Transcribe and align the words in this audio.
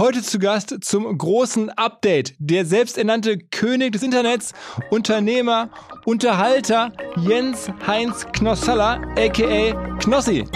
Heute 0.00 0.22
zu 0.22 0.38
Gast 0.38 0.74
zum 0.80 1.18
großen 1.18 1.68
Update. 1.68 2.34
Der 2.38 2.64
selbsternannte 2.64 3.36
König 3.36 3.92
des 3.92 4.02
Internets, 4.02 4.54
Unternehmer, 4.88 5.68
Unterhalter 6.06 6.90
Jens 7.16 7.70
Heinz 7.86 8.26
Knossalla, 8.32 9.02
aka 9.18 9.98
Knossi. 9.98 10.46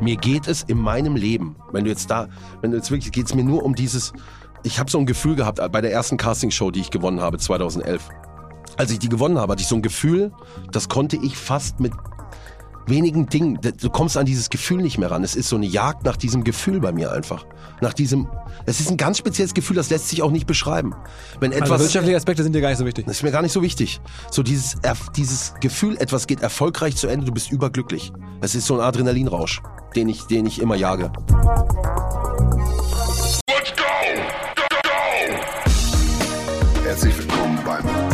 Mir 0.00 0.16
geht 0.16 0.48
es 0.48 0.62
in 0.62 0.78
meinem 0.78 1.16
Leben, 1.16 1.56
wenn 1.72 1.84
du 1.84 1.90
jetzt 1.90 2.10
da, 2.10 2.30
wenn 2.62 2.70
du 2.70 2.78
jetzt 2.78 2.90
wirklich, 2.90 3.12
geht 3.12 3.26
es 3.26 3.34
mir 3.34 3.44
nur 3.44 3.62
um 3.62 3.74
dieses, 3.74 4.14
ich 4.62 4.78
habe 4.78 4.90
so 4.90 4.96
ein 4.96 5.04
Gefühl 5.04 5.36
gehabt 5.36 5.60
bei 5.70 5.82
der 5.82 5.92
ersten 5.92 6.16
Castingshow, 6.16 6.70
die 6.70 6.80
ich 6.80 6.90
gewonnen 6.90 7.20
habe, 7.20 7.36
2011. 7.36 8.08
Als 8.78 8.90
ich 8.90 9.00
die 9.00 9.10
gewonnen 9.10 9.38
habe, 9.38 9.52
hatte 9.52 9.60
ich 9.60 9.68
so 9.68 9.76
ein 9.76 9.82
Gefühl, 9.82 10.32
das 10.72 10.88
konnte 10.88 11.18
ich 11.22 11.36
fast 11.36 11.78
mit 11.78 11.92
wenigen 12.86 13.26
Dingen, 13.26 13.58
du 13.60 13.90
kommst 13.90 14.16
an 14.16 14.26
dieses 14.26 14.50
Gefühl 14.50 14.82
nicht 14.82 14.98
mehr 14.98 15.10
ran. 15.10 15.24
Es 15.24 15.34
ist 15.34 15.48
so 15.48 15.56
eine 15.56 15.66
Jagd 15.66 16.04
nach 16.04 16.16
diesem 16.16 16.44
Gefühl 16.44 16.80
bei 16.80 16.92
mir 16.92 17.12
einfach. 17.12 17.46
Nach 17.80 17.92
diesem, 17.92 18.28
es 18.66 18.80
ist 18.80 18.90
ein 18.90 18.96
ganz 18.96 19.18
spezielles 19.18 19.54
Gefühl, 19.54 19.76
das 19.76 19.90
lässt 19.90 20.08
sich 20.08 20.22
auch 20.22 20.30
nicht 20.30 20.46
beschreiben. 20.46 20.94
Wenn 21.40 21.52
also 21.52 21.64
etwas, 21.64 21.70
also 21.72 21.84
wirtschaftliche 21.84 22.16
Aspekte 22.16 22.42
sind 22.42 22.54
dir 22.54 22.60
gar 22.60 22.68
nicht 22.68 22.78
so 22.78 22.86
wichtig. 22.86 23.06
Das 23.06 23.16
ist 23.16 23.22
mir 23.22 23.32
gar 23.32 23.42
nicht 23.42 23.52
so 23.52 23.62
wichtig. 23.62 24.00
So 24.30 24.42
dieses, 24.42 24.76
dieses 25.16 25.54
Gefühl, 25.60 25.96
etwas 25.98 26.26
geht 26.26 26.40
erfolgreich 26.40 26.96
zu 26.96 27.08
Ende, 27.08 27.26
du 27.26 27.32
bist 27.32 27.50
überglücklich. 27.50 28.12
Es 28.40 28.54
ist 28.54 28.66
so 28.66 28.74
ein 28.74 28.80
Adrenalinrausch, 28.80 29.62
den 29.96 30.08
ich, 30.08 30.22
den 30.24 30.46
ich 30.46 30.60
immer 30.60 30.76
jage. 30.76 31.10
Let's 33.48 33.72
go! 33.76 33.84
Go, 34.56 34.62
go! 34.82 34.90
Herzlich 36.84 37.18
willkommen 37.18 37.58
beim 37.64 38.13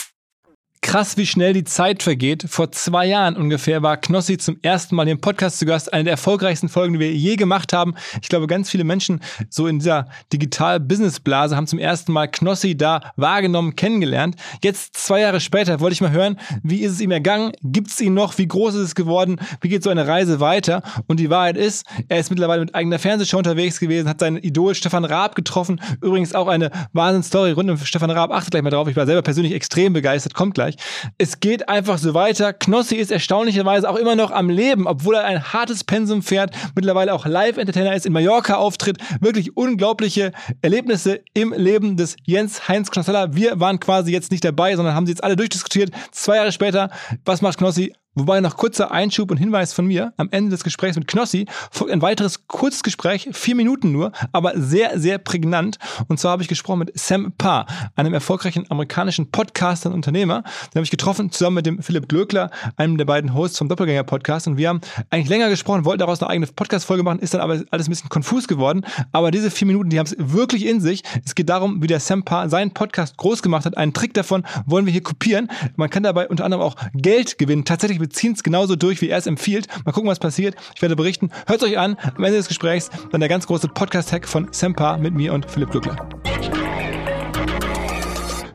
Krass, 0.83 1.15
wie 1.15 1.27
schnell 1.27 1.53
die 1.53 1.63
Zeit 1.63 2.01
vergeht. 2.01 2.43
Vor 2.49 2.71
zwei 2.71 3.05
Jahren 3.05 3.37
ungefähr 3.37 3.83
war 3.83 3.97
Knossi 3.97 4.39
zum 4.39 4.57
ersten 4.63 4.95
Mal 4.95 5.07
im 5.07 5.21
Podcast 5.21 5.59
zu 5.59 5.67
Gast. 5.67 5.93
Eine 5.93 6.05
der 6.05 6.13
erfolgreichsten 6.13 6.69
Folgen, 6.69 6.93
die 6.93 6.99
wir 6.99 7.13
je 7.13 7.35
gemacht 7.35 7.71
haben. 7.71 7.93
Ich 8.21 8.29
glaube, 8.29 8.47
ganz 8.47 8.69
viele 8.69 8.83
Menschen 8.83 9.21
so 9.49 9.67
in 9.67 9.77
dieser 9.77 10.07
Digital-Business-Blase 10.33 11.55
haben 11.55 11.67
zum 11.67 11.77
ersten 11.77 12.11
Mal 12.11 12.27
Knossi 12.27 12.75
da 12.75 13.13
wahrgenommen, 13.15 13.75
kennengelernt. 13.75 14.35
Jetzt, 14.63 14.97
zwei 14.97 15.21
Jahre 15.21 15.39
später, 15.39 15.79
wollte 15.81 15.93
ich 15.93 16.01
mal 16.01 16.11
hören, 16.11 16.37
wie 16.63 16.79
ist 16.79 16.93
es 16.93 16.99
ihm 16.99 17.11
ergangen? 17.11 17.51
Gibt 17.61 17.91
es 17.91 18.01
ihn 18.01 18.15
noch? 18.15 18.39
Wie 18.39 18.47
groß 18.47 18.73
ist 18.73 18.81
es 18.81 18.95
geworden? 18.95 19.39
Wie 19.61 19.69
geht 19.69 19.83
so 19.83 19.91
eine 19.91 20.07
Reise 20.07 20.39
weiter? 20.39 20.81
Und 21.05 21.19
die 21.19 21.29
Wahrheit 21.29 21.57
ist, 21.57 21.85
er 22.09 22.19
ist 22.19 22.31
mittlerweile 22.31 22.61
mit 22.61 22.73
eigener 22.73 22.97
Fernsehshow 22.97 23.37
unterwegs 23.37 23.79
gewesen, 23.79 24.09
hat 24.09 24.19
seinen 24.19 24.37
Idol 24.37 24.73
Stefan 24.73 25.05
Raab 25.05 25.35
getroffen. 25.35 25.79
Übrigens 26.01 26.33
auch 26.33 26.47
eine 26.47 26.71
Wahnsinnsstory 26.91 27.51
rund 27.51 27.69
um 27.69 27.77
Stefan 27.77 28.09
Raab. 28.09 28.31
Achtet 28.31 28.51
gleich 28.51 28.63
mal 28.63 28.71
drauf. 28.71 28.87
Ich 28.87 28.95
war 28.95 29.05
selber 29.05 29.21
persönlich 29.21 29.53
extrem 29.53 29.93
begeistert. 29.93 30.33
Kommt 30.33 30.55
gleich. 30.55 30.70
Es 31.17 31.39
geht 31.39 31.69
einfach 31.69 31.97
so 31.97 32.13
weiter. 32.13 32.53
Knossi 32.53 32.95
ist 32.95 33.11
erstaunlicherweise 33.11 33.89
auch 33.89 33.95
immer 33.95 34.15
noch 34.15 34.31
am 34.31 34.49
Leben, 34.49 34.87
obwohl 34.87 35.15
er 35.15 35.25
ein 35.25 35.53
hartes 35.53 35.83
Pensum 35.83 36.21
fährt, 36.21 36.55
mittlerweile 36.75 37.13
auch 37.13 37.25
Live-Entertainer 37.25 37.95
ist, 37.95 38.05
in 38.05 38.13
Mallorca 38.13 38.55
auftritt. 38.55 38.97
Wirklich 39.19 39.55
unglaubliche 39.55 40.31
Erlebnisse 40.61 41.21
im 41.33 41.53
Leben 41.53 41.97
des 41.97 42.15
Jens 42.23 42.67
Heinz 42.67 42.91
Knossella. 42.91 43.35
Wir 43.35 43.59
waren 43.59 43.79
quasi 43.79 44.11
jetzt 44.11 44.31
nicht 44.31 44.43
dabei, 44.43 44.75
sondern 44.75 44.95
haben 44.95 45.05
sie 45.05 45.11
jetzt 45.11 45.23
alle 45.23 45.35
durchdiskutiert. 45.35 45.91
Zwei 46.11 46.37
Jahre 46.37 46.51
später, 46.51 46.89
was 47.25 47.41
macht 47.41 47.57
Knossi? 47.57 47.93
Wobei 48.13 48.41
noch 48.41 48.57
kurzer 48.57 48.91
Einschub 48.91 49.31
und 49.31 49.37
Hinweis 49.37 49.71
von 49.71 49.85
mir. 49.85 50.11
Am 50.17 50.27
Ende 50.31 50.51
des 50.51 50.65
Gesprächs 50.65 50.97
mit 50.97 51.07
Knossi 51.07 51.45
folgt 51.71 51.93
ein 51.93 52.01
weiteres 52.01 52.45
kurzes 52.45 52.83
Gespräch, 52.83 53.29
vier 53.31 53.55
Minuten 53.55 53.93
nur, 53.93 54.11
aber 54.33 54.51
sehr, 54.55 54.99
sehr 54.99 55.17
prägnant. 55.17 55.77
Und 56.09 56.19
zwar 56.19 56.33
habe 56.33 56.41
ich 56.41 56.49
gesprochen 56.49 56.79
mit 56.79 56.99
Sam 56.99 57.31
Parr, 57.37 57.67
einem 57.95 58.13
erfolgreichen 58.13 58.65
amerikanischen 58.69 59.31
Podcaster 59.31 59.87
und 59.89 59.95
Unternehmer. 59.95 60.41
Den 60.41 60.79
habe 60.79 60.83
ich 60.83 60.91
getroffen, 60.91 61.31
zusammen 61.31 61.55
mit 61.55 61.65
dem 61.65 61.81
Philipp 61.81 62.09
Glöckler, 62.09 62.51
einem 62.75 62.97
der 62.97 63.05
beiden 63.05 63.33
Hosts 63.33 63.57
vom 63.57 63.69
Doppelgänger-Podcast. 63.69 64.45
Und 64.47 64.57
wir 64.57 64.67
haben 64.67 64.81
eigentlich 65.09 65.29
länger 65.29 65.47
gesprochen, 65.47 65.85
wollten 65.85 65.99
daraus 65.99 66.21
eine 66.21 66.29
eigene 66.29 66.47
Podcast-Folge 66.47 67.03
machen, 67.03 67.19
ist 67.19 67.33
dann 67.33 67.39
aber 67.39 67.61
alles 67.71 67.87
ein 67.87 67.91
bisschen 67.91 68.09
konfus 68.09 68.49
geworden. 68.49 68.85
Aber 69.13 69.31
diese 69.31 69.49
vier 69.49 69.67
Minuten, 69.67 69.89
die 69.89 69.99
haben 69.99 70.07
es 70.07 70.17
wirklich 70.17 70.65
in 70.65 70.81
sich. 70.81 71.03
Es 71.25 71.33
geht 71.33 71.47
darum, 71.47 71.81
wie 71.81 71.87
der 71.87 72.01
Sam 72.01 72.23
Parr 72.23 72.49
seinen 72.49 72.71
Podcast 72.71 73.15
groß 73.15 73.41
gemacht 73.41 73.65
hat. 73.65 73.77
Einen 73.77 73.93
Trick 73.93 74.13
davon 74.13 74.43
wollen 74.65 74.85
wir 74.85 74.91
hier 74.91 75.01
kopieren. 75.01 75.49
Man 75.77 75.89
kann 75.89 76.03
dabei 76.03 76.27
unter 76.27 76.43
anderem 76.43 76.61
auch 76.61 76.75
Geld 76.93 77.37
gewinnen. 77.37 77.63
Tatsächlich 77.63 78.00
wir 78.01 78.09
ziehen 78.09 78.33
es 78.33 78.43
genauso 78.43 78.75
durch, 78.75 79.01
wie 79.01 79.09
er 79.09 79.17
es 79.17 79.27
empfiehlt. 79.27 79.67
Mal 79.85 79.91
gucken, 79.91 80.09
was 80.09 80.19
passiert. 80.19 80.55
Ich 80.75 80.81
werde 80.81 80.95
berichten. 80.95 81.29
Hört 81.47 81.63
euch 81.63 81.77
an. 81.77 81.97
Am 82.15 82.23
Ende 82.23 82.37
des 82.37 82.47
Gesprächs 82.47 82.89
dann 83.11 83.21
der 83.21 83.29
ganz 83.29 83.47
große 83.47 83.67
Podcast-Hack 83.67 84.27
von 84.27 84.47
Sempa 84.51 84.97
mit 84.97 85.13
mir 85.13 85.33
und 85.33 85.49
Philipp 85.49 85.71
Glückler. 85.71 85.95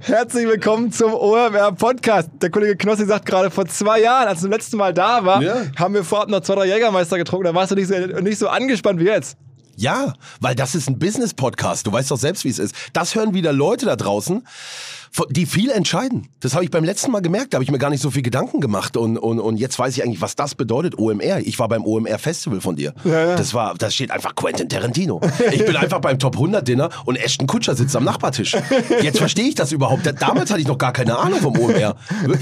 Herzlich 0.00 0.46
willkommen 0.46 0.92
zum 0.92 1.14
OMR 1.14 1.72
Podcast. 1.72 2.30
Der 2.40 2.50
Kollege 2.50 2.76
Knossi 2.76 3.06
sagt 3.06 3.26
gerade, 3.26 3.50
vor 3.50 3.66
zwei 3.66 4.00
Jahren, 4.00 4.28
als 4.28 4.38
du 4.38 4.42
zum 4.42 4.52
letzten 4.52 4.76
Mal 4.76 4.94
da 4.94 5.24
war, 5.24 5.42
ja. 5.42 5.64
haben 5.76 5.94
wir 5.94 6.04
vorab 6.04 6.28
noch 6.28 6.40
zwei, 6.40 6.54
drei 6.54 6.66
Jägermeister 6.66 7.18
getrunken. 7.18 7.46
Da 7.46 7.54
warst 7.54 7.72
du 7.72 7.74
nicht 7.74 7.88
so, 7.88 7.94
nicht 7.96 8.38
so 8.38 8.48
angespannt 8.48 9.00
wie 9.00 9.04
jetzt. 9.04 9.36
Ja, 9.76 10.14
weil 10.40 10.54
das 10.54 10.74
ist 10.74 10.88
ein 10.88 10.98
Business-Podcast. 10.98 11.86
Du 11.86 11.92
weißt 11.92 12.10
doch 12.10 12.16
selbst, 12.16 12.44
wie 12.44 12.48
es 12.48 12.58
ist. 12.58 12.74
Das 12.92 13.14
hören 13.14 13.34
wieder 13.34 13.52
Leute 13.52 13.84
da 13.84 13.96
draußen 13.96 14.46
die 15.30 15.46
viel 15.46 15.70
entscheiden. 15.70 16.28
Das 16.40 16.54
habe 16.54 16.64
ich 16.64 16.70
beim 16.70 16.84
letzten 16.84 17.10
Mal 17.10 17.20
gemerkt, 17.20 17.52
da 17.52 17.56
habe 17.56 17.64
ich 17.64 17.70
mir 17.70 17.78
gar 17.78 17.90
nicht 17.90 18.02
so 18.02 18.10
viel 18.10 18.22
Gedanken 18.22 18.60
gemacht 18.60 18.96
und, 18.96 19.16
und, 19.18 19.40
und 19.40 19.56
jetzt 19.56 19.78
weiß 19.78 19.96
ich 19.96 20.02
eigentlich, 20.02 20.20
was 20.20 20.36
das 20.36 20.54
bedeutet, 20.54 20.98
OMR. 20.98 21.40
Ich 21.40 21.58
war 21.58 21.68
beim 21.68 21.84
OMR 21.84 22.18
Festival 22.18 22.60
von 22.60 22.76
dir. 22.76 22.94
Ja, 23.04 23.28
ja. 23.28 23.36
Das 23.36 23.54
war, 23.54 23.74
da 23.74 23.90
steht 23.90 24.10
einfach 24.10 24.34
Quentin 24.34 24.68
Tarantino. 24.68 25.20
Ich 25.52 25.64
bin 25.64 25.76
einfach 25.76 26.00
beim 26.00 26.18
Top 26.18 26.34
100 26.34 26.66
Dinner 26.66 26.90
und 27.04 27.16
Ashton 27.16 27.46
Kutscher 27.46 27.74
sitzt 27.74 27.94
am 27.96 28.04
Nachbartisch. 28.04 28.56
Jetzt 29.02 29.18
verstehe 29.18 29.46
ich 29.46 29.54
das 29.54 29.72
überhaupt. 29.72 30.06
Damals 30.20 30.50
hatte 30.50 30.60
ich 30.60 30.68
noch 30.68 30.78
gar 30.78 30.92
keine 30.92 31.18
Ahnung 31.18 31.40
vom 31.40 31.58
OMR. 31.58 31.96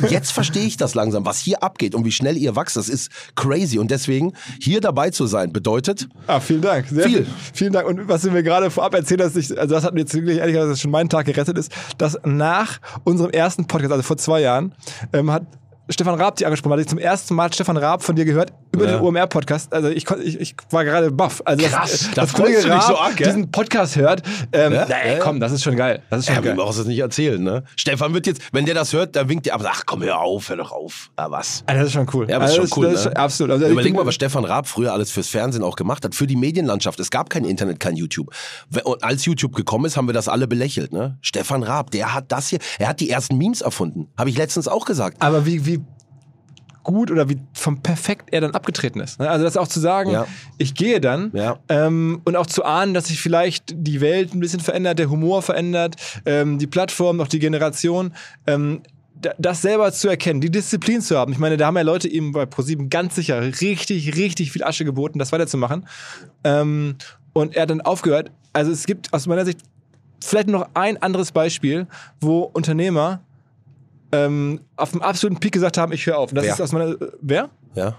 Jetzt 0.08 0.32
verstehe 0.32 0.64
ich 0.64 0.76
das 0.76 0.94
langsam, 0.94 1.25
was 1.25 1.38
hier 1.38 1.62
abgeht 1.62 1.94
und 1.94 2.04
wie 2.04 2.12
schnell 2.12 2.37
ihr 2.37 2.56
wächst. 2.56 2.76
Das 2.76 2.88
ist 2.88 3.10
crazy 3.37 3.78
und 3.78 3.90
deswegen 3.90 4.32
hier 4.60 4.81
dabei 4.81 5.10
zu 5.10 5.26
sein 5.26 5.52
bedeutet. 5.52 6.08
Ah, 6.26 6.40
vielen 6.40 6.62
Dank. 6.62 6.87
Sehr 6.88 7.04
viel. 7.04 7.26
Vielen 7.52 7.72
Dank. 7.72 7.87
Und 7.87 8.08
was 8.08 8.22
du 8.22 8.31
mir 8.31 8.43
gerade 8.43 8.70
vorab 8.70 8.94
erzählt 8.94 9.20
hast, 9.22 9.37
ich, 9.37 9.58
also 9.58 9.75
das 9.75 9.84
hat 9.84 9.94
mir 9.94 10.00
jetzt 10.00 10.14
wirklich 10.14 10.38
ehrlich 10.38 10.54
gesagt, 10.54 10.72
dass 10.72 10.81
schon 10.81 10.90
meinen 10.90 11.08
Tag 11.08 11.26
gerettet 11.26 11.58
ist, 11.58 11.72
dass 11.98 12.19
nach 12.25 12.63
nach 12.64 12.81
unserem 13.05 13.31
ersten 13.31 13.66
Podcast, 13.66 13.93
also 13.93 14.02
vor 14.02 14.16
zwei 14.16 14.40
Jahren, 14.40 14.72
ähm, 15.12 15.31
hat 15.31 15.46
Stefan 15.90 16.14
Raab 16.19 16.36
die 16.36 16.46
angesprochen 16.46 16.72
hat. 16.75 16.81
Ich 16.81 16.88
zum 16.88 16.98
ersten 16.98 17.34
Mal 17.34 17.52
Stefan 17.52 17.76
Raab 17.76 18.02
von 18.02 18.16
dir 18.16 18.25
gehört 18.25 18.52
über 18.75 18.86
Ja. 18.86 18.92
den 18.96 19.00
OMR-Podcast. 19.02 19.72
Also 19.72 19.88
ich, 19.88 20.08
ich, 20.10 20.40
ich 20.40 20.56
war 20.70 20.84
gerade 20.84 21.10
baff. 21.10 21.42
Also 21.44 21.66
Krass, 21.66 21.90
dass, 21.90 22.10
da 22.14 22.20
dass 22.22 22.31
freust 22.31 22.42
Kollege 22.42 22.62
du 22.62 22.69
Raab 22.70 22.82
so 22.82 22.96
arg, 22.96 23.16
gell? 23.16 23.26
diesen 23.26 23.50
Podcast 23.50 23.96
hört. 23.96 24.22
Ähm, 24.52 24.72
Ja? 24.72 24.86
na, 24.88 24.94
ey, 24.96 25.12
Ja. 25.14 25.19
komm, 25.20 25.40
das 25.40 25.52
ist 25.52 25.62
schon 25.62 25.76
geil. 25.76 26.02
Das 26.10 26.20
ist 26.20 26.26
schon 26.26 26.36
Ja, 26.36 26.40
geil. 26.40 26.56
wir 26.56 26.62
brauchen 26.62 26.81
es 26.81 26.86
nicht 26.86 26.98
erzählen, 26.98 27.42
ne? 27.42 27.64
Stefan 27.76 28.14
wird 28.14 28.26
jetzt, 28.26 28.40
wenn 28.52 28.64
der 28.64 28.75
das 28.75 28.92
hört, 28.94 29.14
dann 29.14 29.28
winkt 29.28 29.46
er 29.46 29.54
ab. 29.56 29.62
Ach 29.66 29.82
komm, 29.84 30.02
hör 30.02 30.20
auf, 30.20 30.48
hör 30.48 30.56
doch 30.56 30.72
auf. 30.72 31.10
Ja, 31.19 31.31
was? 31.31 31.62
Ah, 31.66 31.75
das 31.75 31.86
ist 31.88 31.92
schon 31.92 32.08
cool. 32.14 32.28
Ja, 32.31 32.36
aber 32.36 32.46
ist 32.46 32.52
Also 32.58 32.66
schon 32.66 32.78
cool. 32.84 32.90
das 32.90 33.00
ist 33.00 33.06
ne? 33.12 33.16
absolut. 33.16 33.52
Also 33.52 33.66
Überleg 33.66 33.94
mal, 33.94 34.06
was 34.06 34.14
Stefan 34.14 34.44
Raab 34.44 34.66
früher 34.66 34.92
alles 34.92 35.10
fürs 35.10 35.28
Fernsehen 35.28 35.62
auch 35.62 35.76
gemacht 35.76 36.04
hat, 36.04 36.14
für 36.14 36.26
die 36.26 36.36
Medienlandschaft. 36.36 36.98
Es 36.98 37.10
gab 37.10 37.28
kein 37.28 37.44
Internet, 37.44 37.78
kein 37.78 37.94
YouTube. 37.96 38.31
Und 38.84 39.04
als 39.04 39.25
YouTube 39.26 39.54
gekommen 39.54 39.84
ist, 39.84 39.96
haben 39.98 40.08
wir 40.08 40.14
das 40.14 40.28
alle 40.28 40.46
belächelt. 40.48 40.92
Ne? 40.92 41.19
Stefan 41.20 41.62
Raab, 41.62 41.90
der 41.90 42.14
hat 42.14 42.32
das 42.32 42.48
hier, 42.48 42.58
er 42.78 42.88
hat 42.88 43.00
die 43.00 43.10
ersten 43.10 43.36
Memes 43.36 43.60
erfunden. 43.60 44.08
Habe 44.16 44.31
ich 44.31 44.36
letztens 44.38 44.66
auch 44.66 44.86
gesagt. 44.86 45.19
Aber 45.20 45.44
wie, 45.46 45.66
wie 45.66 45.75
gut 46.84 47.10
oder 47.10 47.28
wie 47.28 47.38
vom 47.54 47.82
perfekt 47.82 48.28
er 48.32 48.42
dann 48.42 48.52
abgetreten 48.52 49.00
ist. 49.00 49.19
ne? 49.19 49.28
Also 49.28 49.44
das 49.44 49.56
auch 49.56 49.66
zu 49.66 49.81
sagen, 49.81 50.10
Ja. 50.12 50.26
ich 50.58 50.75
gehe 50.75 51.00
dann 51.00 51.31
Ja. 51.34 51.58
ähm, 51.69 52.20
und 52.25 52.36
auch 52.36 52.46
zu 52.46 52.64
ahnen, 52.64 52.94
dass 52.94 53.06
sich 53.08 53.20
vielleicht 53.20 53.75
die 53.76 54.00
Welt 54.00 54.32
ein 54.34 54.38
bisschen 54.40 54.60
verändert, 54.60 54.98
der 55.00 55.10
Humor 55.10 55.42
verändert, 55.42 55.96
ähm, 56.26 56.58
die 56.58 56.66
Plattform, 56.69 57.16
noch 57.16 57.26
die 57.28 57.38
Generation. 57.40 58.12
Ähm, 58.46 58.82
da- 59.20 59.32
das 59.38 59.62
selber 59.62 59.90
zu 59.92 60.08
erkennen, 60.08 60.40
die 60.42 60.50
Disziplin 60.50 61.00
zu 61.00 61.16
haben. 61.19 61.32
Ich 61.32 61.38
meine, 61.38 61.56
da 61.56 61.66
haben 61.66 61.76
ja 61.76 61.82
Leute 61.82 62.06
ihm 62.08 62.32
bei 62.32 62.44
ProSieben 62.46 62.90
ganz 62.90 63.14
sicher 63.14 63.40
richtig, 63.60 64.16
richtig 64.16 64.52
viel 64.52 64.62
Asche 64.62 64.84
geboten, 64.84 65.19
das 65.19 65.32
weiterzumachen. 65.32 65.86
Ähm, 66.44 66.96
und 67.32 67.56
er 67.56 67.62
hat 67.62 67.70
dann 67.70 67.81
aufgehört. 67.81 68.31
Also 68.52 68.70
es 68.70 68.84
gibt 68.86 69.12
aus 69.12 69.26
meiner 69.26 69.44
Sicht 69.46 69.60
vielleicht 70.22 70.48
noch 70.48 70.69
ein 70.75 71.00
anderes 71.02 71.32
Beispiel, 71.32 71.86
wo 72.20 72.40
Unternehmer 72.42 73.20
ähm, 74.26 74.61
auf 74.76 74.93
dem 74.93 75.02
absoluten 75.02 75.40
Peak 75.40 75.52
gesagt 75.52 75.78
haben, 75.78 75.93
ich 75.93 76.06
höre 76.06 76.19
auf. 76.19 76.31
Und 76.31 76.37
das 76.37 76.44
Wer? 76.44 76.55
ist 76.55 76.61
aus 76.61 76.72
meiner. 76.72 76.96
Wer? 77.20 77.50
Ja, 77.75 77.96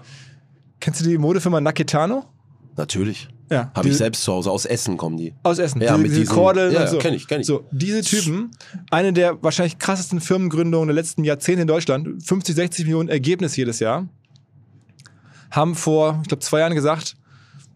Kennst 0.80 1.00
du 1.00 1.04
die 1.08 1.18
Modefirma 1.18 1.60
Naketano? 1.60 2.24
natürlich. 2.76 3.28
Ja. 3.50 3.70
Habe 3.74 3.88
ich 3.88 3.94
Die- 3.94 3.98
selbst 3.98 4.22
zu 4.24 4.32
Hause. 4.32 4.50
Aus 4.50 4.66
Essen 4.66 4.96
kommen 4.96 5.16
die. 5.16 5.32
Aus 5.44 5.58
Essen. 5.58 5.80
Ja, 5.80 5.92
diese, 5.92 5.98
mit 6.02 6.10
diese 6.10 6.20
diesen- 6.22 6.34
Kordeln 6.34 6.72
ja, 6.74 6.82
und 6.82 6.88
so. 6.88 6.98
kenn 6.98 7.14
ich, 7.14 7.26
kenn 7.28 7.40
ich. 7.40 7.46
So, 7.46 7.64
diese 7.70 8.02
Typen, 8.02 8.50
eine 8.90 9.12
der 9.12 9.42
wahrscheinlich 9.42 9.78
krassesten 9.78 10.20
Firmengründungen 10.20 10.88
der 10.88 10.94
letzten 10.94 11.22
Jahrzehnte 11.24 11.62
in 11.62 11.68
Deutschland, 11.68 12.22
50, 12.24 12.54
60 12.56 12.84
Millionen 12.86 13.08
Ergebnis 13.08 13.56
jedes 13.56 13.78
Jahr, 13.78 14.08
haben 15.50 15.74
vor, 15.74 16.18
ich 16.22 16.28
glaube, 16.28 16.42
zwei 16.42 16.60
Jahren 16.60 16.74
gesagt, 16.74 17.16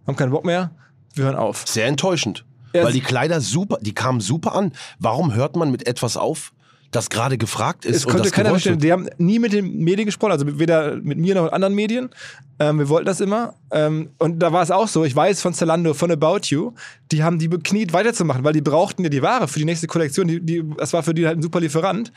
haben 0.07 0.17
keinen 0.17 0.33
Bock 0.33 0.45
mehr, 0.45 0.73
wir 1.15 1.25
hören 1.25 1.37
auf. 1.37 1.65
Sehr 1.67 1.87
enttäuschend. 1.87 2.45
Ja, 2.73 2.85
weil 2.85 2.93
die 2.93 3.01
Kleider 3.01 3.41
super, 3.41 3.79
die 3.81 3.95
kamen 3.95 4.21
super 4.21 4.55
an. 4.55 4.73
Warum 4.99 5.35
hört 5.35 5.57
man 5.57 5.71
mit 5.71 5.87
etwas 5.87 6.17
auf, 6.17 6.53
das 6.91 7.09
gerade 7.09 7.39
gefragt 7.39 7.85
ist 7.85 7.97
Es 7.97 8.05
und 8.05 8.13
konnte 8.13 8.25
das 8.25 8.33
keiner 8.33 8.51
verstehen. 8.51 8.79
Die 8.79 8.91
haben 8.91 9.09
nie 9.19 9.39
mit 9.39 9.53
den 9.53 9.79
Medien 9.79 10.07
gesprochen, 10.07 10.33
also 10.33 10.59
weder 10.59 10.97
mit 10.97 11.19
mir 11.19 11.35
noch 11.35 11.45
mit 11.45 11.53
anderen 11.53 11.75
Medien. 11.75 12.11
Ähm, 12.59 12.79
wir 12.79 12.89
wollten 12.89 13.07
das 13.07 13.21
immer. 13.21 13.55
Ähm, 13.71 14.11
und 14.19 14.41
da 14.41 14.53
war 14.53 14.63
es 14.63 14.71
auch 14.71 14.89
so, 14.89 15.05
ich 15.05 15.15
weiß 15.15 15.41
von 15.41 15.55
Zalando, 15.55 15.95
von 15.95 16.11
About 16.11 16.41
You, 16.47 16.73
die 17.13 17.23
haben 17.23 17.39
die 17.39 17.49
bekniet 17.49 17.93
weiterzumachen, 17.93 18.43
weil 18.43 18.53
die 18.53 18.61
brauchten 18.61 19.05
ja 19.05 19.09
die 19.09 19.23
Ware 19.23 19.47
für 19.47 19.61
die 19.61 19.65
nächste 19.65 19.87
Kollektion. 19.87 20.27
Die, 20.27 20.41
die, 20.41 20.65
das 20.77 20.93
war 20.93 21.03
für 21.03 21.15
die 21.15 21.27
halt 21.27 21.39
ein 21.39 21.43
super 21.43 21.61
Lieferant. 21.61 22.13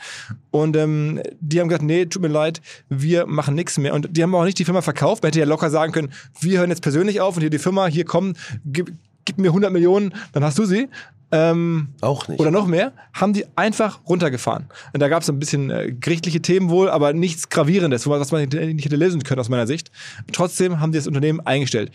Und 0.50 0.76
ähm, 0.76 1.22
die 1.40 1.60
haben 1.60 1.68
gesagt, 1.68 1.84
nee, 1.84 2.06
tut 2.06 2.20
mir 2.20 2.28
leid, 2.28 2.60
wir 2.88 3.26
machen 3.26 3.54
nichts 3.54 3.78
mehr. 3.78 3.94
Und 3.94 4.16
die 4.16 4.22
haben 4.22 4.34
auch 4.34 4.44
nicht 4.44 4.58
die 4.58 4.64
Firma 4.64 4.82
verkauft. 4.82 5.22
Man 5.22 5.28
hätte 5.28 5.38
ja 5.38 5.46
locker 5.46 5.70
sagen 5.70 5.92
können, 5.92 6.12
wir 6.40 6.58
hören 6.58 6.70
jetzt 6.70 6.82
persönlich 6.82 7.20
auf 7.20 7.36
und 7.36 7.42
hier 7.42 7.50
die 7.50 7.58
Firma, 7.58 7.86
hier 7.86 8.04
kommen, 8.04 8.36
gib, 8.66 8.92
gib 9.24 9.38
mir 9.38 9.48
100 9.48 9.72
Millionen, 9.72 10.14
dann 10.32 10.42
hast 10.42 10.58
du 10.58 10.64
sie. 10.64 10.88
Ähm, 11.36 11.88
Auch 12.00 12.28
nicht. 12.28 12.38
oder 12.38 12.52
noch 12.52 12.68
mehr, 12.68 12.92
haben 13.12 13.32
die 13.32 13.44
einfach 13.56 13.98
runtergefahren. 14.08 14.66
Und 14.92 15.00
da 15.00 15.08
gab 15.08 15.22
es 15.22 15.28
ein 15.28 15.40
bisschen 15.40 15.68
äh, 15.70 15.90
gerichtliche 15.90 16.40
Themen 16.40 16.70
wohl, 16.70 16.88
aber 16.88 17.12
nichts 17.12 17.48
Gravierendes, 17.48 18.08
was 18.08 18.30
man 18.30 18.42
nicht 18.42 18.54
hätte 18.54 18.96
lösen 18.96 19.24
können 19.24 19.40
aus 19.40 19.48
meiner 19.48 19.66
Sicht. 19.66 19.90
Trotzdem 20.32 20.78
haben 20.78 20.92
die 20.92 20.98
das 20.98 21.08
Unternehmen 21.08 21.40
eingestellt. 21.40 21.90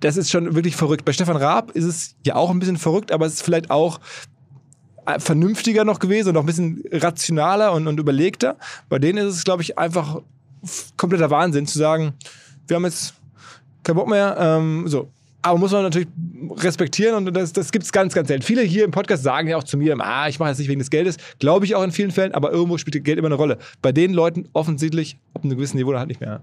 Das 0.00 0.16
ist 0.16 0.30
schon 0.30 0.56
wirklich 0.56 0.74
verrückt. 0.74 1.04
Bei 1.04 1.12
Stefan 1.12 1.36
Raab 1.36 1.70
ist 1.70 1.84
es 1.84 2.16
ja 2.24 2.34
auch 2.34 2.50
ein 2.50 2.58
bisschen 2.58 2.76
verrückt, 2.76 3.12
aber 3.12 3.26
es 3.26 3.34
ist 3.34 3.42
vielleicht 3.42 3.70
auch 3.70 4.00
äh, 5.06 5.20
vernünftiger 5.20 5.84
noch 5.84 6.00
gewesen 6.00 6.30
und 6.30 6.36
auch 6.36 6.42
ein 6.42 6.46
bisschen 6.46 6.82
rationaler 6.90 7.72
und, 7.72 7.86
und 7.86 8.00
überlegter. 8.00 8.56
Bei 8.88 8.98
denen 8.98 9.28
ist 9.28 9.36
es, 9.36 9.44
glaube 9.44 9.62
ich, 9.62 9.78
einfach 9.78 10.22
kompletter 10.96 11.30
Wahnsinn 11.30 11.66
zu 11.66 11.78
sagen, 11.78 12.14
wir 12.66 12.74
haben 12.74 12.84
jetzt 12.84 13.14
keinen 13.84 13.96
Bock 13.96 14.08
mehr. 14.08 14.36
Ähm, 14.38 14.88
so. 14.88 15.08
Aber 15.46 15.60
muss 15.60 15.70
man 15.70 15.84
natürlich 15.84 16.08
respektieren 16.56 17.14
und 17.14 17.32
das, 17.32 17.52
das 17.52 17.70
gibt 17.70 17.84
es 17.84 17.92
ganz, 17.92 18.12
ganz 18.14 18.26
selten. 18.26 18.42
Viele 18.42 18.62
hier 18.62 18.84
im 18.84 18.90
Podcast 18.90 19.22
sagen 19.22 19.46
ja 19.46 19.56
auch 19.56 19.62
zu 19.62 19.78
mir, 19.78 19.96
ah, 20.00 20.28
ich 20.28 20.40
mache 20.40 20.48
das 20.48 20.58
nicht 20.58 20.66
wegen 20.66 20.80
des 20.80 20.90
Geldes. 20.90 21.18
Glaube 21.38 21.64
ich 21.64 21.76
auch 21.76 21.84
in 21.84 21.92
vielen 21.92 22.10
Fällen, 22.10 22.34
aber 22.34 22.50
irgendwo 22.50 22.78
spielt 22.78 23.04
Geld 23.04 23.16
immer 23.16 23.28
eine 23.28 23.36
Rolle. 23.36 23.58
Bei 23.80 23.92
den 23.92 24.12
Leuten 24.12 24.48
offensichtlich, 24.54 25.18
auf 25.34 25.44
einem 25.44 25.56
gewissen 25.56 25.76
Niveau, 25.76 25.94
halt 25.94 26.08
nicht 26.08 26.20
mehr. 26.20 26.40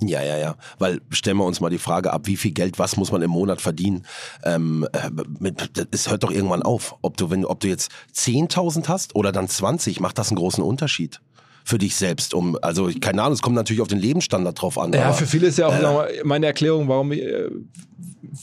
Ja, 0.00 0.22
ja, 0.22 0.38
ja. 0.38 0.56
Weil 0.78 1.02
stellen 1.10 1.36
wir 1.36 1.44
uns 1.44 1.60
mal 1.60 1.68
die 1.68 1.76
Frage 1.76 2.14
ab, 2.14 2.22
wie 2.24 2.36
viel 2.36 2.52
Geld, 2.52 2.78
was 2.78 2.96
muss 2.96 3.12
man 3.12 3.20
im 3.20 3.30
Monat 3.30 3.60
verdienen? 3.60 4.06
Ähm, 4.42 4.88
äh, 4.94 5.10
mit, 5.38 5.70
es 5.90 6.10
hört 6.10 6.22
doch 6.22 6.30
irgendwann 6.30 6.62
auf. 6.62 6.96
Ob 7.02 7.18
du, 7.18 7.28
wenn, 7.28 7.44
ob 7.44 7.60
du 7.60 7.68
jetzt 7.68 7.90
10.000 8.14 8.88
hast 8.88 9.14
oder 9.14 9.32
dann 9.32 9.48
20, 9.48 10.00
macht 10.00 10.16
das 10.16 10.30
einen 10.30 10.38
großen 10.38 10.64
Unterschied 10.64 11.20
für 11.68 11.78
dich 11.78 11.96
selbst. 11.96 12.32
Um, 12.32 12.56
also 12.62 12.88
keine 13.00 13.20
Ahnung, 13.22 13.32
es 13.34 13.42
kommt 13.42 13.56
natürlich 13.56 13.82
auf 13.82 13.88
den 13.88 13.98
Lebensstandard 13.98 14.62
drauf 14.62 14.78
an. 14.78 14.92
Ja, 14.92 15.12
für 15.12 15.26
viele 15.26 15.48
ist 15.48 15.58
ja 15.58 15.66
auch 15.66 15.82
nochmal 15.82 16.10
meine 16.22 16.46
Erklärung, 16.46 16.86
warum 16.86 17.10
äh, 17.10 17.50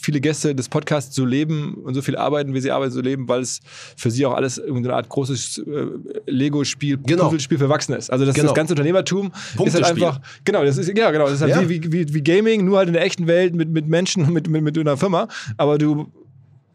viele 0.01 0.19
Gäste 0.19 0.53
des 0.53 0.67
Podcasts 0.67 1.15
so 1.15 1.23
leben 1.23 1.75
und 1.85 1.93
so 1.93 2.01
viel 2.01 2.17
arbeiten, 2.17 2.53
wie 2.53 2.59
sie 2.59 2.69
arbeiten, 2.69 2.91
so 2.91 2.99
leben, 2.99 3.29
weil 3.29 3.39
es 3.41 3.61
für 3.95 4.11
sie 4.11 4.25
auch 4.25 4.33
alles 4.33 4.57
irgendeine 4.57 4.95
Art 4.97 5.07
großes 5.07 5.59
äh, 5.59 5.85
Lego-Spiel, 6.29 6.97
Genau. 6.97 7.23
Puzzlespiel 7.25 7.57
für 7.59 7.63
Erwachsene 7.63 7.97
ist. 7.97 8.11
Also 8.11 8.25
das, 8.25 8.35
Genau. 8.35 8.47
das 8.49 8.55
ganze 8.55 8.73
Unternehmertum 8.73 9.31
ist 9.63 9.73
halt 9.75 9.85
einfach, 9.85 10.19
genau, 10.43 10.65
das 10.65 10.77
ist, 10.77 10.89
ja, 10.97 11.09
genau, 11.11 11.23
das 11.25 11.35
ist 11.35 11.41
halt 11.41 11.51
Ja. 11.51 11.69
wie, 11.69 11.81
wie, 11.93 12.13
wie 12.13 12.21
Gaming, 12.23 12.65
nur 12.65 12.77
halt 12.79 12.87
in 12.89 12.93
der 12.93 13.03
echten 13.05 13.25
Welt 13.27 13.55
mit, 13.55 13.69
mit 13.69 13.87
Menschen, 13.87 14.33
mit, 14.33 14.49
mit, 14.49 14.63
mit 14.63 14.77
einer 14.77 14.97
Firma, 14.97 15.29
aber 15.55 15.77
du 15.77 16.11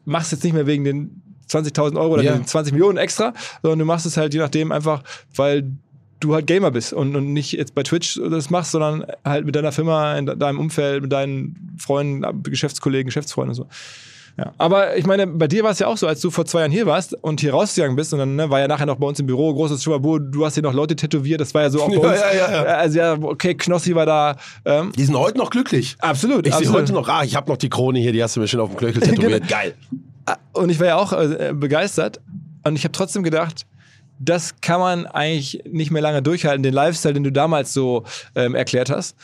machst 0.06 0.32
jetzt 0.32 0.44
nicht 0.44 0.54
mehr 0.54 0.66
wegen 0.66 0.84
den 0.84 1.22
20.000 1.50 1.96
Euro 1.98 2.14
oder 2.14 2.22
Ja. 2.22 2.32
den 2.32 2.46
20 2.46 2.72
Millionen 2.72 2.96
extra, 2.96 3.34
sondern 3.62 3.80
du 3.80 3.84
machst 3.84 4.06
es 4.06 4.16
halt 4.16 4.32
je 4.32 4.40
nachdem 4.40 4.72
einfach, 4.72 5.02
weil 5.34 5.70
du 6.20 6.34
halt 6.34 6.46
Gamer 6.46 6.70
bist 6.70 6.92
und, 6.92 7.14
und 7.16 7.32
nicht 7.32 7.52
jetzt 7.52 7.74
bei 7.74 7.82
Twitch 7.82 8.20
das 8.30 8.50
machst, 8.50 8.72
sondern 8.72 9.04
halt 9.24 9.44
mit 9.46 9.54
deiner 9.56 9.72
Firma, 9.72 10.16
in 10.16 10.26
de- 10.26 10.36
deinem 10.36 10.58
Umfeld, 10.58 11.02
mit 11.02 11.12
deinen 11.12 11.76
Freunden, 11.78 12.42
Geschäftskollegen, 12.42 13.06
Geschäftsfreunden 13.06 13.50
und 13.50 13.54
so. 13.54 13.66
Ja. 14.36 14.52
Aber 14.56 14.96
ich 14.96 15.04
meine, 15.04 15.26
bei 15.26 15.48
dir 15.48 15.64
war 15.64 15.72
es 15.72 15.80
ja 15.80 15.88
auch 15.88 15.96
so, 15.96 16.06
als 16.06 16.20
du 16.20 16.30
vor 16.30 16.44
zwei 16.44 16.60
Jahren 16.60 16.70
hier 16.70 16.86
warst 16.86 17.12
und 17.24 17.40
hier 17.40 17.50
rausgegangen 17.52 17.96
bist 17.96 18.12
und 18.12 18.20
dann 18.20 18.36
ne, 18.36 18.48
war 18.50 18.60
ja 18.60 18.68
nachher 18.68 18.86
noch 18.86 18.94
bei 18.96 19.06
uns 19.08 19.18
im 19.18 19.26
Büro 19.26 19.52
großes 19.52 19.82
Schuhabo, 19.82 20.20
du 20.20 20.46
hast 20.46 20.54
hier 20.54 20.62
noch 20.62 20.72
Leute 20.74 20.94
tätowiert, 20.94 21.40
das 21.40 21.52
war 21.54 21.62
ja 21.62 21.70
so 21.70 21.82
auch 21.82 21.88
bei 21.88 21.94
Ja, 21.94 22.10
uns. 22.12 22.20
ja, 22.20 22.32
ja, 22.34 22.52
ja. 22.52 22.62
Also 22.76 22.98
ja, 22.98 23.12
okay, 23.20 23.54
Knossi 23.56 23.96
war 23.96 24.06
da. 24.06 24.36
Ähm, 24.64 24.92
Die 24.96 25.02
sind 25.04 25.16
heute 25.18 25.38
noch 25.38 25.50
glücklich. 25.50 25.96
absolut. 25.98 26.46
Ich 26.46 26.54
sehe 26.54 26.70
heute 26.70 26.92
noch, 26.92 27.08
ah, 27.08 27.24
ich 27.24 27.34
habe 27.34 27.50
noch 27.50 27.56
die 27.56 27.68
Krone 27.68 27.98
hier, 27.98 28.12
die 28.12 28.22
hast 28.22 28.36
du 28.36 28.40
mir 28.40 28.46
schon 28.46 28.60
auf 28.60 28.70
dem 28.70 28.76
Knöchel 28.78 29.02
tätowiert. 29.02 29.48
Genau. 29.48 29.60
Geil. 29.60 29.74
Und 30.52 30.70
ich 30.70 30.78
war 30.78 30.86
ja 30.86 30.96
auch 30.96 31.12
äh, 31.12 31.52
begeistert. 31.54 32.20
Und 32.62 32.76
ich 32.76 32.84
habe 32.84 32.92
trotzdem 32.92 33.24
gedacht, 33.24 33.66
das 34.18 34.60
kann 34.60 34.80
man 34.80 35.06
eigentlich 35.06 35.62
nicht 35.70 35.90
mehr 35.90 36.02
lange 36.02 36.22
durchhalten, 36.22 36.62
den 36.62 36.74
Lifestyle, 36.74 37.14
den 37.14 37.24
du 37.24 37.32
damals 37.32 37.72
so 37.72 38.04
ähm, 38.34 38.54
erklärt 38.54 38.90
hast. 38.90 39.16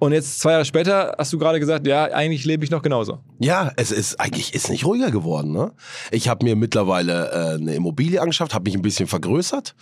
Und 0.00 0.12
jetzt 0.12 0.40
zwei 0.40 0.52
Jahre 0.52 0.64
später 0.64 1.14
hast 1.18 1.32
du 1.32 1.38
gerade 1.38 1.60
gesagt, 1.60 1.86
ja, 1.86 2.04
eigentlich 2.04 2.44
lebe 2.44 2.64
ich 2.64 2.70
noch 2.70 2.82
genauso. 2.82 3.18
Ja, 3.38 3.70
es 3.76 3.92
ist 3.92 4.18
eigentlich 4.18 4.54
ist 4.54 4.68
nicht 4.70 4.84
ruhiger 4.84 5.10
geworden. 5.12 5.52
Ne? 5.52 5.70
Ich 6.10 6.28
habe 6.28 6.44
mir 6.44 6.56
mittlerweile 6.56 7.30
äh, 7.30 7.54
eine 7.60 7.74
Immobilie 7.74 8.20
angeschafft, 8.20 8.54
habe 8.54 8.64
mich 8.64 8.74
ein 8.74 8.82
bisschen 8.82 9.06
vergrößert, 9.06 9.74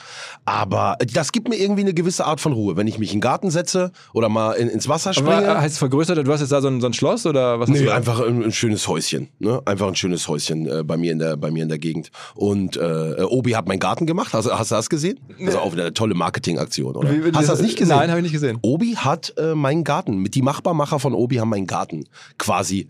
aber 0.45 0.97
das 1.15 1.33
gibt 1.33 1.49
mir 1.49 1.57
irgendwie 1.57 1.83
eine 1.83 1.95
gewisse 1.95 2.25
Art 2.27 2.41
von 2.41 2.53
Ruhe, 2.53 2.77
wenn 2.77 2.87
ich 2.87 2.99
mich 2.99 3.11
in 3.13 3.17
den 3.19 3.21
Garten 3.23 3.51
setze 3.51 3.93
oder 4.13 4.29
mal 4.29 4.53
in, 4.53 4.69
ins 4.69 4.89
Wasser 4.89 5.11
Aber 5.11 5.33
springe. 5.33 5.61
heißt 5.61 5.73
es 5.75 5.79
vergrößert? 5.79 6.27
Du 6.27 6.33
hast 6.33 6.41
jetzt 6.41 6.51
da 6.53 6.61
so 6.61 6.69
ein, 6.69 6.81
so 6.81 6.87
ein 6.89 6.93
Schloss 6.93 7.25
oder 7.27 7.61
was? 7.61 7.69
hast 7.69 7.77
Nee, 7.79 7.85
du? 7.85 7.93
einfach 7.95 8.21
ein, 8.21 8.43
ein 8.45 8.53
schönes 8.53 8.87
Häuschen, 8.89 9.29
ne? 9.39 9.61
Einfach 9.67 9.87
ein 9.89 9.95
schönes 9.97 10.27
Häuschen 10.29 10.67
äh, 10.67 10.83
bei 10.85 10.97
mir 10.97 11.13
in 11.13 11.19
der 11.19 11.37
bei 11.37 11.51
mir 11.51 11.63
in 11.63 11.69
der 11.69 11.79
Gegend. 11.79 12.11
Und 12.35 12.77
äh, 12.77 13.23
Obi 13.23 13.53
hat 13.53 13.69
meinen 13.69 13.79
Garten 13.81 14.07
gemacht. 14.07 14.33
Hast, 14.33 14.51
hast 14.51 14.71
du 14.71 14.75
das 14.75 14.89
gesehen? 14.91 15.21
Also 15.45 15.59
auch 15.61 15.73
eine 15.73 15.93
tolle 15.95 16.15
Marketingaktion, 16.15 16.97
oder? 16.97 17.11
Wie- 17.13 17.25
wie- 17.25 17.33
hast 17.33 17.45
du 17.49 17.53
das 17.53 17.63
nicht 17.63 17.77
gesehen? 17.79 17.97
Nein, 17.97 18.09
habe 18.11 18.19
ich 18.21 18.25
nicht 18.25 18.33
gesehen. 18.33 18.59
Obi 18.63 18.97
hat 18.97 19.33
äh, 19.37 19.55
meinen 19.55 19.85
Garten, 19.85 20.08
mit 20.17 20.35
die 20.35 20.43
Machbarmacher 20.43 20.99
von 20.99 21.13
Obi 21.15 21.37
haben 21.37 21.51
meinen 21.51 21.67
Garten 21.67 22.05
quasi 22.39 22.89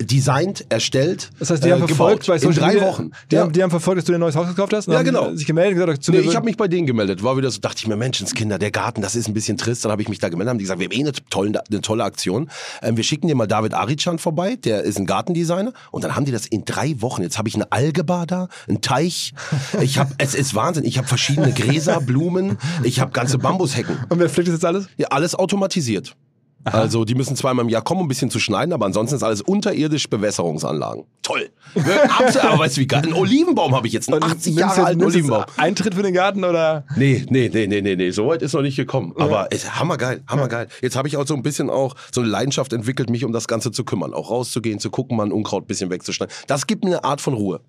designt, 0.00 0.64
erstellt, 0.68 1.30
Das 1.38 1.50
heißt, 1.50 1.64
die 1.64 1.68
äh, 1.68 1.72
haben 1.72 1.86
verfolgt 1.86 2.24
gebaut. 2.24 2.40
bei 2.40 2.48
in 2.48 2.54
drei 2.54 2.74
Media, 2.74 2.88
Wochen. 2.88 3.10
Die, 3.30 3.34
ja. 3.34 3.42
haben, 3.42 3.52
die 3.52 3.62
haben 3.62 3.70
verfolgt, 3.70 3.98
dass 3.98 4.04
du 4.06 4.12
dir 4.12 4.18
ein 4.18 4.20
neues 4.20 4.36
Haus 4.36 4.48
gekauft 4.48 4.72
hast? 4.72 4.88
Ja, 4.88 5.02
genau. 5.02 5.34
sich 5.34 5.46
gemeldet 5.46 5.74
gesagt, 5.74 6.02
zu 6.02 6.12
Nee, 6.12 6.20
ich 6.20 6.34
habe 6.34 6.46
mich 6.46 6.56
bei 6.56 6.68
denen 6.68 6.86
gemeldet. 6.86 7.22
War 7.22 7.36
wieder 7.36 7.50
so, 7.50 7.60
dachte 7.60 7.78
ich 7.78 7.86
mir, 7.86 7.96
Menschenskinder, 7.96 8.58
der 8.58 8.70
Garten, 8.70 9.02
das 9.02 9.14
ist 9.14 9.28
ein 9.28 9.34
bisschen 9.34 9.58
trist. 9.58 9.84
Dann 9.84 9.92
habe 9.92 10.02
ich 10.02 10.08
mich 10.08 10.18
da 10.18 10.28
gemeldet, 10.28 10.50
haben 10.50 10.58
die 10.58 10.64
gesagt, 10.64 10.80
wir 10.80 10.86
haben 10.86 10.92
eh 10.92 11.00
eine 11.00 11.12
tolle, 11.28 11.62
eine 11.68 11.80
tolle 11.80 12.04
Aktion. 12.04 12.50
Ähm, 12.82 12.96
wir 12.96 13.04
schicken 13.04 13.28
dir 13.28 13.34
mal 13.34 13.46
David 13.46 13.74
Arichan 13.74 14.18
vorbei, 14.18 14.56
der 14.56 14.82
ist 14.84 14.98
ein 14.98 15.06
Gartendesigner. 15.06 15.72
Und 15.90 16.04
dann 16.04 16.16
haben 16.16 16.24
die 16.24 16.32
das 16.32 16.46
in 16.46 16.64
drei 16.64 17.00
Wochen. 17.00 17.22
Jetzt 17.22 17.36
habe 17.36 17.48
ich 17.48 17.54
eine 17.54 17.70
Algebar 17.70 18.26
da, 18.26 18.48
einen 18.68 18.80
Teich. 18.80 19.34
Ich 19.80 19.98
habe, 19.98 20.12
es 20.18 20.34
ist 20.34 20.54
Wahnsinn. 20.54 20.84
Ich 20.84 20.98
habe 20.98 21.08
verschiedene 21.08 21.52
Gräser, 21.52 22.00
Blumen. 22.00 22.58
Ich 22.82 23.00
habe 23.00 23.12
ganze 23.12 23.38
Bambushecken. 23.38 23.98
Und 24.08 24.18
wer 24.18 24.28
pflegt 24.28 24.48
das 24.48 24.54
jetzt 24.54 24.64
alles? 24.64 24.88
Ja, 24.96 25.08
alles 25.08 25.34
automatisiert. 25.34 26.16
Also 26.64 27.04
die 27.04 27.14
müssen 27.14 27.36
zweimal 27.36 27.64
im 27.64 27.68
Jahr 27.70 27.82
kommen, 27.82 28.00
um 28.00 28.06
ein 28.06 28.08
bisschen 28.08 28.30
zu 28.30 28.38
schneiden, 28.38 28.72
aber 28.72 28.86
ansonsten 28.86 29.16
ist 29.16 29.22
alles 29.22 29.40
unterirdisch 29.40 30.08
Bewässerungsanlagen. 30.08 31.04
Toll. 31.22 31.50
Absolut, 31.74 32.44
aber 32.44 32.58
weißt 32.60 32.76
du, 32.76 32.80
wie 32.82 32.86
geil? 32.86 33.02
Ein 33.04 33.14
Olivenbaum 33.14 33.74
habe 33.74 33.86
ich 33.86 33.92
jetzt, 33.92 34.12
einen 34.12 34.22
80 34.22 34.56
Jahre 34.56 34.84
alten 34.84 35.02
Olivenbaum. 35.02 35.44
Eintritt 35.56 35.94
für 35.94 36.02
den 36.02 36.14
Garten 36.14 36.44
oder? 36.44 36.84
Nee, 36.96 37.24
nee, 37.30 37.50
nee, 37.52 37.66
nee, 37.66 37.80
nee, 37.80 37.96
nee, 37.96 38.10
so 38.10 38.28
weit 38.28 38.42
ist 38.42 38.52
noch 38.52 38.62
nicht 38.62 38.76
gekommen. 38.76 39.14
Aber 39.18 39.48
es, 39.50 39.78
hammergeil, 39.78 40.22
hammergeil. 40.26 40.68
Jetzt 40.82 40.96
habe 40.96 41.08
ich 41.08 41.16
auch 41.16 41.26
so 41.26 41.34
ein 41.34 41.42
bisschen 41.42 41.70
auch 41.70 41.94
so 42.12 42.20
eine 42.20 42.30
Leidenschaft 42.30 42.72
entwickelt, 42.72 43.10
mich 43.10 43.24
um 43.24 43.32
das 43.32 43.48
Ganze 43.48 43.72
zu 43.72 43.84
kümmern. 43.84 44.12
Auch 44.12 44.30
rauszugehen, 44.30 44.78
zu 44.80 44.90
gucken, 44.90 45.16
mal 45.16 45.26
ein 45.26 45.32
Unkraut 45.32 45.64
ein 45.64 45.66
bisschen 45.66 45.90
wegzuschneiden. 45.90 46.34
Das 46.46 46.66
gibt 46.66 46.84
mir 46.84 46.90
eine 46.90 47.04
Art 47.04 47.20
von 47.20 47.34
Ruhe. 47.34 47.60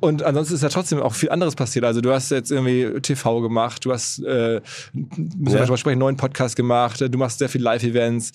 Und 0.00 0.22
ansonsten 0.24 0.54
ist 0.54 0.62
ja 0.62 0.68
trotzdem 0.68 1.00
auch 1.00 1.14
viel 1.14 1.30
anderes 1.30 1.54
passiert. 1.54 1.84
Also 1.84 2.00
du 2.00 2.12
hast 2.12 2.30
jetzt 2.30 2.50
irgendwie 2.50 3.00
TV 3.00 3.40
gemacht, 3.40 3.84
du 3.84 3.92
hast, 3.92 4.18
äh, 4.24 4.60
müssen 4.92 5.40
wir 5.44 5.60
Ja. 5.60 5.76
sprechen, 5.76 5.92
einen 5.92 6.00
neuen 6.00 6.16
Podcast 6.16 6.56
gemacht, 6.56 7.00
äh, 7.00 7.08
du 7.08 7.16
machst 7.16 7.38
sehr 7.38 7.48
viel 7.48 7.62
Live-Events. 7.62 8.32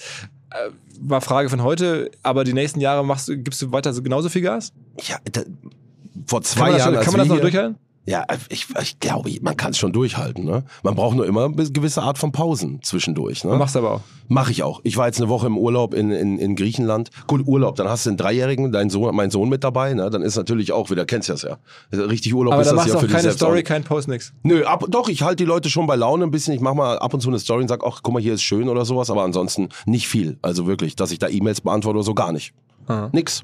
Äh, 0.51 0.69
war 1.01 1.19
Frage 1.21 1.49
von 1.49 1.61
heute, 1.61 2.11
aber 2.23 2.43
die 2.45 2.53
nächsten 2.53 2.79
Jahre 2.79 3.03
machst 3.05 3.27
du, 3.27 3.37
gibst 3.37 3.61
du 3.61 3.71
weiter 3.71 3.93
so 3.93 4.01
genauso 4.01 4.29
viel 4.29 4.41
Gas? 4.41 4.71
Ja, 5.05 5.17
da, 5.31 5.41
vor 6.27 6.39
Kann 6.39 6.43
zwei 6.43 6.69
das, 6.71 6.79
Jahren. 6.79 6.95
als 6.95 7.05
kann 7.05 7.13
man 7.13 7.19
das 7.27 7.27
noch 7.35 7.41
durchhalten? 7.41 7.77
Ja, 8.05 8.25
ich, 8.49 8.67
ich 8.81 8.99
glaube, 8.99 9.31
man 9.41 9.55
kann 9.55 9.71
es 9.71 9.77
schon 9.77 9.93
durchhalten. 9.93 10.43
Ne? 10.43 10.65
Man 10.83 10.95
braucht 10.95 11.15
nur 11.15 11.25
immer 11.25 11.45
eine 11.45 11.55
gewisse 11.55 12.01
Art 12.01 12.17
von 12.17 12.33
Pausen 12.33 12.81
zwischendurch. 12.81 13.45
Ne? 13.45 13.55
Machst 13.55 13.75
du 13.75 13.79
aber 13.79 13.91
auch. 13.91 14.01
Mache 14.27 14.51
ich 14.51 14.61
auch. 14.61 14.81
Ich 14.83 14.97
war 14.97 15.05
jetzt 15.07 15.21
eine 15.21 15.29
Woche 15.29 15.47
im 15.47 15.57
Urlaub 15.57 15.93
in, 15.93 16.11
in, 16.11 16.37
in 16.37 16.55
Griechenland. 16.57 17.11
Gut, 17.27 17.47
Urlaub, 17.47 17.75
dann 17.75 17.87
hast 17.87 18.05
du 18.05 18.09
einen 18.09 18.17
Dreijährigen, 18.17 18.73
dein 18.73 18.89
Sohn, 18.89 19.15
mein 19.15 19.31
Sohn 19.31 19.47
mit 19.47 19.63
dabei. 19.63 19.93
Ne? 19.93 20.09
Dann 20.09 20.21
ist 20.21 20.35
natürlich 20.35 20.73
auch 20.73 20.89
wieder, 20.89 21.05
kennst 21.05 21.29
du 21.29 21.33
das 21.33 21.43
ja. 21.43 21.57
Richtig 21.93 22.33
Urlaub 22.33 22.53
Aber 22.53 22.61
ist 22.61 22.71
da 22.71 22.75
das 22.75 22.85
machst 22.87 22.93
ja 22.93 22.99
für 22.99 23.07
dich 23.07 23.15
keine 23.15 23.31
Story, 23.31 23.59
auch. 23.59 23.63
kein 23.63 23.83
Post, 23.85 24.09
nix. 24.09 24.33
Nö, 24.43 24.65
ab, 24.65 24.83
doch, 24.89 25.07
ich 25.07 25.21
halte 25.21 25.37
die 25.37 25.45
Leute 25.45 25.69
schon 25.69 25.87
bei 25.87 25.95
Laune 25.95 26.25
ein 26.25 26.31
bisschen. 26.31 26.53
Ich 26.53 26.61
mache 26.61 26.75
mal 26.75 26.99
ab 26.99 27.13
und 27.13 27.21
zu 27.21 27.29
eine 27.29 27.39
Story 27.39 27.61
und 27.61 27.69
sag, 27.69 27.85
ach, 27.85 28.01
guck 28.03 28.13
mal, 28.13 28.21
hier 28.21 28.33
ist 28.33 28.43
schön 28.43 28.67
oder 28.67 28.83
sowas, 28.83 29.09
aber 29.09 29.23
ansonsten 29.23 29.69
nicht 29.85 30.09
viel. 30.09 30.37
Also 30.41 30.67
wirklich, 30.67 30.97
dass 30.97 31.11
ich 31.11 31.19
da 31.19 31.29
E-Mails 31.29 31.61
beantworte 31.61 31.97
oder 31.99 32.05
so, 32.05 32.13
gar 32.13 32.33
nicht. 32.33 32.53
Nix. 33.13 33.43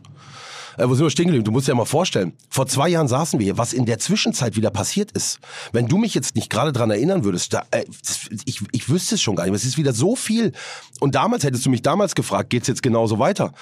Äh, 0.80 0.90
wo 0.90 0.96
sind 0.96 1.06
wir 1.06 1.10
stehen 1.10 1.26
geblieben? 1.26 1.44
Du 1.44 1.52
musst 1.52 1.68
dir 1.68 1.72
ja 1.72 1.76
mal 1.76 1.86
vorstellen, 1.86 2.34
vor 2.50 2.66
zwei 2.68 2.90
Jahren 2.90 3.08
saßen 3.08 3.38
wir 3.40 3.44
hier, 3.44 3.58
was 3.58 3.74
in 3.74 3.86
der 3.86 4.00
Zwischenzeit 4.00 4.56
wieder 4.56 4.72
passiert 4.72 5.12
ist. 5.12 5.40
Wenn 5.74 5.88
du 5.88 5.98
mich 5.98 6.14
jetzt 6.14 6.36
nicht 6.36 6.50
gerade 6.50 6.72
dran 6.72 6.90
erinnern 6.90 7.24
würdest, 7.24 7.54
da, 7.54 7.64
äh, 7.72 7.84
ich, 8.46 8.62
ich 8.72 8.90
wüsste 8.90 9.16
es 9.16 9.22
schon 9.22 9.36
gar 9.36 9.46
nicht. 9.46 9.54
Es 9.54 9.66
ist 9.66 9.78
wieder 9.78 9.94
so 9.94 10.16
viel. 10.16 10.54
Und 11.00 11.16
damals 11.16 11.44
hättest 11.44 11.66
du 11.66 11.70
mich 11.70 11.82
damals 11.82 12.16
gefragt, 12.16 12.50
geht's 12.50 12.68
jetzt 12.68 12.82
genauso 12.82 13.20
weiter? 13.20 13.54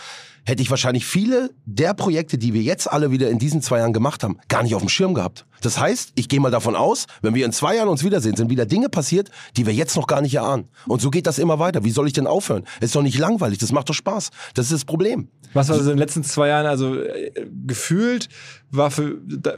Hätte 0.47 0.61
ich 0.61 0.69
wahrscheinlich 0.69 1.05
viele 1.05 1.49
der 1.65 1.93
Projekte, 1.93 2.37
die 2.37 2.53
wir 2.53 2.61
jetzt 2.61 2.89
alle 2.89 3.11
wieder 3.11 3.29
in 3.29 3.37
diesen 3.37 3.61
zwei 3.61 3.79
Jahren 3.79 3.91
gemacht 3.91 4.23
haben, 4.23 4.37
gar 4.47 4.63
nicht 4.63 4.75
auf 4.75 4.81
dem 4.81 4.87
Schirm 4.87 5.13
gehabt. 5.13 5.45
Das 5.61 5.77
heißt, 5.77 6.13
ich 6.15 6.29
gehe 6.29 6.39
mal 6.39 6.51
davon 6.51 6.73
aus, 6.73 7.05
wenn 7.21 7.35
wir 7.35 7.45
in 7.45 7.51
zwei 7.51 7.75
Jahren 7.75 7.89
uns 7.89 8.01
wiedersehen, 8.01 8.37
sind 8.37 8.49
wieder 8.49 8.65
Dinge 8.65 8.87
passiert, 8.87 9.29
die 9.57 9.65
wir 9.65 9.73
jetzt 9.73 9.97
noch 9.97 10.07
gar 10.07 10.21
nicht 10.21 10.35
erahnen. 10.35 10.69
Und 10.87 11.01
so 11.01 11.09
geht 11.09 11.27
das 11.27 11.37
immer 11.37 11.59
weiter. 11.59 11.83
Wie 11.83 11.91
soll 11.91 12.07
ich 12.07 12.13
denn 12.13 12.27
aufhören? 12.27 12.63
Ist 12.79 12.95
doch 12.95 13.01
nicht 13.01 13.17
langweilig, 13.17 13.57
das 13.57 13.73
macht 13.73 13.89
doch 13.89 13.93
Spaß. 13.93 14.29
Das 14.53 14.67
ist 14.67 14.71
das 14.71 14.85
Problem. 14.85 15.27
Was 15.51 15.69
also 15.69 15.81
in 15.83 15.89
den 15.89 15.97
letzten 15.97 16.23
zwei 16.23 16.47
Jahren, 16.47 16.65
also 16.65 16.95
äh, 16.95 17.31
gefühlt 17.65 18.29
war 18.71 18.89
für, 18.89 19.17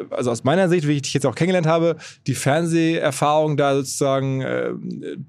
also 0.10 0.32
aus 0.32 0.44
meiner 0.44 0.70
Sicht, 0.70 0.88
wie 0.88 0.94
ich 0.94 1.04
dich 1.04 1.14
jetzt 1.14 1.26
auch 1.28 1.36
kennengelernt 1.36 1.68
habe, 1.68 1.98
die 2.26 2.34
Fernseherfahrung 2.34 3.58
da 3.58 3.76
sozusagen 3.76 4.42
äh, 4.42 4.72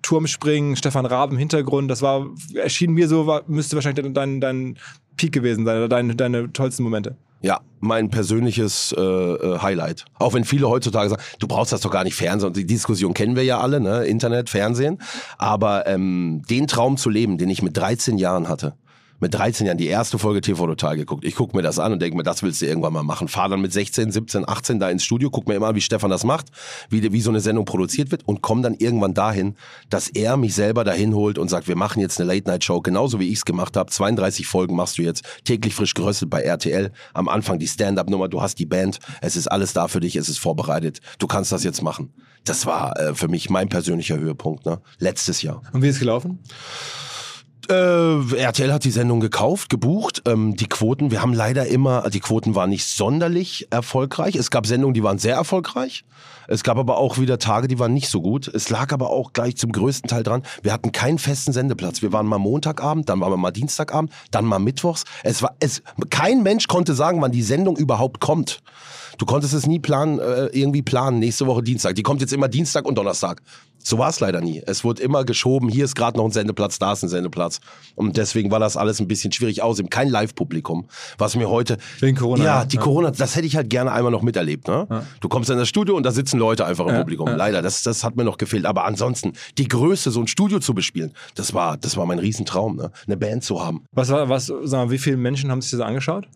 Turmspringen, 0.00 0.76
Stefan 0.76 1.04
Raab 1.04 1.32
im 1.32 1.38
Hintergrund, 1.38 1.90
das 1.90 2.00
war, 2.00 2.26
erschien 2.54 2.92
mir 2.92 3.08
so, 3.08 3.26
war, 3.26 3.42
müsste 3.46 3.76
wahrscheinlich 3.76 4.10
dein, 4.14 4.40
dein 4.40 4.78
Peak 5.20 5.32
gewesen 5.32 5.66
sein 5.66 5.76
oder 5.76 5.88
deine, 5.88 6.16
deine 6.16 6.50
tollsten 6.50 6.82
Momente. 6.82 7.14
Ja, 7.42 7.60
mein 7.80 8.10
persönliches 8.10 8.94
äh, 8.96 9.00
äh, 9.00 9.58
Highlight. 9.58 10.06
Auch 10.18 10.32
wenn 10.32 10.44
viele 10.44 10.68
heutzutage 10.68 11.10
sagen, 11.10 11.22
du 11.38 11.46
brauchst 11.46 11.72
das 11.72 11.82
doch 11.82 11.90
gar 11.90 12.04
nicht 12.04 12.14
Fernsehen. 12.14 12.54
Die 12.54 12.66
Diskussion 12.66 13.12
kennen 13.12 13.36
wir 13.36 13.44
ja 13.44 13.60
alle, 13.60 13.80
ne? 13.80 14.04
Internet, 14.04 14.48
Fernsehen. 14.48 14.98
Aber 15.36 15.86
ähm, 15.86 16.42
den 16.48 16.66
Traum 16.66 16.96
zu 16.96 17.10
leben, 17.10 17.36
den 17.36 17.50
ich 17.50 17.62
mit 17.62 17.76
13 17.76 18.16
Jahren 18.16 18.48
hatte, 18.48 18.74
mit 19.20 19.34
13 19.34 19.66
Jahren 19.66 19.78
die 19.78 19.86
erste 19.86 20.18
Folge 20.18 20.40
TV 20.40 20.66
Total 20.66 20.96
geguckt. 20.96 21.24
Ich 21.24 21.34
gucke 21.34 21.56
mir 21.56 21.62
das 21.62 21.78
an 21.78 21.92
und 21.92 22.00
denke 22.00 22.16
mir, 22.16 22.22
das 22.22 22.42
willst 22.42 22.62
du 22.62 22.66
irgendwann 22.66 22.92
mal 22.92 23.02
machen. 23.02 23.28
Fahr 23.28 23.48
dann 23.48 23.60
mit 23.60 23.72
16, 23.72 24.10
17, 24.10 24.48
18 24.48 24.80
da 24.80 24.90
ins 24.90 25.04
Studio, 25.04 25.30
guck 25.30 25.46
mir 25.46 25.54
immer 25.54 25.74
wie 25.74 25.80
Stefan 25.80 26.10
das 26.10 26.24
macht, 26.24 26.46
wie, 26.88 27.12
wie 27.12 27.20
so 27.20 27.30
eine 27.30 27.40
Sendung 27.40 27.64
produziert 27.66 28.10
wird 28.10 28.26
und 28.26 28.40
komm 28.40 28.62
dann 28.62 28.74
irgendwann 28.74 29.14
dahin, 29.14 29.56
dass 29.90 30.08
er 30.08 30.36
mich 30.36 30.54
selber 30.54 30.84
dahin 30.84 31.14
holt 31.14 31.38
und 31.38 31.48
sagt, 31.48 31.68
wir 31.68 31.76
machen 31.76 32.00
jetzt 32.00 32.20
eine 32.20 32.32
Late-Night-Show, 32.32 32.80
genauso 32.80 33.20
wie 33.20 33.28
ich 33.28 33.38
es 33.38 33.44
gemacht 33.44 33.76
habe. 33.76 33.90
32 33.90 34.46
Folgen 34.46 34.74
machst 34.74 34.98
du 34.98 35.02
jetzt, 35.02 35.24
täglich 35.44 35.74
frisch 35.74 35.94
geröstet 35.94 36.30
bei 36.30 36.42
RTL. 36.42 36.90
Am 37.12 37.28
Anfang 37.28 37.58
die 37.58 37.68
Stand-Up-Nummer, 37.68 38.28
du 38.28 38.40
hast 38.40 38.58
die 38.58 38.66
Band, 38.66 38.98
es 39.20 39.36
ist 39.36 39.48
alles 39.48 39.72
da 39.72 39.88
für 39.88 40.00
dich, 40.00 40.16
es 40.16 40.28
ist 40.28 40.38
vorbereitet. 40.38 41.00
Du 41.18 41.26
kannst 41.26 41.52
das 41.52 41.62
jetzt 41.62 41.82
machen. 41.82 42.12
Das 42.44 42.64
war 42.64 42.98
äh, 42.98 43.14
für 43.14 43.28
mich 43.28 43.50
mein 43.50 43.68
persönlicher 43.68 44.16
Höhepunkt, 44.16 44.64
ne? 44.64 44.80
Letztes 44.98 45.42
Jahr. 45.42 45.62
Und 45.72 45.82
wie 45.82 45.88
ist 45.88 45.96
es 45.96 46.00
gelaufen? 46.00 46.38
Äh, 47.70 48.34
RTL 48.34 48.72
hat 48.72 48.82
die 48.82 48.90
Sendung 48.90 49.20
gekauft, 49.20 49.70
gebucht. 49.70 50.22
Ähm, 50.26 50.56
die 50.56 50.66
Quoten, 50.66 51.12
wir 51.12 51.22
haben 51.22 51.32
leider 51.32 51.68
immer, 51.68 52.10
die 52.10 52.18
Quoten 52.18 52.56
waren 52.56 52.68
nicht 52.68 52.84
sonderlich 52.84 53.68
erfolgreich. 53.70 54.34
Es 54.34 54.50
gab 54.50 54.66
Sendungen, 54.66 54.92
die 54.92 55.04
waren 55.04 55.18
sehr 55.18 55.36
erfolgreich. 55.36 56.04
Es 56.48 56.64
gab 56.64 56.78
aber 56.78 56.98
auch 56.98 57.18
wieder 57.18 57.38
Tage, 57.38 57.68
die 57.68 57.78
waren 57.78 57.94
nicht 57.94 58.08
so 58.08 58.22
gut. 58.22 58.48
Es 58.48 58.70
lag 58.70 58.92
aber 58.92 59.10
auch 59.10 59.32
gleich 59.32 59.56
zum 59.56 59.70
größten 59.70 60.08
Teil 60.08 60.24
dran. 60.24 60.42
Wir 60.62 60.72
hatten 60.72 60.90
keinen 60.90 61.20
festen 61.20 61.52
Sendeplatz. 61.52 62.02
Wir 62.02 62.12
waren 62.12 62.26
mal 62.26 62.38
Montagabend, 62.38 63.08
dann 63.08 63.20
waren 63.20 63.30
wir 63.30 63.36
mal 63.36 63.52
Dienstagabend, 63.52 64.10
dann 64.32 64.46
mal 64.46 64.58
Mittwochs. 64.58 65.04
Es 65.22 65.40
war, 65.40 65.54
es, 65.60 65.80
kein 66.10 66.42
Mensch 66.42 66.66
konnte 66.66 66.94
sagen, 66.94 67.22
wann 67.22 67.30
die 67.30 67.42
Sendung 67.42 67.76
überhaupt 67.76 68.18
kommt. 68.18 68.62
Du 69.20 69.26
konntest 69.26 69.52
es 69.52 69.66
nie 69.66 69.78
planen, 69.78 70.18
äh, 70.18 70.46
irgendwie 70.46 70.80
planen, 70.80 71.18
nächste 71.18 71.46
Woche 71.46 71.62
Dienstag. 71.62 71.94
Die 71.94 72.02
kommt 72.02 72.22
jetzt 72.22 72.32
immer 72.32 72.48
Dienstag 72.48 72.86
und 72.86 72.94
Donnerstag. 72.96 73.42
So 73.82 73.98
war 73.98 74.08
es 74.08 74.18
leider 74.18 74.40
nie. 74.40 74.62
Es 74.64 74.82
wurde 74.82 75.02
immer 75.02 75.24
geschoben, 75.24 75.68
hier 75.68 75.84
ist 75.84 75.94
gerade 75.94 76.16
noch 76.16 76.24
ein 76.24 76.30
Sendeplatz, 76.30 76.78
da 76.78 76.94
ist 76.94 77.02
ein 77.02 77.10
Sendeplatz. 77.10 77.60
Und 77.96 78.16
deswegen 78.16 78.50
war 78.50 78.60
das 78.60 78.78
alles 78.78 78.98
ein 78.98 79.08
bisschen 79.08 79.30
schwierig. 79.30 79.60
Außerdem 79.60 79.90
kein 79.90 80.08
Live-Publikum, 80.08 80.88
was 81.18 81.36
mir 81.36 81.50
heute... 81.50 81.76
Wegen 81.98 82.16
Corona, 82.16 82.42
Ja, 82.44 82.58
ja. 82.60 82.64
die 82.64 82.76
Ja. 82.76 82.82
Corona, 82.82 83.10
das 83.10 83.36
hätte 83.36 83.46
ich 83.46 83.56
halt 83.56 83.68
gerne 83.68 83.92
einmal 83.92 84.10
noch 84.10 84.22
miterlebt. 84.22 84.68
Ne? 84.68 85.04
Du 85.20 85.28
kommst 85.28 85.50
in 85.50 85.58
das 85.58 85.68
Studio 85.68 85.96
und 85.96 86.04
da 86.04 86.12
sitzen 86.12 86.38
Leute 86.38 86.64
einfach 86.64 86.86
im 86.86 86.94
Ja, 86.94 87.00
Publikum. 87.00 87.26
ja. 87.28 87.36
Leider, 87.36 87.60
das, 87.60 87.82
das 87.82 88.02
hat 88.02 88.16
mir 88.16 88.24
noch 88.24 88.38
gefehlt. 88.38 88.64
Aber 88.64 88.86
ansonsten, 88.86 89.34
die 89.58 89.68
Größe, 89.68 90.10
so 90.10 90.20
ein 90.20 90.28
Studio 90.28 90.60
zu 90.60 90.72
bespielen, 90.72 91.12
das 91.34 91.52
war, 91.52 91.76
das 91.76 91.98
war 91.98 92.06
mein 92.06 92.20
Riesentraum, 92.20 92.76
ne? 92.76 92.90
eine 93.06 93.18
Band 93.18 93.44
zu 93.44 93.62
haben. 93.62 93.84
Was 93.92 94.08
war, 94.08 94.30
was, 94.30 94.46
sag 94.46 94.86
mal, 94.86 94.90
wie 94.90 94.98
viele 94.98 95.18
Menschen 95.18 95.50
haben 95.50 95.60
sich 95.60 95.72
das 95.72 95.80
angeschaut? 95.80 96.26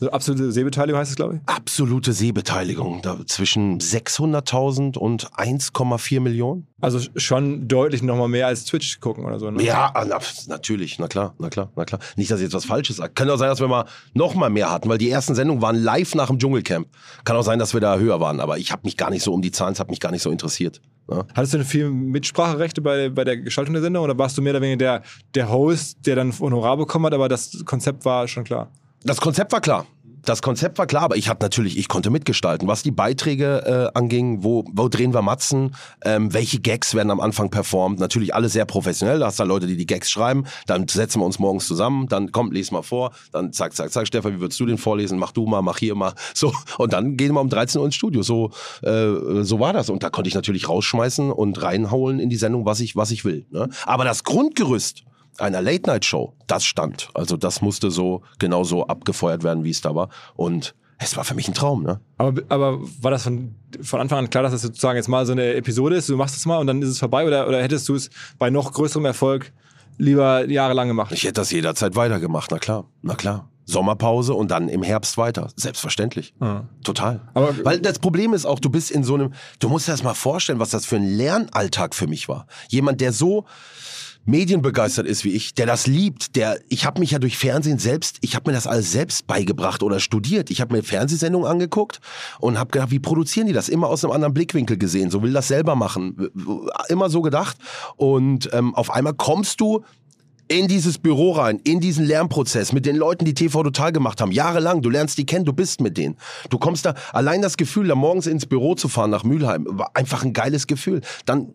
So 0.00 0.10
absolute 0.10 0.52
Sehbeteiligung 0.52 1.00
heißt 1.00 1.10
es, 1.10 1.16
glaube 1.16 1.36
ich. 1.36 1.40
Absolute 1.46 2.12
Sehbeteiligung, 2.12 3.02
da 3.02 3.18
zwischen 3.26 3.80
600.000 3.80 4.96
und 4.96 5.32
1,4 5.32 6.20
Millionen. 6.20 6.68
Also 6.80 7.00
schon 7.16 7.66
deutlich 7.66 8.04
nochmal 8.04 8.28
mehr 8.28 8.46
als 8.46 8.64
Twitch 8.64 9.00
gucken 9.00 9.24
oder 9.24 9.40
so. 9.40 9.50
Ne? 9.50 9.60
Ja, 9.60 9.90
ah, 9.94 10.04
na, 10.04 10.18
natürlich, 10.46 11.00
na 11.00 11.08
klar, 11.08 11.34
na 11.40 11.50
klar, 11.50 11.72
na 11.74 11.84
klar. 11.84 12.00
Nicht, 12.14 12.30
dass 12.30 12.38
ich 12.38 12.44
jetzt 12.44 12.54
was 12.54 12.64
Falsches 12.64 12.98
sage. 12.98 13.12
Kann 13.12 13.28
auch 13.28 13.38
sein, 13.38 13.48
dass 13.48 13.58
wir 13.58 13.66
mal 13.66 13.86
noch 14.14 14.36
mal 14.36 14.50
mehr 14.50 14.70
hatten, 14.70 14.88
weil 14.88 14.98
die 14.98 15.10
ersten 15.10 15.34
Sendungen 15.34 15.62
waren 15.62 15.74
live 15.74 16.14
nach 16.14 16.28
dem 16.28 16.38
Dschungelcamp. 16.38 16.86
Kann 17.24 17.36
auch 17.36 17.42
sein, 17.42 17.58
dass 17.58 17.74
wir 17.74 17.80
da 17.80 17.98
höher 17.98 18.20
waren, 18.20 18.38
aber 18.38 18.58
ich 18.58 18.70
habe 18.70 18.82
mich 18.84 18.96
gar 18.96 19.10
nicht 19.10 19.24
so 19.24 19.34
um 19.34 19.42
die 19.42 19.50
Zahlen, 19.50 19.72
es 19.72 19.80
hat 19.80 19.90
mich 19.90 19.98
gar 19.98 20.12
nicht 20.12 20.22
so 20.22 20.30
interessiert. 20.30 20.80
ne? 21.08 21.26
Hattest 21.34 21.54
du 21.54 21.58
denn 21.58 21.66
viel 21.66 21.90
Mitspracherechte 21.90 22.80
bei, 22.80 23.08
bei 23.08 23.24
der 23.24 23.38
Gestaltung 23.38 23.74
der 23.74 23.82
Sendung 23.82 24.04
oder 24.04 24.16
warst 24.16 24.38
du 24.38 24.42
mehr 24.42 24.52
oder 24.52 24.62
weniger 24.62 24.76
der, 24.76 25.02
der 25.34 25.48
Host, 25.50 26.06
der 26.06 26.14
dann 26.14 26.32
Honorar 26.38 26.76
bekommen 26.76 27.06
hat, 27.06 27.14
aber 27.14 27.28
das 27.28 27.64
Konzept 27.64 28.04
war 28.04 28.28
schon 28.28 28.44
klar? 28.44 28.70
Das 29.04 29.20
Konzept 29.20 29.52
war 29.52 29.60
klar. 29.60 29.86
Das 30.24 30.42
Konzept 30.42 30.76
war 30.76 30.86
klar, 30.86 31.04
aber 31.04 31.16
ich 31.16 31.28
hatte 31.28 31.42
natürlich, 31.42 31.78
ich 31.78 31.88
konnte 31.88 32.10
mitgestalten, 32.10 32.68
was 32.68 32.82
die 32.82 32.90
Beiträge 32.90 33.90
äh, 33.94 33.98
anging, 33.98 34.42
wo, 34.42 34.64
wo 34.70 34.88
drehen 34.88 35.14
wir 35.14 35.22
Matzen, 35.22 35.74
ähm, 36.04 36.34
welche 36.34 36.60
Gags 36.60 36.94
werden 36.94 37.10
am 37.10 37.20
Anfang 37.20 37.48
performt, 37.50 37.98
natürlich 37.98 38.34
alle 38.34 38.50
sehr 38.50 38.66
professionell, 38.66 39.20
da 39.20 39.26
hast 39.26 39.38
du 39.38 39.44
Leute, 39.44 39.66
die 39.66 39.76
die 39.76 39.86
Gags 39.86 40.10
schreiben, 40.10 40.44
dann 40.66 40.86
setzen 40.86 41.20
wir 41.20 41.24
uns 41.24 41.38
morgens 41.38 41.66
zusammen, 41.66 42.08
dann 42.08 42.30
kommt, 42.30 42.52
les 42.52 42.72
mal 42.72 42.82
vor, 42.82 43.12
dann 43.32 43.54
zack, 43.54 43.74
zack, 43.74 43.90
zack, 43.90 44.06
Stefan, 44.06 44.34
wie 44.34 44.40
würdest 44.40 44.60
du 44.60 44.66
den 44.66 44.76
vorlesen, 44.76 45.18
mach 45.18 45.32
du 45.32 45.46
mal, 45.46 45.62
mach 45.62 45.78
hier 45.78 45.94
mal, 45.94 46.12
so, 46.34 46.52
und 46.76 46.92
dann 46.92 47.16
gehen 47.16 47.32
wir 47.32 47.40
um 47.40 47.48
13 47.48 47.78
Uhr 47.80 47.86
ins 47.86 47.94
Studio, 47.94 48.22
so, 48.22 48.50
äh, 48.82 49.42
so 49.42 49.60
war 49.60 49.72
das. 49.72 49.88
Und 49.88 50.02
da 50.02 50.10
konnte 50.10 50.28
ich 50.28 50.34
natürlich 50.34 50.68
rausschmeißen 50.68 51.30
und 51.30 51.62
reinhauen 51.62 52.18
in 52.18 52.28
die 52.28 52.36
Sendung, 52.36 52.66
was 52.66 52.80
ich, 52.80 52.96
was 52.96 53.12
ich 53.12 53.24
will, 53.24 53.46
ne? 53.50 53.70
aber 53.86 54.04
das 54.04 54.24
Grundgerüst, 54.24 55.04
einer 55.38 55.62
Late-Night-Show, 55.62 56.34
das 56.46 56.64
stand. 56.64 57.08
Also 57.14 57.36
das 57.36 57.60
musste 57.62 57.90
so 57.90 58.22
genauso 58.38 58.86
abgefeuert 58.86 59.42
werden, 59.44 59.64
wie 59.64 59.70
es 59.70 59.80
da 59.80 59.94
war. 59.94 60.08
Und 60.34 60.74
es 60.98 61.16
war 61.16 61.24
für 61.24 61.34
mich 61.34 61.46
ein 61.48 61.54
Traum, 61.54 61.84
ne? 61.84 62.00
Aber, 62.16 62.42
aber 62.48 62.78
war 63.00 63.10
das 63.12 63.22
von, 63.22 63.54
von 63.82 64.00
Anfang 64.00 64.18
an 64.18 64.30
klar, 64.30 64.42
dass 64.42 64.52
das 64.52 64.62
sozusagen 64.62 64.96
jetzt 64.96 65.08
mal 65.08 65.24
so 65.26 65.32
eine 65.32 65.54
Episode 65.54 65.96
ist, 65.96 66.08
du 66.08 66.16
machst 66.16 66.36
es 66.36 66.44
mal 66.44 66.58
und 66.58 66.66
dann 66.66 66.82
ist 66.82 66.88
es 66.88 66.98
vorbei 66.98 67.24
oder, 67.26 67.46
oder 67.46 67.62
hättest 67.62 67.88
du 67.88 67.94
es 67.94 68.10
bei 68.38 68.50
noch 68.50 68.72
größerem 68.72 69.04
Erfolg 69.04 69.52
lieber 69.96 70.48
jahrelang 70.50 70.88
gemacht? 70.88 71.12
Ich 71.12 71.22
hätte 71.22 71.34
das 71.34 71.50
jederzeit 71.52 71.94
weitergemacht, 71.94 72.50
na 72.50 72.58
klar, 72.58 72.84
na 73.02 73.14
klar. 73.14 73.48
Sommerpause 73.64 74.32
und 74.32 74.50
dann 74.50 74.68
im 74.70 74.82
Herbst 74.82 75.18
weiter. 75.18 75.50
Selbstverständlich. 75.54 76.32
Total. 76.82 77.20
Aber- 77.34 77.54
Weil 77.64 77.80
das 77.80 77.98
Problem 77.98 78.32
ist 78.32 78.46
auch, 78.46 78.60
du 78.60 78.70
bist 78.70 78.90
in 78.90 79.04
so 79.04 79.14
einem, 79.14 79.34
du 79.58 79.68
musst 79.68 79.86
dir 79.88 79.92
das 79.92 80.02
mal 80.02 80.14
vorstellen, 80.14 80.58
was 80.58 80.70
das 80.70 80.86
für 80.86 80.96
ein 80.96 81.04
Lernalltag 81.06 81.94
für 81.94 82.06
mich 82.06 82.30
war. 82.30 82.46
Jemand, 82.70 83.02
der 83.02 83.12
so 83.12 83.44
medienbegeistert 84.28 85.06
ist 85.06 85.24
wie 85.24 85.30
ich, 85.30 85.54
der 85.54 85.66
das 85.66 85.86
liebt, 85.86 86.36
der 86.36 86.60
ich 86.68 86.84
habe 86.84 87.00
mich 87.00 87.12
ja 87.12 87.18
durch 87.18 87.38
Fernsehen 87.38 87.78
selbst, 87.78 88.18
ich 88.20 88.36
habe 88.36 88.50
mir 88.50 88.54
das 88.54 88.66
alles 88.66 88.92
selbst 88.92 89.26
beigebracht 89.26 89.82
oder 89.82 90.00
studiert. 90.00 90.50
Ich 90.50 90.60
habe 90.60 90.76
mir 90.76 90.82
Fernsehsendungen 90.82 91.50
angeguckt 91.50 92.00
und 92.38 92.58
habe 92.58 92.70
gedacht, 92.70 92.90
wie 92.90 92.98
produzieren 92.98 93.46
die 93.46 93.54
das? 93.54 93.68
Immer 93.68 93.88
aus 93.88 94.04
einem 94.04 94.12
anderen 94.12 94.34
Blickwinkel 94.34 94.76
gesehen, 94.76 95.10
so 95.10 95.22
will 95.22 95.32
das 95.32 95.48
selber 95.48 95.74
machen, 95.76 96.28
immer 96.88 97.08
so 97.08 97.22
gedacht. 97.22 97.56
Und 97.96 98.50
ähm, 98.52 98.74
auf 98.74 98.90
einmal 98.90 99.14
kommst 99.14 99.60
du 99.60 99.82
in 100.48 100.66
dieses 100.66 100.98
Büro 100.98 101.32
rein, 101.32 101.60
in 101.64 101.80
diesen 101.80 102.06
Lernprozess 102.06 102.72
mit 102.72 102.86
den 102.86 102.96
Leuten, 102.96 103.24
die 103.24 103.34
TV 103.34 103.62
Total 103.62 103.92
gemacht 103.92 104.20
haben, 104.20 104.32
jahrelang. 104.32 104.82
Du 104.82 104.90
lernst 104.90 105.18
die 105.18 105.26
kennen, 105.26 105.44
du 105.44 105.52
bist 105.52 105.80
mit 105.80 105.96
denen. 105.98 106.16
Du 106.50 106.58
kommst 106.58 106.86
da, 106.86 106.94
allein 107.12 107.42
das 107.42 107.56
Gefühl, 107.56 107.88
da 107.88 107.94
morgens 107.94 108.26
ins 108.26 108.46
Büro 108.46 108.74
zu 108.74 108.88
fahren 108.88 109.10
nach 109.10 109.24
Mülheim, 109.24 109.66
war 109.68 109.90
einfach 109.94 110.24
ein 110.24 110.32
geiles 110.32 110.66
Gefühl. 110.66 111.02
Dann, 111.26 111.52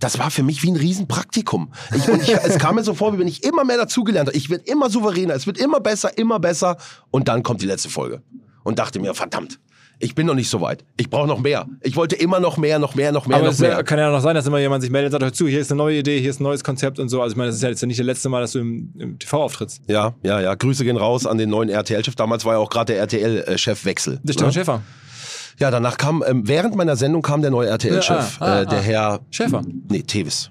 das 0.00 0.18
war 0.18 0.30
für 0.30 0.42
mich 0.42 0.62
wie 0.62 0.70
ein 0.70 0.76
Riesenpraktikum. 0.76 1.72
Ich, 1.94 2.08
ich, 2.08 2.34
es 2.34 2.58
kam 2.58 2.76
mir 2.76 2.84
so 2.84 2.94
vor, 2.94 3.12
wie 3.12 3.18
wenn 3.18 3.28
ich 3.28 3.42
immer 3.42 3.64
mehr 3.64 3.76
dazugelernt 3.76 4.28
habe. 4.28 4.36
Ich 4.38 4.50
werde 4.50 4.64
immer 4.64 4.88
souveräner, 4.88 5.34
es 5.34 5.46
wird 5.46 5.58
immer 5.58 5.80
besser, 5.80 6.16
immer 6.16 6.38
besser. 6.38 6.76
Und 7.10 7.28
dann 7.28 7.42
kommt 7.42 7.60
die 7.60 7.66
letzte 7.66 7.90
Folge. 7.90 8.22
Und 8.62 8.78
dachte 8.78 8.98
mir, 8.98 9.14
verdammt, 9.14 9.60
ich 9.98 10.14
bin 10.14 10.26
noch 10.26 10.34
nicht 10.34 10.50
so 10.50 10.60
weit. 10.60 10.84
Ich 10.96 11.08
brauche 11.08 11.26
noch 11.26 11.40
mehr. 11.40 11.66
Ich 11.82 11.96
wollte 11.96 12.16
immer 12.16 12.38
noch 12.38 12.58
mehr, 12.58 12.78
noch 12.78 12.94
mehr, 12.94 13.12
noch 13.12 13.26
mehr, 13.26 13.38
Aber 13.38 13.46
noch 13.46 13.52
es 13.52 13.60
mehr. 13.60 13.82
kann 13.82 13.98
ja 13.98 14.10
noch 14.10 14.20
sein, 14.20 14.34
dass 14.34 14.46
immer 14.46 14.58
jemand 14.58 14.82
sich 14.82 14.90
meldet 14.90 15.14
und 15.14 15.20
sagt, 15.20 15.24
hör 15.24 15.32
zu, 15.32 15.48
hier 15.48 15.60
ist 15.60 15.70
eine 15.70 15.78
neue 15.78 15.98
Idee, 15.98 16.20
hier 16.20 16.30
ist 16.30 16.40
ein 16.40 16.42
neues 16.42 16.62
Konzept 16.62 16.98
und 16.98 17.08
so. 17.08 17.22
Also 17.22 17.32
ich 17.32 17.36
meine, 17.36 17.48
das 17.48 17.56
ist 17.56 17.62
ja 17.62 17.70
jetzt 17.70 17.84
nicht 17.86 17.98
das 17.98 18.06
letzte 18.06 18.28
Mal, 18.28 18.42
dass 18.42 18.52
du 18.52 18.58
im, 18.58 18.92
im 18.98 19.18
TV 19.18 19.42
auftrittst. 19.42 19.82
Ja, 19.86 20.14
ja, 20.22 20.40
ja. 20.40 20.54
Grüße 20.54 20.84
gehen 20.84 20.98
raus 20.98 21.26
an 21.26 21.38
den 21.38 21.48
neuen 21.48 21.70
RTL-Chef. 21.70 22.14
Damals 22.14 22.44
war 22.44 22.54
ja 22.54 22.58
auch 22.58 22.68
gerade 22.68 22.92
der 22.92 23.00
RTL-Chefwechsel. 23.00 24.20
Der 24.22 24.32
Stefan 24.34 24.48
ne? 24.48 24.52
Schäfer. 24.52 24.82
Ja, 25.58 25.70
danach 25.70 25.96
kam, 25.96 26.22
ähm, 26.26 26.46
während 26.46 26.76
meiner 26.76 26.96
Sendung 26.96 27.22
kam 27.22 27.40
der 27.40 27.50
neue 27.50 27.68
RTL-Chef. 27.68 28.40
Ja, 28.40 28.46
ah, 28.46 28.52
ah, 28.52 28.60
äh, 28.60 28.66
der 28.66 28.78
ah. 28.78 28.82
Herr. 28.82 29.20
Schäfer. 29.30 29.62
Nee, 29.88 30.02
Tevis. 30.02 30.50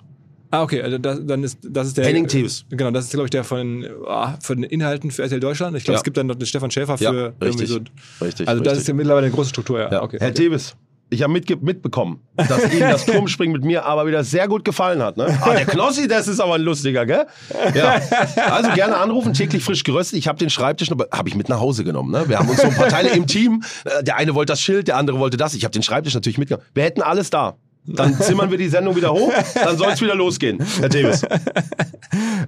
Ah, 0.56 0.64
okay, 0.64 0.82
also 0.82 0.98
das, 0.98 1.20
dann 1.26 1.44
ist 1.44 1.58
das 1.64 1.88
ist 1.88 1.98
der 1.98 2.06
Henning 2.06 2.28
Tevis. 2.28 2.66
Genau, 2.70 2.92
das 2.92 3.06
ist 3.06 3.12
glaube 3.12 3.26
ich 3.26 3.32
der 3.32 3.44
von 3.44 3.86
ah, 4.08 4.38
von 4.42 4.62
den 4.62 4.70
Inhalten 4.70 5.12
für 5.12 5.24
RTL 5.24 5.40
Deutschland. 5.40 5.76
Ich 5.76 5.84
glaube, 5.84 5.96
Ja. 5.96 6.00
es 6.00 6.04
gibt 6.04 6.18
dann 6.18 6.28
noch 6.28 6.36
den 6.36 6.46
Stefan 6.46 6.72
Schäfer 6.72 6.98
für 6.98 7.04
Ja, 7.04 7.12
irgendwie 7.14 7.46
richtig. 7.64 7.70
so. 7.70 7.80
Richtig, 8.26 8.48
Also 8.48 8.62
das 8.64 8.72
richtig. 8.72 8.82
ist 8.84 8.88
ja 8.88 8.94
mittlerweile 8.94 9.26
eine 9.28 9.36
große 9.36 9.50
Struktur, 9.50 9.80
ja. 9.80 10.02
Okay. 10.02 10.18
Herr 10.20 10.30
okay. 10.30 10.34
Tevis. 10.44 10.76
Ich 11.12 11.22
habe 11.22 11.32
mitge 11.32 11.56
mitbekommen, 11.58 12.20
dass 12.36 12.74
Ihnen 12.74 12.80
das 12.90 13.06
Turmspringen 13.06 13.54
mit 13.54 13.64
mir 13.64 13.86
aber 13.86 14.08
wieder 14.08 14.24
sehr 14.24 14.48
gut 14.48 14.66
gefallen 14.66 15.04
hat. 15.04 15.18
Ne? 15.18 15.28
Ah, 15.42 15.54
der 15.54 15.66
Knossi, 15.68 16.08
das 16.08 16.28
ist 16.28 16.40
aber 16.40 16.56
ein 16.56 16.62
lustiger, 16.62 17.06
gell? 17.06 17.28
Ja. 17.76 18.02
Also 18.50 18.72
gerne 18.72 18.98
anrufen, 18.98 19.34
täglich 19.34 19.64
frisch 19.64 19.84
geröstet. 19.84 20.18
Ich 20.18 20.28
habe 20.28 20.40
den 20.40 20.50
Schreibtisch, 20.50 20.90
habe 20.90 21.30
ich 21.30 21.36
mit 21.36 21.48
nach 21.48 21.60
Hause 21.60 21.84
genommen. 21.84 22.12
Ne? 22.12 22.28
Wir 22.28 22.40
haben 22.40 22.50
uns 22.50 22.60
so 22.60 22.68
ein 22.68 22.74
paar 22.74 22.88
Teile 22.90 23.10
im 23.10 23.28
Team. 23.28 23.62
Äh, 23.86 24.04
Der 24.04 24.16
eine 24.18 24.34
wollte 24.34 24.54
das 24.54 24.62
Schild, 24.62 24.88
der 24.88 24.98
andere 24.98 25.20
wollte 25.20 25.38
das. 25.38 25.54
Ich 25.54 25.64
habe 25.64 25.72
den 25.74 25.84
Schreibtisch 25.84 26.16
natürlich 26.16 26.40
mitgenommen. 26.40 26.66
Wir 26.74 26.84
hätten 26.84 27.04
alles 27.04 27.30
da. 27.30 27.56
Dann 27.88 28.20
zimmern 28.20 28.50
wir 28.50 28.58
die 28.58 28.68
Sendung 28.70 28.96
wieder 28.96 29.12
hoch, 29.12 29.32
dann 29.54 29.78
soll 29.78 29.90
es 29.92 30.02
wieder 30.02 30.16
losgehen, 30.16 30.60
Herr 30.80 30.90
Tevis. 30.90 31.22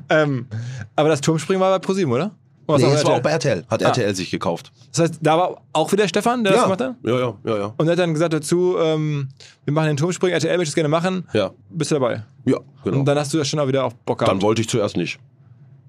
Ähm, 0.10 0.48
aber 0.96 1.10
das 1.10 1.22
Turmspringen 1.22 1.60
war 1.60 1.72
bei 1.78 1.80
ProSieben, 1.86 2.12
oder? 2.14 2.32
Oder 2.68 2.80
Nee, 2.80 2.86
was 2.86 2.94
das 2.94 3.06
war 3.06 3.16
auch 3.16 3.22
bei 3.22 3.32
RTL. 3.32 3.66
Hat 3.70 3.82
RTL 3.82 4.14
sich 4.16 4.30
gekauft. 4.32 4.72
Das 4.92 5.00
heißt, 5.02 5.20
da 5.22 5.38
war 5.38 5.62
auch 5.74 5.92
wieder 5.92 6.08
Stefan, 6.08 6.44
der 6.44 6.54
das 6.54 6.64
gemacht 6.64 6.82
hat? 6.82 6.96
ja, 7.04 7.20
ja, 7.20 7.34
ja, 7.46 7.58
ja. 7.58 7.74
Und 7.78 7.88
er 7.88 7.92
hat 7.94 8.00
dann 8.00 8.14
gesagt 8.14 8.34
dazu, 8.34 8.76
ähm, 8.78 9.30
wir 9.66 9.74
machen 9.74 9.88
den 9.88 9.98
Turmspringen, 9.98 10.34
RTL 10.34 10.58
möchte 10.58 10.70
es 10.72 10.76
gerne 10.76 10.90
machen. 10.90 11.28
Ja, 11.34 11.52
Bist 11.70 11.92
du 11.92 11.96
dabei? 11.96 12.24
ja 12.46 12.58
genau. 12.84 13.00
Und 13.00 13.06
dann 13.06 13.18
hast 13.18 13.34
du 13.34 13.38
das 13.38 13.48
schon 13.48 13.60
auch 13.60 13.68
wieder 13.68 13.86
auch 13.86 13.94
Bock 13.94 14.20
gehabt. 14.20 14.32
Dann 14.32 14.42
wollte 14.42 14.62
ich 14.62 14.70
zuerst 14.70 14.98
nicht. 14.98 15.18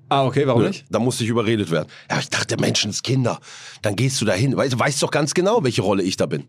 ah, 0.08 0.24
okay, 0.24 0.46
warum 0.46 0.62
nicht? 0.64 0.84
Da 0.90 0.98
musste 0.98 1.24
ich 1.24 1.30
überredet 1.30 1.70
werden. 1.70 1.88
Ja, 2.10 2.18
ich 2.20 2.30
dachte, 2.30 2.56
Menschenskinder. 2.58 3.38
Dann 3.82 3.96
gehst 3.96 4.20
du 4.20 4.24
da 4.24 4.32
hin. 4.32 4.56
Weißt, 4.56 4.72
du 4.72 4.78
weißt 4.78 5.02
doch 5.02 5.10
ganz 5.10 5.34
genau, 5.34 5.62
welche 5.64 5.82
Rolle 5.82 6.02
ich 6.02 6.16
da 6.16 6.26
bin. 6.26 6.44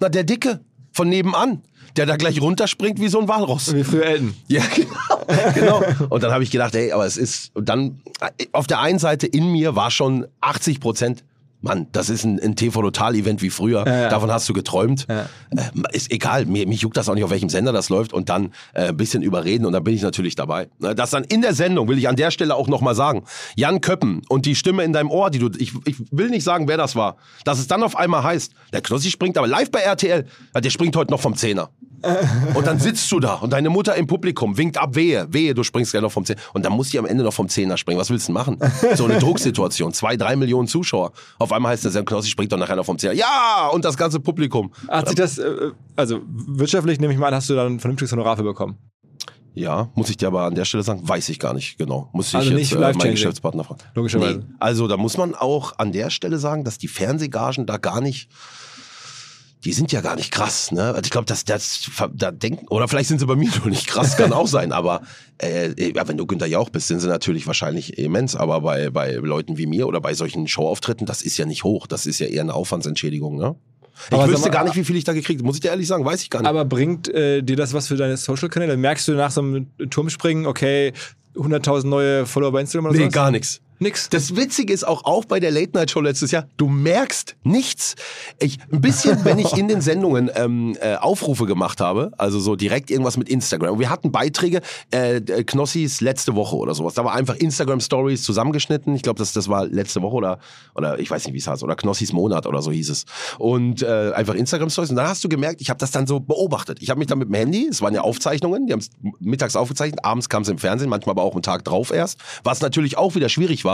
Na, 0.00 0.08
der 0.08 0.24
Dicke 0.24 0.60
von 0.92 1.08
nebenan, 1.08 1.62
der 1.96 2.06
da 2.06 2.16
gleich 2.16 2.40
runterspringt 2.40 3.00
wie 3.00 3.08
so 3.08 3.20
ein 3.20 3.28
Walross. 3.28 3.74
Wie 3.74 3.84
früher 3.84 4.06
Elton. 4.06 4.34
Ja, 4.48 4.62
genau. 5.54 5.80
genau. 5.80 6.06
Und 6.08 6.22
dann 6.22 6.32
habe 6.32 6.42
ich 6.42 6.50
gedacht, 6.50 6.74
ey, 6.74 6.92
aber 6.92 7.06
es 7.06 7.16
ist, 7.16 7.54
und 7.54 7.68
dann, 7.68 8.00
auf 8.52 8.66
der 8.66 8.80
einen 8.80 8.98
Seite 8.98 9.26
in 9.26 9.52
mir 9.52 9.76
war 9.76 9.90
schon 9.90 10.26
80 10.40 10.80
Prozent, 10.80 11.24
Mann, 11.64 11.86
das 11.92 12.10
ist 12.10 12.24
ein, 12.24 12.38
ein 12.40 12.56
TV-Total-Event 12.56 13.40
wie 13.40 13.48
früher. 13.48 13.86
Ja, 13.86 14.02
ja. 14.02 14.08
Davon 14.10 14.30
hast 14.30 14.46
du 14.48 14.52
geträumt. 14.52 15.06
Ja. 15.08 15.30
Äh, 15.50 15.96
ist 15.96 16.12
egal, 16.12 16.44
mir, 16.44 16.68
mich 16.68 16.82
juckt 16.82 16.96
das 16.96 17.08
auch 17.08 17.14
nicht, 17.14 17.24
auf 17.24 17.30
welchem 17.30 17.48
Sender 17.48 17.72
das 17.72 17.88
läuft. 17.88 18.12
Und 18.12 18.28
dann 18.28 18.52
äh, 18.74 18.88
ein 18.88 18.96
bisschen 18.96 19.22
überreden 19.22 19.64
und 19.64 19.72
dann 19.72 19.82
bin 19.82 19.94
ich 19.94 20.02
natürlich 20.02 20.34
dabei. 20.34 20.68
Ne, 20.78 20.94
Das 20.94 21.10
dann 21.10 21.24
in 21.24 21.40
der 21.40 21.54
Sendung, 21.54 21.88
will 21.88 21.96
ich 21.96 22.06
an 22.06 22.16
der 22.16 22.30
Stelle 22.30 22.54
auch 22.54 22.68
nochmal 22.68 22.94
sagen, 22.94 23.24
Jan 23.56 23.80
Köppen 23.80 24.20
und 24.28 24.44
die 24.44 24.54
Stimme 24.54 24.84
in 24.84 24.92
deinem 24.92 25.10
Ohr, 25.10 25.30
die 25.30 25.38
du, 25.38 25.48
ich, 25.58 25.72
ich 25.86 25.96
will 26.10 26.28
nicht 26.28 26.44
sagen, 26.44 26.68
wer 26.68 26.76
das 26.76 26.96
war, 26.96 27.16
dass 27.44 27.58
es 27.58 27.66
dann 27.66 27.82
auf 27.82 27.96
einmal 27.96 28.22
heißt, 28.22 28.52
der 28.74 28.82
Knossi 28.82 29.10
springt 29.10 29.38
aber 29.38 29.46
live 29.46 29.70
bei 29.70 29.80
RTL, 29.80 30.26
der 30.54 30.70
springt 30.70 30.94
heute 30.96 31.10
noch 31.10 31.20
vom 31.20 31.34
Zehner. 31.34 31.70
Und 32.54 32.66
dann 32.66 32.78
sitzt 32.78 33.10
du 33.10 33.20
da 33.20 33.34
und 33.34 33.52
deine 33.52 33.70
Mutter 33.70 33.94
im 33.94 34.06
Publikum 34.06 34.56
winkt 34.56 34.78
ab, 34.78 34.94
wehe, 34.94 35.26
wehe, 35.30 35.54
du 35.54 35.62
springst 35.62 35.92
gleich 35.92 36.02
noch 36.02 36.12
vom 36.12 36.24
Zehner. 36.24 36.40
Und 36.52 36.64
dann 36.64 36.72
muss 36.72 36.90
die 36.90 36.98
am 36.98 37.06
Ende 37.06 37.24
noch 37.24 37.32
vom 37.32 37.48
Zehner 37.48 37.76
springen. 37.76 37.98
Was 37.98 38.10
willst 38.10 38.28
du 38.28 38.32
machen? 38.32 38.58
So 38.94 39.04
eine 39.04 39.18
Drucksituation. 39.18 39.92
Zwei, 39.92 40.16
drei 40.16 40.36
Millionen 40.36 40.68
Zuschauer. 40.68 41.12
Auf 41.38 41.52
einmal 41.52 41.72
heißt 41.72 41.84
der 41.84 42.04
Knossi 42.04 42.28
springt 42.28 42.52
doch 42.52 42.58
nachher 42.58 42.76
noch 42.76 42.86
vom 42.86 42.98
Zehner. 42.98 43.14
Ja! 43.14 43.70
Und 43.72 43.84
das 43.84 43.96
ganze 43.96 44.20
Publikum. 44.20 44.72
Hat 44.88 45.08
sich 45.08 45.16
das, 45.16 45.38
äh, 45.38 45.70
also 45.96 46.20
wirtschaftlich 46.26 47.00
nehme 47.00 47.12
ich 47.12 47.18
mal 47.18 47.28
an, 47.28 47.34
hast 47.34 47.50
du 47.50 47.54
dann 47.54 47.74
ein 47.74 47.80
vernünftiges 47.80 48.12
Honorar 48.12 48.36
für 48.36 48.42
bekommen. 48.42 48.78
Ja, 49.54 49.88
muss 49.94 50.10
ich 50.10 50.16
dir 50.16 50.26
aber 50.26 50.42
an 50.42 50.56
der 50.56 50.64
Stelle 50.64 50.82
sagen, 50.82 51.08
weiß 51.08 51.28
ich 51.28 51.38
gar 51.38 51.54
nicht 51.54 51.78
genau. 51.78 52.10
Muss 52.12 52.28
ich 52.28 52.34
Also 52.34 52.50
jetzt 52.50 52.58
nicht 52.58 52.72
äh, 52.72 52.78
meinen. 52.78 52.98
Geschäftspartner 53.12 53.62
fragen. 53.62 53.80
Logischerweise. 53.94 54.38
Nee. 54.38 54.44
Also 54.58 54.88
da 54.88 54.96
muss 54.96 55.16
man 55.16 55.34
auch 55.36 55.78
an 55.78 55.92
der 55.92 56.10
Stelle 56.10 56.38
sagen, 56.38 56.64
dass 56.64 56.76
die 56.76 56.88
Fernsehgagen 56.88 57.64
da 57.64 57.76
gar 57.76 58.00
nicht 58.00 58.28
die 59.64 59.72
sind 59.72 59.92
ja 59.92 60.00
gar 60.00 60.16
nicht 60.16 60.30
krass, 60.30 60.72
ne? 60.72 60.88
Also 60.88 61.00
ich 61.04 61.10
glaube, 61.10 61.24
dass 61.26 61.44
das 61.44 61.90
da 62.12 62.30
denken 62.30 62.68
oder 62.68 62.86
vielleicht 62.88 63.08
sind 63.08 63.18
sie 63.18 63.26
bei 63.26 63.36
mir 63.36 63.48
noch 63.56 63.64
nicht 63.66 63.86
krass, 63.86 64.16
kann 64.16 64.32
auch 64.32 64.46
sein. 64.46 64.72
Aber 64.72 65.02
äh, 65.38 65.92
ja, 65.94 66.06
wenn 66.06 66.16
du 66.18 66.26
Günther 66.26 66.46
Jauch 66.46 66.68
bist, 66.70 66.88
sind 66.88 67.00
sie 67.00 67.08
natürlich 67.08 67.46
wahrscheinlich 67.46 67.98
immens. 67.98 68.36
Aber 68.36 68.60
bei 68.60 68.90
bei 68.90 69.12
Leuten 69.12 69.56
wie 69.58 69.66
mir 69.66 69.86
oder 69.86 70.00
bei 70.00 70.14
solchen 70.14 70.46
Showauftritten, 70.48 71.06
das 71.06 71.22
ist 71.22 71.36
ja 71.38 71.46
nicht 71.46 71.64
hoch. 71.64 71.86
Das 71.86 72.06
ist 72.06 72.18
ja 72.18 72.26
eher 72.26 72.42
eine 72.42 72.54
Aufwandsentschädigung, 72.54 73.36
ne? 73.36 73.54
Ich 74.08 74.12
Aber 74.12 74.28
wüsste 74.28 74.48
mal- 74.48 74.52
gar 74.54 74.64
nicht, 74.64 74.76
wie 74.76 74.84
viel 74.84 74.96
ich 74.96 75.04
da 75.04 75.12
gekriegt. 75.12 75.40
habe. 75.40 75.46
Muss 75.46 75.56
ich 75.56 75.60
dir 75.62 75.68
ehrlich 75.68 75.86
sagen, 75.86 76.04
weiß 76.04 76.20
ich 76.22 76.28
gar 76.28 76.40
nicht. 76.40 76.48
Aber 76.48 76.64
bringt 76.64 77.08
äh, 77.08 77.42
dir 77.42 77.56
das 77.56 77.72
was 77.72 77.86
für 77.88 77.96
deine 77.96 78.16
Social-Kanäle? 78.16 78.76
Merkst 78.76 79.06
du 79.08 79.12
nach 79.12 79.30
so 79.30 79.40
einem 79.40 79.68
Turmspringen, 79.88 80.46
okay, 80.46 80.92
100.000 81.36 81.86
neue 81.86 82.26
Follower 82.26 82.52
bei 82.52 82.60
Instagram 82.60 82.86
oder 82.86 82.94
nee, 82.94 83.00
sowas? 83.04 83.12
gar 83.14 83.30
nichts. 83.30 83.60
Nix. 83.84 84.08
Das 84.08 84.34
Witzige 84.34 84.72
ist 84.72 84.86
auch, 84.86 85.04
auch 85.04 85.26
bei 85.26 85.38
der 85.38 85.50
Late 85.50 85.72
Night 85.74 85.90
Show 85.90 86.00
letztes 86.00 86.30
Jahr, 86.30 86.48
du 86.56 86.68
merkst 86.68 87.36
nichts. 87.44 87.94
Ich, 88.40 88.58
ein 88.72 88.80
bisschen, 88.80 89.24
wenn 89.24 89.38
ich 89.38 89.52
in 89.56 89.68
den 89.68 89.80
Sendungen 89.80 90.30
ähm, 90.34 90.76
äh, 90.80 90.96
Aufrufe 90.96 91.46
gemacht 91.46 91.80
habe, 91.80 92.10
also 92.18 92.40
so 92.40 92.56
direkt 92.56 92.90
irgendwas 92.90 93.16
mit 93.16 93.28
Instagram. 93.28 93.78
Wir 93.78 93.90
hatten 93.90 94.10
Beiträge, 94.10 94.62
äh, 94.92 95.16
äh, 95.16 95.44
Knossis 95.44 96.00
letzte 96.00 96.34
Woche 96.34 96.56
oder 96.56 96.74
sowas. 96.74 96.94
Da 96.94 97.04
war 97.04 97.14
einfach 97.14 97.36
Instagram 97.36 97.80
Stories 97.80 98.22
zusammengeschnitten. 98.22 98.96
Ich 98.96 99.02
glaube, 99.02 99.18
das, 99.18 99.32
das 99.32 99.48
war 99.48 99.66
letzte 99.66 100.02
Woche 100.02 100.16
oder, 100.16 100.38
oder 100.74 100.98
ich 100.98 101.10
weiß 101.10 101.26
nicht, 101.26 101.34
wie 101.34 101.38
es 101.38 101.46
heißt, 101.46 101.62
oder 101.62 101.76
Knossis 101.76 102.12
Monat 102.12 102.46
oder 102.46 102.62
so 102.62 102.72
hieß 102.72 102.88
es. 102.88 103.04
Und 103.38 103.82
äh, 103.82 104.12
einfach 104.14 104.34
Instagram 104.34 104.70
Stories. 104.70 104.90
Und 104.90 104.96
dann 104.96 105.08
hast 105.08 105.22
du 105.22 105.28
gemerkt, 105.28 105.60
ich 105.60 105.68
habe 105.68 105.78
das 105.78 105.90
dann 105.90 106.06
so 106.06 106.20
beobachtet. 106.20 106.78
Ich 106.80 106.88
habe 106.88 106.98
mich 106.98 107.08
dann 107.08 107.18
mit 107.18 107.28
dem 107.28 107.34
Handy, 107.34 107.68
es 107.70 107.82
waren 107.82 107.94
ja 107.94 108.00
Aufzeichnungen, 108.00 108.66
die 108.66 108.72
haben 108.72 108.80
es 108.80 108.90
mittags 109.20 109.56
aufgezeichnet, 109.56 110.04
abends 110.04 110.30
kam 110.30 110.42
es 110.42 110.48
im 110.48 110.58
Fernsehen, 110.58 110.88
manchmal 110.88 111.12
aber 111.12 111.22
auch 111.22 111.34
einen 111.34 111.42
Tag 111.42 111.64
drauf 111.64 111.92
erst, 111.92 112.18
was 112.42 112.62
natürlich 112.62 112.96
auch 112.96 113.14
wieder 113.14 113.28
schwierig 113.28 113.64
war, 113.64 113.73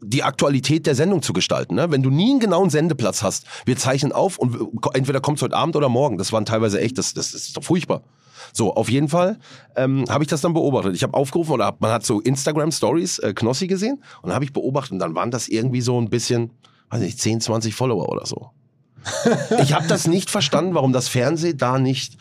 die 0.00 0.22
Aktualität 0.22 0.86
der 0.86 0.94
Sendung 0.94 1.22
zu 1.22 1.32
gestalten. 1.32 1.74
Ne? 1.76 1.90
Wenn 1.90 2.02
du 2.02 2.10
nie 2.10 2.30
einen 2.30 2.40
genauen 2.40 2.68
Sendeplatz 2.70 3.22
hast, 3.22 3.46
wir 3.64 3.76
zeichnen 3.76 4.12
auf 4.12 4.38
und 4.38 4.56
entweder 4.94 5.20
kommt 5.20 5.38
es 5.38 5.42
heute 5.42 5.56
Abend 5.56 5.76
oder 5.76 5.88
morgen. 5.88 6.18
Das 6.18 6.32
waren 6.32 6.44
teilweise 6.44 6.80
echt, 6.80 6.98
das, 6.98 7.14
das 7.14 7.32
ist 7.32 7.56
doch 7.56 7.64
furchtbar. 7.64 8.02
So, 8.52 8.74
auf 8.74 8.90
jeden 8.90 9.08
Fall 9.08 9.38
ähm, 9.76 10.04
habe 10.08 10.22
ich 10.24 10.28
das 10.28 10.42
dann 10.42 10.52
beobachtet. 10.52 10.94
Ich 10.94 11.02
habe 11.02 11.14
aufgerufen 11.14 11.52
oder 11.52 11.64
hab- 11.66 11.80
man 11.80 11.90
hat 11.90 12.04
so 12.04 12.20
Instagram 12.20 12.70
Stories 12.70 13.18
äh, 13.20 13.32
Knossi 13.32 13.66
gesehen 13.66 14.02
und 14.20 14.28
dann 14.28 14.34
habe 14.34 14.44
ich 14.44 14.52
beobachtet 14.52 14.92
und 14.92 14.98
dann 14.98 15.14
waren 15.14 15.30
das 15.30 15.48
irgendwie 15.48 15.80
so 15.80 15.98
ein 15.98 16.10
bisschen, 16.10 16.50
weiß 16.90 17.00
nicht, 17.00 17.18
10, 17.18 17.40
20 17.40 17.74
Follower 17.74 18.08
oder 18.10 18.26
so. 18.26 18.50
ich 19.62 19.72
habe 19.72 19.86
das 19.86 20.06
nicht 20.06 20.30
verstanden, 20.30 20.74
warum 20.74 20.92
das 20.92 21.08
Fernsehen 21.08 21.56
da 21.56 21.78
nicht 21.78 22.16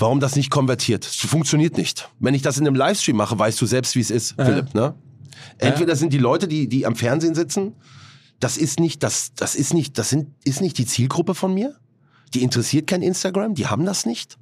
Warum 0.00 0.20
das 0.20 0.36
nicht 0.36 0.50
konvertiert? 0.50 1.04
Es 1.04 1.16
funktioniert 1.16 1.76
nicht. 1.76 2.08
Wenn 2.20 2.32
ich 2.32 2.42
das 2.42 2.56
in 2.56 2.64
einem 2.64 2.76
Livestream 2.76 3.16
mache, 3.16 3.36
weißt 3.36 3.60
du 3.60 3.66
selbst, 3.66 3.96
wie 3.96 4.00
es 4.00 4.12
ist, 4.12 4.36
Philipp. 4.40 4.72
Ne? 4.72 4.94
Entweder 5.58 5.96
sind 5.96 6.12
die 6.12 6.18
Leute, 6.18 6.48
die, 6.48 6.68
die 6.68 6.86
am 6.86 6.96
Fernsehen 6.96 7.34
sitzen, 7.34 7.74
das 8.40 8.56
ist 8.56 8.78
nicht, 8.78 9.02
das, 9.02 9.32
das 9.34 9.54
ist 9.54 9.74
nicht, 9.74 9.98
das 9.98 10.10
sind, 10.10 10.28
ist 10.44 10.60
nicht 10.60 10.78
die 10.78 10.86
Zielgruppe 10.86 11.34
von 11.34 11.52
mir. 11.52 11.76
Die 12.34 12.42
interessiert 12.42 12.86
kein 12.86 13.02
Instagram, 13.02 13.54
die 13.54 13.66
haben 13.66 13.84
das 13.84 14.06
nicht. 14.06 14.38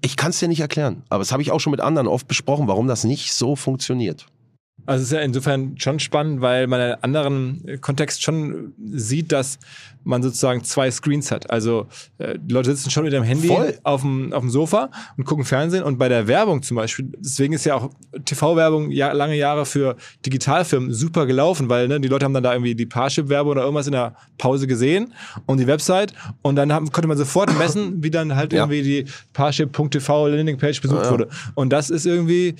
Ich 0.00 0.16
kann 0.16 0.30
es 0.30 0.38
dir 0.38 0.48
nicht 0.48 0.60
erklären, 0.60 1.02
aber 1.08 1.20
das 1.20 1.32
habe 1.32 1.42
ich 1.42 1.50
auch 1.50 1.60
schon 1.60 1.70
mit 1.70 1.80
anderen 1.80 2.06
oft 2.06 2.28
besprochen, 2.28 2.68
warum 2.68 2.86
das 2.86 3.04
nicht 3.04 3.32
so 3.32 3.56
funktioniert. 3.56 4.26
Also 4.86 5.02
es 5.02 5.08
ist 5.08 5.12
ja 5.16 5.20
insofern 5.20 5.74
schon 5.78 5.98
spannend, 6.00 6.40
weil 6.40 6.66
man 6.66 6.80
in 6.80 6.86
einem 6.86 6.98
anderen 7.02 7.68
äh, 7.68 7.76
Kontext 7.78 8.22
schon 8.22 8.72
sieht, 8.92 9.32
dass 9.32 9.58
man 10.04 10.22
sozusagen 10.22 10.62
zwei 10.62 10.88
Screens 10.90 11.32
hat. 11.32 11.50
Also 11.50 11.88
äh, 12.18 12.38
die 12.40 12.54
Leute 12.54 12.70
sitzen 12.74 12.90
schon 12.90 13.02
mit 13.02 13.12
dem 13.12 13.24
Handy 13.24 13.48
Voll. 13.48 13.76
auf 13.82 14.02
dem, 14.02 14.32
auf 14.32 14.40
dem 14.42 14.50
Sofa 14.50 14.90
und 15.16 15.24
gucken 15.24 15.44
Fernsehen 15.44 15.82
und 15.82 15.98
bei 15.98 16.08
der 16.08 16.28
Werbung 16.28 16.62
zum 16.62 16.76
Beispiel, 16.76 17.08
deswegen 17.18 17.54
ist 17.54 17.64
ja 17.66 17.74
auch 17.74 17.90
TV-Werbung 18.24 18.92
ja, 18.92 19.10
lange 19.12 19.34
Jahre 19.36 19.66
für 19.66 19.96
Digitalfirmen 20.24 20.92
super 20.92 21.26
gelaufen, 21.26 21.68
weil 21.68 21.88
ne, 21.88 22.00
die 22.00 22.06
Leute 22.06 22.24
haben 22.24 22.34
dann 22.34 22.44
da 22.44 22.52
irgendwie 22.52 22.76
die 22.76 22.86
Parship-Werbung 22.86 23.50
oder 23.52 23.62
irgendwas 23.62 23.86
in 23.86 23.92
der 23.94 24.14
Pause 24.38 24.68
gesehen 24.68 25.12
und 25.46 25.58
die 25.58 25.66
Website 25.66 26.14
und 26.42 26.54
dann 26.54 26.72
haben, 26.72 26.92
konnte 26.92 27.08
man 27.08 27.18
sofort 27.18 27.56
messen, 27.58 28.02
wie 28.04 28.10
dann 28.10 28.36
halt 28.36 28.52
Ja. 28.52 28.60
irgendwie 28.60 28.82
die 28.82 29.06
Parship.tv 29.32 30.28
Landingpage 30.28 30.80
besucht 30.82 31.10
wurde. 31.10 31.28
Und 31.54 31.70
das 31.70 31.90
ist 31.90 32.06
irgendwie 32.06 32.54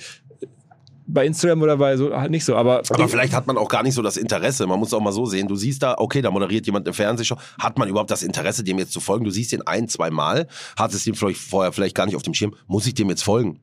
bei 1.07 1.25
Instagram 1.25 1.61
oder 1.61 1.77
bei 1.77 1.95
so 1.97 2.13
halt 2.15 2.31
nicht 2.31 2.43
so, 2.43 2.55
aber, 2.55 2.83
Aber 2.89 3.07
vielleicht 3.07 3.33
hat 3.33 3.47
man 3.47 3.57
auch 3.57 3.69
gar 3.69 3.81
nicht 3.81 3.95
so 3.95 4.01
das 4.01 4.17
Interesse. 4.17 4.67
Man 4.67 4.79
muss 4.79 4.93
auch 4.93 4.99
mal 4.99 5.13
so 5.13 5.25
sehen. 5.25 5.47
Du 5.47 5.55
siehst 5.55 5.81
da, 5.81 5.95
okay, 5.97 6.21
da 6.21 6.29
moderiert 6.29 6.65
jemand 6.65 6.85
eine 6.85 6.93
Fernsehshow. 6.93 7.37
Hat 7.59 7.77
man 7.77 7.87
überhaupt 7.87 8.11
das 8.11 8.23
Interesse, 8.23 8.63
dem 8.63 8.77
jetzt 8.77 8.91
zu 8.91 8.99
folgen? 8.99 9.23
Du 9.23 9.31
siehst 9.31 9.51
den 9.51 9.65
ein, 9.65 9.87
zwei 9.87 10.11
Mal, 10.11 10.47
hat 10.77 10.93
es 10.93 11.07
ihm 11.07 11.15
vielleicht 11.15 11.39
vorher 11.39 11.71
vielleicht 11.71 11.95
gar 11.95 12.05
nicht 12.05 12.15
auf 12.15 12.23
dem 12.23 12.33
Schirm. 12.33 12.53
Muss 12.67 12.85
ich 12.85 12.93
dem 12.93 13.09
jetzt 13.09 13.23
folgen? 13.23 13.59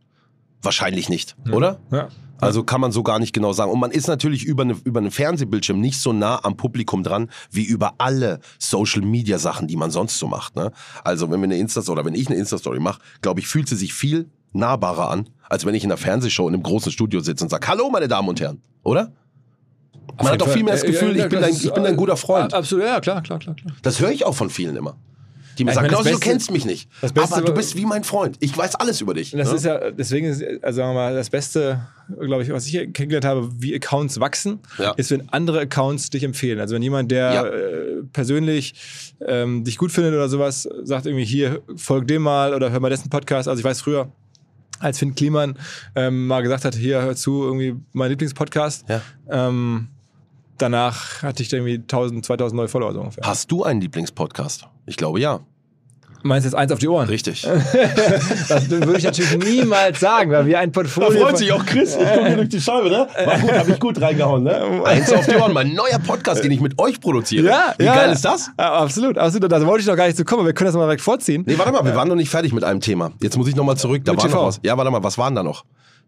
Wahrscheinlich 0.63 1.11
nicht, 1.11 1.37
oder? 1.53 1.79
ja. 1.93 2.09
Also 2.41 2.65
kann 2.65 2.81
man 2.81 2.93
so 2.93 3.03
gar 3.03 3.19
nicht 3.19 3.33
genau 3.33 3.53
sagen. 3.53 3.71
Und 3.71 3.81
man 3.81 3.91
ist 3.91 4.09
natürlich 4.09 4.45
über, 4.45 4.65
eine, 4.65 4.77
über 4.85 5.01
einen 5.01 5.11
Fernsehbildschirm 5.11 5.81
nicht 5.81 6.01
so 6.01 6.13
nah 6.13 6.45
am 6.45 6.57
Publikum 6.57 7.03
dran, 7.03 7.31
wie 7.51 7.65
über 7.65 7.95
alle 7.99 8.41
Social-Media-Sachen, 8.59 9.69
die 9.69 9.77
man 9.77 9.91
sonst 9.91 10.19
so 10.19 10.27
macht. 10.27 10.57
Ne? 10.57 10.73
Also 11.05 11.31
wenn 11.31 11.41
wir 11.41 11.45
eine 11.45 11.59
Insta 11.59 11.81
oder 11.91 12.05
wenn 12.05 12.15
ich 12.15 12.27
eine 12.27 12.37
Insta-Story 12.37 12.81
mache, 12.81 13.01
glaube 13.23 13.41
ich, 13.41 13.47
fühlt 13.47 13.69
sie 13.69 13.77
sich 13.77 13.95
viel 13.95 14.31
nahbarer 14.55 15.11
an, 15.11 15.29
als 15.49 15.67
wenn 15.67 15.75
ich 15.75 15.85
in 15.85 15.91
einer 15.91 15.99
Fernsehshow 15.99 16.49
in 16.49 16.55
einem 16.55 16.63
großen 16.63 16.91
Studio 16.91 17.21
sitze 17.21 17.45
und 17.45 17.51
sage, 17.51 17.67
hallo 17.69 17.91
meine 17.91 18.09
Damen 18.09 18.29
und 18.29 18.41
Herren, 18.41 18.63
oder? 18.83 19.13
Man 20.19 20.33
hat 20.33 20.41
doch 20.41 20.49
viel 20.49 20.63
mehr 20.63 20.75
das 20.75 20.85
Gefühl, 20.85 21.17
ich 21.17 21.29
bin, 21.29 21.41
dein, 21.41 21.53
ich 21.53 21.73
bin 21.73 21.83
dein 21.83 21.97
guter 21.97 22.17
Freund. 22.17 22.55
Absolut, 22.55 22.85
ja, 22.85 23.01
klar, 23.01 23.21
klar, 23.23 23.39
klar. 23.39 23.55
klar. 23.57 23.75
Das 23.83 24.01
höre 24.01 24.11
ich 24.11 24.25
auch 24.25 24.35
von 24.35 24.49
vielen 24.49 24.77
immer. 24.77 24.97
Die 25.59 25.65
mir 25.65 25.71
Ja, 25.71 25.77
sagen, 25.77 25.89
Klausi, 25.89 26.11
du 26.11 26.19
kennst 26.19 26.51
mich 26.51 26.65
nicht. 26.65 26.89
aber 27.03 27.41
du 27.43 27.55
bist 27.55 27.77
wie 27.77 27.85
mein 27.85 28.03
Freund. 28.05 28.37
Ich 28.41 28.57
weiß 28.57 28.75
alles 28.77 29.01
über 29.01 29.15
dich. 29.15 29.31
Das 29.33 29.51
ne? 29.51 29.57
ist 29.57 29.65
ja, 29.65 29.91
deswegen 29.93 30.27
ist, 30.27 30.43
also 30.63 30.77
sagen 30.79 30.91
wir 30.91 30.95
mal, 30.95 31.15
das 31.15 31.31
Beste, 31.31 31.81
glaube 32.21 32.43
ich, 32.43 32.51
was 32.51 32.65
ich 32.67 32.73
hier 32.73 32.91
kennengelernt 32.93 33.25
habe, 33.25 33.49
wie 33.59 33.75
Accounts 33.75 34.19
wachsen, 34.19 34.59
Ja. 34.79 34.93
ist, 34.93 35.11
wenn 35.13 35.29
andere 35.31 35.61
Accounts 35.61 36.11
dich 36.11 36.25
empfehlen. 36.25 36.59
Also 36.61 36.75
wenn 36.75 36.83
jemand, 36.83 37.11
der 37.13 37.33
Ja. 37.33 37.47
äh, 37.47 38.03
persönlich 38.13 38.75
ähm, 39.27 39.63
dich 39.65 39.79
gut 39.79 39.93
findet 39.93 40.13
oder 40.15 40.29
sowas, 40.29 40.69
sagt 40.83 41.07
irgendwie 41.07 41.25
hier, 41.25 41.63
folg 41.77 42.09
dem 42.09 42.23
mal 42.23 42.53
oder 42.55 42.71
hör 42.71 42.81
mal 42.81 42.91
dessen 42.91 43.09
Podcast. 43.11 43.49
Also 43.49 43.61
ich 43.61 43.65
weiß 43.65 43.81
früher, 43.81 44.11
als 44.81 44.99
Finn 44.99 45.15
Kliman 45.15 45.59
ähm, 45.95 46.27
mal 46.27 46.43
gesagt 46.43 46.65
hat, 46.65 46.75
hier, 46.75 47.03
hör 47.03 47.17
zu, 47.17 47.45
irgendwie 47.45 47.77
mein 47.93 48.11
Lieblingspodcast. 48.11 48.89
Ja. 48.89 49.01
Ähm, 49.31 49.89
danach 50.59 51.23
hatte 51.23 51.43
ich 51.43 51.53
irgendwie 51.53 51.77
1000, 51.77 52.25
2000 52.25 52.57
neue 52.57 52.69
Follower 52.69 52.93
so 52.93 53.01
ungefähr. 53.01 53.25
Hast 53.25 53.51
du 53.51 53.65
einen 53.65 53.81
Lieblingspodcast? 53.81 54.67
Ich 54.87 54.97
glaube 54.97 55.21
ja. 55.21 55.41
Meinst 56.27 56.47
du 56.47 56.49
jetzt 56.49 56.55
eins 56.57 56.73
auf 56.73 56.79
die 56.79 56.89
Ohren? 56.89 57.07
Richtig. 57.07 57.47
Das 58.49 58.69
würde 58.71 58.97
ich 58.97 59.05
natürlich 59.05 59.37
niemals 59.39 60.01
sagen, 60.01 60.31
weil 60.31 60.47
wir 60.47 60.59
ein 60.59 60.73
Portfolio. 60.73 61.29
von- 61.29 61.51
auch 61.53 61.67
Chris. 61.67 61.97
Ich 61.97 62.13
komme 62.13 62.27
hier 62.29 62.37
durch 62.37 62.49
die 62.49 62.61
Scheibe, 62.61 62.89
ne? 62.91 63.07
War 63.25 63.39
gut, 63.39 63.53
habe 63.53 63.71
ich 63.71 63.79
gut 63.81 64.01
reingehauen, 64.01 64.43
ne? 64.45 64.83
Eins 64.85 65.13
auf 65.13 65.27
die 65.27 65.37
Ohren, 65.37 65.53
mein 65.53 65.75
neuer 65.75 65.99
Podcast, 66.05 66.43
den 66.43 66.51
ich 66.51 66.61
mit 66.61 66.79
euch 66.79 67.01
produziere. 67.01 67.47
Ja, 67.47 67.75
Wie 67.77 67.85
ja, 67.85 67.95
geil 67.95 68.13
ist 68.13 68.25
das? 68.25 68.51
Ja, 68.59 68.73
absolut, 68.75 69.19
absolut. 69.19 69.53
Da 69.53 69.65
wollte 69.67 69.83
ich 69.83 69.87
noch 69.87 69.97
gar 69.97 70.07
nicht 70.07 70.17
zu 70.17 70.25
kommen, 70.25 70.47
wir 70.47 70.55
können 70.55 70.67
das 70.69 70.75
mal 70.75 70.85
direkt 70.85 71.03
vorziehen. 71.03 71.45
Nee, 71.47 71.59
warte 71.59 71.73
mal, 71.73 71.85
wir 71.85 71.95
waren 71.95 72.09
noch 72.09 72.15
nicht 72.17 72.31
fertig 72.31 72.53
mit 72.53 72.65
einem 72.65 72.81
Thema. 72.81 73.13
Jetzt 73.21 73.37
muss 73.37 73.47
ich 73.49 73.55
noch 73.57 73.65
mal 73.65 73.77
zurück. 73.77 74.03
Da 74.05 74.13
Mit 74.13 74.23
war 74.23 74.31
noch 74.31 74.47
was. 74.47 74.61
Ja, 74.63 74.77
warte 74.79 74.91
mal, 74.91 75.03
was 75.03 75.19
waren 75.19 75.35
da 75.35 75.43
noch? 75.43 75.65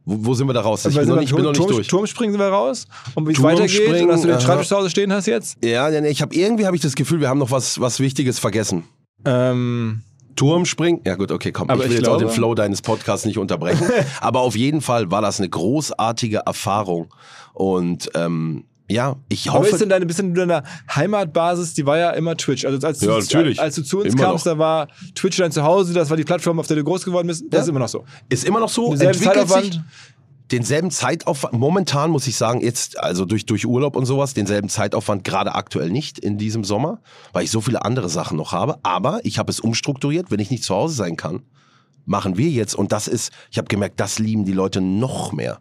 Wo, 0.07 0.17
wo 0.29 0.35
sind 0.35 0.47
wir 0.47 0.55
da 0.55 0.63
raus? 0.63 0.87
Ich 0.87 0.95
Weil 0.95 1.05
bin, 1.05 1.15
noch 1.15 1.21
nicht, 1.21 1.31
wir 1.33 1.37
bin 1.37 1.45
noch 1.45 1.51
nicht 1.53 1.59
Turm, 1.61 1.73
durch. 1.73 1.89
Turmspringen 1.89 2.33
sind 2.33 2.41
wir 2.41 2.49
raus. 2.49 2.87
Und 3.15 3.29
wie 3.29 3.33
es 3.33 3.43
weitergeht, 3.43 4.03
und 4.03 4.09
dass 4.09 4.23
du 4.23 4.29
den. 4.29 4.41
Schreibtisch 4.41 4.69
zu 4.69 4.77
Hause 4.77 4.89
stehen 4.89 5.13
hast 5.13 5.27
jetzt. 5.27 5.59
Ja, 5.63 5.89
ja, 5.91 6.01
nee, 6.01 6.09
ich 6.09 6.23
habe 6.23 6.35
irgendwie 6.35 6.65
habe 6.65 6.77
ich 6.77 6.83
das 6.83 6.95
Gefühl, 6.95 7.21
wir 7.21 7.29
haben 7.29 7.39
noch 7.39 7.51
was, 7.51 7.81
was 7.81 8.01
Wichtiges 8.01 8.39
vergessen. 8.39 8.85
Ähm, 9.25 10.03
Turmspringen? 10.37 11.01
Ja 11.05 11.17
gut, 11.17 11.33
okay, 11.33 11.51
komm. 11.53 11.69
Aber 11.71 11.83
ich 11.85 11.89
will 11.91 11.97
ich 11.97 12.01
jetzt 12.03 12.09
auch 12.09 12.15
den 12.19 12.27
glaube- 12.27 12.35
Flow 12.35 12.55
deines 12.55 12.83
Podcasts 12.83 13.27
nicht 13.27 13.39
unterbrechen. 13.39 13.89
Aber 14.21 14.41
auf 14.41 14.55
jeden 14.57 14.81
Fall 14.83 15.11
war 15.11 15.23
das 15.23 15.41
eine 15.41 15.49
großartige 15.49 16.43
Erfahrung. 16.47 17.13
Und 17.55 18.11
ähm, 18.15 18.65
ja, 18.89 19.17
ich 19.29 19.51
aber 19.51 19.65
ist 19.67 19.73
hoffe. 19.73 19.79
denn 19.81 19.89
deine 19.89 20.07
bisschen 20.07 20.33
deine 20.35 20.63
Heimatbasis, 20.95 21.75
die 21.75 21.87
war 21.87 21.99
ja 21.99 22.11
immer 22.11 22.37
Twitch. 22.37 22.65
Also 22.65 22.87
als, 22.87 23.01
Ja, 23.01 23.09
du, 23.15 23.19
natürlich. 23.19 23.61
als 23.61 23.75
du 23.75 23.83
zu 23.83 23.99
uns 24.01 24.15
Immer 24.15 24.23
kamst, 24.25 24.47
noch. 24.47 24.53
da 24.53 24.59
war 24.61 24.89
Twitch 25.17 25.39
dein 25.39 25.51
Zuhause, 25.51 25.93
das 25.93 26.09
war 26.09 26.17
die 26.17 26.23
Plattform, 26.23 26.61
auf 26.61 26.69
der 26.69 26.77
du 26.77 26.85
groß 26.85 27.05
geworden 27.05 27.27
bist. 27.27 27.45
Das 27.51 27.59
Ja. 27.59 27.63
ist 27.65 27.69
immer 27.71 27.81
noch 27.81 27.89
so. 27.89 28.05
Ist 28.29 28.45
immer 28.45 28.61
noch 28.61 28.69
so, 28.69 28.93
entwickelt 28.95 29.49
sich. 29.49 29.81
Denselben 30.53 30.91
Zeitaufwand, 30.91 31.55
momentan 31.55 32.11
muss 32.11 32.27
ich 32.27 32.37
sagen, 32.37 32.61
jetzt, 32.61 32.99
also 32.99 33.25
durch, 33.25 33.47
durch 33.47 33.67
Urlaub 33.67 33.97
und 33.97 34.07
sowas, 34.07 34.35
denselben 34.35 34.69
Zeitaufwand 34.69 35.25
gerade 35.25 35.55
aktuell 35.55 35.91
nicht 35.91 36.19
in 36.19 36.39
diesem 36.39 36.65
Sommer, 36.65 37.01
weil 37.33 37.45
ich 37.45 37.51
so 37.51 37.61
viele 37.61 37.85
andere 37.85 38.09
Sachen 38.09 38.37
noch 38.37 38.53
habe. 38.53 38.79
Aber 38.83 39.21
ich 39.25 39.39
habe 39.39 39.51
es 39.51 39.61
umstrukturiert, 39.61 40.31
wenn 40.31 40.41
ich 40.41 40.51
nicht 40.51 40.65
zu 40.65 40.75
Hause 40.75 40.95
sein 40.95 41.17
kann, 41.17 41.43
machen 42.05 42.37
wir 42.37 42.49
jetzt, 42.49 42.75
und 42.75 42.93
das 42.93 43.09
ist, 43.09 43.33
ich 43.51 43.59
habe 43.59 43.69
gemerkt, 43.69 43.99
das 43.99 44.19
lieben 44.19 44.45
die 44.45 44.53
Leute 44.53 44.81
noch 44.81 45.33
mehr. 45.33 45.61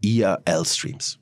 IRL-Streams. 0.00 1.18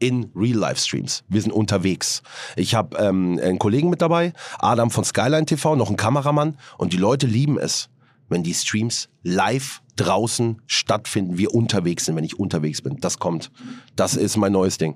In 0.00 0.30
Real-Life-Streams. 0.34 1.24
Wir 1.28 1.42
sind 1.42 1.52
unterwegs. 1.52 2.22
Ich 2.54 2.74
habe 2.74 2.96
ähm, 2.98 3.38
einen 3.42 3.58
Kollegen 3.58 3.90
mit 3.90 4.00
dabei, 4.00 4.32
Adam 4.60 4.90
von 4.90 5.04
Skyline 5.04 5.44
TV, 5.44 5.74
noch 5.74 5.88
einen 5.88 5.96
Kameramann, 5.96 6.56
und 6.78 6.92
die 6.92 6.98
Leute 6.98 7.26
lieben 7.26 7.58
es, 7.58 7.90
wenn 8.28 8.42
die 8.42 8.54
Streams 8.54 9.08
live 9.22 9.80
draußen 9.96 10.60
stattfinden, 10.66 11.38
wir 11.38 11.54
unterwegs 11.54 12.04
sind, 12.06 12.16
wenn 12.16 12.24
ich 12.24 12.38
unterwegs 12.38 12.82
bin. 12.82 12.98
Das 13.00 13.18
kommt. 13.18 13.50
Das 13.96 14.14
ist 14.16 14.36
mein 14.36 14.52
neues 14.52 14.78
Ding. 14.78 14.94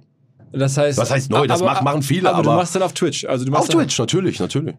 Das 0.53 0.77
heißt, 0.77 0.99
Was 0.99 1.11
heißt 1.11 1.31
neu? 1.31 1.47
Das 1.47 1.61
mach- 1.63 1.83
machen 1.83 2.03
viele, 2.03 2.29
Aber, 2.31 2.43
du 2.43 2.51
aber- 2.51 2.59
machst 2.59 2.75
dann 2.75 2.83
auf 2.83 2.93
Twitch. 2.93 3.25
Also 3.25 3.45
du 3.45 3.51
machst 3.51 3.69
Auf 3.71 3.75
Twitch, 3.75 3.99
natürlich, 3.99 4.39
natürlich. 4.39 4.77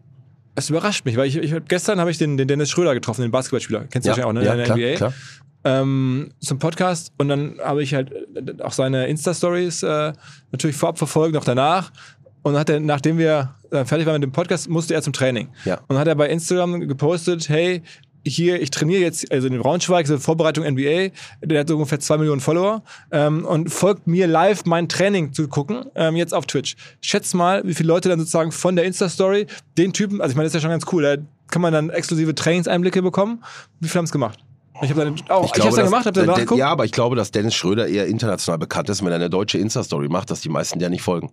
Es 0.54 0.70
überrascht 0.70 1.04
mich, 1.04 1.16
weil 1.16 1.26
ich, 1.26 1.36
ich 1.36 1.52
gestern 1.66 1.98
habe 1.98 2.12
ich 2.12 2.18
den, 2.18 2.36
den 2.36 2.46
Dennis 2.46 2.70
Schröder 2.70 2.94
getroffen, 2.94 3.22
den 3.22 3.32
Basketballspieler. 3.32 3.86
Kennst 3.90 4.06
du 4.06 4.12
Ja, 4.12 4.16
wahrscheinlich 4.18 4.48
auch, 4.48 4.54
ne? 4.54 4.58
ja, 4.60 4.64
klar, 4.64 4.78
NBA. 4.78 4.94
klar. 4.96 5.12
ähm, 5.64 6.30
zum 6.38 6.58
Podcast 6.60 7.12
und 7.18 7.28
dann 7.28 7.58
habe 7.62 7.82
ich 7.82 7.92
halt 7.92 8.12
äh, 8.12 8.62
auch 8.62 8.72
seine 8.72 9.08
Insta-Stories 9.08 9.82
äh, 9.82 10.12
natürlich 10.52 10.76
vorab 10.76 10.96
verfolgt, 10.96 11.34
noch 11.34 11.44
danach. 11.44 11.90
Und 12.42 12.52
dann 12.52 12.60
hat 12.60 12.70
er, 12.70 12.78
nachdem 12.78 13.18
wir 13.18 13.54
äh, 13.72 13.84
fertig 13.84 14.06
waren 14.06 14.14
mit 14.14 14.22
dem 14.22 14.32
Podcast, 14.32 14.68
musste 14.68 14.94
er 14.94 15.02
zum 15.02 15.12
Training. 15.12 15.48
Ja. 15.64 15.78
Und 15.78 15.84
dann 15.90 15.98
hat 15.98 16.06
er 16.06 16.14
bei 16.14 16.28
Instagram 16.28 16.86
gepostet, 16.86 17.48
hey, 17.48 17.82
hier, 18.26 18.60
ich 18.60 18.70
trainiere 18.70 19.00
jetzt, 19.00 19.30
also 19.30 19.46
in 19.48 19.58
Braunschweig, 19.58 20.06
so 20.06 20.18
Vorbereitung 20.18 20.64
NBA, 20.64 21.10
der 21.42 21.60
hat 21.60 21.68
so 21.68 21.74
ungefähr 21.74 22.00
zwei 22.00 22.16
Millionen 22.16 22.40
Follower 22.40 22.82
ähm, 23.10 23.44
und 23.44 23.70
folgt 23.70 24.06
mir 24.06 24.26
live 24.26 24.64
mein 24.64 24.88
Training 24.88 25.32
zu 25.32 25.48
gucken, 25.48 25.84
ähm, 25.94 26.16
jetzt 26.16 26.34
auf 26.34 26.46
Twitch. 26.46 26.76
Schätz 27.00 27.34
mal, 27.34 27.62
wie 27.66 27.74
viele 27.74 27.88
Leute 27.88 28.08
dann 28.08 28.18
sozusagen 28.18 28.52
von 28.52 28.76
der 28.76 28.84
Insta-Story 28.84 29.46
den 29.76 29.92
Typen, 29.92 30.20
also 30.20 30.32
ich 30.32 30.36
meine, 30.36 30.46
das 30.46 30.54
ist 30.54 30.54
ja 30.54 30.60
schon 30.60 30.70
ganz 30.70 30.84
cool, 30.92 31.02
da 31.02 31.16
kann 31.50 31.62
man 31.62 31.72
dann 31.72 31.90
exklusive 31.90 32.34
Trainingseinblicke 32.34 33.02
bekommen. 33.02 33.44
Wie 33.80 33.88
viele 33.88 33.98
haben 33.98 34.06
es 34.06 34.12
gemacht? 34.12 34.38
Ich 34.82 34.90
habe 34.90 35.04
dann 35.04 35.14
auch, 35.28 35.44
ich, 35.44 35.62
hab's 35.62 35.76
dann 35.76 35.84
dass- 35.84 35.84
gemacht, 35.84 36.06
habe 36.06 36.26
dann. 36.26 36.58
Ja, 36.58 36.68
aber 36.68 36.84
ich 36.84 36.92
glaube, 36.92 37.14
dass 37.14 37.30
Dennis 37.30 37.54
Schröder 37.54 37.86
eher 37.86 38.06
international 38.06 38.58
bekannt 38.58 38.88
ist, 38.88 39.02
wenn 39.02 39.10
er 39.10 39.16
eine 39.16 39.30
deutsche 39.30 39.58
Insta-Story 39.58 40.08
macht, 40.08 40.30
dass 40.30 40.40
die 40.40 40.48
meisten 40.48 40.78
der 40.78 40.90
nicht 40.90 41.02
folgen. 41.02 41.30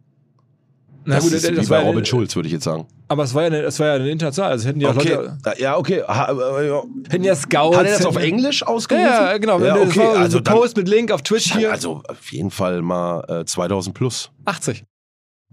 Na 1.04 1.16
das 1.16 1.24
gut, 1.24 1.34
ist 1.34 1.44
das, 1.46 1.52
wie 1.52 1.70
war 1.70 1.80
bei 1.80 1.84
ja- 1.84 1.90
Robin 1.90 2.06
Schulz, 2.06 2.36
würde 2.36 2.48
ich 2.48 2.54
jetzt 2.54 2.64
sagen. 2.64 2.86
Aber 3.08 3.24
es 3.24 3.34
war 3.34 3.42
ja 3.44 3.48
eine, 3.48 3.62
es 3.62 3.80
war 3.80 3.88
ja 3.88 3.94
eine 3.96 4.10
international, 4.10 4.52
also 4.52 4.68
hätten 4.68 4.80
die 4.80 4.86
auch 4.88 4.94
Leute, 4.96 5.38
Ja, 5.58 5.78
okay. 5.78 6.04
Ha, 6.08 6.32
äh, 6.60 6.68
ja. 6.68 6.84
hätten 7.10 7.24
ja 7.24 7.36
Scouts. 7.36 7.76
Hat 7.78 7.86
er 7.88 7.98
das 7.98 8.06
auf 8.06 8.16
Englisch 8.18 8.64
ausgerufen? 8.66 9.06
ja, 9.08 9.38
genau. 9.38 9.60
Ja, 9.60 9.76
okay, 9.76 10.00
war 10.00 10.14
so 10.14 10.20
also 10.20 10.38
ein 10.38 10.44
dann, 10.44 10.56
Post 10.56 10.78
mit 10.78 10.88
Link 10.88 11.12
auf 11.12 11.22
Twitch 11.24 11.54
hier. 11.54 11.72
also 11.72 12.02
auf 12.08 12.32
jeden 12.32 12.52
Fall 12.52 12.82
mal 12.82 13.42
äh, 13.42 13.46
2000 13.46 13.96
plus. 13.96 14.32
80. 14.46 14.84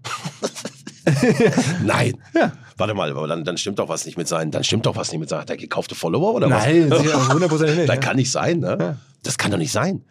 Nein. 1.84 2.14
Warte 2.76 2.94
mal, 2.94 3.11
aber 3.11 3.26
dann, 3.26 3.44
dann 3.44 3.58
stimmt 3.58 3.78
doch 3.78 3.88
was 3.88 4.06
nicht 4.06 4.16
mit 4.16 4.28
seinen, 4.28 4.50
dann 4.50 4.64
stimmt 4.64 4.87
doch 4.87 4.96
was 4.96 5.11
nicht 5.11 5.20
mit 5.20 5.28
seinen, 5.28 5.40
hat 5.40 5.50
er 5.50 5.56
gekaufte 5.56 5.94
Follower 5.94 6.34
oder 6.34 6.48
Nein, 6.48 6.90
was? 6.90 7.00
sicher, 7.00 7.28
hundertprozentig 7.32 7.76
nicht. 7.78 7.88
Das 7.88 7.96
ja. 7.96 8.00
kann 8.00 8.16
nicht 8.16 8.30
sein, 8.30 8.61
ne? 8.61 8.98
Das 9.24 9.37
kann 9.37 9.50
doch 9.50 9.58
nicht 9.58 9.72
sein. 9.72 10.04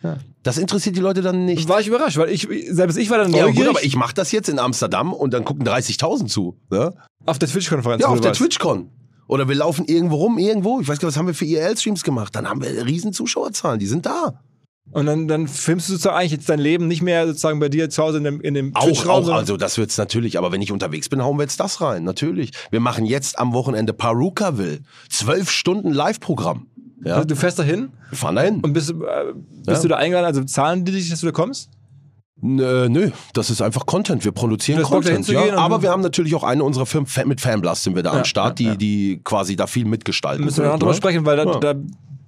Das 0.44 0.58
interessiert 0.58 0.98
die 0.98 1.00
Leute 1.00 1.22
dann 1.22 1.46
nicht. 1.46 1.70
War 1.70 1.80
ich 1.80 1.88
überrascht, 1.88 2.18
weil 2.18 2.30
ich, 2.30 2.48
selbst 2.70 2.98
ich 2.98 3.10
war 3.10 3.18
dann 3.18 3.32
Ja, 3.34 3.46
neugierig 3.46 3.68
gut, 3.68 3.78
aber 3.78 3.86
ich 3.86 3.96
mache 3.96 4.14
das 4.14 4.34
jetzt 4.34 4.50
in 4.50 4.60
Amsterdam 4.60 5.14
und 5.14 5.34
dann 5.34 5.46
gucken 5.46 5.66
30.000 5.66 6.28
zu. 6.28 6.60
Ne? 6.70 6.94
auf 7.28 7.38
der 7.40 7.50
Twitch-Konferenz. 7.50 8.02
Ja, 8.02 8.08
auf 8.08 8.22
der. 8.22 8.34
TwitchCon. 8.34 8.90
Oder 9.28 9.48
wir 9.48 9.56
laufen 9.56 9.86
irgendwo 9.86 10.16
rum, 10.16 10.38
irgendwo. 10.38 10.80
Ich 10.80 10.88
weiß 10.88 11.00
gar 11.00 11.08
nicht, 11.08 11.16
was 11.16 11.18
haben 11.18 11.28
wir 11.28 11.34
für 11.34 11.46
IRL-Streams 11.46 12.04
gemacht? 12.04 12.34
Dann 12.36 12.48
haben 12.50 12.62
wir 12.62 12.86
riesen 12.86 13.12
Zuschauerzahlen, 13.12 13.78
die 13.80 13.86
sind 13.86 14.06
da. 14.06 14.42
Und 14.92 15.06
dann, 15.06 15.28
dann 15.28 15.48
filmst 15.48 15.90
du 15.90 15.94
sozusagen 15.94 16.16
eigentlich 16.16 16.32
jetzt 16.32 16.50
dein 16.50 16.60
Leben 16.60 16.88
nicht 16.88 17.02
mehr 17.02 17.28
sozusagen 17.28 17.60
bei 17.60 17.70
dir 17.70 17.90
zu 17.90 18.02
Hause 18.02 18.20
in 18.20 18.24
dem, 18.24 18.42
in 18.42 18.54
dem 18.54 18.76
Auch, 18.76 19.06
auch, 19.08 19.30
also 19.30 19.58
das 19.58 19.78
wird's 19.78 19.98
natürlich, 19.98 20.38
aber 20.38 20.52
wenn 20.52 20.62
ich 20.62 20.72
unterwegs 20.72 21.10
bin, 21.10 21.22
hauen 21.22 21.38
wir 21.38 21.44
jetzt 21.44 21.60
das 21.60 21.82
rein, 21.82 22.04
natürlich. 22.04 22.52
Wir 22.72 22.80
machen 22.80 23.06
jetzt 23.06 23.38
am 23.38 23.54
Wochenende 23.54 23.94
Parukaville. 23.94 24.80
Zwölf 25.10 25.52
Stunden 25.52 25.92
Live-Programm. 25.92 26.68
Ja, 27.04 27.16
Also 27.16 27.28
du 27.28 27.36
fährst 27.36 27.60
da 27.60 27.64
hin 27.64 27.90
wir 28.10 28.18
fahren 28.18 28.36
dahin. 28.36 28.60
und 28.62 28.74
bist, 28.74 28.90
äh, 28.90 28.94
bist 29.66 29.68
Ja. 29.68 29.82
du 29.82 29.88
da 29.90 29.96
eingeladen, 29.98 30.26
also 30.26 30.44
zahlen 30.46 30.84
die 30.86 30.92
dich, 30.94 31.10
dass 31.10 31.20
du 31.20 31.28
da 31.28 31.32
kommst? 31.32 31.70
Nö, 32.40 32.88
nö, 32.88 33.10
das 33.34 33.50
ist 33.50 33.62
einfach 33.62 33.86
Content. 33.88 34.24
Wir 34.24 34.32
produzieren 34.32 34.80
da 34.80 34.86
Content. 34.88 35.28
Ja, 35.28 35.56
aber 35.58 35.82
wir 35.82 35.90
haben 35.90 36.02
natürlich 36.02 36.36
auch 36.36 36.44
eine 36.44 36.64
unserer 36.64 36.86
Firmen 36.86 37.10
mit 37.26 37.42
Fanblast 37.42 37.84
sind 37.84 37.96
wir 37.96 38.04
da 38.04 38.14
Ja, 38.14 38.20
am 38.20 38.26
Start, 38.26 38.60
die, 38.60 38.78
die 38.78 39.22
quasi 39.24 39.56
da 39.56 39.66
viel 39.66 39.86
mitgestalten. 39.86 40.46
Müssen 40.46 40.64
wir 40.64 40.70
noch 40.70 40.78
drüber 40.80 40.92
ne? 40.92 40.98
sprechen, 40.98 41.26
weil 41.26 41.38
da, 41.38 41.46
da 41.46 41.74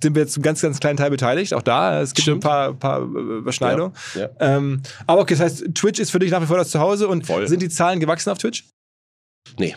sind 0.01 0.15
wir 0.15 0.21
jetzt 0.21 0.35
einen 0.35 0.43
ganz, 0.43 0.61
ganz 0.61 0.79
kleinen 0.79 0.97
Teil 0.97 1.09
beteiligt. 1.09 1.53
Auch 1.53 1.61
da, 1.61 2.01
es 2.01 2.13
gibt 2.13 2.23
Stimmt. 2.23 2.45
ein 2.45 2.49
paar, 2.49 2.73
paar 2.73 3.01
äh, 3.01 3.37
Überschneidungen. 3.37 3.93
Ja, 4.15 4.21
ja. 4.21 4.29
Ähm, 4.39 4.81
aber 5.07 5.21
okay, 5.21 5.35
das 5.35 5.43
heißt, 5.43 5.75
Twitch 5.75 5.99
ist 5.99 6.11
für 6.11 6.19
dich 6.19 6.31
nach 6.31 6.41
wie 6.41 6.45
vor 6.45 6.57
das 6.57 6.69
Zuhause 6.69 7.07
und 7.07 7.25
Voll. 7.25 7.47
sind 7.47 7.61
die 7.61 7.69
Zahlen 7.69 7.99
gewachsen 7.99 8.29
auf 8.29 8.37
Twitch? 8.37 8.65
Nee. 9.57 9.75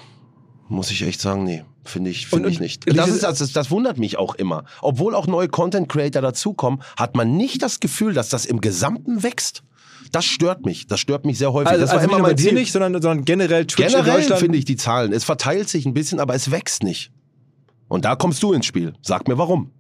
Muss 0.69 0.91
ich 0.91 1.03
echt 1.03 1.21
sagen, 1.21 1.45
nee. 1.45 1.65
Finde 1.85 2.11
ich, 2.11 2.33
und 2.33 2.47
ich 2.47 2.61
nicht. 2.61 2.89
Das, 2.97 3.09
ist, 3.09 3.25
das, 3.25 3.53
das 3.53 3.71
wundert 3.71 3.99
mich 3.99 4.17
auch 4.17 4.37
immer. 4.37 4.65
Obwohl 4.83 5.17
auch 5.17 5.27
neue 5.27 5.49
Content 5.49 5.89
Creator 5.89 6.23
dazukommen, 6.23 6.81
hat 6.97 7.17
man 7.17 7.37
nicht 7.37 7.61
das 7.61 7.81
Gefühl, 7.81 8.15
dass 8.15 8.29
das 8.29 8.47
im 8.47 8.61
Gesamten 8.61 9.25
wächst. 9.25 9.65
Das 10.13 10.25
stört 10.25 10.65
mich. 10.65 10.87
Das 10.87 11.01
stört 11.01 11.25
mich 11.25 11.39
sehr 11.39 11.53
häufig. 11.53 11.71
Also, 11.71 11.81
das 11.81 11.91
war 11.91 11.99
also 11.99 12.09
immer 12.09 12.19
nicht 12.19 12.27
mein 12.29 12.37
dir 12.37 12.43
Ziel. 12.51 12.55
nicht, 12.55 12.73
sondern, 12.73 12.93
sondern 12.93 13.25
generell 13.25 13.67
Twitch 13.67 13.93
Generell 13.93 14.23
finde 14.37 14.59
ich 14.59 14.65
die 14.65 14.77
Zahlen. 14.77 15.13
Es 15.13 15.25
verteilt 15.25 15.69
sich 15.69 15.85
ein 15.85 15.95
bisschen, 15.95 16.21
aber 16.21 16.35
es 16.35 16.51
wächst 16.51 16.85
nicht. 16.85 17.11
Und 17.89 18.05
da 18.05 18.15
kommst 18.15 18.43
du 18.43 18.53
ins 18.53 18.67
Spiel. 18.67 18.95
Sag 19.03 19.27
mir 19.27 19.39
warum. 19.39 19.73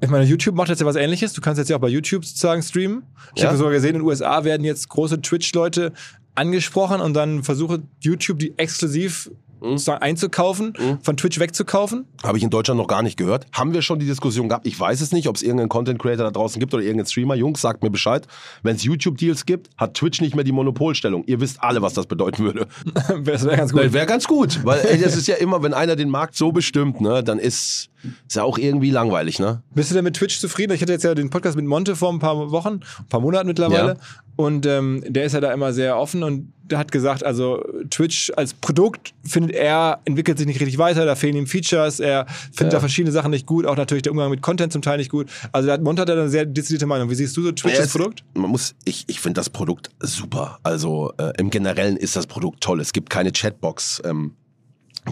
Ich 0.00 0.10
meine, 0.10 0.24
YouTube 0.24 0.54
macht 0.54 0.68
jetzt 0.68 0.80
ja 0.80 0.86
was 0.86 0.96
ähnliches. 0.96 1.32
Du 1.32 1.40
kannst 1.40 1.58
jetzt 1.58 1.68
ja 1.68 1.76
auch 1.76 1.80
bei 1.80 1.88
YouTube 1.88 2.24
sozusagen 2.24 2.62
streamen. 2.62 3.02
Ich 3.34 3.42
Ja. 3.42 3.48
habe 3.48 3.56
sogar 3.58 3.72
gesehen, 3.72 3.90
in 3.90 4.00
den 4.00 4.02
USA 4.02 4.44
werden 4.44 4.64
jetzt 4.64 4.88
große 4.88 5.20
Twitch-Leute 5.22 5.92
angesprochen 6.34 7.00
und 7.00 7.14
dann 7.14 7.42
versuche 7.44 7.82
YouTube 8.00 8.38
die 8.38 8.56
exklusiv. 8.58 9.30
Sozusagen 9.60 10.02
einzukaufen, 10.02 10.74
von 11.02 11.16
Twitch 11.16 11.38
wegzukaufen. 11.38 12.06
Habe 12.22 12.38
ich 12.38 12.44
in 12.44 12.50
Deutschland 12.50 12.78
noch 12.78 12.88
gar 12.88 13.02
nicht 13.02 13.16
gehört. 13.16 13.46
Haben 13.52 13.72
wir 13.72 13.82
schon 13.82 13.98
die 13.98 14.06
Diskussion 14.06 14.48
gehabt? 14.48 14.66
Ich 14.66 14.78
weiß 14.78 15.00
es 15.00 15.12
nicht, 15.12 15.28
ob 15.28 15.36
es 15.36 15.42
irgendeinen 15.42 15.68
Content 15.68 15.98
Creator 16.00 16.24
da 16.24 16.30
draußen 16.30 16.60
gibt 16.60 16.74
oder 16.74 16.82
irgendeinen 16.82 17.06
Streamer. 17.06 17.34
Jungs, 17.34 17.60
sagt 17.60 17.82
mir 17.82 17.90
Bescheid. 17.90 18.26
Wenn 18.62 18.76
es 18.76 18.84
YouTube-Deals 18.84 19.46
gibt, 19.46 19.70
hat 19.76 19.94
Twitch 19.94 20.20
nicht 20.20 20.34
mehr 20.34 20.44
die 20.44 20.52
Monopolstellung. 20.52 21.24
Ihr 21.26 21.40
wisst 21.40 21.62
alle, 21.62 21.82
was 21.82 21.94
das 21.94 22.06
bedeuten 22.06 22.44
würde. 22.44 22.66
das 23.24 23.44
wäre 23.44 23.56
ganz 23.56 23.72
gut. 23.72 23.92
Wäre 23.92 24.06
ganz 24.06 24.26
gut, 24.26 24.64
weil 24.64 24.80
ey, 24.80 25.00
das 25.00 25.16
ist 25.16 25.26
ja 25.26 25.36
immer, 25.40 25.62
wenn 25.62 25.74
einer 25.74 25.96
den 25.96 26.10
Markt 26.10 26.36
so 26.36 26.52
bestimmt, 26.52 27.00
ne, 27.00 27.22
dann 27.22 27.38
ist 27.38 27.90
ist 28.26 28.36
ja 28.36 28.44
auch 28.44 28.58
irgendwie 28.58 28.90
langweilig, 28.90 29.38
ne? 29.38 29.62
Bist 29.74 29.90
du 29.90 29.94
denn 29.94 30.04
mit 30.04 30.14
Twitch 30.14 30.38
zufrieden? 30.38 30.72
Ich 30.72 30.82
hatte 30.82 30.92
jetzt 30.92 31.02
ja 31.02 31.14
den 31.14 31.30
Podcast 31.30 31.56
mit 31.56 31.64
Monte 31.64 31.96
vor 31.96 32.12
ein 32.12 32.18
paar 32.18 32.50
Wochen, 32.50 32.80
ein 32.98 33.08
paar 33.08 33.20
Monaten 33.20 33.48
mittlerweile. 33.48 33.98
Ja. 34.38 34.44
Und 34.44 34.66
ähm, 34.66 35.02
der 35.06 35.24
ist 35.24 35.32
ja 35.32 35.40
da 35.40 35.52
immer 35.52 35.72
sehr 35.72 35.96
offen 35.98 36.22
und 36.22 36.52
hat 36.72 36.90
gesagt, 36.90 37.24
also 37.24 37.64
Twitch 37.90 38.32
als 38.36 38.54
Produkt 38.54 39.14
findet 39.24 39.54
er, 39.54 40.00
entwickelt 40.04 40.38
sich 40.38 40.46
nicht 40.46 40.60
richtig 40.60 40.78
weiter, 40.78 41.04
da 41.04 41.14
fehlen 41.14 41.36
ihm 41.36 41.46
Features, 41.46 42.00
er 42.00 42.26
findet 42.52 42.72
da 42.72 42.80
verschiedene 42.80 43.12
Sachen 43.12 43.30
nicht 43.30 43.46
gut, 43.46 43.66
auch 43.66 43.76
natürlich 43.76 44.02
der 44.02 44.12
Umgang 44.12 44.30
mit 44.30 44.42
Content 44.42 44.72
zum 44.72 44.82
Teil 44.82 44.98
nicht 44.98 45.10
gut. 45.10 45.28
Also 45.52 45.68
da 45.68 45.74
hat 45.74 45.82
Monte 45.82 46.02
hat 46.02 46.08
da 46.08 46.14
eine 46.14 46.28
sehr 46.28 46.44
dezidierte 46.44 46.86
Meinung. 46.86 47.10
Wie 47.10 47.14
siehst 47.14 47.36
du 47.36 47.42
so 47.42 47.52
Twitch 47.52 47.74
Ja, 47.74 47.80
als 47.80 47.92
Produkt? 47.92 48.24
Man 48.34 48.50
muss, 48.50 48.74
ich, 48.84 49.04
ich 49.06 49.20
finde 49.20 49.38
das 49.38 49.50
Produkt 49.50 49.90
super. 50.00 50.58
Also 50.62 51.12
äh, 51.18 51.32
im 51.38 51.50
Generellen 51.50 51.96
ist 51.96 52.16
das 52.16 52.26
Produkt 52.26 52.62
toll. 52.62 52.80
Es 52.80 52.92
gibt 52.92 53.10
keine 53.10 53.32
Chatbox. 53.32 54.02
Ähm, 54.04 54.32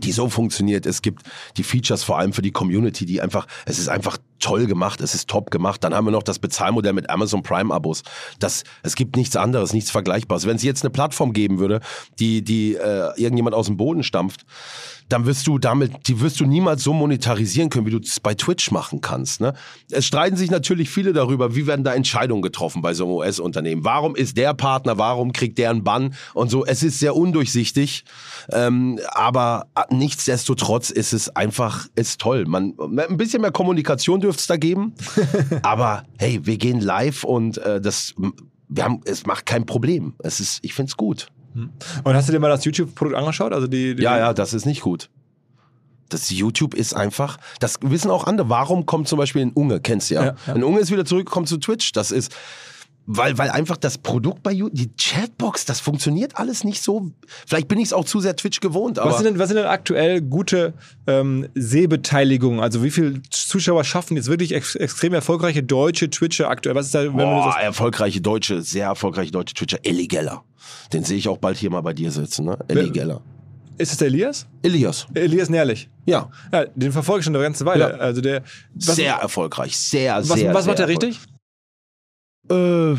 die 0.03 0.13
so 0.13 0.29
funktioniert. 0.29 0.87
Es 0.87 1.03
gibt 1.03 1.23
die 1.57 1.63
Features 1.63 2.03
vor 2.03 2.19
allem 2.19 2.33
für 2.33 2.43
die 2.43 2.51
Community, 2.51 3.07
die 3.07 3.21
einfach, 3.21 3.47
es 3.67 3.79
ist 3.79 3.89
einfach 3.89 4.19
toll 4.41 4.67
gemacht, 4.67 5.01
es 5.01 5.15
ist 5.15 5.29
top 5.29 5.51
gemacht. 5.51 5.85
Dann 5.85 5.95
haben 5.95 6.05
wir 6.07 6.11
noch 6.11 6.23
das 6.23 6.39
Bezahlmodell 6.39 6.93
mit 6.93 7.09
Amazon 7.09 7.43
Prime 7.43 7.73
Abos. 7.73 8.03
Das, 8.39 8.65
es 8.83 8.95
gibt 8.95 9.17
nichts 9.17 9.37
anderes, 9.37 9.73
nichts 9.73 9.91
Vergleichbares. 9.91 10.47
Wenn 10.47 10.57
es 10.57 10.63
jetzt 10.63 10.83
eine 10.83 10.91
Plattform 10.91 11.33
geben 11.33 11.59
würde, 11.59 11.81
die, 12.19 12.43
die 12.43 12.75
äh, 12.75 13.13
irgendjemand 13.17 13.55
aus 13.55 13.67
dem 13.67 13.77
Boden 13.77 14.03
stampft, 14.03 14.45
dann 15.09 15.27
wirst 15.27 15.47
du 15.47 15.59
damit, 15.59 16.09
die 16.09 16.21
wirst 16.21 16.41
du 16.41 16.47
niemals 16.47 16.83
so 16.83 16.93
monetarisieren 16.93 17.71
können, 17.71 17.87
wie 17.87 17.91
du 17.91 17.99
es 17.99 18.21
bei 18.21 18.35
Twitch 18.35 18.71
machen 18.71 19.01
kannst. 19.01 19.41
Ne? 19.41 19.55
Es 19.91 20.07
streiten 20.07 20.37
sich 20.37 20.51
natürlich 20.51 20.91
viele 20.91 21.13
darüber, 21.13 21.55
wie 21.55 21.67
werden 21.67 21.85
da 21.85 21.95
Entscheidungen 21.95 22.43
getroffen 22.43 22.83
bei 22.83 22.95
so 22.95 23.05
einem 23.05 23.15
US-Unternehmen. 23.15 23.85
Warum 23.85 24.17
ist 24.17 24.37
der 24.37 24.55
Partner, 24.55 24.99
warum 24.99 25.33
kriegt 25.33 25.59
der 25.59 25.71
einen 25.71 25.85
Bann 25.85 26.15
und 26.33 26.51
so. 26.51 26.65
Es 26.65 26.83
ist 26.83 26.99
sehr 26.99 27.15
undurchsichtig, 27.17 28.05
ähm, 28.51 28.99
aber 29.09 29.67
nichtsdestotrotz 29.91 30.91
ist 30.91 31.13
es 31.13 31.29
einfach, 31.29 31.87
ist 31.95 32.21
toll. 32.21 32.47
Man, 32.47 32.75
ein 32.79 33.17
bisschen 33.17 33.43
mehr 33.43 33.53
Kommunikation 33.53 34.21
dürfte 34.21 34.41
es 34.41 34.47
da 34.47 34.57
geben, 34.57 34.95
aber 35.63 36.05
hey, 36.19 36.41
wir 36.45 36.57
gehen 36.57 36.81
live 36.81 37.25
und 37.25 37.59
äh, 37.59 37.81
das, 37.81 38.15
wir 38.69 38.85
haben, 38.85 39.01
es 39.05 39.27
macht 39.27 39.47
kein 39.47 39.67
Problem. 39.67 40.15
Es 40.19 40.41
ist, 40.41 40.61
ich 40.63 40.75
find's 40.75 40.97
gut. 40.97 41.29
Und 41.55 42.15
hast 42.15 42.29
du 42.29 42.33
dir 42.33 42.41
mal 42.41 42.49
das 42.49 42.65
YouTube-Produkt 42.65 43.17
angeschaut? 43.17 43.53
Also 43.53 43.67
die, 43.67 43.95
die 43.95 44.03
Ja, 44.03 44.19
ja, 44.19 44.35
das 44.35 44.55
ist 44.55 44.67
nicht 44.67 44.83
gut. 44.83 45.09
Das 46.09 46.31
YouTube 46.31 46.75
ist 46.75 46.95
einfach, 46.95 47.39
das 47.61 47.79
wissen 47.81 48.11
auch 48.11 48.25
andere. 48.27 48.49
Warum 48.49 48.87
kommt 48.87 49.09
zum 49.09 49.19
Beispiel 49.19 49.43
ein 49.43 49.53
Unge, 49.53 49.81
kennst 49.81 50.11
du 50.11 50.15
ja? 50.15 50.25
Ja, 50.25 50.37
ja. 50.47 50.55
Ein 50.55 50.65
Unge 50.65 50.81
ist 50.81 50.91
wieder 50.91 51.05
zurückgekommen 51.05 51.47
zu 51.47 51.57
Twitch. 51.59 51.93
Das 51.93 52.11
ist, 52.11 52.35
weil, 53.07 53.37
weil 53.37 53.51
einfach 53.51 53.77
das 53.77 53.99
Produkt 53.99 54.43
bei 54.43 54.53
YouTube, 54.53 54.79
die 54.79 54.91
Chatbox, 54.97 55.67
das 55.67 55.81
funktioniert 55.81 56.37
alles 56.37 56.65
nicht 56.65 56.83
so. 56.83 57.11
Vielleicht 57.47 57.69
bin 57.69 57.79
ich 57.79 57.87
es 57.87 57.93
auch 57.93 58.05
zu 58.05 58.21
sehr 58.21 58.35
Twitch 58.35 58.61
gewohnt, 58.61 58.99
aber 58.99 59.11
Was 59.11 59.19
sind, 59.19 59.27
denn, 59.27 59.39
was 59.39 59.49
sind 59.49 59.59
denn 59.59 59.67
aktuell 59.67 60.23
gute 60.23 60.73
ähm, 61.07 61.49
Sehbeteiligungen? 61.55 62.61
Also 62.61 62.83
wie 62.83 62.91
viele 62.91 63.21
Zuschauer 63.31 63.85
schaffen 63.85 64.17
jetzt 64.17 64.29
wirklich 64.29 64.55
ex 64.55 64.75
extrem 64.75 65.13
erfolgreiche 65.13 65.63
deutsche 65.63 66.09
Twitcher 66.09 66.49
aktuell? 66.49 66.75
Was 66.75 66.87
ist 66.87 66.95
da, 66.95 67.03
wenn 67.03 67.13
boah, 67.13 67.53
das 67.55 67.63
erfolgreiche 67.63 68.21
deutsche, 68.21 68.63
sehr 68.63 68.87
erfolgreiche 68.87 69.33
deutsche 69.33 69.55
Twitcher, 69.55 69.79
Ellie 69.83 70.09
Geller. 70.09 70.43
Den 70.93 71.05
sehe 71.05 71.19
ich 71.19 71.29
auch 71.29 71.39
bald 71.39 71.59
hier 71.59 71.71
mal 71.71 71.83
bei 71.83 71.93
dir 71.93 72.11
sitzen, 72.11 72.47
ne? 72.47 72.59
Ellie 72.69 72.91
Geller. 72.91 73.21
ist 73.77 73.93
es 73.93 73.99
der 73.99 74.09
Elias? 74.09 74.47
Elias. 74.63 75.07
Elias 75.13 75.51
Nährlich. 75.51 75.91
Ja. 76.07 76.31
Ja, 76.53 76.65
den 76.75 76.93
verfolge 76.93 77.21
ich 77.21 77.25
schon 77.25 77.35
eine 77.35 77.45
ganze 77.45 77.67
Weile. 77.67 77.91
Ja. 77.91 77.97
Also 77.97 78.21
der 78.23 78.43
was, 78.75 78.97
sehr 78.97 79.15
erfolgreich. 79.15 79.77
Sehr, 79.77 80.17
was, 80.17 80.29
sehr. 80.29 80.55
was 80.55 80.67
macht 80.67 80.79
er 80.79 80.89
richtig? 80.89 81.21
Äh, 82.51 82.97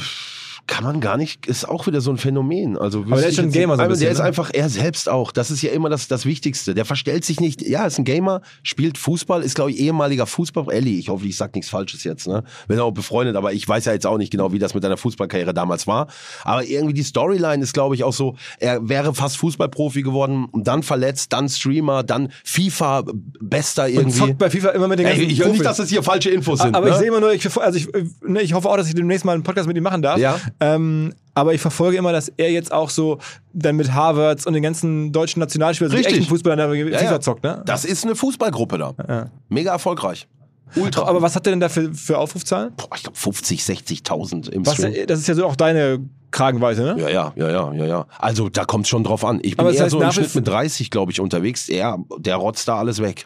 kann 0.67 0.83
man 0.83 0.99
gar 0.99 1.17
nicht, 1.17 1.45
ist 1.45 1.67
auch 1.67 1.85
wieder 1.85 2.01
so 2.01 2.11
ein 2.11 2.17
Phänomen. 2.17 2.77
Also, 2.77 3.01
Aber 3.01 3.17
der 3.17 3.29
ist 3.29 3.35
schon 3.35 3.45
ein 3.45 3.51
Gamer 3.51 3.75
so 3.75 3.83
ein 3.83 3.89
bisschen, 3.89 4.03
Der 4.03 4.11
ist 4.11 4.17
ne? 4.17 4.23
einfach 4.23 4.49
er 4.53 4.69
selbst 4.69 5.09
auch. 5.09 5.31
Das 5.31 5.51
ist 5.51 5.61
ja 5.61 5.71
immer 5.71 5.89
das, 5.89 6.07
das 6.07 6.25
Wichtigste. 6.25 6.73
Der 6.73 6.85
verstellt 6.85 7.23
sich 7.23 7.39
nicht. 7.39 7.61
Ja, 7.61 7.85
ist 7.85 7.99
ein 7.99 8.05
Gamer, 8.05 8.41
spielt 8.63 8.97
Fußball, 8.97 9.43
ist, 9.43 9.55
glaube 9.55 9.71
ich, 9.71 9.79
ehemaliger 9.79 10.25
Fußball. 10.25 10.71
Elli, 10.71 10.97
ich 10.97 11.09
hoffe, 11.09 11.25
ich 11.27 11.37
sag 11.37 11.53
nichts 11.53 11.69
Falsches 11.69 12.03
jetzt. 12.03 12.27
Ne? 12.27 12.43
Bin 12.67 12.79
auch 12.79 12.91
befreundet, 12.91 13.35
aber 13.35 13.53
ich 13.53 13.67
weiß 13.67 13.85
ja 13.85 13.93
jetzt 13.93 14.07
auch 14.07 14.17
nicht 14.17 14.31
genau, 14.31 14.53
wie 14.53 14.59
das 14.59 14.73
mit 14.73 14.83
deiner 14.83 14.97
Fußballkarriere 14.97 15.53
damals 15.53 15.85
war. 15.85 16.07
Aber 16.43 16.63
irgendwie 16.63 16.93
die 16.93 17.03
Storyline 17.03 17.61
ist, 17.61 17.73
glaube 17.73 17.95
ich, 17.95 18.03
auch 18.03 18.13
so, 18.13 18.35
er 18.59 18.87
wäre 18.89 19.13
fast 19.13 19.37
Fußballprofi 19.37 20.01
geworden 20.01 20.47
dann 20.53 20.81
verletzt, 20.83 21.31
dann 21.33 21.47
Streamer, 21.47 22.03
dann 22.03 22.31
FIFA, 22.43 23.03
bester 23.39 23.85
Und 23.85 23.93
irgendwie. 23.93 24.17
zockt 24.17 24.37
bei 24.39 24.49
FIFA 24.49 24.69
immer 24.69 24.87
mit 24.87 24.99
den 24.99 25.05
ganzen 25.05 25.21
Ey, 25.21 25.27
ich 25.27 25.39
höre 25.39 25.49
nicht, 25.49 25.65
dass 25.65 25.77
das 25.77 25.89
hier 25.89 26.01
falsche 26.01 26.29
Infos 26.31 26.59
sind. 26.59 26.75
aber 26.75 26.87
ich 26.87 26.93
ne? 26.93 26.99
sehe 26.99 27.07
immer 27.09 27.19
nur, 27.19 27.33
ich, 27.33 27.45
also 27.57 27.77
ich, 27.77 27.87
ne, 28.23 28.41
ich 28.41 28.53
hoffe 28.53 28.69
auch, 28.69 28.77
dass 28.77 28.87
ich 28.87 28.95
demnächst 28.95 29.25
mal 29.25 29.33
einen 29.33 29.43
Podcast 29.43 29.67
mit 29.67 29.77
ihm 29.77 29.83
machen 29.83 30.01
darf. 30.01 30.17
Ja. 30.17 30.39
Ähm, 30.59 31.13
aber 31.33 31.53
ich 31.53 31.61
verfolge 31.61 31.97
immer, 31.97 32.13
dass 32.13 32.29
er 32.37 32.51
jetzt 32.51 32.71
auch 32.71 32.89
so 32.89 33.19
dann 33.53 33.75
mit 33.75 33.91
Harvards 33.93 34.45
und 34.45 34.53
den 34.53 34.63
ganzen 34.63 35.11
deutschen 35.11 35.41
Nationalspielern, 35.41 35.91
also 35.91 36.01
die 36.01 36.15
echten 36.15 36.27
Fußballer, 36.27 36.55
da 36.55 36.69
FIFA 36.69 37.03
ja. 37.03 37.19
zockt, 37.19 37.43
ne? 37.43 37.61
Das 37.65 37.83
ist 37.83 38.05
eine 38.05 38.15
Fußballgruppe 38.15 38.77
da. 38.77 38.93
Ja. 39.07 39.29
Mega 39.49 39.71
erfolgreich. 39.71 40.27
Ultra. 40.75 41.03
Aber 41.03 41.21
was 41.21 41.35
hat 41.35 41.45
der 41.45 41.51
denn 41.51 41.59
da 41.59 41.69
für, 41.69 41.93
für 41.93 42.17
Aufrufzahlen? 42.17 42.73
Boah, 42.75 42.89
ich 42.95 43.03
glaube 43.03 43.17
50, 43.17 43.61
60.000 43.61 44.49
im 44.49 44.65
Was, 44.65 44.75
Stream. 44.75 45.07
das 45.07 45.19
ist 45.19 45.27
ja 45.27 45.35
so 45.35 45.45
auch 45.45 45.55
deine 45.55 45.99
Kragenweite, 46.31 46.81
ne? 46.81 46.95
Ja, 46.99 47.09
ja, 47.09 47.33
ja, 47.35 47.49
ja, 47.49 47.73
ja, 47.73 47.85
ja. 47.85 48.07
Also 48.19 48.49
da 48.49 48.65
kommt 48.65 48.87
schon 48.87 49.03
drauf 49.03 49.23
an. 49.23 49.39
Ich 49.41 49.55
bin 49.55 49.59
Aber 49.59 49.69
das 49.69 49.77
eher 49.77 49.83
heißt, 49.85 49.91
so 49.91 50.01
im 50.01 50.11
Schnitt 50.11 50.35
mit 50.35 50.47
30, 50.47 50.89
glaube 50.89 51.11
ich, 51.11 51.19
unterwegs. 51.19 51.69
Er, 51.69 51.97
der 52.17 52.35
rotzt 52.37 52.67
da 52.67 52.77
alles 52.77 53.01
weg. 53.01 53.25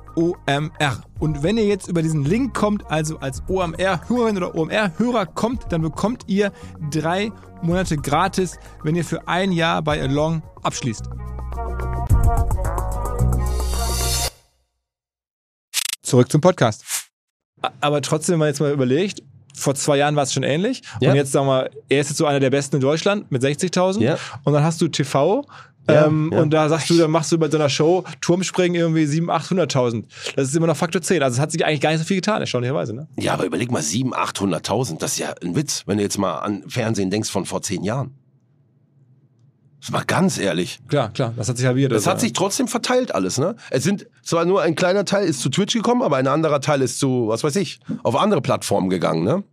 OMR. 0.15 1.03
Und 1.19 1.43
wenn 1.43 1.57
ihr 1.57 1.65
jetzt 1.65 1.87
über 1.87 2.01
diesen 2.01 2.23
Link 2.23 2.53
kommt, 2.53 2.89
also 2.89 3.17
als 3.19 3.43
OMR-Hörerin 3.47 4.37
oder 4.37 4.55
OMR-Hörer 4.55 5.25
kommt, 5.25 5.71
dann 5.71 5.81
bekommt 5.81 6.23
ihr 6.27 6.51
drei 6.89 7.31
Monate 7.61 7.97
gratis, 7.97 8.57
wenn 8.83 8.95
ihr 8.95 9.05
für 9.05 9.27
ein 9.27 9.51
Jahr 9.51 9.81
bei 9.81 10.01
Along 10.01 10.41
abschließt. 10.63 11.03
Zurück 16.01 16.31
zum 16.31 16.41
Podcast. 16.41 16.83
Aber 17.79 18.01
trotzdem, 18.01 18.33
wenn 18.33 18.39
man 18.39 18.47
jetzt 18.49 18.59
mal 18.59 18.71
überlegt, 18.71 19.21
vor 19.53 19.75
zwei 19.75 19.97
Jahren 19.97 20.15
war 20.15 20.23
es 20.23 20.33
schon 20.33 20.43
ähnlich. 20.43 20.81
Ja. 20.99 21.11
Und 21.11 21.15
jetzt 21.15 21.31
sagen 21.31 21.47
wir, 21.47 21.69
er 21.89 22.01
ist 22.01 22.09
jetzt 22.09 22.17
so 22.17 22.25
einer 22.25 22.39
der 22.39 22.49
besten 22.49 22.77
in 22.77 22.81
Deutschland 22.81 23.31
mit 23.31 23.43
60.000. 23.43 24.01
Ja. 24.01 24.17
Und 24.43 24.53
dann 24.53 24.63
hast 24.63 24.81
du 24.81 24.87
TV. 24.87 25.45
Ja, 25.89 26.05
ähm, 26.05 26.29
ja. 26.31 26.39
Und 26.39 26.51
da 26.51 26.69
sagst 26.69 26.89
du, 26.89 26.97
dann 26.97 27.09
machst 27.11 27.31
du 27.31 27.37
bei 27.37 27.49
so 27.49 27.57
einer 27.57 27.69
Show 27.69 28.03
Turmspringen 28.21 28.79
irgendwie 28.79 29.05
700.000, 29.05 29.67
800.000. 29.71 30.03
Das 30.35 30.47
ist 30.47 30.55
immer 30.55 30.67
noch 30.67 30.77
Faktor 30.77 31.01
10. 31.01 31.23
Also 31.23 31.35
es 31.35 31.39
hat 31.41 31.51
sich 31.51 31.65
eigentlich 31.65 31.81
gar 31.81 31.89
nicht 31.91 31.99
so 31.99 32.05
viel 32.05 32.17
getan, 32.17 32.41
erstaunlicherweise. 32.41 32.93
Ne? 32.93 33.07
Ja, 33.17 33.33
aber 33.33 33.45
überleg 33.45 33.71
mal, 33.71 33.81
700.000, 33.81 34.63
800.000, 34.63 34.99
das 34.99 35.13
ist 35.13 35.19
ja 35.19 35.33
ein 35.43 35.55
Witz, 35.55 35.83
wenn 35.87 35.97
du 35.97 36.03
jetzt 36.03 36.17
mal 36.17 36.39
an 36.39 36.63
Fernsehen 36.67 37.09
denkst 37.09 37.29
von 37.31 37.45
vor 37.45 37.61
zehn 37.61 37.83
Jahren. 37.83 38.15
Das 39.81 39.91
war 39.91 40.05
ganz 40.05 40.37
ehrlich. 40.37 40.79
Klar, 40.87 41.11
klar, 41.11 41.33
das 41.35 41.49
hat 41.49 41.57
sich 41.57 41.65
halbiert. 41.65 41.91
Das 41.91 42.03
Also, 42.03 42.11
hat 42.11 42.19
sich 42.19 42.33
trotzdem 42.33 42.67
verteilt 42.67 43.15
alles, 43.15 43.39
ne? 43.39 43.55
Es 43.71 43.83
sind 43.83 44.05
zwar 44.21 44.45
nur 44.45 44.61
ein 44.61 44.75
kleiner 44.75 45.05
Teil 45.05 45.25
ist 45.25 45.41
zu 45.41 45.49
Twitch 45.49 45.73
gekommen, 45.73 46.03
aber 46.03 46.17
ein 46.17 46.27
anderer 46.27 46.61
Teil 46.61 46.83
ist 46.83 46.99
zu, 46.99 47.27
was 47.29 47.43
weiß 47.43 47.55
ich, 47.55 47.79
auf 48.03 48.15
andere 48.15 48.41
Plattformen 48.41 48.91
gegangen, 48.91 49.23
ne? 49.23 49.43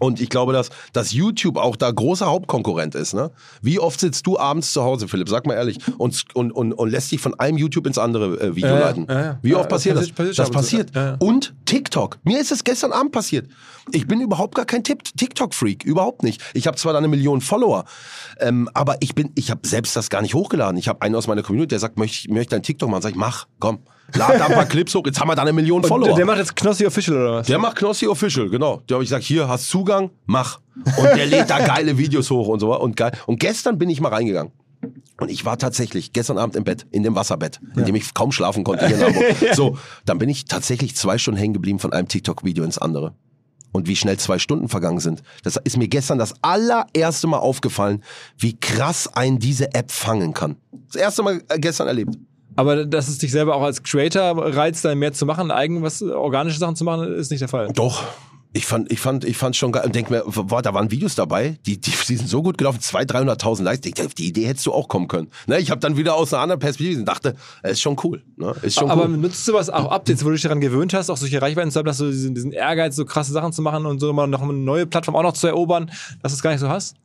Und 0.00 0.20
ich 0.20 0.28
glaube, 0.30 0.52
dass, 0.52 0.70
dass 0.92 1.12
YouTube 1.12 1.56
auch 1.56 1.76
da 1.76 1.90
großer 1.90 2.26
Hauptkonkurrent 2.26 2.94
ist. 2.96 3.14
Ne? 3.14 3.30
Wie 3.62 3.78
oft 3.78 4.00
sitzt 4.00 4.26
du 4.26 4.38
abends 4.38 4.72
zu 4.72 4.82
Hause, 4.82 5.06
Philipp? 5.06 5.28
Sag 5.28 5.46
mal 5.46 5.54
ehrlich. 5.54 5.78
Und, 5.98 6.24
und, 6.34 6.50
und, 6.50 6.72
und 6.72 6.90
lässt 6.90 7.12
dich 7.12 7.20
von 7.20 7.38
einem 7.38 7.58
YouTube 7.58 7.86
ins 7.86 7.98
andere 7.98 8.40
äh, 8.40 8.56
Video 8.56 8.70
ja, 8.70 8.78
leiten. 8.80 9.06
ja. 9.08 9.38
Wie 9.42 9.54
oft 9.54 9.68
passiert 9.68 9.96
das? 9.96 10.08
passiert- 10.10 10.16
passiert 10.16 10.38
das 10.38 10.50
passiert. 10.50 10.94
ja. 10.96 11.16
Und 11.20 11.54
TikTok. 11.66 12.18
Mir 12.24 12.40
ist 12.40 12.50
es 12.50 12.64
gestern 12.64 12.90
Abend 12.92 13.12
passiert. 13.12 13.46
Ich 13.92 14.06
bin 14.06 14.20
überhaupt 14.20 14.54
gar 14.54 14.64
kein 14.64 14.82
TikTok-Freak. 14.84 15.84
Überhaupt 15.84 16.22
nicht. 16.22 16.40
Ich 16.54 16.66
habe 16.66 16.76
zwar 16.76 16.92
da 16.92 16.98
eine 16.98 17.08
Million 17.08 17.40
Follower, 17.40 17.84
ähm, 18.38 18.68
aber 18.74 18.96
ich 19.00 19.14
bin, 19.14 19.30
ich 19.34 19.50
habe 19.50 19.66
selbst 19.66 19.94
das 19.96 20.10
gar 20.10 20.22
nicht 20.22 20.34
hochgeladen. 20.34 20.78
Ich 20.78 20.88
habe 20.88 21.02
einen 21.02 21.14
aus 21.14 21.26
meiner 21.26 21.42
Community, 21.42 21.68
der 21.68 21.78
sagt, 21.78 21.98
möchte 21.98 22.16
ich 22.28 22.28
möchte 22.34 22.56
ein 22.56 22.62
TikTok 22.62 22.88
machen. 22.88 23.02
Sag 23.02 23.10
ich, 23.10 23.16
mach, 23.16 23.46
komm. 23.58 23.80
Lad 24.14 24.38
da 24.40 24.46
ein 24.46 24.52
paar 24.52 24.66
Clips 24.66 24.94
hoch. 24.94 25.02
Jetzt 25.06 25.20
haben 25.20 25.28
wir 25.28 25.34
da 25.34 25.42
eine 25.42 25.52
Million 25.52 25.82
Und 25.82 25.88
Follower. 25.88 26.08
der, 26.08 26.16
der 26.16 26.26
macht 26.26 26.38
jetzt 26.38 26.56
Knossi 26.56 26.86
Official 26.86 27.16
oder 27.16 27.32
was? 27.36 27.46
Der 27.46 27.58
macht 27.58 27.76
Knossi 27.76 28.06
Official, 28.06 28.48
genau. 28.48 28.82
Der 28.88 28.96
habe 28.96 29.04
ich 29.04 29.10
gesagt, 29.10 29.24
hier, 29.24 29.48
hast 29.48 29.68
Zugang, 29.68 30.10
mach. 30.26 30.60
Und 30.96 31.04
der 31.16 31.26
lädt 31.26 31.50
da 31.50 31.58
geile 31.64 31.98
Videos 31.98 32.30
hoch 32.30 32.48
und 32.48 32.60
so. 32.60 32.78
Und, 32.78 32.96
geil. 32.96 33.12
und 33.26 33.38
gestern 33.40 33.78
bin 33.78 33.90
ich 33.90 34.00
mal 34.00 34.08
reingegangen. 34.08 34.52
Und 35.20 35.30
ich 35.30 35.44
war 35.44 35.58
tatsächlich 35.58 36.12
gestern 36.14 36.38
Abend 36.38 36.56
im 36.56 36.64
Bett, 36.64 36.86
in 36.90 37.02
dem 37.02 37.14
Wasserbett, 37.14 37.60
in 37.76 37.84
dem 37.84 37.94
ich 37.94 38.14
kaum 38.14 38.32
schlafen 38.32 38.64
konnte 38.64 38.86
hier 38.86 38.96
in 38.96 39.04
Hamburg. 39.04 39.36
So, 39.54 39.76
dann 40.06 40.18
bin 40.18 40.30
ich 40.30 40.46
tatsächlich 40.46 40.96
zwei 40.96 41.18
Stunden 41.18 41.38
hängen 41.38 41.52
geblieben 41.52 41.78
von 41.78 41.92
einem 41.92 42.08
TikTok-Video 42.08 42.64
ins 42.64 42.78
andere. 42.78 43.14
Und 43.72 43.86
wie 43.86 43.94
schnell 43.94 44.16
zwei 44.18 44.38
Stunden 44.40 44.68
vergangen 44.68 44.98
sind. 44.98 45.22
Das 45.44 45.56
ist 45.62 45.76
mir 45.76 45.86
gestern 45.86 46.18
das 46.18 46.34
allererste 46.42 47.26
Mal 47.28 47.38
aufgefallen, 47.38 48.02
wie 48.36 48.58
krass 48.58 49.08
ein 49.14 49.38
diese 49.38 49.74
App 49.74 49.92
fangen 49.92 50.32
kann. 50.34 50.56
Das 50.92 50.96
erste 51.00 51.22
Mal 51.22 51.40
äh, 51.48 51.58
gestern 51.58 51.86
erlebt. 51.86 52.16
Aber 52.60 52.84
dass 52.84 53.08
es 53.08 53.16
dich 53.16 53.32
selber 53.32 53.56
auch 53.56 53.62
als 53.62 53.82
Creator 53.82 54.54
reizt, 54.54 54.84
da 54.84 54.94
mehr 54.94 55.14
zu 55.14 55.24
machen, 55.24 55.50
eigen 55.50 55.80
was 55.82 56.02
äh, 56.02 56.10
organische 56.10 56.58
Sachen 56.58 56.76
zu 56.76 56.84
machen, 56.84 57.10
ist 57.14 57.30
nicht 57.30 57.40
der 57.40 57.48
Fall. 57.48 57.68
Doch. 57.72 58.04
Ich 58.52 58.66
fand, 58.66 58.90
ich 58.92 58.98
fand, 58.98 59.24
ich 59.24 59.36
fand 59.36 59.54
schon 59.54 59.70
geil. 59.70 59.84
Und 59.86 59.94
denk 59.94 60.10
mir, 60.10 60.24
war, 60.26 60.60
da 60.60 60.74
waren 60.74 60.90
Videos 60.90 61.14
dabei, 61.14 61.56
die, 61.66 61.80
die, 61.80 61.92
die 61.92 62.16
sind 62.16 62.28
so 62.28 62.42
gut 62.42 62.58
gelaufen, 62.58 62.80
200.000, 62.80 63.38
300.000 63.38 63.62
Likes. 63.62 63.86
Ich, 63.86 64.14
die 64.16 64.26
Idee 64.26 64.46
hättest 64.46 64.66
du 64.66 64.72
auch 64.72 64.88
kommen 64.88 65.06
können. 65.06 65.28
Ne, 65.46 65.58
ich 65.60 65.70
habe 65.70 65.80
dann 65.80 65.96
wieder 65.96 66.16
aus 66.16 66.34
einer 66.34 66.42
anderen 66.42 66.58
Perspektive 66.58 66.98
und 66.98 67.06
dachte, 67.06 67.36
es 67.62 67.72
ist 67.72 67.80
schon 67.80 67.96
cool. 68.02 68.24
Ne, 68.36 68.52
ist 68.62 68.74
schon 68.74 68.90
Aber 68.90 69.04
cool. 69.04 69.16
nutzt 69.16 69.46
du 69.46 69.54
was 69.54 69.70
auch 69.70 69.90
ab, 69.90 70.06
jetzt 70.08 70.22
wo 70.24 70.28
du 70.28 70.34
dich 70.34 70.42
daran 70.42 70.60
gewöhnt 70.60 70.92
hast, 70.92 71.08
auch 71.10 71.16
solche 71.16 71.40
Reichweiten 71.40 71.70
zu 71.70 71.78
haben, 71.78 71.86
dass 71.86 71.98
du 71.98 72.10
diesen, 72.10 72.34
diesen 72.34 72.52
Ehrgeiz, 72.52 72.96
so 72.96 73.04
krasse 73.04 73.32
Sachen 73.32 73.52
zu 73.52 73.62
machen 73.62 73.86
und 73.86 74.00
so 74.00 74.12
mal 74.12 74.26
noch 74.26 74.42
eine 74.42 74.52
neue 74.52 74.84
Plattform 74.84 75.14
auch 75.14 75.22
noch 75.22 75.32
zu 75.34 75.46
erobern, 75.46 75.88
dass 76.20 76.32
du 76.32 76.36
es 76.36 76.42
gar 76.42 76.50
nicht 76.50 76.60
so 76.60 76.68
hast? 76.68 76.96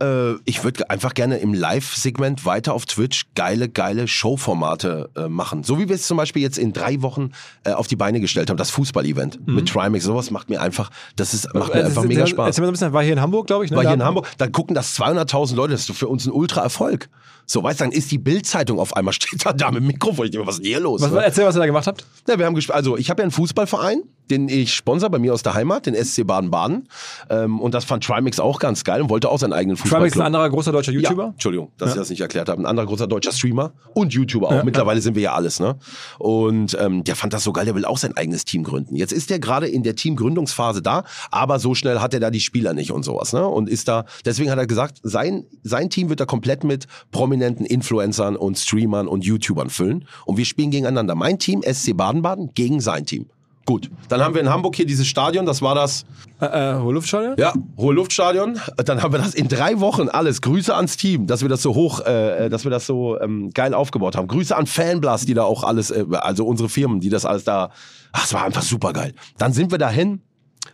Äh, 0.00 0.34
ich 0.44 0.64
würde 0.64 0.88
einfach 0.90 1.14
gerne 1.14 1.38
im 1.38 1.54
Live-Segment 1.54 2.44
weiter 2.44 2.74
auf 2.74 2.86
Twitch 2.86 3.26
geile, 3.34 3.68
geile 3.68 4.08
Showformate 4.08 5.10
äh, 5.16 5.28
machen. 5.28 5.62
So 5.62 5.78
wie 5.78 5.88
wir 5.88 5.96
es 5.96 6.06
zum 6.06 6.16
Beispiel 6.16 6.42
jetzt 6.42 6.58
in 6.58 6.72
drei 6.72 7.02
Wochen 7.02 7.32
äh, 7.64 7.72
auf 7.72 7.86
die 7.86 7.96
Beine 7.96 8.20
gestellt 8.20 8.50
haben, 8.50 8.56
das 8.56 8.70
Fußball-Event 8.70 9.46
mit 9.46 9.68
Trimax. 9.68 10.04
Sowas 10.04 10.30
macht 10.30 10.50
mir 10.50 10.60
einfach, 10.60 10.90
das 11.16 11.34
ist, 11.34 11.52
macht 11.54 11.74
mir 11.74 11.80
Äh, 11.80 11.84
einfach 11.84 12.04
mega 12.04 12.26
Spaß. 12.26 12.46
Erzähl 12.46 12.62
mal 12.62 12.66
so 12.66 12.70
ein 12.70 12.72
bisschen, 12.72 12.92
war 12.92 13.02
hier 13.02 13.12
in 13.12 13.20
Hamburg, 13.20 13.46
glaube 13.46 13.64
ich. 13.64 13.70
Ne? 13.70 13.76
war 13.76 13.84
hier 13.84 13.94
in 13.94 14.04
Hamburg, 14.04 14.28
dann 14.38 14.52
gucken 14.52 14.74
das 14.74 14.98
200.000 14.98 15.54
Leute, 15.54 15.72
das 15.72 15.88
ist 15.88 15.96
für 15.96 16.08
uns 16.08 16.26
ein 16.26 16.32
Ultra-Erfolg. 16.32 17.08
So, 17.46 17.64
weißt 17.64 17.80
du, 17.80 17.84
dann 17.84 17.92
ist 17.92 18.10
die 18.12 18.18
Bild-Zeitung 18.18 18.78
auf 18.78 18.96
einmal, 18.96 19.12
steht 19.20 19.44
da, 19.44 19.52
da 19.52 19.70
mit 19.70 19.82
dem 19.82 19.88
Mikrofon, 19.88 20.26
ich 20.26 20.30
denke, 20.30 20.46
was 20.46 20.58
ist 20.58 20.66
hier 20.66 20.78
los? 20.78 21.02
Was, 21.02 21.10
ne? 21.10 21.24
erzähl, 21.24 21.44
was 21.44 21.56
ihr 21.56 21.58
da 21.58 21.66
gemacht 21.66 21.86
habt. 21.86 22.06
Ja, 22.28 22.38
wir 22.38 22.46
haben 22.46 22.56
also 22.68 22.96
ich 22.96 23.10
habe 23.10 23.22
ja 23.22 23.24
einen 23.24 23.32
Fußballverein, 23.32 24.02
den 24.30 24.48
ich 24.48 24.72
sponsor 24.72 25.10
bei 25.10 25.18
mir 25.18 25.34
aus 25.34 25.42
der 25.42 25.54
Heimat, 25.54 25.86
den 25.86 25.96
SC 25.96 26.24
Baden-Baden. 26.24 26.88
Ähm, 27.28 27.60
und 27.60 27.74
das 27.74 27.84
fand 27.84 28.04
Trimax 28.04 28.38
auch 28.38 28.60
ganz 28.60 28.84
geil 28.84 29.02
und 29.02 29.10
wollte 29.10 29.28
auch 29.28 29.38
seinen 29.40 29.52
eigenen 29.52 29.76
Fußball. 29.76 29.89
Trimax 29.90 30.12
ist 30.12 30.20
ein 30.20 30.26
anderer 30.26 30.48
großer 30.48 30.72
deutscher 30.72 30.92
ja, 30.92 31.00
YouTuber. 31.00 31.30
Entschuldigung, 31.32 31.72
dass 31.78 31.90
ich 31.90 31.96
das 31.96 32.10
nicht 32.10 32.20
erklärt 32.20 32.48
habe. 32.48 32.60
Ein 32.62 32.66
anderer 32.66 32.86
großer 32.86 33.06
deutscher 33.06 33.32
Streamer 33.32 33.72
und 33.94 34.12
YouTuber 34.12 34.48
auch. 34.48 34.64
Mittlerweile 34.64 35.00
sind 35.00 35.14
wir 35.14 35.22
ja 35.22 35.34
alles, 35.34 35.60
ne? 35.60 35.76
Und 36.18 36.76
ähm, 36.80 37.04
der 37.04 37.16
fand 37.16 37.32
das 37.32 37.44
so 37.44 37.52
geil, 37.52 37.64
der 37.64 37.74
will 37.74 37.84
auch 37.84 37.98
sein 37.98 38.16
eigenes 38.16 38.44
Team 38.44 38.64
gründen. 38.64 38.96
Jetzt 38.96 39.12
ist 39.12 39.30
der 39.30 39.38
gerade 39.38 39.68
in 39.68 39.82
der 39.82 39.96
Teamgründungsphase 39.96 40.82
da, 40.82 41.04
aber 41.30 41.58
so 41.58 41.74
schnell 41.74 42.00
hat 42.00 42.14
er 42.14 42.20
da 42.20 42.30
die 42.30 42.40
Spieler 42.40 42.74
nicht 42.74 42.92
und 42.92 43.04
sowas, 43.04 43.32
ne? 43.32 43.46
Und 43.46 43.68
ist 43.68 43.88
da, 43.88 44.04
deswegen 44.24 44.50
hat 44.50 44.58
er 44.58 44.66
gesagt, 44.66 45.00
sein, 45.02 45.44
sein 45.62 45.90
Team 45.90 46.08
wird 46.08 46.20
er 46.20 46.26
komplett 46.26 46.64
mit 46.64 46.86
prominenten 47.10 47.66
Influencern 47.66 48.36
und 48.36 48.58
Streamern 48.58 49.08
und 49.08 49.24
YouTubern 49.24 49.70
füllen. 49.70 50.06
Und 50.26 50.36
wir 50.36 50.44
spielen 50.44 50.70
gegeneinander. 50.70 51.14
Mein 51.14 51.38
Team, 51.38 51.62
SC 51.62 51.96
Baden-Baden, 51.96 52.52
gegen 52.54 52.80
sein 52.80 53.06
Team. 53.06 53.26
Gut. 53.66 53.90
Dann 54.08 54.20
haben 54.20 54.34
wir 54.34 54.40
in 54.40 54.48
Hamburg 54.48 54.74
hier 54.74 54.86
dieses 54.86 55.06
Stadion, 55.06 55.46
das 55.46 55.62
war 55.62 55.74
das 55.74 56.04
Äh, 56.40 56.46
äh, 56.46 56.80
Hohe 56.80 56.94
Luftstadion? 56.94 57.34
ja, 57.38 57.52
Hohe 57.76 57.94
Luftstadion. 57.94 58.58
Dann 58.84 59.02
haben 59.02 59.12
wir 59.12 59.18
das 59.18 59.34
in 59.34 59.48
drei 59.48 59.78
Wochen 59.80 60.08
alles. 60.08 60.40
Grüße 60.40 60.74
ans 60.74 60.96
Team, 60.96 61.26
dass 61.26 61.42
wir 61.42 61.48
das 61.48 61.62
so 61.62 61.74
hoch, 61.74 62.00
äh, 62.00 62.48
dass 62.48 62.64
wir 62.64 62.70
das 62.70 62.86
so 62.86 63.20
ähm, 63.20 63.50
geil 63.50 63.74
aufgebaut 63.74 64.16
haben. 64.16 64.26
Grüße 64.26 64.56
an 64.56 64.66
Fanblast, 64.66 65.28
die 65.28 65.34
da 65.34 65.44
auch 65.44 65.62
alles, 65.62 65.90
äh, 65.90 66.04
also 66.12 66.46
unsere 66.46 66.68
Firmen, 66.68 67.00
die 67.00 67.10
das 67.10 67.24
alles 67.26 67.44
da. 67.44 67.70
Ach, 68.12 68.24
es 68.24 68.32
war 68.32 68.44
einfach 68.44 68.62
super 68.62 68.92
geil. 68.92 69.12
Dann 69.38 69.52
sind 69.52 69.70
wir 69.70 69.78
dahin. 69.78 70.22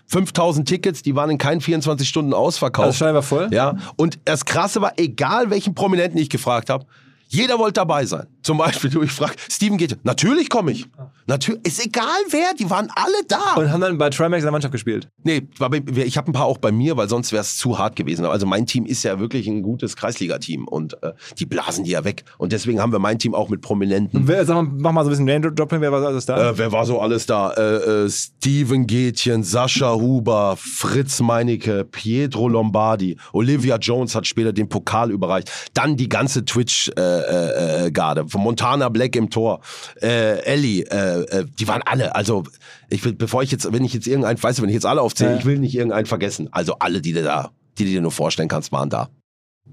5000 0.07 0.69
Tickets, 0.69 1.03
die 1.03 1.15
waren 1.17 1.31
in 1.31 1.39
keinen 1.39 1.61
24 1.61 2.09
Stunden 2.09 2.33
ausverkauft. 2.33 2.89
Das 2.89 3.01
war 3.01 3.23
voll? 3.23 3.49
Ja, 3.53 3.77
und 3.97 4.19
das 4.25 4.45
Krasse 4.45 4.81
war, 4.81 4.93
egal 4.97 5.51
welchen 5.51 5.75
Prominenten 5.75 6.19
ich 6.19 6.31
gefragt 6.31 6.71
habe, 6.71 6.87
jeder 7.29 7.59
wollte 7.59 7.75
dabei 7.75 8.07
sein. 8.07 8.27
Zum 8.43 8.59
Beispiel, 8.59 8.89
du, 8.91 9.03
ich 9.03 9.11
frag, 9.11 9.35
Steven 9.51 9.77
geht, 9.79 9.99
natürlich 10.05 10.49
komme 10.49 10.71
ich. 10.73 10.87
Natürlich, 11.29 11.67
ist 11.67 11.85
egal 11.85 12.07
wer, 12.31 12.55
die 12.59 12.71
waren 12.71 12.89
alle 12.95 13.25
da. 13.27 13.55
Und 13.57 13.73
haben 13.73 13.81
dann 13.81 13.99
bei 13.99 14.11
Trimax 14.11 14.43
in 14.43 14.47
der 14.47 14.53
Mannschaft 14.53 14.73
gespielt. 14.73 15.09
Nee, 15.25 15.43
bei, 15.59 15.83
ich 15.97 16.17
habe 16.17 16.31
ein 16.31 16.33
paar 16.33 16.47
auch 16.47 16.59
bei 16.59 16.71
mir, 16.71 16.97
weil 16.97 17.09
sonst 17.09 17.33
wäre 17.33 17.41
es 17.41 17.57
zu 17.57 17.79
hart 17.79 17.97
gewesen. 17.97 18.25
Also 18.25 18.47
mein 18.47 18.67
Team 18.67 18.87
ist 18.87 19.03
ja 19.03 19.19
wirklich 19.19 19.49
ein 19.49 19.63
gutes 19.63 19.97
Kreisliga-Team 19.97 20.69
und 20.69 21.03
äh, 21.03 21.13
die 21.39 21.47
blasen 21.47 21.85
die 21.85 21.91
ja 21.91 22.05
weg. 22.05 22.25
Und 22.39 22.53
deswegen 22.53 22.81
haben 22.81 22.93
wir 22.93 23.01
mein 23.01 23.19
Team 23.19 23.35
auch 23.35 23.49
mit 23.49 23.61
Prominenten. 23.61 24.29
Wer, 24.29 24.45
sag 24.45 24.55
mal, 24.55 24.63
mach 24.63 24.93
mal 24.93 25.03
so 25.03 25.09
ein 25.09 25.11
bisschen 25.11 25.25
Name-Dropping, 25.25 25.81
wer 25.81 25.91
war 25.91 26.05
alles 26.05 26.27
da? 26.27 26.51
Äh, 26.51 26.59
wer 26.59 26.71
war 26.71 26.87
so 26.87 27.01
alles 27.01 27.27
da? 27.27 27.51
Äh, 27.53 28.05
äh, 28.05 28.11
Steven 28.11 28.87
Gätchen, 28.87 29.43
Sascha 29.43 29.95
Huber, 29.95 30.57
Fritz 30.57 31.21
Meinecke, 31.21 31.85
Pietro 31.85 32.49
Lombardi, 32.49 33.17
Olivia 33.33 33.79
Jones 33.79 34.15
hat 34.15 34.27
später 34.27 34.53
den 34.53 34.69
Pokal 34.69 35.11
überreicht. 35.11 35.51
Dann 35.75 35.97
die 35.97 36.09
ganze 36.09 36.45
Twitch-Garde, 36.45 37.85
äh, 37.85 37.87
äh, 37.87 37.91
Garde. 37.91 38.29
von 38.29 38.43
Montana 38.43 38.89
Black 38.89 39.17
im 39.17 39.29
Tor, 39.29 39.61
äh, 40.01 40.39
Ellie, 40.45 40.85
äh, 41.25 41.39
äh, 41.41 41.47
die 41.59 41.69
waren 41.69 41.83
alle. 41.83 42.15
Also 42.15 42.45
ich 42.91 43.05
will, 43.05 43.13
bevor 43.15 43.43
ich 43.43 43.51
jetzt, 43.51 43.71
wenn 43.73 43.85
ich 43.85 43.93
jetzt 43.95 44.07
irgendeinen, 44.07 44.43
weißt 44.43 44.59
du, 44.59 44.63
wenn 44.63 44.69
ich 44.71 44.75
jetzt 44.75 44.87
alle 44.87 45.03
aufzähle, 45.03 45.33
Ja. 45.33 45.37
ich 45.39 45.45
will 45.45 45.59
nicht 45.59 45.75
irgendeinen 45.75 46.07
vergessen. 46.07 46.49
Also 46.53 46.77
alle, 46.79 47.01
die 47.01 47.13
du 47.13 47.23
da, 47.23 47.51
die 47.79 47.85
du 47.85 47.91
dir 47.91 48.01
nur 48.01 48.13
vorstellen 48.13 48.49
kannst, 48.49 48.73
waren 48.73 48.91
da. 48.91 49.09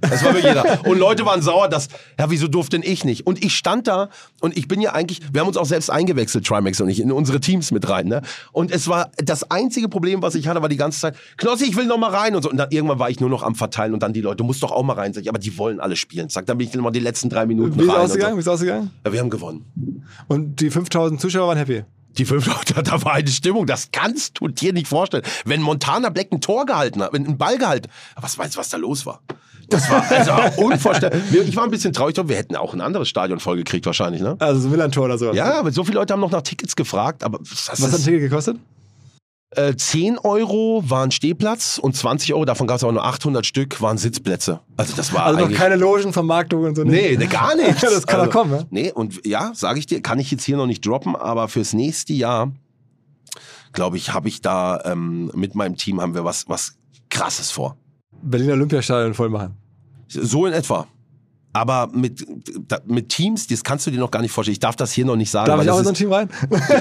Das 0.02 0.24
war 0.24 0.34
für 0.34 0.46
jeder. 0.46 0.86
Und 0.86 0.98
Leute 0.98 1.26
waren 1.26 1.42
sauer, 1.42 1.70
dass, 1.70 1.88
ja, 2.20 2.30
wieso 2.30 2.48
durfte 2.48 2.78
denn 2.80 2.90
ich 2.92 3.06
nicht? 3.06 3.26
Und 3.26 3.44
ich 3.44 3.56
stand 3.56 3.88
da 3.88 4.10
und 4.42 4.58
ich 4.58 4.68
bin 4.68 4.82
ja 4.82 4.92
eigentlich, 4.94 5.22
wir 5.32 5.42
haben 5.42 5.48
uns 5.48 5.56
auch 5.58 5.66
selbst 5.66 5.90
eingewechselt, 5.90 6.46
Trimax 6.46 6.82
und 6.82 6.90
ich, 6.90 7.00
in 7.00 7.12
unsere 7.12 7.40
Teams 7.40 7.72
mit 7.72 7.88
rein, 7.88 8.08
ne? 8.08 8.22
Und 8.52 8.72
es 8.72 8.88
war, 8.88 9.12
das 9.18 9.50
einzige 9.50 9.88
Problem, 9.88 10.22
was 10.22 10.36
ich 10.36 10.48
hatte, 10.48 10.62
war 10.62 10.70
die 10.70 10.76
ganze 10.78 11.00
Zeit, 11.00 11.16
Knossi, 11.38 11.66
ich 11.66 11.76
will 11.78 11.86
noch 11.86 11.98
mal 11.98 12.10
rein 12.10 12.36
und 12.36 12.44
so. 12.44 12.50
Und 12.50 12.58
dann 12.58 12.70
irgendwann 12.72 13.00
war 13.00 13.10
ich 13.10 13.20
nur 13.20 13.30
noch 13.30 13.44
am 13.44 13.56
Verteilen 13.56 13.94
und 13.94 14.04
dann 14.04 14.12
die 14.14 14.22
Leute, 14.22 14.38
du 14.38 14.44
musst 14.44 14.62
doch 14.64 14.72
auch 14.72 14.84
mal 14.84 14.94
rein. 14.94 15.14
Sag 15.14 15.22
ich, 15.22 15.30
aber 15.30 15.40
die 15.40 15.58
wollen 15.58 15.80
alle 15.80 15.96
spielen. 15.96 16.28
Sag, 16.30 16.46
dann 16.48 16.58
bin 16.58 16.68
ich 16.68 16.74
dann 16.74 16.82
mal 16.82 16.92
die 16.92 17.00
letzten 17.00 17.30
drei 17.30 17.46
Minuten 17.46 17.80
Wie 17.80 17.86
rein. 17.88 18.02
ausgegangen? 18.02 18.38
Wie 18.38 18.42
So. 18.42 18.52
ist 18.52 18.56
ausgegangen? 18.56 18.92
Ja, 19.06 19.14
wir 19.14 19.20
haben 19.22 19.30
gewonnen. 19.30 19.66
Und 20.28 20.60
die 20.60 20.70
5000 20.70 21.22
Zuschauer 21.22 21.48
waren 21.48 21.58
happy. 21.58 21.84
Die 22.18 22.26
fünf 22.26 22.46
Leute, 22.46 22.84
da 22.84 23.04
war 23.04 23.14
eine 23.14 23.28
Stimmung, 23.30 23.66
das 23.66 23.90
kannst 23.92 24.40
du 24.40 24.48
dir 24.48 24.74
nicht 24.74 24.88
vorstellen. 24.88 25.24
Wenn 25.46 25.62
Montana 25.62 26.10
Black 26.10 26.28
ein 26.32 26.42
Tor 26.42 26.66
gehalten 26.66 27.02
hat, 27.02 27.14
einen 27.14 27.38
Ball 27.38 27.58
gehalten, 27.58 27.90
was 28.20 28.38
meinst 28.38 28.56
du, 28.56 28.60
was 28.60 28.70
da 28.70 28.78
los 28.78 29.06
war? 29.06 29.22
Das 29.70 29.90
war 29.90 30.04
also 30.10 30.32
unvorstellbar. 30.62 31.20
Ich 31.32 31.56
war 31.56 31.64
ein 31.64 31.72
bisschen 31.72 31.94
traurig, 31.94 32.16
wir 32.18 32.36
hätten 32.36 32.56
auch 32.56 32.74
ein 32.74 32.82
anderes 32.82 33.10
Stadion 33.10 33.40
vollgekriegt 33.40 33.86
wahrscheinlich, 33.86 34.22
ne? 34.22 34.36
Also 34.40 34.62
so 34.62 34.70
Millantor 34.70 35.06
oder 35.06 35.18
sowas. 35.18 35.36
Ja, 35.36 35.60
aber 35.60 35.72
so 35.72 35.84
viele 35.84 36.00
Leute 36.00 36.14
haben 36.14 36.20
noch 36.22 36.32
nach 36.32 36.42
Tickets 36.42 36.76
gefragt, 36.76 37.24
aber 37.24 37.40
Was 37.42 37.70
hat 37.70 37.80
ein 37.90 37.96
ist, 37.96 38.06
Ticket 38.06 38.22
gekostet? 38.22 38.58
äh, 39.56 39.76
10 39.76 40.18
Euro 40.20 40.84
waren 40.88 41.12
Stehplatz 41.12 41.78
und 41.78 41.96
20 41.96 42.34
Euro, 42.34 42.46
davon 42.46 42.68
gab 42.68 42.78
es 42.78 42.84
aber 42.84 42.94
nur 42.94 43.04
800 43.06 43.46
Stück, 43.46 43.82
waren 43.82 43.98
Sitzplätze. 43.98 44.60
Also 44.78 44.96
das 44.96 45.14
war 45.14 45.26
Also 45.26 45.46
noch 45.48 45.54
keine 45.54 45.76
Logenvermarktung 45.76 46.64
und 46.64 46.76
so. 46.76 46.84
Nee, 46.84 47.16
nee, 47.18 47.28
gar 47.28 47.56
nichts. 47.56 47.82
das 47.82 48.08
kann 48.08 48.20
also, 48.20 48.32
doch 48.32 48.40
kommen, 48.40 48.52
ne? 48.52 48.68
Nee, 48.70 48.92
und 48.92 49.26
ja, 49.26 49.52
sage 49.54 49.80
ich 49.80 49.86
dir, 49.86 50.02
kann 50.02 50.20
ich 50.20 50.32
jetzt 50.32 50.44
hier 50.44 50.58
noch 50.58 50.68
nicht 50.68 50.86
droppen, 50.86 51.16
aber 51.16 51.48
fürs 51.48 51.74
nächste 51.74 52.14
Jahr, 52.14 52.52
glaube 53.74 53.98
ich, 53.98 54.14
habe 54.14 54.28
ich 54.28 54.42
da 54.42 54.82
ähm, 54.86 55.32
mit 55.36 55.56
meinem 55.56 55.78
Team 55.78 56.02
haben 56.02 56.16
wir 56.16 56.26
was, 56.26 56.50
was 56.50 56.76
krasses 57.10 57.52
vor. 57.52 57.78
Berliner 58.22 58.54
Olympiastadion 58.54 59.14
voll 59.14 59.30
machen. 59.30 59.58
So 60.08 60.46
in 60.46 60.54
etwa. 60.54 60.88
Aber 61.56 61.90
mit, 61.94 62.26
mit 62.88 63.10
Teams, 63.10 63.46
das 63.46 63.64
kannst 63.64 63.86
du 63.86 63.92
dir 63.92 64.00
noch 64.00 64.10
gar 64.10 64.22
nicht 64.22 64.32
vorstellen. 64.32 64.54
Ich 64.54 64.60
darf 64.60 64.76
das 64.76 64.92
hier 64.92 65.06
noch 65.06 65.16
nicht 65.16 65.30
sagen. 65.30 65.46
Darf 65.46 65.62
ich 65.62 65.70
auch 65.70 65.78
in 65.78 65.84
so 65.84 65.92
ein 65.92 65.96
Team 65.96 66.12
rein? 66.12 66.28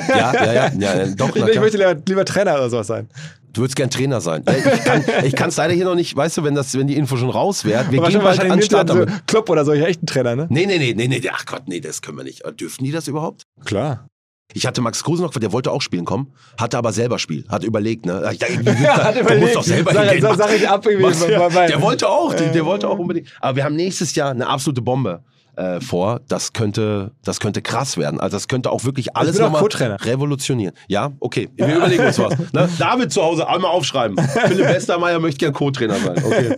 ja, 0.09 0.33
ja, 0.35 0.53
ja, 0.55 0.73
ja, 0.73 1.07
doch, 1.15 1.37
Ich, 1.37 1.45
ich 1.45 1.61
möchte 1.61 1.77
lieber, 1.77 1.95
lieber 1.95 2.25
Trainer 2.25 2.55
oder 2.55 2.71
sowas 2.71 2.87
sein. 2.87 3.09
Du 3.53 3.61
würdest 3.61 3.77
gern 3.77 3.91
Trainer 3.91 4.23
sein. 4.23 4.43
Ich 4.47 4.85
kann 4.85 5.33
kann's 5.33 5.59
leider 5.59 5.75
hier 5.75 5.85
noch 5.85 5.95
nicht, 5.95 6.17
weißt 6.17 6.39
du, 6.39 6.45
wenn, 6.45 6.55
das, 6.55 6.73
wenn 6.73 6.87
die 6.87 6.97
Info 6.97 7.19
schon 7.19 7.29
raus 7.29 7.67
wäre. 7.67 7.91
Wir 7.91 8.01
gehen 8.01 8.23
bald 8.23 8.41
an 8.41 8.63
Start 8.63 8.89
so 8.89 8.95
damit. 8.95 9.27
Club 9.27 9.51
oder 9.51 9.67
solche 9.67 9.87
echten 9.87 10.07
Trainer, 10.07 10.37
ne? 10.37 10.47
Nee, 10.49 10.65
nee, 10.65 10.79
nee, 10.79 10.95
nee, 10.95 11.07
nee, 11.07 11.23
ach 11.31 11.45
Gott, 11.45 11.65
nee, 11.67 11.81
das 11.81 12.01
können 12.01 12.17
wir 12.17 12.25
nicht. 12.25 12.43
Dürfen 12.59 12.85
die 12.85 12.93
das 12.93 13.09
überhaupt? 13.09 13.43
Klar. 13.67 14.07
Ich 14.55 14.67
hatte 14.67 14.81
Max 14.81 15.03
Kruse 15.03 15.23
noch, 15.23 15.31
der 15.33 15.53
wollte 15.53 15.71
auch 15.71 15.83
spielen 15.83 16.05
kommen, 16.05 16.33
hatte 16.59 16.77
aber 16.79 16.93
selber 16.93 17.19
Spiel, 17.19 17.45
hat 17.49 17.65
überlegt, 17.65 18.07
ne? 18.07 18.23
Ich 18.33 18.39
dachte, 18.39 19.05
Hat 19.05 19.17
du 19.17 19.21
überlegt. 19.21 19.43
musst 19.43 19.57
doch 19.57 19.63
selber 19.63 19.93
Sag- 19.93 20.05
hingehen. 20.11 20.23
sag- 20.23 20.37
sag 20.37 20.55
ich 20.55 20.69
ab 20.69 20.85
Max, 21.01 21.27
ja, 21.29 21.49
der 21.67 21.81
wollte 21.81 22.09
auch, 22.09 22.35
der, 22.35 22.53
der 22.53 22.65
wollte 22.67 22.89
auch 22.89 22.99
unbedingt. 22.99 23.29
Aber 23.41 23.57
wir 23.57 23.65
haben 23.65 23.77
nächstes 23.77 24.15
Jahr 24.15 24.31
eine 24.31 24.47
absolute 24.47 24.83
Bombe 24.83 25.23
äh, 25.57 25.81
vor. 25.81 26.21
Das 26.29 26.53
könnte, 26.53 27.13
das 27.25 27.41
könnte 27.41 27.61
krass 27.63 27.97
werden. 27.97 28.21
Also 28.21 28.37
das 28.37 28.49
könnte 28.49 28.71
auch 28.71 28.85
wirklich 28.85 29.17
alles 29.17 29.39
nochmal 29.39 29.63
revolutionieren. 29.63 30.75
Ja, 30.89 31.13
okay. 31.21 31.49
Wir 31.57 31.77
überlegen 31.77 32.05
uns 32.07 32.19
was. 32.19 32.37
Ne? 32.53 32.69
David 32.79 33.13
zu 33.13 33.23
Hause 33.23 33.47
einmal 33.49 33.71
aufschreiben. 33.71 34.17
Philipp 34.47 34.67
Westermeier 34.67 35.19
möchte 35.19 35.39
gern 35.39 35.53
Co-Trainer 35.53 35.95
sein. 35.97 36.23
Okay. 36.25 36.57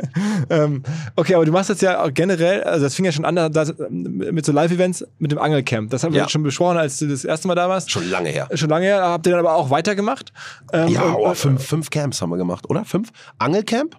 Ähm, 0.50 0.82
okay, 1.16 1.34
aber 1.34 1.44
du 1.44 1.52
machst 1.52 1.70
jetzt 1.70 1.82
ja 1.82 2.02
auch 2.04 2.12
generell, 2.12 2.62
also 2.64 2.84
das 2.84 2.94
fing 2.94 3.04
ja 3.04 3.12
schon 3.12 3.24
an, 3.24 3.34
das, 3.52 3.74
mit 3.90 4.44
so 4.46 4.52
Live-Events 4.52 5.04
mit 5.18 5.32
dem 5.32 5.38
Angelcamp. 5.38 5.90
Das 5.90 6.04
haben 6.04 6.12
wir 6.12 6.20
Ja. 6.22 6.28
schon 6.28 6.42
besprochen, 6.42 6.76
als 6.76 6.98
du 6.98 7.08
das 7.08 7.24
erste 7.24 7.48
Mal 7.48 7.54
da 7.54 7.68
warst. 7.68 7.90
Schon 7.90 8.08
lange 8.10 8.28
her. 8.28 8.48
Schon 8.54 8.68
lange 8.68 8.86
her, 8.86 9.02
habt 9.02 9.26
ihr 9.26 9.30
dann 9.30 9.40
aber 9.40 9.54
auch 9.54 9.70
weitergemacht. 9.70 10.32
Ähm, 10.72 10.88
Ja, 10.88 11.02
und- 11.02 11.16
oh, 11.16 11.34
fünf, 11.34 11.64
fünf 11.64 11.90
Camps 11.90 12.22
haben 12.22 12.30
wir 12.30 12.36
gemacht, 12.36 12.68
oder? 12.68 12.84
Fünf? 12.84 13.10
Angelcamp? 13.38 13.96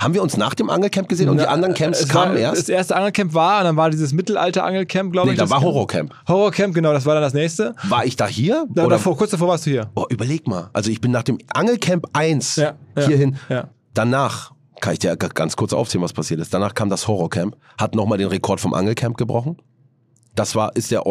Haben 0.00 0.14
wir 0.14 0.22
uns 0.22 0.36
nach 0.36 0.54
dem 0.54 0.68
Angelcamp 0.68 1.08
gesehen 1.08 1.28
und 1.28 1.38
die 1.38 1.46
anderen 1.46 1.74
Camps 1.74 2.08
kamen 2.08 2.32
war, 2.34 2.40
erst? 2.40 2.62
Das 2.62 2.68
erste 2.68 2.96
Angelcamp 2.96 3.34
war, 3.34 3.58
und 3.60 3.64
dann 3.66 3.76
war 3.76 3.88
dieses 4.02 4.12
Mittelalter-Angelcamp, 4.14 5.12
glaube 5.12 5.28
Nee, 5.28 5.32
ich. 5.34 5.38
da 5.38 5.44
das 5.44 5.50
war 5.50 5.60
Camp. 5.60 5.72
Horrorcamp. 5.72 6.14
Horrorcamp, 6.28 6.74
genau, 6.74 6.92
das 6.92 7.06
war 7.06 7.14
dann 7.14 7.22
das 7.22 7.34
nächste. 7.34 7.74
War 7.88 8.04
ich 8.04 8.16
da 8.16 8.26
hier? 8.26 8.66
Da, 8.70 8.82
oder? 8.86 8.96
davor, 8.96 9.16
kurz 9.16 9.30
davor 9.30 9.48
warst 9.48 9.66
du 9.66 9.70
hier. 9.70 9.90
Oh, 9.94 10.06
überleg 10.10 10.46
mal. 10.46 10.70
Also 10.72 10.90
ich 10.90 11.00
bin 11.00 11.10
nach 11.10 11.22
dem 11.22 11.38
Angelcamp 11.54 12.06
1 12.12 12.56
Ja, 12.56 12.74
hierhin. 12.96 13.36
ja. 13.48 13.68
Danach, 13.94 14.52
kann 14.80 14.92
ich 14.94 14.98
dir 14.98 15.16
ganz 15.16 15.54
kurz 15.56 15.72
aufzählen, 15.72 16.02
was 16.02 16.12
passiert 16.12 16.40
ist. 16.40 16.52
Danach 16.52 16.74
kam 16.74 16.88
das 16.90 17.06
Horrorcamp, 17.08 17.56
hat 17.78 17.94
nochmal 17.94 18.18
den 18.18 18.28
Rekord 18.28 18.60
vom 18.60 18.74
Angelcamp 18.74 19.16
gebrochen. 19.16 19.56
Das 20.34 20.54
war, 20.56 20.74
ist 20.76 20.90
der 20.90 21.06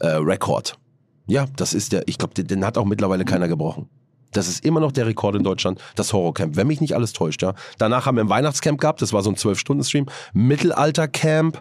All-Time-Rekord. 0.00 0.78
ja, 1.26 1.46
das 1.56 1.74
ist 1.74 1.92
der, 1.92 2.06
ich 2.08 2.18
glaube, 2.18 2.34
den, 2.34 2.46
den 2.46 2.64
hat 2.64 2.78
auch 2.78 2.84
mittlerweile 2.84 3.24
keiner 3.24 3.48
gebrochen. 3.48 3.88
Das 4.36 4.48
ist 4.48 4.64
immer 4.64 4.80
noch 4.80 4.92
der 4.92 5.06
Rekord 5.06 5.36
in 5.36 5.42
Deutschland, 5.42 5.80
das 5.94 6.12
Horrorcamp, 6.12 6.56
wenn 6.56 6.66
mich 6.66 6.80
nicht 6.80 6.94
alles 6.94 7.12
täuscht. 7.12 7.42
Ja. 7.42 7.54
Danach 7.78 8.06
haben 8.06 8.16
wir 8.16 8.24
ein 8.24 8.28
Weihnachtscamp 8.28 8.80
gehabt, 8.80 9.02
das 9.02 9.12
war 9.12 9.22
so 9.22 9.30
ein 9.30 9.36
12-Stunden-Stream, 9.36 10.06
Mittelaltercamp 10.34 11.60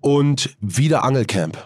und 0.00 0.56
wieder 0.60 1.04
Angelcamp. 1.04 1.56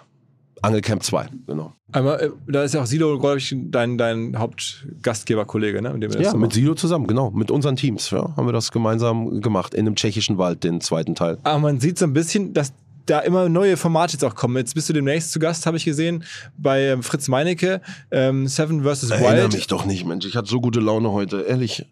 Angelcamp 0.63 1.03
2, 1.03 1.29
genau. 1.47 1.75
Einmal, 1.93 2.21
äh, 2.21 2.31
da 2.49 2.63
ist 2.63 2.75
ja 2.75 2.83
auch 2.83 2.87
Silo, 2.87 3.19
glaube 3.19 3.39
ich, 3.39 3.55
dein, 3.55 3.99
dein 3.99 4.39
Hauptgastgeberkollege, 4.39 5.83
ne? 5.83 5.93
Mit 5.93 6.03
dem 6.03 6.23
Ja, 6.23 6.35
mit. 6.35 6.55
Silo 6.55 6.75
zusammen, 6.75 7.07
genau. 7.07 7.31
Mit 7.31 7.51
unseren 7.51 7.77
Teams 7.77 8.11
ja, 8.11 8.35
haben 8.37 8.47
wir 8.47 8.53
das 8.53 8.73
gemeinsam 8.73 9.43
gemacht. 9.43 9.75
In 9.75 9.87
einem 9.87 9.95
tschechischen 9.95 10.39
Wald, 10.39 10.65
den 10.65 10.81
zweiten 10.81 11.15
Teil. 11.15 11.39
Aber 11.43 11.59
man 11.59 11.81
sieht 11.81 11.99
so 11.99 12.07
ein 12.07 12.15
bisschen, 12.15 12.55
dass 12.55 12.73
da 13.07 13.21
immer 13.21 13.49
neue 13.49 13.77
Formate 13.77 14.15
jetzt 14.15 14.25
auch 14.25 14.35
kommen. 14.35 14.57
Jetzt 14.57 14.75
bist 14.75 14.89
du 14.89 14.93
demnächst 14.93 15.33
zu 15.33 15.39
Gast, 15.39 15.67
habe 15.67 15.77
ich 15.77 15.85
gesehen, 15.85 16.25
bei 16.57 16.83
ähm, 16.85 17.03
Fritz 17.03 17.29
Meinecke, 17.29 17.81
ähm, 18.11 18.47
Seven 18.49 18.83
vs. 18.85 19.11
Erinnere 19.11 19.43
Wild. 19.45 19.53
mich 19.55 19.67
doch 19.67 19.85
nicht, 19.85 20.05
Mensch. 20.07 20.25
Ich 20.27 20.37
hatte 20.37 20.49
so 20.49 20.61
gute 20.61 20.81
Laune 20.81 21.13
heute, 21.13 21.43
ehrlich. 21.43 21.87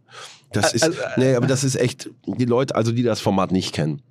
Das 0.53 0.73
ist, 0.75 0.83
Also, 0.85 0.99
nee, 1.17 1.35
aber 1.35 1.47
das 1.47 1.65
ist 1.65 1.77
echt, 1.77 2.11
die 2.27 2.45
Leute, 2.45 2.75
also 2.75 2.93
die 2.93 3.03
das 3.03 3.21
Format 3.21 3.53
nicht 3.53 3.73
kennen. 3.75 4.03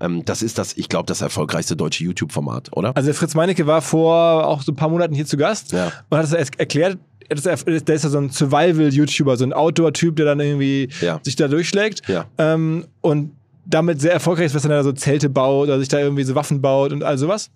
Ähm, 0.00 0.24
das 0.24 0.42
ist 0.42 0.58
das, 0.58 0.76
ich 0.76 0.88
glaube, 0.88 1.06
das 1.06 1.22
erfolgreichste 1.22 1.74
deutsche 1.76 2.04
YouTube-Format, 2.04 2.76
oder? 2.76 2.96
Also 2.96 3.12
Fritz 3.12 3.34
Meinecke 3.34 3.66
war 3.66 3.82
vor 3.82 4.46
auch 4.46 4.62
so 4.62 4.70
ein 4.72 4.76
paar 4.76 4.88
Monaten 4.90 5.14
hier 5.14 5.26
zu 5.26 5.36
Gast 5.36 5.72
Ja. 5.72 5.90
und 6.08 6.18
hat 6.18 6.32
erst 6.32 6.58
erklärt. 6.60 6.98
Das 7.30 7.42
Der 7.42 7.94
ist 7.94 8.04
ja 8.04 8.08
so 8.08 8.18
ein 8.18 8.30
Survival-YouTuber, 8.30 9.36
so 9.36 9.44
ein 9.44 9.52
Outdoor-Typ, 9.52 10.16
der 10.16 10.24
dann 10.26 10.40
irgendwie 10.40 10.88
Ja. 11.00 11.20
sich 11.22 11.36
da 11.36 11.48
durchschlägt. 11.48 12.08
Ja. 12.08 12.26
Ähm, 12.38 12.86
und 13.00 13.32
damit 13.68 14.00
sehr 14.00 14.12
erfolgreich 14.12 14.46
ist, 14.46 14.54
was 14.54 14.64
er 14.64 14.70
da 14.70 14.82
so 14.82 14.92
Zelte 14.92 15.28
baut 15.28 15.68
oder 15.68 15.78
sich 15.78 15.88
da 15.88 15.98
irgendwie 15.98 16.24
so 16.24 16.34
Waffen 16.34 16.60
baut 16.60 16.92
und 16.92 17.04
all 17.04 17.18
sowas. 17.18 17.50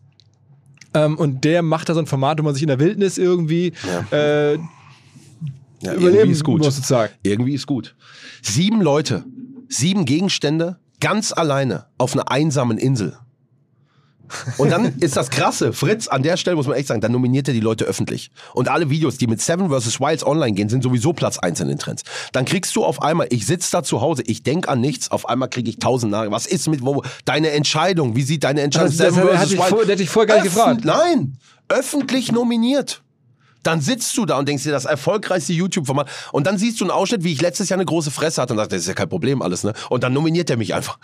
Ähm, 0.94 1.16
und 1.16 1.44
der 1.44 1.62
macht 1.62 1.88
da 1.88 1.94
so 1.94 2.00
ein 2.00 2.06
Format, 2.06 2.38
wo 2.38 2.42
man 2.42 2.54
sich 2.54 2.62
in 2.62 2.68
der 2.68 2.78
Wildnis 2.78 3.16
irgendwie 3.16 3.72
äh, 4.10 4.54
ja, 4.54 4.58
überleben 5.80 6.04
irgendwie 6.04 6.30
ist 6.32 6.44
gut. 6.44 6.58
muss, 6.58 6.76
sozusagen. 6.76 7.12
Irgendwie 7.22 7.54
ist 7.54 7.66
gut. 7.66 7.96
Sieben 8.42 8.82
Leute, 8.82 9.24
sieben 9.68 10.04
Gegenstände, 10.04 10.78
ganz 11.00 11.32
alleine 11.32 11.86
auf 11.96 12.12
einer 12.12 12.30
einsamen 12.30 12.76
Insel. 12.76 13.16
Und 14.58 14.70
dann 14.70 14.96
ist 14.98 15.16
das 15.16 15.30
krasse, 15.30 15.72
Fritz, 15.72 16.08
an 16.08 16.22
der 16.22 16.36
Stelle 16.36 16.56
muss 16.56 16.66
man 16.66 16.76
echt 16.76 16.88
sagen, 16.88 17.00
dann 17.00 17.12
nominiert 17.12 17.48
er 17.48 17.54
die 17.54 17.60
Leute 17.60 17.84
öffentlich. 17.84 18.30
Und 18.54 18.68
alle 18.68 18.90
Videos, 18.90 19.18
die 19.18 19.26
mit 19.26 19.40
Seven 19.40 19.68
vs. 19.70 20.00
Wilds 20.00 20.24
online 20.26 20.52
gehen, 20.52 20.68
sind 20.68 20.82
sowieso 20.82 21.12
Platz 21.12 21.38
1 21.38 21.60
in 21.60 21.68
den 21.68 21.78
Trends. 21.78 22.02
Dann 22.32 22.44
kriegst 22.44 22.74
du 22.76 22.84
auf 22.84 23.02
einmal, 23.02 23.26
ich 23.30 23.46
sitze 23.46 23.70
da 23.72 23.82
zu 23.82 24.00
Hause, 24.00 24.22
ich 24.26 24.42
denk 24.42 24.68
an 24.68 24.80
nichts, 24.80 25.10
auf 25.10 25.28
einmal 25.28 25.48
kriege 25.48 25.68
ich 25.70 25.78
tausend 25.78 26.12
Nachrichten. 26.12 26.32
Was 26.34 26.46
ist 26.46 26.68
mit, 26.68 26.82
wo, 26.84 27.02
deine 27.24 27.50
Entscheidung, 27.50 28.16
wie 28.16 28.22
sieht 28.22 28.44
deine 28.44 28.62
Entscheidung 28.62 28.96
das- 28.96 29.14
Seven 29.14 29.28
vs. 29.28 29.48
dich 29.48 29.58
Wild- 29.58 29.68
vor- 29.68 29.84
der 29.84 29.92
hat 29.94 30.00
dich 30.00 30.10
vorher 30.10 30.26
gar 30.36 30.42
nicht 30.42 30.54
gefragt. 30.54 30.84
Nein, 30.84 31.36
öffentlich 31.68 32.32
nominiert. 32.32 33.02
Dann 33.62 33.80
sitzt 33.80 34.16
du 34.16 34.26
da 34.26 34.38
und 34.38 34.48
denkst 34.48 34.64
dir, 34.64 34.72
das 34.72 34.86
erfolgreichste 34.86 35.52
YouTube-Format. 35.52 36.08
Und 36.32 36.48
dann 36.48 36.58
siehst 36.58 36.80
du 36.80 36.84
einen 36.84 36.90
Ausschnitt, 36.90 37.22
wie 37.22 37.32
ich 37.32 37.40
letztes 37.40 37.68
Jahr 37.68 37.76
eine 37.76 37.84
große 37.84 38.10
Fresse 38.10 38.42
hatte 38.42 38.52
und 38.54 38.58
sagst, 38.58 38.72
das 38.72 38.80
ist 38.80 38.88
ja 38.88 38.94
kein 38.94 39.08
Problem 39.08 39.40
alles, 39.40 39.62
ne? 39.62 39.72
Und 39.88 40.02
dann 40.02 40.12
nominiert 40.12 40.50
er 40.50 40.56
mich 40.56 40.74
einfach. 40.74 40.98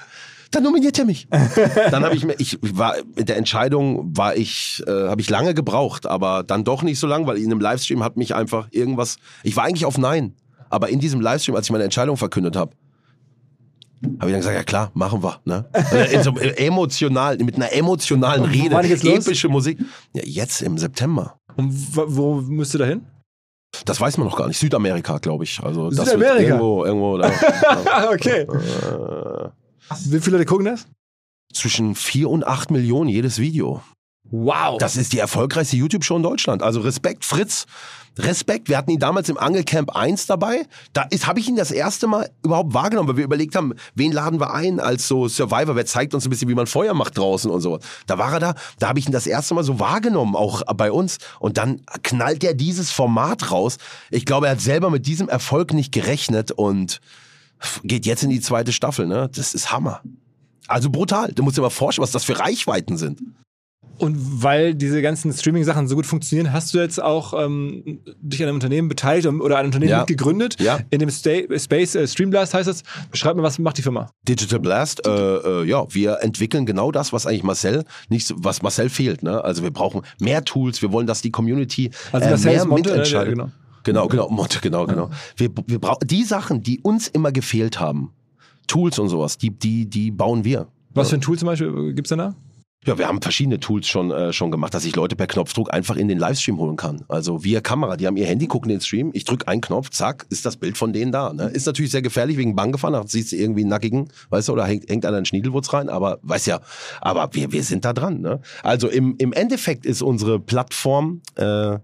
Dann 0.51 0.63
nominiert 0.63 0.99
er 0.99 1.05
mich. 1.05 1.29
dann 1.91 2.05
habe 2.05 2.15
ich 2.15 2.25
mir, 2.25 2.35
ich 2.39 2.59
war 2.63 2.95
mit 3.17 3.29
der 3.29 3.37
Entscheidung 3.37 4.17
war 4.17 4.37
ich, 4.37 4.83
äh, 4.87 5.09
habe 5.09 5.21
ich 5.21 5.29
lange 5.29 5.55
gebraucht, 5.55 6.07
aber 6.07 6.43
dann 6.43 6.65
doch 6.65 6.83
nicht 6.83 6.99
so 6.99 7.07
lang, 7.07 7.27
weil 7.27 7.37
in 7.37 7.47
einem 7.47 7.61
Livestream 7.61 8.03
hat 8.03 8.17
mich 8.17 8.35
einfach 8.35 8.69
irgendwas. 8.71 9.17
Ich 9.43 9.57
war 9.57 9.65
eigentlich 9.65 9.85
auf 9.85 9.99
Nein, 9.99 10.35
aber 10.71 10.89
in 10.89 11.01
diesem 11.01 11.21
Livestream, 11.21 11.55
als 11.55 11.67
ich 11.67 11.73
meine 11.73 11.85
Entscheidung 11.85 12.17
verkündet 12.17 12.57
habe, 12.57 12.73
habe 14.03 14.31
ich 14.31 14.33
dann 14.33 14.41
gesagt, 14.41 14.57
ja 14.57 14.63
klar, 14.63 14.91
machen 14.95 15.23
wir. 15.23 15.41
Ne? 15.45 15.65
In 16.13 16.23
so, 16.23 16.31
emotional, 16.37 17.37
mit 17.39 17.57
einer 17.57 17.73
emotionalen 17.73 18.45
Rede, 18.45 18.77
epische 18.77 19.49
Musik. 19.49 19.79
Ja, 20.13 20.23
jetzt 20.25 20.63
im 20.63 20.79
September. 20.79 21.39
Und 21.57 21.73
wo, 21.95 22.37
müsst 22.37 22.75
ihr 22.75 22.79
da 22.79 22.85
hin? 22.85 23.05
Das 23.85 24.01
weiß 24.01 24.17
man 24.19 24.29
noch 24.29 24.37
gar 24.37 24.47
nicht. 24.47 24.59
Südamerika, 24.59 25.19
glaube 25.19 25.45
ich. 25.45 25.61
Also 25.63 25.91
das 25.91 26.11
Südamerika? 26.11 26.55
Irgendwo, 26.55 26.85
irgendwo 26.85 27.19
da, 27.19 27.31
okay. 28.13 28.43
äh, 28.43 29.49
Wie 30.07 30.21
viele 30.21 30.39
Leute 30.39 30.47
gucken 30.47 30.67
das? 30.67 30.87
zwischen 31.53 31.95
4 31.95 32.29
und 32.29 32.47
8 32.47 32.71
Millionen 32.71 33.09
jedes 33.09 33.39
Video. 33.39 33.83
Wow. 34.31 34.77
Das 34.79 34.97
ist 34.97 35.15
die 35.15 35.19
erfolgreichste 35.19 35.77
YouTube-Show 35.77 36.17
in 36.17 36.23
Deutschland. 36.23 36.63
Also 36.63 36.81
Respekt, 36.81 37.25
Fritz. 37.25 37.67
Respekt. 38.19 38.69
Wir 38.69 38.77
hatten 38.77 38.91
ihn 38.91 38.99
damals 38.99 39.29
im 39.29 39.39
Angelcamp 39.39 39.95
1 39.95 40.27
dabei. 40.27 40.67
Da 40.93 41.09
habe 41.25 41.41
ich 41.41 41.49
ihn 41.49 41.57
das 41.57 41.71
erste 41.71 42.09
Mal 42.09 42.29
überhaupt 42.45 42.75
wahrgenommen, 42.75 43.09
weil 43.09 43.17
wir 43.17 43.25
überlegt 43.25 43.55
haben, 43.55 43.75
wen 43.95 44.13
laden 44.13 44.41
wir 44.41 44.53
ein 44.53 44.81
als 44.81 45.09
so 45.09 45.29
Survivor? 45.29 45.77
Wer 45.77 45.87
zeigt 45.87 46.15
uns 46.15 46.27
ein 46.27 46.31
bisschen, 46.31 46.49
wie 46.49 46.55
man 46.55 46.67
Feuer 46.67 46.95
macht 46.95 47.17
draußen 47.17 47.51
und 47.51 47.61
so. 47.61 47.79
Da 48.07 48.19
war 48.19 48.33
er 48.33 48.41
da. 48.41 48.55
Da 48.81 48.89
habe 48.89 48.99
ich 48.99 49.07
ihn 49.07 49.13
das 49.13 49.27
erste 49.27 49.55
Mal 49.55 49.65
so 49.65 49.79
wahrgenommen, 49.79 50.35
auch 50.35 50.63
bei 50.77 50.91
uns. 50.93 51.19
Und 51.39 51.57
dann 51.57 51.81
knallt 52.03 52.45
er 52.45 52.55
dieses 52.55 52.91
Format 52.91 53.51
raus. 53.51 53.79
Ich 54.11 54.27
glaube, 54.27 54.47
er 54.47 54.53
hat 54.53 54.61
selber 54.61 54.91
mit 54.91 55.07
diesem 55.07 55.29
Erfolg 55.29 55.73
nicht 55.73 55.93
gerechnet 55.93 56.51
und 56.51 57.01
geht 57.85 58.07
jetzt 58.07 58.23
in 58.23 58.31
die 58.31 58.41
zweite 58.41 58.73
Staffel. 58.73 59.07
Ne? 59.07 59.29
Das 59.35 59.55
ist 59.55 59.73
Hammer. 59.73 60.01
Also 60.67 60.91
brutal. 60.91 61.33
Du 61.33 61.43
musst 61.43 61.57
dir 61.57 61.63
mal 61.63 61.71
vorstellen, 61.71 62.03
was 62.03 62.11
das 62.13 62.25
für 62.25 62.39
Reichweiten 62.39 62.97
sind. 62.97 63.21
Und 63.97 64.17
weil 64.45 64.77
diese 64.77 65.03
ganzen 65.03 65.33
Streaming-Sachen 65.33 65.89
so 65.89 65.97
gut 65.97 66.07
funktionieren, 66.07 66.53
hast 66.53 66.73
du 66.73 66.79
jetzt 66.79 67.03
auch 67.03 67.35
ähm, 67.35 67.99
dich 68.21 68.41
an 68.43 68.47
einem 68.49 68.55
Unternehmen 68.57 68.89
beteiligt 68.89 69.27
oder 69.27 69.59
ein 69.59 69.67
Unternehmen 69.67 69.91
Ja. 69.91 69.99
mitgegründet. 70.01 70.61
Ja. 70.61 70.79
In 70.91 71.01
dem 71.01 71.11
Sta 71.11 71.31
Space 71.59 71.97
äh, 71.97 72.07
Streamblast 72.07 72.55
heißt 72.55 72.69
das. 72.69 72.85
Beschreib 73.11 73.37
mal, 73.37 73.43
was 73.43 73.59
macht 73.59 73.77
die 73.77 73.83
Firma? 73.83 74.09
Digital 74.29 74.61
Blast, 74.61 75.05
äh, 75.05 75.11
äh, 75.11 75.65
ja, 75.65 75.85
wir 75.93 76.19
entwickeln 76.23 76.65
genau 76.65 76.93
das, 76.93 77.13
was 77.13 77.27
eigentlich 77.27 77.43
Marcel 77.43 77.85
nicht, 78.09 78.25
so- 78.25 78.37
was 78.39 78.63
Marcel 78.63 78.89
fehlt. 78.89 79.25
Ne? 79.25 79.43
Also 79.43 79.65
wir 79.65 79.73
brauchen 79.73 80.03
mehr 80.21 80.45
Tools. 80.45 80.81
Wir 80.81 80.93
wollen, 80.93 81.09
dass 81.09 81.21
die 81.21 81.33
Community 81.33 81.91
Also 82.13 82.27
äh, 82.27 82.31
Marcel 82.31 82.53
mehr 82.53 82.65
Monte, 82.67 82.91
ne? 82.91 82.97
mitentscheidet. 82.99 83.35
Genau. 83.35 83.51
Genau, 83.89 84.07
genau, 84.07 84.29
Monte, 84.29 84.61
genau, 84.61 84.87
genau. 84.87 85.09
Wir, 85.37 85.49
wir 85.67 85.79
brauchen 85.79 86.07
die 86.07 86.25
Sachen, 86.25 86.63
die 86.63 86.81
uns 86.81 87.09
immer 87.09 87.33
gefehlt 87.33 87.81
haben, 87.81 88.13
Tools 88.67 88.99
und 88.99 89.09
sowas, 89.09 89.39
die, 89.39 89.51
die, 89.51 89.87
die 89.89 90.11
bauen 90.11 90.45
wir. 90.45 90.69
Was 90.93 91.09
für 91.09 91.17
ein 91.17 91.23
Tool 91.23 91.39
zum 91.39 91.47
Beispiel 91.47 91.95
gibt 91.95 92.07
es 92.07 92.11
denn 92.11 92.19
da? 92.19 92.35
Ja, 92.89 92.97
wir 92.97 93.07
haben 93.07 93.21
verschiedene 93.21 93.61
Tools 93.61 93.87
schon, 93.87 94.11
äh, 94.11 94.33
schon 94.33 94.51
gemacht, 94.51 94.73
dass 94.73 94.87
ich 94.87 94.97
Leute 94.97 95.15
per 95.15 95.27
Knopfdruck 95.27 95.75
einfach 95.75 95.97
in 95.97 96.09
den 96.09 96.19
Livestream 96.19 96.57
holen 96.57 96.77
kann. 96.77 97.05
Also 97.07 97.45
via 97.45 97.61
Kamera, 97.61 97.99
die 97.99 98.07
haben 98.07 98.17
ihr 98.17 98.25
Handy, 98.25 98.47
gucken 98.47 98.71
den 98.71 98.81
Stream, 98.81 99.11
ich 99.13 99.25
drücke 99.25 99.47
einen 99.47 99.61
Knopf, 99.61 99.91
zack, 99.91 100.25
ist 100.31 100.47
das 100.47 100.57
Bild 100.57 100.79
von 100.79 100.95
denen 100.95 101.13
da. 101.13 101.35
Ne? 101.35 101.49
Ist 101.49 101.67
natürlich 101.67 101.91
sehr 101.91 102.01
gefährlich 102.01 102.39
wegen 102.39 102.57
Bankgefahren, 102.57 102.95
da 102.95 103.07
siehst 103.07 103.33
du 103.33 103.37
irgendwie 103.37 103.61
einen 103.61 103.69
nackigen, 103.69 104.09
weißt 104.31 104.49
du, 104.49 104.55
oder 104.55 104.65
hängt, 104.65 104.89
hängt 104.89 105.05
einer 105.05 105.19
einen 105.19 105.27
Schniedelwurz 105.27 105.71
rein, 105.75 105.91
aber 105.91 106.19
weiß 106.23 106.47
ja, 106.47 106.61
aber 107.03 107.29
wir, 107.33 107.53
wir 107.53 107.63
sind 107.63 107.85
da 107.85 107.93
dran. 107.93 108.23
Ne? 108.23 108.41
Also 108.63 108.89
im, 108.89 109.17
im 109.19 109.35
Endeffekt 109.35 109.85
ist 109.85 110.01
unsere 110.01 110.41
Plattform, 110.41 111.21
äh, 111.35 111.75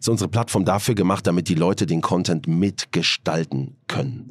ist 0.00 0.08
unsere 0.08 0.28
Plattform 0.28 0.64
dafür 0.64 0.96
gemacht, 0.96 1.24
damit 1.28 1.48
die 1.48 1.54
Leute 1.54 1.86
den 1.86 2.00
Content 2.00 2.48
mitgestalten 2.48 3.76
können. 3.86 4.30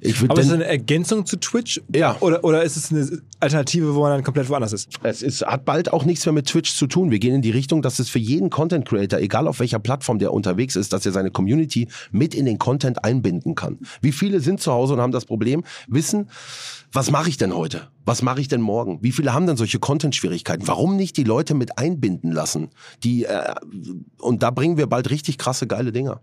Ich 0.00 0.22
Aber 0.22 0.40
ist 0.40 0.46
es 0.46 0.52
eine 0.52 0.64
Ergänzung 0.64 1.26
zu 1.26 1.36
Twitch? 1.36 1.80
Ja. 1.94 2.16
Oder, 2.20 2.44
oder 2.44 2.62
ist 2.62 2.76
es 2.76 2.90
eine 2.90 3.20
Alternative, 3.40 3.94
wo 3.94 4.00
man 4.02 4.12
dann 4.12 4.24
komplett 4.24 4.48
woanders 4.48 4.72
ist? 4.72 4.88
Es 5.02 5.22
ist, 5.22 5.44
hat 5.44 5.64
bald 5.64 5.92
auch 5.92 6.04
nichts 6.04 6.24
mehr 6.26 6.32
mit 6.32 6.46
Twitch 6.46 6.74
zu 6.74 6.86
tun. 6.86 7.10
Wir 7.10 7.18
gehen 7.18 7.34
in 7.34 7.42
die 7.42 7.50
Richtung, 7.50 7.82
dass 7.82 7.98
es 7.98 8.08
für 8.08 8.18
jeden 8.18 8.50
Content 8.50 8.86
Creator, 8.86 9.18
egal 9.18 9.48
auf 9.48 9.60
welcher 9.60 9.78
Plattform 9.78 10.18
der 10.18 10.32
unterwegs 10.32 10.76
ist, 10.76 10.92
dass 10.92 11.04
er 11.06 11.12
seine 11.12 11.30
Community 11.30 11.88
mit 12.10 12.34
in 12.34 12.44
den 12.44 12.58
Content 12.58 13.04
einbinden 13.04 13.54
kann. 13.54 13.78
Wie 14.00 14.12
viele 14.12 14.40
sind 14.40 14.60
zu 14.60 14.72
Hause 14.72 14.94
und 14.94 15.00
haben 15.00 15.12
das 15.12 15.24
Problem, 15.24 15.64
wissen, 15.88 16.28
was 16.92 17.10
mache 17.10 17.28
ich 17.28 17.36
denn 17.36 17.54
heute? 17.54 17.88
Was 18.08 18.22
mache 18.22 18.40
ich 18.40 18.48
denn 18.48 18.60
morgen? 18.60 18.98
Wie 19.02 19.12
viele 19.12 19.32
haben 19.34 19.46
denn 19.46 19.56
solche 19.56 19.78
Content-Schwierigkeiten? 19.78 20.66
Warum 20.66 20.96
nicht 20.96 21.16
die 21.16 21.24
Leute 21.24 21.54
mit 21.54 21.78
einbinden 21.78 22.32
lassen? 22.32 22.70
Die, 23.04 23.24
äh, 23.24 23.54
und 24.20 24.42
da 24.42 24.50
bringen 24.50 24.76
wir 24.78 24.86
bald 24.86 25.10
richtig 25.10 25.38
krasse, 25.38 25.66
geile 25.66 25.92
Dinger. 25.92 26.20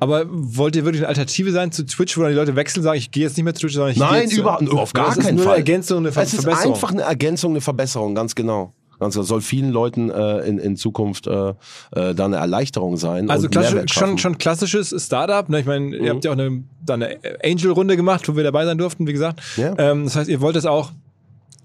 Aber 0.00 0.24
wollt 0.28 0.76
ihr 0.76 0.84
wirklich 0.84 1.00
eine 1.02 1.08
Alternative 1.08 1.52
sein 1.52 1.72
zu 1.72 1.86
Twitch, 1.86 2.18
wo 2.18 2.22
dann 2.22 2.30
die 2.30 2.36
Leute 2.36 2.56
wechseln 2.56 2.80
und 2.80 2.84
sagen, 2.84 2.98
ich 2.98 3.10
gehe 3.10 3.22
jetzt 3.22 3.36
nicht 3.36 3.44
mehr 3.44 3.54
zu 3.54 3.60
Twitch, 3.62 3.74
sondern 3.74 3.92
ich 3.92 3.98
gehe 3.98 4.06
Nein, 4.06 4.22
jetzt 4.22 4.34
zu- 4.34 4.40
überhaupt, 4.40 4.68
auf 4.70 4.92
gar 4.92 5.06
das 5.06 5.18
ist 5.18 5.24
keinen 5.24 5.36
nur 5.36 5.44
Fall. 5.44 5.54
Eine 5.54 5.58
Ergänzung, 5.60 5.98
eine 5.98 6.12
Ver 6.12 6.22
es 6.22 6.34
ist 6.34 6.42
Verbesserung. 6.42 6.74
einfach 6.74 6.90
eine 6.92 7.02
Ergänzung, 7.02 7.52
eine 7.52 7.60
Verbesserung, 7.60 8.14
ganz 8.14 8.34
genau. 8.34 8.74
Ganz 8.98 9.14
genau. 9.14 9.24
Soll 9.24 9.40
vielen 9.42 9.70
Leuten 9.70 10.10
äh, 10.10 10.40
in, 10.40 10.58
in 10.58 10.74
Zukunft 10.76 11.28
äh, 11.28 11.50
äh, 11.92 12.14
da 12.16 12.24
eine 12.24 12.34
Erleichterung 12.36 12.96
sein. 12.96 13.30
Also 13.30 13.46
schon, 13.86 14.18
schon 14.18 14.38
klassisches 14.38 14.92
Startup. 15.04 15.48
Ne? 15.48 15.60
Ich 15.60 15.66
meine, 15.66 15.94
ihr 15.94 16.02
Mhm. 16.02 16.08
habt 16.08 16.24
ja 16.24 16.32
auch 16.32 16.36
eine, 16.36 16.64
da 16.84 16.94
eine 16.94 17.16
Angel-Runde 17.44 17.96
gemacht, 17.96 18.28
wo 18.28 18.34
wir 18.34 18.42
dabei 18.42 18.64
sein 18.64 18.76
durften, 18.76 19.06
wie 19.06 19.12
gesagt. 19.12 19.40
Ja. 19.56 19.72
Ähm, 19.78 20.02
das 20.04 20.16
heißt, 20.16 20.28
ihr 20.28 20.40
wollt 20.40 20.56
es 20.56 20.66
auch 20.66 20.90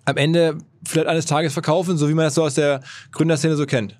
am 0.05 0.17
Ende 0.17 0.57
vielleicht 0.85 1.07
eines 1.07 1.25
Tages 1.25 1.53
verkaufen, 1.53 1.97
so 1.97 2.09
wie 2.09 2.13
man 2.13 2.25
das 2.25 2.35
so 2.35 2.43
aus 2.43 2.55
der 2.55 2.81
Gründerszene 3.11 3.55
so 3.55 3.65
kennt. 3.65 3.97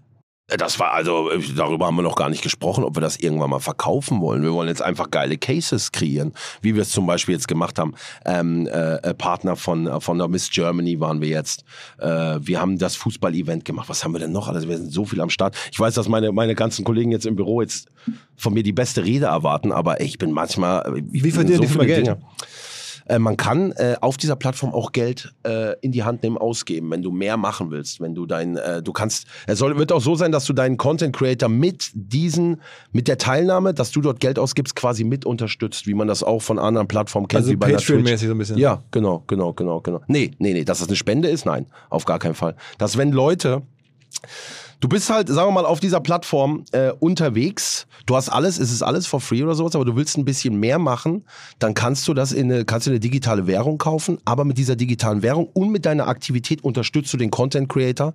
Äh, 0.47 0.57
Das 0.57 0.79
war 0.79 0.91
also, 0.91 1.31
äh, 1.31 1.39
darüber 1.55 1.85
haben 1.87 1.95
wir 1.95 2.01
noch 2.01 2.15
gar 2.17 2.29
nicht 2.29 2.43
gesprochen, 2.43 2.83
ob 2.83 2.97
wir 2.97 3.01
das 3.01 3.17
irgendwann 3.17 3.49
mal 3.49 3.59
verkaufen 3.59 4.19
wollen. 4.19 4.43
Wir 4.43 4.51
wollen 4.51 4.67
jetzt 4.67 4.81
einfach 4.81 5.09
geile 5.09 5.37
Cases 5.37 5.91
kreieren, 5.91 6.33
wie 6.61 6.75
wir 6.75 6.81
es 6.81 6.89
zum 6.89 7.05
Beispiel 7.05 7.35
jetzt 7.35 7.47
gemacht 7.47 7.79
haben. 7.79 7.93
Ähm, 8.25 8.67
äh, 8.67 8.95
äh, 8.95 9.13
Partner 9.13 9.55
von, 9.55 10.01
von 10.01 10.17
der 10.17 10.27
Miss 10.27 10.49
Germany 10.49 10.99
waren 10.99 11.21
wir 11.21 11.29
jetzt. 11.29 11.63
Äh, 11.99 12.39
wir 12.41 12.59
haben 12.59 12.77
das 12.77 12.95
Fußball-Event 12.97 13.63
gemacht. 13.63 13.87
Was 13.87 14.03
haben 14.03 14.11
wir 14.13 14.19
denn 14.19 14.33
noch 14.33 14.49
alles? 14.49 14.67
Wir 14.67 14.77
sind 14.77 14.91
so 14.91 15.05
viel 15.05 15.21
am 15.21 15.29
Start. 15.29 15.55
Ich 15.71 15.79
weiß, 15.79 15.93
dass 15.93 16.09
meine, 16.09 16.31
meine 16.33 16.55
ganzen 16.55 16.83
Kollegen 16.83 17.11
jetzt 17.11 17.25
im 17.25 17.37
Büro 17.37 17.61
jetzt 17.61 17.87
von 18.35 18.53
mir 18.53 18.63
die 18.63 18.73
beste 18.73 19.05
Rede 19.05 19.27
erwarten, 19.27 19.71
aber 19.71 20.01
ey, 20.01 20.07
ich 20.07 20.17
bin 20.17 20.31
manchmal. 20.31 20.83
Wie 21.03 21.31
verdienen 21.31 21.61
die 21.61 21.67
Firma 21.67 21.85
Geld? 21.85 22.17
Äh, 23.07 23.19
man 23.19 23.37
kann 23.37 23.71
äh, 23.73 23.95
auf 24.01 24.17
dieser 24.17 24.35
Plattform 24.35 24.73
auch 24.73 24.91
Geld 24.91 25.33
äh, 25.45 25.75
in 25.81 25.91
die 25.91 26.03
Hand 26.03 26.23
nehmen, 26.23 26.37
ausgeben, 26.37 26.91
wenn 26.91 27.01
du 27.01 27.11
mehr 27.11 27.37
machen 27.37 27.71
willst, 27.71 28.01
wenn 28.01 28.15
du 28.15 28.25
dein, 28.25 28.57
äh, 28.57 28.81
du 28.81 28.93
kannst, 28.93 29.25
es 29.47 29.59
soll, 29.59 29.77
wird 29.77 29.91
auch 29.91 30.01
so 30.01 30.15
sein, 30.15 30.31
dass 30.31 30.45
du 30.45 30.53
deinen 30.53 30.77
Content 30.77 31.15
Creator 31.15 31.49
mit 31.49 31.91
diesen, 31.93 32.61
mit 32.91 33.07
der 33.07 33.17
Teilnahme, 33.17 33.73
dass 33.73 33.91
du 33.91 34.01
dort 34.01 34.19
Geld 34.19 34.39
ausgibst, 34.39 34.75
quasi 34.75 35.03
mit 35.03 35.25
unterstützt, 35.25 35.87
wie 35.87 35.93
man 35.93 36.07
das 36.07 36.23
auch 36.23 36.41
von 36.41 36.59
anderen 36.59 36.87
Plattformen 36.87 37.27
kennt, 37.27 37.41
Also 37.41 37.51
wie 37.51 37.55
bei. 37.55 37.73
Patreon-mäßig 37.73 38.27
so 38.27 38.33
ein 38.33 38.37
bisschen. 38.37 38.57
Ja, 38.57 38.83
genau, 38.91 39.23
genau, 39.27 39.53
genau, 39.53 39.81
genau. 39.81 40.01
Nee, 40.07 40.31
nee, 40.37 40.53
nee, 40.53 40.63
dass 40.63 40.79
das 40.79 40.87
eine 40.87 40.97
Spende 40.97 41.29
ist, 41.29 41.45
nein, 41.45 41.65
auf 41.89 42.05
gar 42.05 42.19
keinen 42.19 42.35
Fall. 42.35 42.55
Dass 42.77 42.97
wenn 42.97 43.11
Leute, 43.11 43.63
du 44.83 44.89
bist 44.89 45.09
halt, 45.09 45.29
sagen 45.29 45.47
wir 45.47 45.51
mal, 45.53 45.65
auf 45.65 45.79
dieser 45.79 46.01
Plattform 46.01 46.65
äh, 46.73 46.91
unterwegs, 46.99 47.87
du 48.05 48.17
hast 48.17 48.27
alles, 48.27 48.59
es 48.59 48.69
ist 48.69 48.81
alles 48.81 49.07
for 49.07 49.21
free 49.21 49.41
oder 49.41 49.55
sowas, 49.55 49.75
aber 49.75 49.85
du 49.85 49.95
willst 49.95 50.17
ein 50.17 50.25
bisschen 50.25 50.59
mehr 50.59 50.77
machen, 50.77 51.23
dann 51.57 51.73
kannst 51.73 52.05
du 52.09 52.13
das 52.13 52.33
in 52.33 52.51
eine, 52.51 52.65
kannst 52.65 52.87
du 52.87 52.91
eine 52.91 52.99
digitale 52.99 53.47
Währung 53.47 53.77
kaufen, 53.77 54.17
aber 54.25 54.43
mit 54.43 54.57
dieser 54.57 54.75
digitalen 54.75 55.21
Währung 55.21 55.47
und 55.53 55.71
mit 55.71 55.85
deiner 55.85 56.07
Aktivität 56.07 56.65
unterstützt 56.65 57.13
du 57.13 57.17
den 57.17 57.31
Content 57.31 57.69
Creator, 57.69 58.13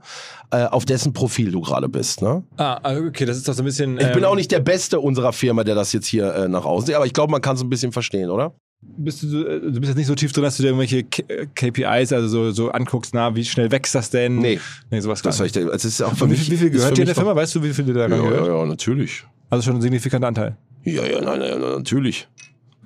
äh, 0.50 0.64
auf 0.64 0.84
dessen 0.84 1.14
Profil 1.14 1.52
du 1.52 1.62
gerade 1.62 1.88
bist, 1.88 2.20
ne? 2.20 2.42
Ah, 2.58 2.74
also 2.82 3.06
okay, 3.06 3.24
das 3.24 3.38
ist 3.38 3.48
doch 3.48 3.54
so 3.54 3.62
ein 3.62 3.64
bisschen. 3.64 3.96
Ich 3.96 4.12
bin 4.12 4.18
ähm, 4.18 4.24
auch 4.24 4.34
nicht 4.34 4.50
der 4.50 4.60
Beste 4.60 5.00
unserer 5.00 5.32
Firma, 5.32 5.64
der 5.64 5.74
das 5.74 5.94
jetzt 5.94 6.06
hier 6.06 6.34
äh, 6.34 6.48
nach 6.48 6.66
außen, 6.66 6.94
aber 6.94 7.06
ich 7.06 7.14
glaube, 7.14 7.30
man 7.30 7.40
kann 7.40 7.56
es 7.56 7.62
ein 7.62 7.70
bisschen 7.70 7.92
verstehen, 7.92 8.28
oder? 8.28 8.52
Bist 8.80 9.24
du, 9.24 9.44
äh, 9.44 9.60
du 9.60 9.72
bist 9.80 9.86
jetzt 9.88 9.96
nicht 9.96 10.06
so 10.06 10.14
tief 10.14 10.32
drin, 10.32 10.44
dass 10.44 10.56
du 10.56 10.62
dir 10.62 10.68
irgendwelche 10.68 11.02
K 11.04 11.22
äh, 11.28 11.46
KPIs, 11.54 12.12
also 12.12 12.28
so, 12.28 12.50
so 12.52 12.70
anguckst, 12.70 13.12
na, 13.12 13.34
wie 13.34 13.44
schnell 13.44 13.70
wächst 13.72 13.94
das 13.94 14.10
denn? 14.10 14.38
Nee. 14.38 14.60
Nee, 14.90 15.00
sowas 15.00 15.20
Das 15.20 15.36
gar 15.38 15.44
nicht. 15.44 15.56
ich 15.56 15.62
dir, 15.64 15.72
es 15.72 15.84
ist 15.84 16.00
auch 16.00 16.14
für 16.14 16.26
wie, 16.26 16.30
mich, 16.30 16.42
viel- 16.44 16.52
wie 16.52 16.56
viel 16.58 16.70
gehört 16.70 16.96
dir 16.96 17.02
in 17.02 17.06
der 17.06 17.14
Firma? 17.16 17.34
Weißt 17.34 17.54
du, 17.56 17.62
wie 17.62 17.72
viel 17.74 17.84
dir 17.84 17.94
da 17.94 18.00
Ja, 18.02 18.06
gehört? 18.08 18.46
ja, 18.46 18.56
ja, 18.58 18.64
natürlich. 18.66 19.24
Also 19.50 19.64
schon 19.64 19.76
ein 19.76 19.82
signifikanter 19.82 20.28
Anteil. 20.28 20.56
Ja, 20.84 21.04
ja, 21.04 21.20
nein, 21.20 21.40
nein, 21.40 21.60
natürlich. 21.60 22.28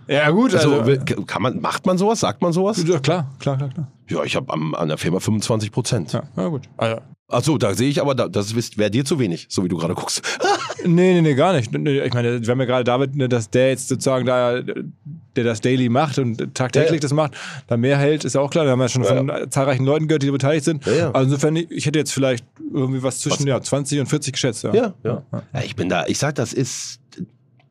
Ja, 0.08 0.30
gut, 0.30 0.54
Also, 0.54 0.80
also. 0.80 0.96
kann 1.26 1.42
man, 1.42 1.60
macht 1.60 1.84
man 1.86 1.98
sowas? 1.98 2.20
Sagt 2.20 2.40
man 2.42 2.52
sowas? 2.52 2.82
ja, 2.86 2.98
klar, 2.98 3.30
klar, 3.38 3.56
klar, 3.58 3.68
klar. 3.70 3.88
Ja, 4.08 4.24
ich 4.24 4.34
habe 4.34 4.52
an 4.52 4.88
der 4.88 4.98
Firma 4.98 5.20
25 5.20 5.70
Prozent. 5.70 6.12
Ja, 6.12 6.22
na 6.36 6.48
gut. 6.48 6.62
Also, 6.78 7.00
Ach 7.32 7.42
so, 7.42 7.56
da 7.56 7.74
sehe 7.74 7.88
ich 7.88 8.00
aber, 8.00 8.14
da, 8.14 8.28
das 8.28 8.54
wäre 8.76 8.90
dir 8.90 9.04
zu 9.06 9.18
wenig, 9.18 9.46
so 9.48 9.64
wie 9.64 9.68
du 9.68 9.78
gerade 9.78 9.94
guckst. 9.94 10.22
nee, 10.84 11.14
nee, 11.14 11.22
nee, 11.22 11.34
gar 11.34 11.54
nicht. 11.54 11.74
Ich 11.74 12.14
meine, 12.14 12.44
wir 12.44 12.50
haben 12.50 12.60
ja 12.60 12.66
gerade 12.66 12.84
David, 12.84 13.16
ne, 13.16 13.28
dass 13.28 13.48
der 13.48 13.70
jetzt 13.70 13.88
sozusagen 13.88 14.26
da, 14.26 14.60
der 14.60 15.44
das 15.44 15.62
daily 15.62 15.88
macht 15.88 16.18
und 16.18 16.54
tagtäglich 16.54 16.90
Ja, 16.90 16.94
ja. 16.96 17.00
das 17.00 17.12
macht, 17.14 17.32
da 17.68 17.78
mehr 17.78 17.96
hält, 17.96 18.24
ist 18.24 18.34
ja 18.34 18.42
auch 18.42 18.50
klar. 18.50 18.66
Da 18.66 18.72
haben 18.72 18.80
wir 18.80 18.88
schon 18.88 19.04
Ja, 19.04 19.16
von 19.16 19.50
zahlreichen 19.50 19.86
Leuten 19.86 20.08
gehört, 20.08 20.22
die 20.22 20.26
da 20.26 20.32
beteiligt 20.32 20.64
sind. 20.64 20.84
Ja, 20.84 20.92
ja. 20.92 21.10
Also 21.12 21.24
insofern, 21.24 21.56
ich 21.56 21.86
hätte 21.86 21.98
jetzt 21.98 22.12
vielleicht 22.12 22.44
irgendwie 22.72 23.02
was 23.02 23.20
zwischen 23.20 23.46
ja, 23.46 23.60
20 23.60 24.00
und 24.00 24.06
40 24.06 24.32
geschätzt. 24.34 24.64
Ja. 24.64 24.74
Ja, 24.74 24.94
ja. 25.02 25.22
ja 25.32 25.62
ich 25.64 25.74
bin 25.74 25.88
da, 25.88 26.04
ich 26.06 26.18
sag, 26.18 26.34
das 26.34 26.52
ist, 26.52 27.00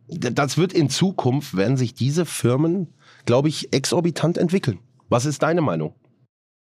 das 0.08 0.58
wird 0.58 0.74
in 0.74 0.90
Zukunft, 0.90 1.56
werden 1.56 1.78
sich 1.78 1.94
diese 1.94 2.26
Firmen, 2.26 2.88
glaube 3.26 3.50
ich, 3.50 3.72
exorbitant 3.72 4.40
entwickeln. 4.40 4.80
Was 5.10 5.26
ist 5.26 5.44
deine 5.44 5.62
Meinung? 5.62 5.94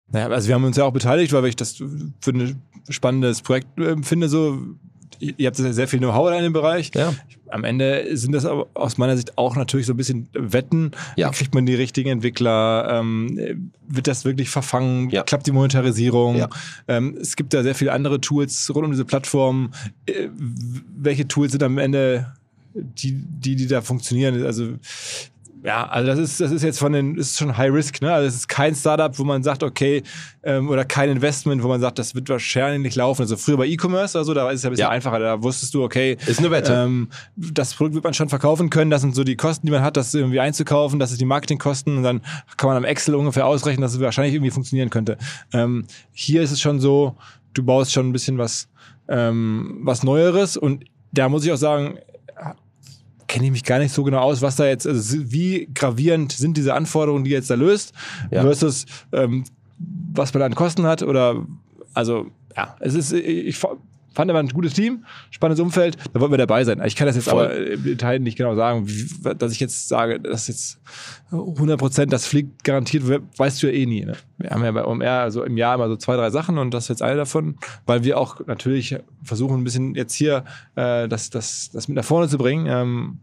Naja, 0.09 0.28
also 0.28 0.49
wir 0.49 0.55
haben 0.55 0.64
uns 0.64 0.76
ja 0.76 0.84
auch 0.84 0.92
beteiligt, 0.92 1.32
weil 1.32 1.44
ich 1.47 1.57
das 1.57 1.74
für 2.20 2.30
ein 2.30 2.62
spannendes 2.89 3.43
Projekt 3.43 3.78
äh, 3.78 3.97
finde. 4.03 4.28
So, 4.28 4.59
ihr 5.20 5.47
habt 5.47 5.57
sehr 5.57 5.89
viel 5.89 5.99
Know-how 5.99 6.32
in 6.32 6.43
dem 6.43 6.53
Bereich. 6.53 6.91
Ja. 6.95 7.14
Am 7.49 7.64
Ende 7.64 8.16
sind 8.16 8.32
das 8.32 8.45
aber 8.45 8.66
aus 8.74 8.99
meiner 8.99 9.16
Sicht 9.16 9.39
auch 9.39 9.57
natürlich 9.57 9.87
so 9.87 9.93
ein 9.93 9.97
bisschen 9.97 10.28
Wetten. 10.32 10.91
Ja. 11.16 11.30
Kriegt 11.30 11.55
man 11.55 11.64
die 11.64 11.74
richtigen 11.74 12.11
Entwickler? 12.11 12.89
Ähm, 12.91 13.39
äh, 13.39 13.55
wird 13.89 14.09
das 14.09 14.24
wirklich 14.24 14.51
verfangen? 14.51 15.11
Ja. 15.11 15.22
Klappt 15.22 15.47
die 15.47 15.53
Monetarisierung? 15.53 16.47
Ähm, 16.89 17.16
es 17.20 17.37
gibt 17.37 17.55
da 17.55 17.62
sehr 17.62 17.74
viele 17.74 17.93
andere 17.93 18.20
Tools 18.20 18.70
rund 18.74 18.84
um 18.84 18.91
diese 18.91 19.05
Plattform. 19.05 19.72
Äh, 20.07 20.28
welche 20.97 21.28
Tools 21.28 21.53
sind 21.53 21.62
am 21.62 21.78
Ende 21.78 22.34
die, 22.74 23.12
die, 23.12 23.57
die 23.57 23.66
da 23.66 23.80
funktionieren? 23.80 24.45
Also 24.45 24.74
ja, 25.67 25.85
also 25.89 26.07
das 26.07 26.19
ist, 26.21 26.41
das 26.41 26.53
ist 26.53 26.62
jetzt 26.62 26.79
von 26.79 26.93
den, 26.93 27.17
ist 27.17 27.39
schon 27.39 27.57
High 27.57 27.73
Risk, 27.73 28.01
ne? 28.01 28.12
Also 28.12 28.29
es 28.29 28.35
ist 28.37 28.49
kein 28.49 28.73
Startup, 28.77 29.19
wo 29.19 29.25
man 29.25 29.43
sagt, 29.43 29.64
okay, 29.64 30.05
ähm, 30.45 30.69
oder 30.69 30.85
kein 30.85 31.11
Investment, 31.11 31.61
wo 31.64 31.67
man 31.67 31.81
sagt, 31.81 31.99
das 31.99 32.14
wird 32.14 32.29
wahrscheinlich 32.29 32.83
nicht 32.83 32.95
laufen. 32.95 33.23
Also 33.23 33.37
früher 33.37 33.57
bei 33.57 33.67
E-Commerce 33.67 34.17
oder 34.17 34.25
so, 34.25 34.33
da 34.33 34.49
ist 34.51 34.59
es 34.59 34.62
ja 34.62 34.69
ein 34.69 34.73
bisschen 34.75 34.83
Ja. 34.85 34.91
einfacher. 34.91 35.19
Da 35.19 35.43
wusstest 35.43 35.75
du, 35.75 35.83
okay, 35.83 36.17
Ist 36.27 36.39
eine 36.39 36.53
Wette. 36.53 36.73
ähm, 36.73 37.09
das 37.37 37.75
Produkt 37.75 37.95
wird 37.97 38.05
man 38.05 38.14
schon 38.14 38.29
verkaufen 38.29 38.71
können. 38.71 38.93
Das 38.93 39.01
sind 39.03 39.17
so 39.17 39.25
die 39.25 39.35
Kosten, 39.37 39.67
die 39.67 39.73
man 39.73 39.83
hat, 39.83 39.97
das 39.97 40.14
irgendwie 40.14 40.39
einzukaufen. 40.39 41.01
Das 41.01 41.11
sind 41.11 41.21
die 41.21 41.25
Marketingkosten. 41.27 41.97
Und 41.97 42.05
dann 42.05 42.21
kann 42.57 42.69
man 42.69 42.77
am 42.77 42.85
Excel 42.85 43.17
ungefähr 43.17 43.45
ausrechnen, 43.47 43.83
dass 43.83 43.93
es 43.95 44.01
wahrscheinlich 44.01 44.35
irgendwie 44.35 44.53
funktionieren 44.53 44.91
könnte. 44.91 45.19
Ähm, 45.53 45.85
hier 46.12 46.43
ist 46.43 46.53
es 46.53 46.61
schon 46.61 46.79
so, 46.79 47.17
du 47.55 47.64
baust 47.64 47.93
schon 47.93 48.09
ein 48.09 48.12
bisschen 48.12 48.39
was, 48.39 48.69
ähm, 49.09 49.81
was 49.83 50.05
Neueres. 50.05 50.57
Und 50.57 50.85
da 51.11 51.29
muss 51.29 51.45
ich 51.45 51.51
auch 51.51 51.57
sagen, 51.57 51.99
kenne 53.29 53.47
ich 53.47 53.51
mich 53.53 53.64
gar 53.64 53.79
nicht 53.79 53.93
so 53.93 54.03
genau 54.05 54.20
aus, 54.20 54.43
was 54.43 54.57
da 54.57 54.66
jetzt, 54.66 54.87
also 54.87 55.16
wie 55.31 55.68
gravierend 55.74 56.33
sind 56.33 56.57
diese 56.57 56.74
Anforderungen, 56.74 57.24
die 57.24 57.31
jetzt 57.31 57.51
da 57.51 57.55
löst, 57.55 57.93
Ja. 58.31 58.43
versus 58.43 58.87
ähm, 59.12 59.45
was 60.12 60.33
man 60.33 60.43
an 60.43 60.55
Kosten 60.55 60.85
hat 60.87 61.03
oder 61.03 61.47
also 61.95 62.27
ja, 62.57 62.77
es 62.81 62.95
ist, 62.95 63.12
ich 63.12 63.59
fand 64.17 64.31
aber 64.31 64.41
ein 64.41 64.49
gutes 64.49 64.73
Team, 64.73 65.05
spannendes 65.31 65.62
Umfeld, 65.62 65.99
da 66.14 66.21
wollten 66.21 66.33
wir 66.33 66.39
dabei 66.39 66.64
sein. 66.64 66.81
Ich 66.87 66.97
kann 66.97 67.07
das 67.07 67.17
jetzt 67.17 67.29
Voll. 67.29 67.45
aber 67.45 67.55
im 67.55 67.85
Detail 67.85 68.19
nicht 68.19 68.39
genau 68.39 68.55
sagen, 68.55 68.89
wie, 68.89 69.35
dass 69.37 69.53
ich 69.53 69.61
jetzt 69.61 69.89
sage, 69.89 70.19
dass 70.19 70.49
jetzt 70.49 70.81
100 71.31 71.79
Prozent, 71.79 72.12
das 72.14 72.27
fliegt 72.27 72.64
garantiert, 72.64 73.05
weißt 73.37 73.62
du 73.62 73.67
ja 73.67 73.75
eh 73.75 73.85
nie. 73.85 74.07
Ne? 74.07 74.14
Wir 74.39 74.51
haben 74.51 74.64
ja 74.64 74.73
bei 74.73 74.87
OMR 74.87 75.21
also 75.21 75.45
im 75.45 75.59
Jahr 75.59 75.75
immer 75.75 75.89
so 75.89 75.97
zwei, 75.97 76.17
drei 76.17 76.31
Sachen 76.31 76.57
und 76.57 76.73
das 76.73 76.85
ist 76.85 76.89
jetzt 76.89 77.03
eine 77.03 77.17
davon, 77.17 77.57
weil 77.85 78.05
wir 78.05 78.19
auch 78.19 78.41
natürlich 78.47 78.97
versuchen, 79.23 79.61
ein 79.61 79.64
bisschen 79.64 79.95
jetzt 79.95 80.14
hier 80.14 80.45
äh, 80.77 81.09
das, 81.09 81.29
das, 81.29 81.71
das 81.71 81.87
mit 81.87 81.97
nach 81.97 82.05
vorne 82.05 82.29
zu 82.29 82.39
bringen. 82.39 82.67
Ähm, 82.67 83.19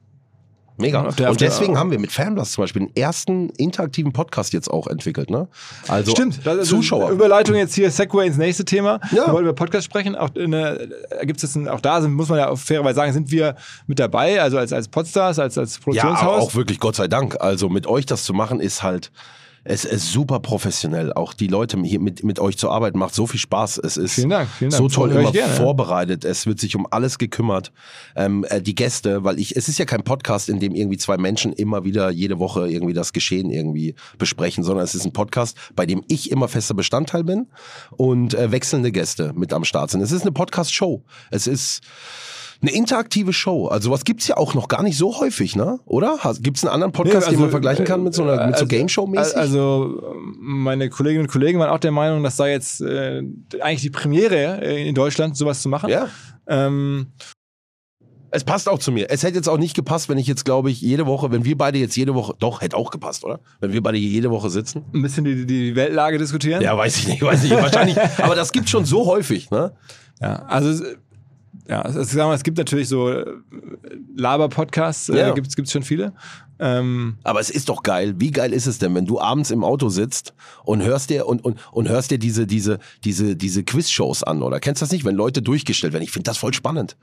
Mega. 0.78 1.02
Und 1.02 1.20
der- 1.20 1.32
deswegen 1.34 1.78
haben 1.78 1.92
wir 1.92 2.00
mit 2.00 2.12
Fanblast 2.12 2.54
zum 2.54 2.64
Beispiel 2.64 2.88
den 2.88 2.96
ersten 2.96 3.50
interaktiven 3.52 4.12
Podcast 4.12 4.54
jetzt 4.54 4.70
auch 4.70 4.88
entwickelt. 4.88 5.30
Ne? 5.30 5.48
Also 5.88 6.12
Stimmt, 6.12 6.40
Zuschauer. 6.64 7.12
Überleitung 7.12 7.56
jetzt 7.56 7.76
hier, 7.76 7.92
Segway 7.92 8.26
ins 8.28 8.38
nächste 8.38 8.66
Thema. 8.66 9.00
Ja. 9.12 9.28
Wir 9.28 9.34
wollen 9.34 9.46
über 9.46 9.54
Podcast 9.54 9.86
sprechen. 9.86 10.16
Auch, 10.16 10.34
in 10.36 10.52
der- 10.52 10.88
da 10.88 11.24
gibt's 11.26 11.44
jetzt 11.44 11.56
ein, 11.56 11.68
auch 11.68 11.80
da 11.82 12.02
sind, 12.02 12.14
muss 12.14 12.30
man 12.30 12.40
ja 12.40 12.50
auf 12.50 12.62
fairerweise 12.62 12.96
sagen, 12.96 13.14
sind 13.14 13.30
wir 13.32 13.56
mit 13.88 14.00
dabei, 14.00 14.42
also 14.42 14.58
als, 14.58 14.74
als 14.74 14.88
Podstars, 14.88 15.38
als, 15.40 15.58
als 15.58 15.76
Ja, 15.76 15.82
Produktionshaus. 15.84 16.42
auch 16.44 16.56
wirklich 16.56 16.80
Gott 16.80 16.96
sei 16.96 17.08
Dank. 17.08 17.38
Also 17.40 17.70
mit 17.70 17.86
euch 17.88 18.06
das 18.06 18.24
zu 18.24 18.34
machen 18.34 18.60
ist 18.60 18.82
halt, 18.84 19.12
es 19.66 19.86
ist 19.86 20.12
super 20.12 20.40
professionell. 20.40 21.14
Auch 21.14 21.34
die 21.34 21.48
Leute 21.48 21.80
hier 21.84 22.00
mit, 22.00 22.24
mit 22.24 22.40
euch 22.40 22.58
zu 22.58 22.70
arbeiten 22.70 23.00
macht 23.00 23.16
so 23.16 23.28
viel 23.28 23.40
Spaß. 23.40 23.78
Es 23.78 23.96
ist 23.96 24.16
Vielen 24.16 24.30
Dank, 24.30 24.50
vielen 24.50 24.72
Dank. 24.72 24.82
so 24.82 24.90
toll 24.90 25.12
immer 25.12 25.32
gerne. 25.32 25.54
vorbereitet. 25.54 26.26
Es 26.26 26.46
wird 26.46 26.60
sich 26.60 26.76
um 26.76 26.86
alles 26.92 27.18
gekümmert. 27.18 27.72
Ähm, 28.16 28.46
äh, 28.50 28.62
die 28.62 28.76
Gäste, 28.76 29.24
weil 29.24 29.40
ich, 29.40 29.56
es 29.56 29.70
ist 29.70 29.80
ja 29.80 29.86
kein 29.86 30.04
Podcast, 30.04 30.50
in 30.50 30.60
dem 30.60 30.76
irgendwie 30.76 30.98
zwei 30.98 31.18
Menschen 31.18 31.54
immer 31.54 31.86
wieder 31.86 32.10
jede 32.10 32.40
Woche 32.40 32.70
irgendwie 32.70 32.94
das 32.94 33.14
Geschehen 33.14 33.50
irgendwie 33.50 33.96
besprechen, 34.18 34.64
sondern 34.66 34.84
es 34.84 34.96
ist 34.96 35.06
ein 35.06 35.14
Podcast, 35.14 35.58
bei 35.76 35.86
dem 35.86 36.04
ich 36.10 36.30
immer 36.32 36.50
fester 36.50 36.74
Bestandteil 36.74 37.24
bin 37.24 37.48
und 37.92 38.34
äh, 38.34 38.52
wechselnde 38.52 38.92
Gäste 38.92 39.32
mit 39.34 39.54
am 39.54 39.64
Start 39.64 39.92
sind. 39.92 40.02
Es 40.02 40.12
ist 40.12 40.24
eine 40.24 40.32
Podcast-Show. 40.34 41.04
Es 41.32 41.48
ist 41.48 41.82
eine 42.64 42.72
interaktive 42.72 43.32
Show. 43.34 43.68
Also 43.68 43.92
was 43.92 44.04
gibt's 44.06 44.28
ja 44.28 44.38
auch 44.38 44.56
noch 44.56 44.68
gar 44.68 44.82
nicht 44.82 44.98
so 44.98 45.20
häufig, 45.20 45.56
ne? 45.56 45.80
Oder? 45.86 46.18
Gibt 46.42 46.58
es 46.58 46.64
einen 46.66 46.74
anderen 46.74 46.92
Podcast, 46.94 47.28
Nee, 47.28 47.34
den 47.36 47.42
man 47.42 47.52
vergleichen 47.52 47.86
kann 47.86 48.02
mit 48.04 48.16
so 48.16 48.24
einer 48.24 48.32
mit 48.48 48.56
so 48.56 48.64
also- 48.64 48.66
Game-Show-mäßig? 48.68 49.38
Also 49.38 50.02
meine 50.40 50.90
Kolleginnen 50.90 51.26
und 51.26 51.32
Kollegen 51.32 51.60
waren 51.60 51.70
auch 51.70 51.80
der 51.80 51.92
Meinung, 51.92 52.24
das 52.24 52.38
sei 52.38 52.52
jetzt 52.52 52.82
äh, 52.82 53.22
eigentlich 53.60 53.82
die 53.82 53.90
Premiere 53.92 54.62
äh, 54.64 54.88
in 54.88 54.96
Deutschland, 54.96 55.38
sowas 55.38 55.62
zu 55.62 55.70
machen. 55.70 55.90
ja. 55.92 56.08
Ähm, 56.48 57.08
Es 58.32 58.44
passt 58.44 58.68
auch 58.68 58.80
zu 58.80 58.92
mir. 58.92 59.10
Es 59.12 59.24
hätte 59.24 59.36
jetzt 59.36 59.48
auch 59.48 59.58
nicht 59.60 59.76
gepasst, 59.76 60.10
wenn 60.10 60.18
ich 60.18 60.26
jetzt, 60.28 60.44
glaube 60.44 60.72
ich, 60.72 60.82
jede 60.82 61.06
Woche, 61.06 61.32
wenn 61.32 61.46
wir 61.46 61.58
beide 61.58 61.78
jetzt 61.78 61.96
jede 61.96 62.16
Woche, 62.16 62.34
doch, 62.40 62.62
hätte 62.62 62.76
auch 62.78 62.90
gepasst, 62.90 63.24
oder? 63.24 63.40
Wenn 63.60 63.74
wir 63.74 63.84
beide 63.84 63.98
jede 64.00 64.32
Woche 64.32 64.50
sitzen. 64.50 64.84
ein 64.94 65.02
bisschen 65.04 65.24
die, 65.24 65.46
die 65.46 65.76
Weltlage 65.76 66.18
diskutieren. 66.18 66.62
Ja, 66.64 66.76
weiß 66.78 66.98
ich 66.98 67.08
nicht, 67.10 67.22
weiß 67.22 67.44
ich 67.44 67.52
nicht. 67.52 67.62
Wahrscheinlich. 67.62 67.98
Aber 68.20 68.36
das 68.36 68.52
gibt's 68.52 68.72
schon 68.72 68.86
so 68.86 69.06
häufig, 69.06 69.52
ne? 69.52 69.74
Ja, 70.22 70.44
also 70.48 70.70
es- 70.70 70.98
ja, 71.68 71.82
es, 71.88 71.96
es, 71.96 72.12
sagen 72.12 72.30
wir, 72.30 72.36
es 72.36 72.44
gibt 72.44 72.58
natürlich 72.58 72.88
so 72.90 73.10
äh, 73.10 73.26
Laber-Podcasts, 74.16 75.10
äh, 75.10 75.18
Ja. 75.18 75.32
gibt's 75.34 75.56
gibt's 75.56 75.72
schon 75.72 75.84
viele. 75.84 76.14
Ähm, 76.60 77.18
Aber 77.24 77.40
es 77.40 77.50
ist 77.50 77.70
doch 77.70 77.84
geil. 77.84 78.16
Wie 78.18 78.32
geil 78.32 78.54
ist 78.54 78.68
es 78.68 78.78
denn, 78.78 78.94
wenn 78.96 79.06
du 79.06 79.20
abends 79.20 79.52
im 79.52 79.64
Auto 79.64 79.90
sitzt 79.90 80.34
und 80.64 80.84
hörst 80.84 81.10
dir 81.10 81.26
und, 81.26 81.44
und, 81.44 81.58
und 81.72 81.90
hörst 81.90 82.12
dir 82.12 82.20
diese, 82.20 82.46
diese, 82.48 82.80
diese, 83.04 83.36
diese 83.36 83.64
Quiz-Shows 83.64 84.24
an, 84.24 84.42
oder? 84.44 84.60
Kennst 84.60 84.82
du 84.82 84.86
das 84.86 84.92
nicht, 84.92 85.04
wenn 85.06 85.16
Leute 85.16 85.42
durchgestellt 85.42 85.94
werden? 85.94 86.04
Ich 86.04 86.12
finde 86.12 86.26
das 86.30 86.38
voll 86.38 86.54
spannend. 86.54 86.96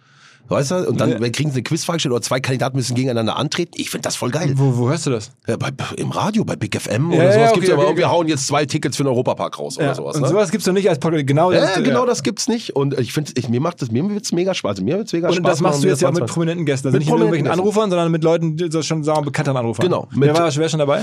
Weißt 0.51 0.71
du? 0.73 0.89
Und 0.89 1.01
dann 1.01 1.11
Ja. 1.11 1.19
kriegen 1.31 1.51
sie 1.51 1.57
eine 1.57 1.63
Quizfrage 1.63 1.97
gestellt 1.97 2.13
oder 2.13 2.23
zwei 2.23 2.41
Kandidaten 2.41 2.77
müssen 2.77 2.95
gegeneinander 2.95 3.37
antreten. 3.37 3.73
Ich 3.77 3.89
finde 3.89 4.03
das 4.03 4.17
voll 4.17 4.31
geil. 4.31 4.53
wo, 4.57 4.77
wo 4.77 4.89
hörst 4.91 5.07
du 5.07 5.11
das? 5.11 5.31
Ja, 5.47 5.57
bei, 5.57 5.71
Im 5.97 6.11
Radio, 6.11 6.45
bei 6.45 6.57
Big 6.57 6.79
FM 6.79 7.11
Ja, 7.13 7.19
oder 7.19 7.33
sowas 7.33 7.45
okay, 7.51 7.55
gibt's 7.55 7.69
ja 7.69 7.75
aber 7.77 7.85
okay, 7.87 7.97
wir 7.97 8.05
okay. 8.07 8.13
hauen 8.15 8.29
jetzt 8.29 8.47
zwei 8.47 8.67
Tickets 8.67 8.97
für 8.97 9.05
den 9.05 9.09
Europapark 9.09 9.59
raus 9.59 9.79
oder 9.79 9.95
sowas. 9.95 10.17
und 10.17 10.23
Ne? 10.23 10.29
sowas 10.29 10.51
gibt's 10.51 10.67
doch 10.67 10.73
nicht 10.73 10.89
als 10.89 10.99
Podcast. 10.99 11.27
Genau, 11.27 11.51
das, 11.53 11.75
genau, 11.83 12.05
das 12.05 12.23
gibt's 12.23 12.49
nicht. 12.49 12.75
Und 12.77 12.99
ich 12.99 13.13
finde, 13.13 13.33
ich, 13.37 13.49
mir 13.49 13.61
macht 13.61 13.81
das, 13.81 13.91
mir 13.91 14.07
wird's 14.11 14.33
mega 14.33 14.53
Spaß. 14.53 14.71
Also 14.71 14.83
mir 14.85 14.97
wird's 14.99 15.13
mega 15.13 15.29
Und 15.29 15.35
Spaß. 15.37 15.51
das 15.53 15.61
machst 15.61 15.83
du 15.85 15.89
jetzt 15.89 16.03
ja 16.03 16.09
auch 16.09 16.13
mit 16.13 16.25
das 16.25 16.31
prominenten 16.33 16.67
Gästen, 16.67 16.89
also 16.89 16.97
Mit 16.99 17.01
nicht 17.07 17.13
mit 17.13 17.19
irgendwelchen 17.21 17.47
prominenten 17.47 17.67
Anrufern, 17.73 17.91
sondern 17.91 18.11
mit 18.11 18.25
Leuten, 18.25 18.57
die 18.57 18.71
so 18.71 18.83
schon 18.83 19.05
sagen 19.05 19.21
wir, 19.21 19.25
bekannteren 19.27 19.57
Anrufern. 19.57 19.85
Genau, 19.87 20.09
Wer 20.13 20.37
war, 20.37 20.55
wer 20.57 20.69
schon 20.69 20.79
dabei? 20.81 21.03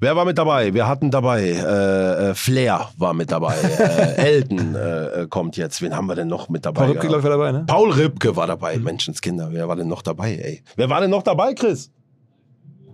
Wer 0.00 0.16
war 0.16 0.24
mit 0.24 0.38
dabei? 0.38 0.74
Wir 0.74 0.86
hatten 0.88 1.10
dabei, 1.10 1.42
äh, 1.50 2.30
äh, 2.30 2.34
Flair 2.34 2.88
war 2.98 3.14
mit 3.14 3.30
dabei, 3.32 3.54
äh, 3.56 4.14
Elton 4.16 4.74
äh, 4.74 5.26
kommt 5.28 5.56
jetzt. 5.56 5.82
Wen 5.82 5.94
haben 5.96 6.06
wir 6.06 6.14
denn 6.16 6.28
noch 6.28 6.48
mit 6.48 6.64
dabei? 6.66 6.82
Paul 6.82 6.94
gehabt? 6.94 7.08
glaube 7.08 7.18
ich, 7.18 7.24
war 7.24 7.30
dabei, 7.30 7.52
ne? 7.52 7.64
Paul 7.66 7.90
Rübke 7.92 8.34
war 8.36 8.46
dabei, 8.46 8.78
Menschenskinder. 8.92 9.50
Wer 9.52 9.68
war 9.68 9.76
denn 9.76 9.88
noch 9.88 10.00
dabei, 10.02 10.34
ey? 10.36 10.62
Wer 10.76 10.88
war 10.88 11.00
denn 11.02 11.10
noch 11.10 11.22
dabei, 11.22 11.52
Chris? 11.52 11.90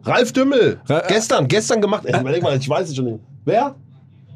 Ralf 0.03 0.33
Dümmel. 0.33 0.81
Ra- 0.89 1.05
gestern, 1.07 1.47
gestern 1.47 1.81
gemacht. 1.81 2.05
Ey, 2.05 2.21
überleg 2.21 2.43
mal, 2.43 2.57
ich 2.59 2.69
weiß 2.69 2.89
es 2.89 2.97
schon 2.97 3.05
nicht. 3.07 3.21
Wer? 3.45 3.77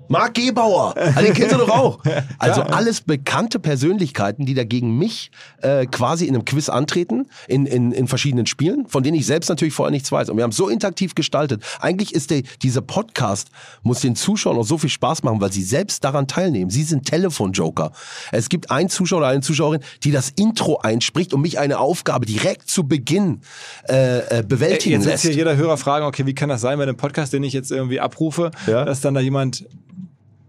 Marc 0.09 0.35
Gebauer. 0.35 0.95
Ah, 0.97 1.21
Den 1.23 1.35
kennst 1.35 1.55
du 1.55 1.59
doch 1.59 1.69
auch. 1.69 1.99
Also 2.39 2.63
alles 2.63 3.01
bekannte 3.01 3.59
Persönlichkeiten, 3.59 4.47
die 4.47 4.55
dagegen 4.55 4.97
mich 4.97 5.31
äh, 5.63 5.87
quasi 5.87 6.27
in 6.27 6.35
einem 6.35 6.45
Quiz 6.45 6.69
antreten, 6.69 7.27
in, 7.49 7.67
in, 7.67 7.93
in 7.93 8.07
verschiedenen 8.09 8.47
Spielen, 8.47 8.87
von 8.87 9.03
denen 9.03 9.17
ich 9.17 9.27
selbst 9.27 9.49
natürlich 9.49 9.75
vorher 9.75 9.91
nichts 9.91 10.11
weiß. 10.13 10.31
Und 10.31 10.37
wir 10.37 10.45
haben 10.45 10.53
so 10.53 10.69
interaktiv 10.69 11.15
gestaltet. 11.15 11.63
Eigentlich 11.81 12.15
ist 12.15 12.31
der, 12.31 12.43
dieser 12.63 12.81
Podcast, 12.81 13.49
muss 13.83 14.01
den 14.01 14.15
Zuschauern 14.17 14.57
auch 14.59 14.65
so 14.65 14.79
viel 14.79 14.91
Spaß 14.91 15.23
machen, 15.25 15.41
weil 15.41 15.53
sie 15.53 15.63
selbst 15.63 16.05
daran 16.05 16.27
teilnehmen. 16.29 16.71
Sie 16.71 16.85
sind 16.85 17.05
Telefonjoker. 17.07 17.93
Es 18.33 18.49
gibt 18.49 18.71
einen 18.71 18.89
Zuschauer 18.89 19.19
oder 19.19 19.29
eine 19.29 19.41
Zuschauerin, 19.43 19.81
die 20.05 20.11
das 20.13 20.31
Intro 20.37 20.79
einspricht 20.79 21.35
und 21.35 21.41
mich 21.41 21.59
eine 21.59 21.79
Aufgabe 21.79 22.25
direkt 22.27 22.71
zu 22.71 22.85
Beginn 22.85 23.41
äh, 23.89 24.39
äh, 24.39 24.43
bewältigen 24.47 24.95
Jetzt 24.97 25.05
wird 25.05 25.13
lässt. 25.15 25.25
hier 25.25 25.33
jeder 25.35 25.57
Hörer 25.57 25.77
fragen, 25.77 26.07
okay, 26.07 26.25
wie 26.27 26.35
kann 26.35 26.49
das 26.49 26.61
sein 26.61 26.79
bei 26.79 26.85
einem 26.85 26.97
Podcast, 26.97 27.33
den 27.33 27.43
ich 27.43 27.53
jetzt 27.53 27.71
irgendwie 27.73 28.01
abrufe, 28.01 28.51
Ja. 28.67 28.85
dass 28.85 29.01
dann 29.01 29.15
da 29.15 29.21
jemand 29.21 29.67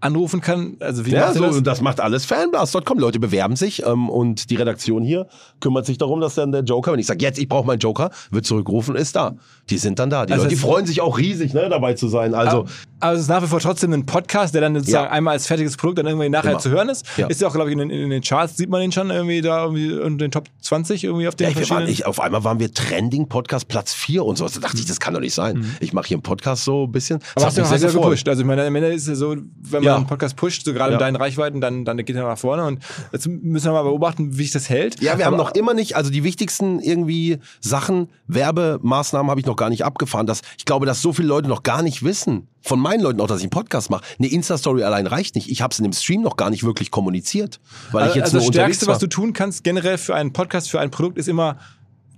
anrufen 0.02 0.42
kann? 0.42 0.78
Also 0.80 1.06
wie 1.06 1.12
Ja, 1.12 1.34
so, 1.34 1.44
das? 1.46 1.64
das 1.64 1.82
macht 1.82 2.00
alles 2.00 2.26
Fanblast.com. 2.26 3.00
Leute 3.00 3.20
bewerben 3.20 3.56
sich 3.56 3.86
ähm, 3.86 4.10
und 4.10 4.50
die 4.50 4.56
Redaktion 4.56 5.04
hier 5.04 5.28
kümmert 5.60 5.86
sich 5.86 5.98
darum, 5.98 6.22
dass 6.22 6.36
dann 6.36 6.52
der 6.52 6.64
Joker, 6.64 6.92
wenn 6.94 7.00
ich 7.00 7.08
sage, 7.08 7.24
jetzt, 7.24 7.40
ich 7.40 7.48
brauche 7.48 7.66
meinen 7.68 7.80
Joker, 7.80 8.12
wird 8.32 8.46
zurückgerufen, 8.46 8.96
ist 8.96 9.16
da. 9.16 9.36
Die 9.70 9.78
sind 9.78 10.00
dann 10.00 10.10
da. 10.10 10.26
Die 10.26 10.34
Also 10.34 10.46
Leute, 10.46 10.56
die 10.56 10.62
freuen 10.62 10.86
sich 10.86 11.02
auch 11.02 11.18
riesig, 11.18 11.54
ne, 11.54 11.70
dabei 11.70 11.94
zu 11.94 12.08
sein. 12.08 12.34
Also, 12.34 12.66
Aber 13.02 13.14
es 13.14 13.22
ist 13.22 13.28
nach 13.30 13.42
wie 13.42 13.48
vor 13.48 13.60
trotzdem 13.60 13.94
ein 13.94 14.06
Podcast, 14.06 14.54
der 14.54 14.62
dann 14.62 14.76
sozusagen 14.76 15.06
Ja. 15.06 15.12
einmal 15.12 15.34
als 15.34 15.48
fertiges 15.48 15.78
Produkt 15.78 16.00
dann 16.00 16.06
irgendwie 16.08 16.30
nachher 16.30 16.52
Immer. 16.52 16.60
zu 16.60 16.70
hören 16.70 16.90
ist. 16.90 17.06
Ja. 17.18 17.28
Ist 17.28 17.40
ja 17.42 17.48
auch, 17.48 17.54
glaube 17.54 17.70
ich, 17.70 17.74
in 17.74 17.80
den, 17.80 17.90
in 17.90 18.10
den 18.10 18.22
Charts 18.22 18.58
sieht 18.58 18.70
man 18.70 18.82
den 18.82 18.92
schon 18.92 19.10
irgendwie 19.10 19.42
da 19.42 19.64
irgendwie 19.64 19.92
in 19.94 20.18
den 20.18 20.32
Top 20.32 20.48
20 20.62 21.04
irgendwie 21.06 21.28
auf 21.28 21.36
den 21.36 21.46
ja, 21.46 21.50
ich, 21.52 21.56
wir 21.56 21.62
waren, 21.62 21.68
verschiedenen. 21.68 21.94
ich, 21.94 22.06
auf 22.06 22.20
einmal 22.20 22.44
waren 22.44 22.60
wir 22.60 22.74
Trending-Podcast 22.74 23.68
Platz 23.68 23.94
4 23.94 24.26
und 24.26 24.38
so. 24.38 24.48
Da 24.48 24.60
dachte 24.60 24.78
ich, 24.78 24.86
das 24.86 25.00
kann 25.00 25.14
doch 25.14 25.22
nicht 25.22 25.34
sein. 25.34 25.66
Ich 25.80 25.94
mache 25.94 26.08
hier 26.08 26.16
einen 26.18 26.24
Podcast 26.24 26.66
so 26.66 26.86
ein 26.86 26.92
bisschen. 26.92 27.20
Das 27.20 27.28
Mhm. 27.28 27.32
aber 27.36 27.46
hast 27.46 27.58
du, 27.58 27.62
hast 27.62 27.72
ja 27.82 27.88
gefreut. 27.88 28.04
gepusht. 28.04 28.28
Also 28.30 28.42
ich 28.42 28.48
meine, 28.48 28.66
am 28.66 28.76
Ende 28.76 28.90
ist 28.94 29.04
es 29.04 29.08
ja 29.10 29.16
so, 29.16 29.36
wenn 29.62 29.84
man 29.84 29.94
einen 29.94 30.08
Podcast 30.08 30.36
pusht, 30.36 30.66
so 30.66 30.74
gerade 30.74 30.94
in 30.94 31.00
deinen 31.00 31.16
Reichweiten, 31.16 31.62
dann, 31.62 31.86
dann 31.86 31.98
geht 31.98 32.16
er 32.16 32.24
nach 32.24 32.38
vorne. 32.38 32.66
Und 32.66 32.80
jetzt 33.14 33.28
müssen 33.28 33.68
wir 33.68 33.72
mal 33.74 33.84
beobachten, 33.84 34.38
wie 34.38 34.44
sich 34.44 34.52
das 34.52 34.70
hält. 34.70 35.02
Ja, 35.02 35.18
wir 35.18 35.26
haben 35.26 35.36
Aber- 35.36 35.44
noch 35.44 35.52
immer 35.56 35.74
nicht, 35.74 35.96
also 35.96 36.10
die 36.12 36.24
wichtigsten 36.24 36.80
irgendwie 36.80 37.40
Sachen, 37.62 38.10
Werbemaßnahmen 38.28 39.30
habe 39.30 39.40
ich 39.40 39.46
noch 39.46 39.56
gar 39.56 39.70
nicht 39.70 39.86
abgefahren. 39.86 40.26
Dass, 40.28 40.42
ich 40.58 40.66
glaube, 40.66 40.86
dass 40.86 41.02
so 41.02 41.14
viele 41.14 41.28
Leute 41.28 41.48
noch 41.48 41.64
gar 41.64 41.82
nicht 41.82 42.04
wissen, 42.04 42.48
von 42.62 42.80
meinen 42.80 43.02
Leuten 43.02 43.22
auch, 43.22 43.28
dass 43.28 43.40
ich 43.40 43.46
einen 43.46 43.52
Podcast 43.52 43.90
mache. 43.90 44.04
Eine 44.18 44.28
Insta-Story 44.28 44.84
allein 44.84 45.08
reicht 45.08 45.36
nicht. 45.36 45.50
Ich 45.50 45.62
habe 45.62 45.72
es 45.72 45.80
in 45.80 45.84
dem 45.84 45.94
Stream 45.94 46.22
noch 46.22 46.38
gar 46.38 46.50
nicht 46.50 46.64
wirklich 46.64 46.92
kommuniziert, 46.92 47.60
weil 47.92 48.10
ich 48.10 48.16
jetzt 48.16 48.34
also 48.34 48.38
nur 48.38 48.46
das 48.48 48.56
Stärkste, 48.56 48.88
was 48.88 49.00
du 49.00 49.08
tun 49.08 49.34
kannst, 49.34 49.64
generell 49.64 49.98
für 49.98 50.16
einen 50.16 50.34
Podcast, 50.34 50.70
für 50.70 50.80
ein 50.80 50.92
Produkt, 50.92 51.18
ist 51.18 51.28
immer 51.28 51.58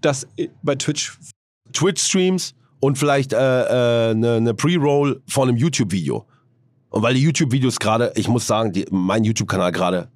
das 0.01 0.27
bei 0.63 0.75
Twitch. 0.75 1.17
Twitch-Streams 1.73 2.53
und 2.79 2.97
vielleicht 2.97 3.33
eine 3.33 4.11
äh, 4.11 4.13
ne, 4.15 4.41
ne 4.41 4.53
Pre-Roll 4.53 5.21
von 5.27 5.47
einem 5.47 5.57
YouTube-Video. 5.57 6.25
Und 6.89 7.03
weil 7.03 7.13
die 7.13 7.21
YouTube-Videos 7.21 7.79
gerade, 7.79 8.11
ich 8.15 8.27
muss 8.27 8.45
sagen, 8.45 8.73
die, 8.73 8.85
mein 8.91 9.23
YouTube-Kanal 9.23 9.71
gerade 9.71 10.09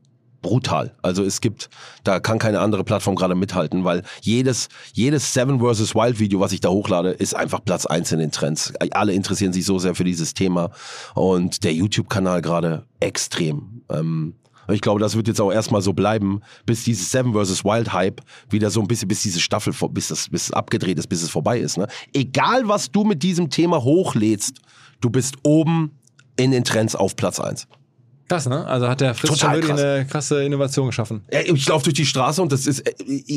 brutal. 0.46 0.94
Also 1.02 1.24
es 1.24 1.42
gibt, 1.42 1.72
da 2.04 2.20
kann 2.20 2.38
keine 2.38 2.60
andere 2.60 2.84
Plattform 2.84 3.16
gerade 3.16 3.34
mithalten, 3.34 3.84
weil 3.84 4.04
jedes, 4.22 4.70
jedes 4.94 5.34
Seven 5.34 5.60
vs. 5.60 5.96
Wild 5.96 6.20
Video, 6.20 6.40
was 6.40 6.52
ich 6.52 6.62
da 6.62 6.70
hochlade, 6.70 7.10
ist 7.10 7.36
einfach 7.36 7.66
Platz 7.66 7.88
eins 7.88 8.12
in 8.12 8.20
den 8.20 8.32
Trends. 8.32 8.72
Alle 8.92 9.14
interessieren 9.14 9.54
sich 9.54 9.66
so 9.66 9.80
sehr 9.80 9.96
für 9.96 10.04
dieses 10.04 10.36
Thema 10.36 10.70
und 11.16 11.64
der 11.64 11.74
YouTube-Kanal 11.74 12.44
gerade 12.44 12.86
extrem. 13.00 13.82
Ähm, 13.90 14.36
ich 14.70 14.82
glaube, 14.82 15.00
das 15.00 15.16
wird 15.16 15.28
jetzt 15.28 15.42
auch 15.42 15.52
erstmal 15.52 15.82
so 15.82 15.94
bleiben, 15.94 16.42
bis 16.68 16.84
dieses 16.84 17.12
Seven 17.12 17.34
vs. 17.34 17.66
Wild 17.66 17.92
Hype 17.92 18.22
wieder 18.52 18.70
so 18.70 18.82
ein 18.82 18.88
bisschen, 18.88 19.08
bis 19.08 19.24
diese 19.24 19.40
Staffel, 19.40 19.74
bis 19.90 20.10
das, 20.10 20.30
bis 20.30 20.44
es 20.44 20.52
abgedreht 20.52 21.00
ist, 21.00 21.08
bis 21.08 21.24
es 21.24 21.30
vorbei 21.32 21.60
ist. 21.60 21.80
Ne? 21.80 21.88
Egal, 22.14 22.68
was 22.68 22.92
du 22.92 23.04
mit 23.04 23.24
diesem 23.24 23.50
Thema 23.50 23.84
hochlädst, 23.84 24.60
du 25.02 25.10
bist 25.10 25.38
oben 25.42 25.98
in 26.38 26.52
den 26.52 26.64
Trends 26.64 26.96
auf 26.96 27.16
Platz 27.16 27.40
eins. 27.40 27.68
Krass, 28.28 28.50
ne? 28.50 28.66
Also 28.66 28.88
hat 28.88 29.02
der 29.02 29.14
Fritz 29.14 29.32
Total 29.32 29.62
schon 29.62 29.78
eine 29.78 30.06
krasse 30.08 30.44
Innovation 30.44 30.88
geschaffen. 30.88 31.22
Ich 31.30 31.68
laufe 31.68 31.84
durch 31.84 31.94
die 31.94 32.08
Straße 32.08 32.42
und 32.42 32.52
das 32.52 32.66
ist, 32.66 32.80
äh, 32.80 32.94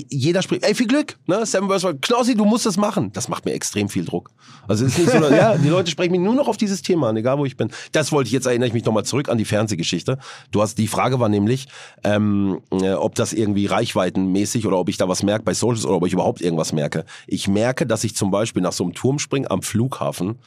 jeder 0.08 0.40
spricht, 0.40 0.64
ey, 0.64 0.74
viel 0.74 0.86
Glück, 0.86 1.18
ne? 1.26 1.44
Seven. 1.44 1.68
Wild. 1.68 2.00
Knossi, 2.00 2.34
du 2.34 2.46
musst 2.46 2.64
das 2.64 2.78
machen. 2.78 3.12
Das 3.12 3.28
macht 3.28 3.44
mir 3.44 3.52
extrem 3.52 3.90
viel 3.90 4.06
Druck. 4.06 4.30
Also 4.66 4.86
es 4.86 4.92
ist 4.92 4.98
nicht 4.98 5.10
so, 5.10 5.18
ja, 5.34 5.58
die 5.58 5.68
Leute 5.68 5.90
sprechen 5.90 6.12
mich 6.12 6.20
nur 6.22 6.34
noch 6.34 6.48
auf 6.48 6.56
dieses 6.56 6.80
Thema 6.80 7.10
an, 7.10 7.16
egal 7.18 7.38
wo 7.38 7.44
ich 7.44 7.58
bin. 7.58 7.70
Das 7.92 8.12
wollte 8.12 8.28
ich 8.28 8.32
jetzt, 8.32 8.46
erinnere 8.46 8.68
ich 8.68 8.72
mich 8.72 8.84
nochmal 8.84 9.04
zurück 9.04 9.28
an 9.28 9.36
die 9.36 9.44
Fernsehgeschichte. 9.44 10.18
Du 10.52 10.62
hast, 10.62 10.78
die 10.78 10.86
Frage 10.86 11.20
war 11.20 11.28
nämlich, 11.28 11.68
ähm, 12.02 12.60
äh, 12.70 12.92
ob 12.92 13.14
das 13.14 13.34
irgendwie 13.34 13.66
reichweitenmäßig 13.66 14.66
oder 14.66 14.78
ob 14.78 14.88
ich 14.88 14.96
da 14.96 15.08
was 15.08 15.22
merke 15.22 15.44
bei 15.44 15.52
Socials 15.52 15.84
oder 15.84 15.96
ob 15.96 16.06
ich 16.06 16.14
überhaupt 16.14 16.40
irgendwas 16.40 16.72
merke. 16.72 17.04
Ich 17.26 17.46
merke, 17.46 17.86
dass 17.86 18.04
ich 18.04 18.16
zum 18.16 18.30
Beispiel 18.30 18.62
nach 18.62 18.72
so 18.72 18.84
einem 18.84 18.94
Turmspringen 18.94 19.50
am 19.50 19.60
Flughafen 19.60 20.38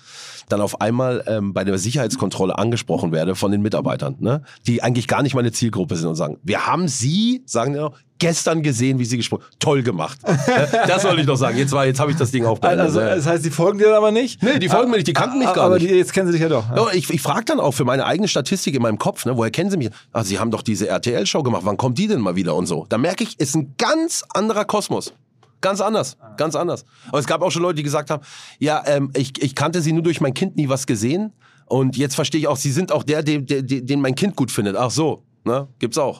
dann 0.50 0.62
auf 0.62 0.82
einmal 0.82 1.24
ähm, 1.28 1.54
bei 1.54 1.64
der 1.64 1.78
Sicherheitskontrolle 1.78 2.58
angesprochen 2.58 3.12
werde 3.12 3.36
von 3.36 3.52
den 3.52 3.62
Mitarbeitern. 3.62 4.16
Ne? 4.20 4.31
Ne, 4.32 4.44
die 4.68 4.82
eigentlich 4.84 5.08
gar 5.08 5.24
nicht 5.24 5.36
meine 5.36 5.52
Zielgruppe 5.52 5.96
sind 5.96 6.08
und 6.08 6.16
sagen, 6.16 6.38
wir 6.44 6.66
haben 6.68 6.88
sie, 6.88 7.44
sagen 7.46 7.74
die 7.74 7.80
noch, 7.80 7.98
gestern 8.20 8.62
gesehen, 8.62 9.00
wie 9.00 9.06
sie 9.06 9.18
gesprochen 9.18 9.44
Toll 9.60 9.82
gemacht. 9.82 10.20
das 10.88 11.02
soll 11.02 11.20
ich 11.20 11.26
noch 11.26 11.38
sagen. 11.38 11.58
Jetzt, 11.58 11.72
war- 11.72 11.86
jetzt 11.86 12.00
habe 12.00 12.12
ich 12.12 12.18
das 12.18 12.30
Ding 12.32 12.46
auch 12.46 12.60
beendet. 12.60 12.82
Also, 12.86 13.00
das 13.00 13.26
heißt, 13.26 13.44
die 13.44 13.50
folgen 13.50 13.80
dir 13.80 13.96
aber 13.98 14.12
nicht? 14.12 14.42
Nee, 14.44 14.60
die 14.60 14.70
folgen 14.70 14.92
mir 14.92 14.98
nicht, 14.98 15.08
die 15.08 15.14
kannten 15.14 15.40
mich 15.40 15.52
gar 15.52 15.66
aber 15.66 15.80
nicht. 15.80 15.90
Die, 15.90 15.96
jetzt 15.96 16.14
kennen 16.14 16.28
sie 16.28 16.34
dich 16.34 16.42
ja 16.42 16.50
doch. 16.50 16.64
Ja, 16.76 16.88
ich 16.94 17.10
ich 17.10 17.22
frage 17.22 17.46
dann 17.46 17.60
auch 17.60 17.72
für 17.72 17.84
meine 17.84 18.06
eigene 18.06 18.28
Statistik 18.28 18.76
in 18.76 18.82
meinem 18.82 19.00
Kopf, 19.00 19.26
ne, 19.26 19.36
woher 19.36 19.50
kennen 19.52 19.72
Sie 19.72 19.78
mich? 19.78 19.90
Ah, 20.14 20.24
Sie 20.24 20.38
haben 20.40 20.52
doch 20.52 20.62
diese 20.62 20.88
RTL-Show 20.88 21.42
gemacht, 21.42 21.64
wann 21.66 21.78
kommt 21.78 21.98
die 21.98 22.08
denn 22.08 22.22
mal 22.22 22.36
wieder 22.36 22.56
und 22.56 22.68
so? 22.68 22.86
Da 22.90 22.98
merke 23.00 23.24
ich, 23.24 23.40
ist 23.40 23.56
ein 23.56 23.74
ganz 23.78 24.24
anderer 24.34 24.66
Kosmos. 24.66 25.14
Ganz 25.62 25.80
anders, 25.80 26.18
ganz 26.38 26.56
anders. 26.56 26.86
Aber 27.10 27.20
es 27.20 27.28
gab 27.28 27.42
auch 27.44 27.52
schon 27.52 27.62
Leute, 27.62 27.76
die 27.76 27.84
gesagt 27.84 28.10
haben, 28.10 28.24
ja, 28.60 28.84
ähm, 28.88 29.12
ich, 29.16 29.42
ich 29.42 29.54
kannte 29.56 29.82
Sie 29.82 29.94
nur 29.94 30.02
durch 30.04 30.20
mein 30.22 30.34
Kind 30.34 30.56
nie 30.56 30.70
was 30.70 30.88
gesehen 30.88 31.34
und 31.72 31.96
jetzt 31.96 32.16
verstehe 32.16 32.42
ich 32.42 32.48
auch, 32.48 32.58
Sie 32.58 32.72
sind 32.72 32.92
auch 32.92 33.04
der, 33.04 33.24
der, 33.24 33.40
der, 33.40 33.62
den 33.62 34.02
mein 34.02 34.16
Kind 34.16 34.36
gut 34.36 34.52
findet. 34.52 34.76
Ach 34.76 34.92
so, 34.92 35.24
ne, 35.46 35.70
gibt's 35.80 35.98
auch. 35.98 36.20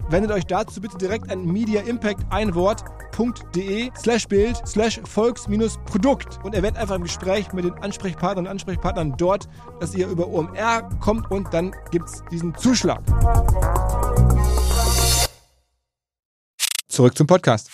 Wendet 0.11 0.31
euch 0.31 0.45
dazu 0.45 0.81
bitte 0.81 0.97
direkt 0.97 1.31
an 1.31 1.45
Media 1.45 1.79
Impact 1.83 2.25
ein 2.31 2.53
Wort.de 2.53 3.89
slash 3.97 4.27
Bild 4.27 4.61
slash 4.67 4.99
Volks-Produkt 5.05 6.37
und 6.43 6.53
erwähnt 6.53 6.75
einfach 6.75 6.95
im 6.95 7.03
Gespräch 7.03 7.53
mit 7.53 7.63
den 7.63 7.73
Ansprechpartnern 7.75 8.45
und 8.45 8.51
Ansprechpartnern 8.51 9.15
dort, 9.17 9.47
dass 9.79 9.95
ihr 9.95 10.09
über 10.09 10.27
OMR 10.27 10.89
kommt 10.99 11.31
und 11.31 11.53
dann 11.53 11.73
gibt's 11.91 12.23
diesen 12.29 12.53
Zuschlag. 12.55 12.99
Zurück 16.89 17.17
zum 17.17 17.25
Podcast. 17.27 17.69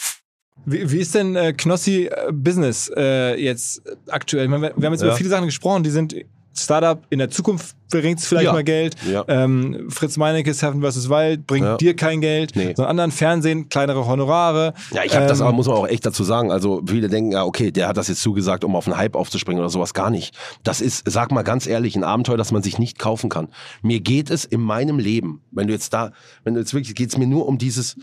Wie, 0.65 0.91
wie 0.91 0.99
ist 0.99 1.15
denn 1.15 1.35
äh, 1.35 1.53
Knossi 1.53 2.05
äh, 2.05 2.31
Business 2.31 2.91
äh, 2.95 3.33
jetzt 3.41 3.81
aktuell? 4.09 4.43
Ich 4.45 4.49
meine, 4.51 4.61
wir, 4.61 4.73
wir 4.77 4.85
haben 4.85 4.93
jetzt 4.93 5.01
Ja. 5.01 5.07
über 5.07 5.15
viele 5.17 5.29
Sachen 5.29 5.45
gesprochen, 5.45 5.81
die 5.81 5.89
sind 5.89 6.13
Startup 6.59 7.01
in 7.09 7.19
der 7.19 7.29
Zukunft 7.29 7.75
bringt 7.89 8.19
es 8.19 8.27
vielleicht 8.27 8.45
Ja. 8.47 8.53
mal 8.53 8.63
Geld. 8.63 8.95
Ja. 9.09 9.23
Ähm, 9.27 9.87
Fritz 9.89 10.17
Meinecke, 10.17 10.53
Seven 10.53 10.81
vs. 10.81 11.09
Wild 11.09 11.47
bringt 11.47 11.65
Ja. 11.65 11.77
dir 11.77 11.95
kein 11.95 12.19
Geld, 12.21 12.55
Nee. 12.55 12.73
sondern 12.75 12.89
anderen 12.91 13.11
Fernsehen 13.11 13.69
kleinere 13.69 14.05
Honorare. 14.05 14.73
Ja, 14.91 15.03
ich 15.05 15.15
habe 15.15 15.25
das 15.27 15.39
Ähm, 15.39 15.47
aber, 15.47 15.55
muss 15.55 15.67
man 15.67 15.77
auch 15.77 15.87
echt 15.87 16.05
dazu 16.05 16.23
sagen. 16.23 16.51
Also 16.51 16.81
viele 16.85 17.07
denken, 17.07 17.31
ja, 17.31 17.43
okay, 17.45 17.71
der 17.71 17.87
hat 17.87 17.95
das 17.97 18.07
jetzt 18.09 18.21
zugesagt, 18.21 18.63
um 18.63 18.75
auf 18.75 18.87
einen 18.87 18.97
Hype 18.97 19.15
aufzuspringen 19.15 19.59
oder 19.61 19.69
sowas. 19.69 19.93
Gar 19.93 20.09
nicht. 20.09 20.35
Das 20.63 20.81
ist, 20.81 21.03
sag 21.09 21.31
mal 21.31 21.43
ganz 21.43 21.65
ehrlich, 21.67 21.95
ein 21.95 22.03
Abenteuer, 22.03 22.37
das 22.37 22.51
man 22.51 22.61
sich 22.63 22.77
nicht 22.79 22.99
kaufen 22.99 23.29
kann. 23.29 23.47
Mir 23.81 23.99
geht 24.01 24.29
es 24.29 24.43
in 24.43 24.61
meinem 24.61 24.99
Leben, 24.99 25.41
wenn 25.51 25.67
du 25.67 25.73
jetzt 25.73 25.93
da, 25.93 26.11
wenn 26.43 26.53
du 26.55 26.59
jetzt 26.59 26.73
wirklich, 26.73 26.93
geht 26.95 27.09
es 27.09 27.17
mir 27.17 27.27
nur 27.27 27.47
um 27.47 27.57
dieses, 27.57 27.95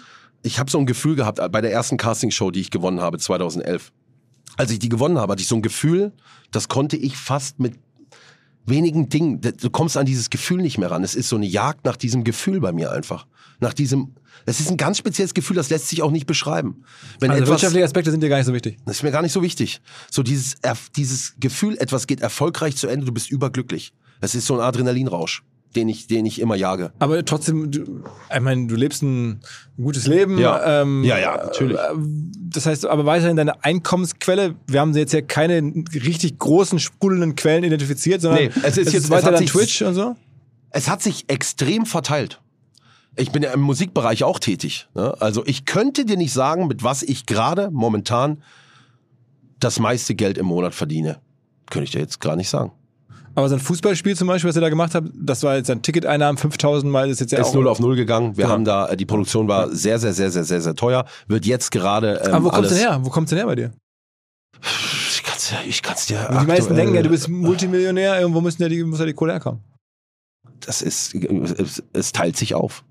ich 0.42 0.58
habe 0.58 0.70
so 0.70 0.78
ein 0.78 0.86
Gefühl 0.86 1.16
gehabt 1.16 1.40
bei 1.52 1.60
der 1.60 1.72
ersten 1.72 1.96
Castingshow, 1.96 2.50
die 2.50 2.60
ich 2.60 2.70
gewonnen 2.70 3.00
habe, 3.00 3.18
2011. 3.18 3.92
Als 4.56 4.70
ich 4.70 4.78
die 4.78 4.88
gewonnen 4.88 5.18
habe, 5.18 5.32
hatte 5.32 5.42
ich 5.42 5.48
so 5.48 5.56
ein 5.56 5.62
Gefühl, 5.62 6.12
das 6.52 6.68
konnte 6.68 6.96
ich 6.96 7.16
fast 7.16 7.58
mit 7.58 7.74
wenigen 8.66 9.08
Dingen, 9.08 9.40
du 9.40 9.70
kommst 9.70 9.96
an 9.96 10.06
dieses 10.06 10.30
Gefühl 10.30 10.62
nicht 10.62 10.78
mehr 10.78 10.90
ran. 10.90 11.04
Es 11.04 11.14
ist 11.14 11.28
so 11.28 11.36
eine 11.36 11.46
Jagd 11.46 11.84
nach 11.84 11.96
diesem 11.96 12.24
Gefühl 12.24 12.60
bei 12.60 12.72
mir 12.72 12.92
einfach. 12.92 13.26
Nach 13.60 13.72
diesem, 13.72 14.14
das 14.46 14.60
ist 14.60 14.70
ein 14.70 14.76
ganz 14.76 14.98
spezielles 14.98 15.34
Gefühl, 15.34 15.56
das 15.56 15.70
lässt 15.70 15.88
sich 15.88 16.02
auch 16.02 16.10
nicht 16.10 16.26
beschreiben. 16.26 16.82
Wenn 17.20 17.30
Also 17.30 17.42
etwas, 17.42 17.54
wirtschaftliche 17.54 17.84
Aspekte 17.84 18.10
sind 18.10 18.22
dir 18.22 18.28
gar 18.28 18.38
nicht 18.38 18.46
so 18.46 18.54
wichtig. 18.54 18.78
das 18.84 18.96
ist 18.96 19.02
mir 19.02 19.12
gar 19.12 19.22
nicht 19.22 19.32
so 19.32 19.42
wichtig. 19.42 19.80
So 20.10 20.22
dieses, 20.22 20.56
dieses 20.96 21.34
Gefühl, 21.38 21.76
etwas 21.78 22.06
geht 22.06 22.20
erfolgreich 22.20 22.76
zu 22.76 22.88
Ende, 22.88 23.06
du 23.06 23.12
bist 23.12 23.30
überglücklich. 23.30 23.92
Es 24.20 24.34
ist 24.34 24.46
so 24.46 24.54
ein 24.54 24.60
Adrenalinrausch, 24.60 25.42
den 25.76 25.88
ich, 25.88 26.06
den 26.06 26.26
ich 26.26 26.40
immer 26.40 26.54
jage. 26.54 26.92
Aber 26.98 27.24
trotzdem, 27.24 27.70
du, 27.70 28.04
ich 28.34 28.40
meine, 28.40 28.66
du 28.66 28.74
lebst 28.76 29.02
ein 29.02 29.40
gutes 29.76 30.06
Leben. 30.06 30.38
Ja. 30.38 30.82
Ähm, 30.82 31.04
Ja, 31.04 31.18
ja, 31.18 31.36
natürlich. 31.36 31.76
äh, 31.76 31.80
Das 32.50 32.66
heißt, 32.66 32.86
aber 32.86 33.04
weiterhin 33.06 33.36
deine 33.36 33.62
Einkommensquelle, 33.64 34.54
wir 34.66 34.80
haben 34.80 34.94
jetzt 34.94 35.12
ja 35.12 35.20
keine 35.22 35.60
richtig 35.92 36.38
großen, 36.38 36.78
sprudelnden 36.78 37.34
Quellen 37.36 37.64
identifiziert, 37.64 38.20
sondern 38.20 38.44
Nee, 38.44 38.50
es 38.62 38.76
ist 38.76 38.92
jetzt- 38.92 39.04
es 39.04 39.10
weiter 39.10 39.32
dann 39.32 39.44
Twitch 39.46 39.82
und 39.82 39.94
so. 39.94 40.16
Es 40.70 40.88
hat 40.88 41.02
sich 41.02 41.24
extrem 41.28 41.86
verteilt. 41.86 42.40
Ich 43.16 43.30
bin 43.30 43.42
ja 43.44 43.52
im 43.52 43.60
Musikbereich 43.60 44.24
auch 44.24 44.40
tätig. 44.40 44.88
Ne? 44.94 45.14
Also 45.20 45.44
ich 45.46 45.66
könnte 45.66 46.04
dir 46.04 46.16
nicht 46.16 46.32
sagen, 46.32 46.66
mit 46.66 46.82
was 46.82 47.02
ich 47.04 47.26
gerade 47.26 47.70
momentan 47.70 48.42
das 49.60 49.78
meiste 49.78 50.14
Geld 50.14 50.36
im 50.36 50.46
Monat 50.46 50.74
verdiene. 50.74 51.20
Könnte 51.70 51.84
ich 51.84 51.90
dir 51.92 52.00
jetzt 52.00 52.20
gar 52.20 52.36
nicht 52.36 52.48
sagen. 52.48 52.72
Aber 53.36 53.48
so 53.48 53.56
ein 53.56 53.60
Fußballspiel 53.60 54.16
zum 54.16 54.28
Beispiel, 54.28 54.48
was 54.48 54.56
ihr 54.56 54.60
da 54.60 54.68
gemacht 54.68 54.94
habt, 54.94 55.08
das 55.12 55.42
war 55.42 55.56
jetzt 55.56 55.68
ein 55.68 55.82
Ticketeinnahmen, 55.82 56.38
5000 56.38 56.90
Mal 56.90 57.10
ist 57.10 57.20
jetzt 57.20 57.32
ja 57.32 57.40
ist 57.40 57.48
auch... 57.48 57.54
null 57.54 57.68
auf 57.68 57.80
null 57.80 57.96
gegangen. 57.96 58.36
Wir 58.36 58.44
Genau. 58.44 58.54
haben 58.54 58.64
da, 58.64 58.88
äh, 58.88 58.96
die 58.96 59.06
Produktion 59.06 59.48
war 59.48 59.70
sehr, 59.70 59.98
sehr, 59.98 60.12
sehr, 60.12 60.30
sehr, 60.30 60.44
sehr, 60.44 60.60
sehr 60.60 60.74
teuer. 60.76 61.04
Wird 61.26 61.44
jetzt 61.44 61.70
gerade. 61.70 62.20
Ähm, 62.24 62.32
Aber 62.34 62.44
wo 62.44 62.48
kommt's 62.50 62.68
alles, 62.68 62.78
denn 62.78 62.78
her? 62.78 62.98
Wo 63.02 63.10
kommt's 63.10 63.30
denn 63.30 63.38
her 63.38 63.46
bei 63.46 63.56
dir? 63.56 63.72
Ich 65.08 65.22
kann's 65.24 65.48
dir, 65.48 65.56
ich 65.68 65.82
kann's 65.82 66.06
dir. 66.06 66.28
Die 66.40 66.46
meisten 66.46 66.74
denken 66.76 66.94
ja, 66.94 67.02
du 67.02 67.08
bist 67.08 67.28
Multimillionär, 67.28 68.20
irgendwo 68.20 68.40
müssen 68.40 68.62
ja 68.62 68.68
die, 68.68 68.84
muss 68.84 69.00
ja 69.00 69.06
die 69.06 69.12
Kohle 69.14 69.32
herkommen. 69.32 69.60
Das 70.60 70.80
ist, 70.80 71.14
es, 71.14 71.82
es 71.92 72.12
teilt 72.12 72.36
sich 72.36 72.54
auf. 72.54 72.84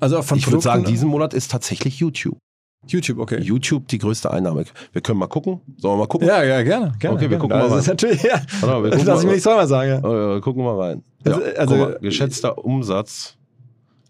Also 0.00 0.18
auch 0.18 0.24
von 0.24 0.38
ich 0.38 0.46
würde 0.46 0.62
sagen, 0.62 0.84
diesen 0.84 1.08
Monat 1.08 1.34
ist 1.34 1.50
tatsächlich 1.50 1.98
YouTube. 2.00 2.38
YouTube, 2.86 3.18
okay. 3.18 3.40
YouTube 3.40 3.86
die 3.88 3.98
größte 3.98 4.30
Einnahme. 4.30 4.64
Wir 4.92 5.02
können 5.02 5.18
mal 5.18 5.26
gucken. 5.26 5.60
Sollen 5.76 5.94
wir 5.94 5.98
mal 5.98 6.06
gucken? 6.08 6.26
Ja, 6.26 6.42
ja, 6.42 6.62
gerne. 6.62 6.92
gerne 6.98 7.14
Okay, 7.16 7.22
wir 7.22 7.28
gerne. 7.28 7.38
gucken 7.42 7.56
mal 7.58 7.62
Das 7.64 7.72
rein. 7.72 7.78
ist 7.80 7.86
natürlich, 7.88 8.22
ja. 8.22 8.40
Warte 8.60 8.66
mal, 8.66 8.82
wir 8.84 8.90
Das 8.90 8.98
gucken 9.00 9.06
lass 9.12 9.20
ich 9.20 9.26
mal- 9.26 9.32
nicht 9.34 9.42
zweimal 9.42 9.68
sagen. 9.68 9.90
Ja. 9.90 10.02
Wir 10.34 10.40
gucken 10.40 10.64
mal 10.64 10.80
rein. 10.80 11.02
Ja, 11.26 11.32
Also- 11.34 11.44
also- 11.56 11.74
guck 11.76 11.88
mal, 11.92 11.98
geschätzter 12.00 12.58
Umsatz 12.64 13.36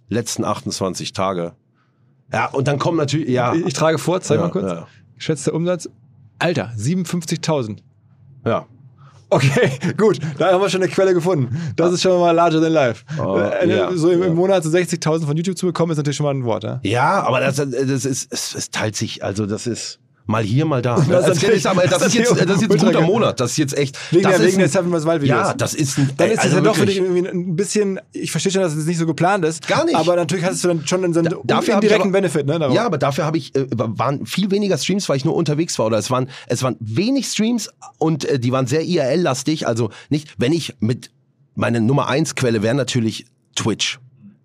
letzten 0.09 0.45
28 0.45 1.13
Tage. 1.13 1.53
Ja, 2.33 2.47
und 2.47 2.69
dann 2.69 2.79
kommen 2.79 2.97
natürlich, 2.97 3.29
ja. 3.29 3.55
Ich, 3.55 3.67
ich 3.67 3.75
trage 3.75 3.99
vor, 3.99 4.21
zeig 4.21 4.37
ja, 4.39 4.45
mal 4.45 4.51
kurz. 4.51 4.71
Ja, 4.71 4.87
Geschätzter 5.17 5.53
Umsatz. 5.53 5.91
Alter, 6.39 6.73
57.000. 6.77 7.83
ja. 8.47 8.67
Okay, 9.31 9.71
gut. 9.97 10.19
Da 10.39 10.53
haben 10.53 10.61
wir 10.61 10.69
schon 10.69 10.83
eine 10.83 10.91
Quelle 10.91 11.15
gefunden. 11.15 11.57
Das 11.77 11.93
ist 11.93 12.03
schon 12.03 12.19
mal 12.21 12.33
larger 12.33 12.61
than 12.61 12.73
life. 12.73 13.05
Oh, 13.19 13.39
Äh, 13.39 13.69
ja, 13.69 13.91
so 13.95 14.11
im, 14.11 14.23
ja. 14.23 14.29
Monat 14.31 14.65
so 14.65 14.71
60.000 14.71 15.25
von 15.27 15.37
YouTube 15.37 15.57
zu 15.57 15.67
bekommen, 15.67 15.93
ist 15.93 15.99
natürlich 15.99 16.17
schon 16.17 16.25
mal 16.25 16.35
ein 16.35 16.45
Wort. 16.45 16.65
Ja? 16.65 16.81
Ja, 16.83 17.23
aber 17.23 17.41
das, 17.41 17.57
das 17.57 17.67
ist, 18.05 18.33
es, 18.33 18.55
es 18.55 18.71
teilt 18.71 18.97
sich, 18.97 19.23
also 19.25 19.47
das 19.47 19.67
ist 19.67 19.99
mal 20.31 20.43
hier, 20.43 20.65
mal 20.65 20.81
da. 20.81 20.95
Das 20.97 21.03
ist 21.05 21.11
Das, 21.11 21.27
natürlich- 21.29 21.57
ist, 21.59 21.67
aber, 21.67 21.83
das, 21.83 21.91
das 21.91 22.07
ist 22.09 22.15
jetzt, 22.15 22.31
ist 22.33 22.41
das 22.49 22.57
ist 22.57 22.63
jetzt 22.63 22.71
ein 22.73 22.79
guter. 22.87 23.01
Monat. 23.03 23.41
Das 23.41 23.51
ist 23.53 23.57
jetzt 23.59 23.77
echt. 23.77 23.99
Wegen 24.13 24.23
das 24.23 24.37
der, 24.39 24.47
ist 24.47 24.53
wegen 24.55 24.63
ein, 24.63 24.69
Seven 24.71 24.91
vs. 24.93 25.05
Wild 25.07 25.23
Videos. 25.23 25.39
Ja, 25.49 25.55
das 25.55 25.75
ist 25.75 25.99
ein. 25.99 26.11
Dann 26.17 26.31
ist 26.31 26.39
es 26.39 26.45
also 26.45 26.57
ja 26.57 26.63
doch 26.63 26.77
für 26.77 26.87
dich 26.87 26.97
irgendwie 26.99 27.29
ein 27.29 27.57
bisschen, 27.57 28.01
ich 28.13 28.31
verstehe 28.31 28.53
schon, 28.53 28.63
dass 28.63 28.75
es 28.75 28.87
nicht 28.87 28.99
so 28.99 29.07
geplant 29.07 29.45
ist. 29.45 29.67
Gar 29.67 29.85
nicht. 29.85 29.97
Aber 29.97 30.17
natürlich 30.17 30.45
hast 30.45 30.63
du 30.65 30.69
dann 30.69 30.87
schon 30.87 31.13
so 31.13 31.21
einen 31.21 31.33
indirekten 31.33 32.01
aber- 32.03 32.11
Benefit, 32.11 32.47
ne? 32.47 32.71
Ja, 32.73 32.87
aber 32.87 32.99
dafür 32.99 33.25
habe 33.25 33.37
ich, 33.39 33.55
äh, 33.55 33.67
waren 33.73 34.25
viel 34.27 34.51
weniger 34.51 34.79
Streams, 34.79 35.09
weil 35.09 35.17
ich 35.17 35.25
nur 35.25 35.35
unterwegs 35.35 35.79
war. 35.79 35.87
Oder 35.87 35.99
es 35.99 36.11
waren, 36.11 36.29
es 36.47 36.63
waren 36.63 36.77
wenig 36.81 37.27
Streams 37.27 37.69
und 37.99 38.25
äh, 38.25 38.39
die 38.39 38.53
waren 38.53 38.67
sehr 38.67 38.83
IRL-lastig. 38.85 39.67
Also 39.67 39.91
nicht, 40.09 40.35
wenn 40.39 40.53
ich 40.53 40.75
mit, 40.81 41.11
meine 41.55 41.81
Nummer 41.81 42.09
eins 42.09 42.35
Quelle 42.35 42.63
wäre 42.63 42.75
natürlich 42.75 43.27
Twitch. 43.57 43.99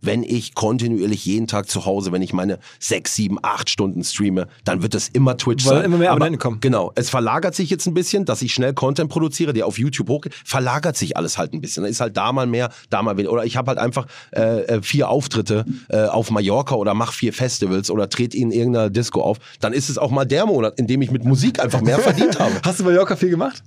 Wenn 0.05 0.23
ich 0.23 0.55
kontinuierlich 0.55 1.25
jeden 1.25 1.47
Tag 1.47 1.69
zu 1.69 1.85
Hause, 1.85 2.11
wenn 2.11 2.21
ich 2.21 2.33
meine 2.33 2.59
sechs, 2.79 3.15
sieben, 3.15 3.37
acht 3.41 3.69
Stunden 3.69 4.03
streame, 4.03 4.47
dann 4.63 4.81
wird 4.83 4.93
das 4.93 5.07
immer 5.09 5.37
Twitch 5.37 5.65
Weil 5.65 5.77
sein. 5.77 5.85
immer 5.85 5.97
mehr 5.97 6.09
Aber- 6.11 6.17
Abonnenten 6.17 6.39
kommen. 6.39 6.59
Genau. 6.61 6.91
Es 6.95 7.09
verlagert 7.09 7.55
sich 7.55 7.69
jetzt 7.69 7.85
ein 7.87 7.93
bisschen, 7.93 8.25
dass 8.25 8.41
ich 8.41 8.53
schnell 8.53 8.73
Content 8.73 9.09
produziere, 9.09 9.53
der 9.53 9.67
auf 9.67 9.77
YouTube 9.77 10.09
hochgeht. 10.09 10.33
Verlagert 10.45 10.95
sich 10.97 11.17
alles 11.17 11.37
halt 11.37 11.53
ein 11.53 11.61
bisschen. 11.61 11.83
Da 11.83 11.89
ist 11.89 11.99
halt 12.01 12.15
da 12.17 12.31
mal 12.31 12.47
mehr, 12.47 12.69
da 12.89 13.01
mal 13.01 13.17
weniger. 13.17 13.31
Oder 13.33 13.45
ich 13.45 13.57
habe 13.57 13.69
halt 13.69 13.79
einfach 13.79 14.07
äh, 14.35 14.61
äh, 14.63 14.81
vier 14.81 15.09
Auftritte 15.09 15.65
äh, 15.89 16.05
auf 16.05 16.31
Mallorca 16.31 16.75
oder 16.75 16.93
mach 16.93 17.11
vier 17.13 17.33
Festivals 17.33 17.89
oder 17.91 18.09
trete 18.09 18.37
in 18.37 18.51
irgendeiner 18.51 18.89
Disco 18.89 19.21
auf. 19.21 19.37
Dann 19.59 19.73
ist 19.73 19.89
es 19.89 19.97
auch 19.97 20.11
mal 20.11 20.25
der 20.25 20.45
Monat, 20.45 20.79
in 20.79 20.87
dem 20.87 21.01
ich 21.01 21.11
mit 21.11 21.23
Musik 21.25 21.59
einfach 21.59 21.81
mehr 21.81 21.99
verdient 21.99 22.39
habe. 22.39 22.53
Hast 22.63 22.79
du 22.79 22.83
Mallorca 22.83 23.15
viel 23.15 23.29
gemacht? 23.29 23.63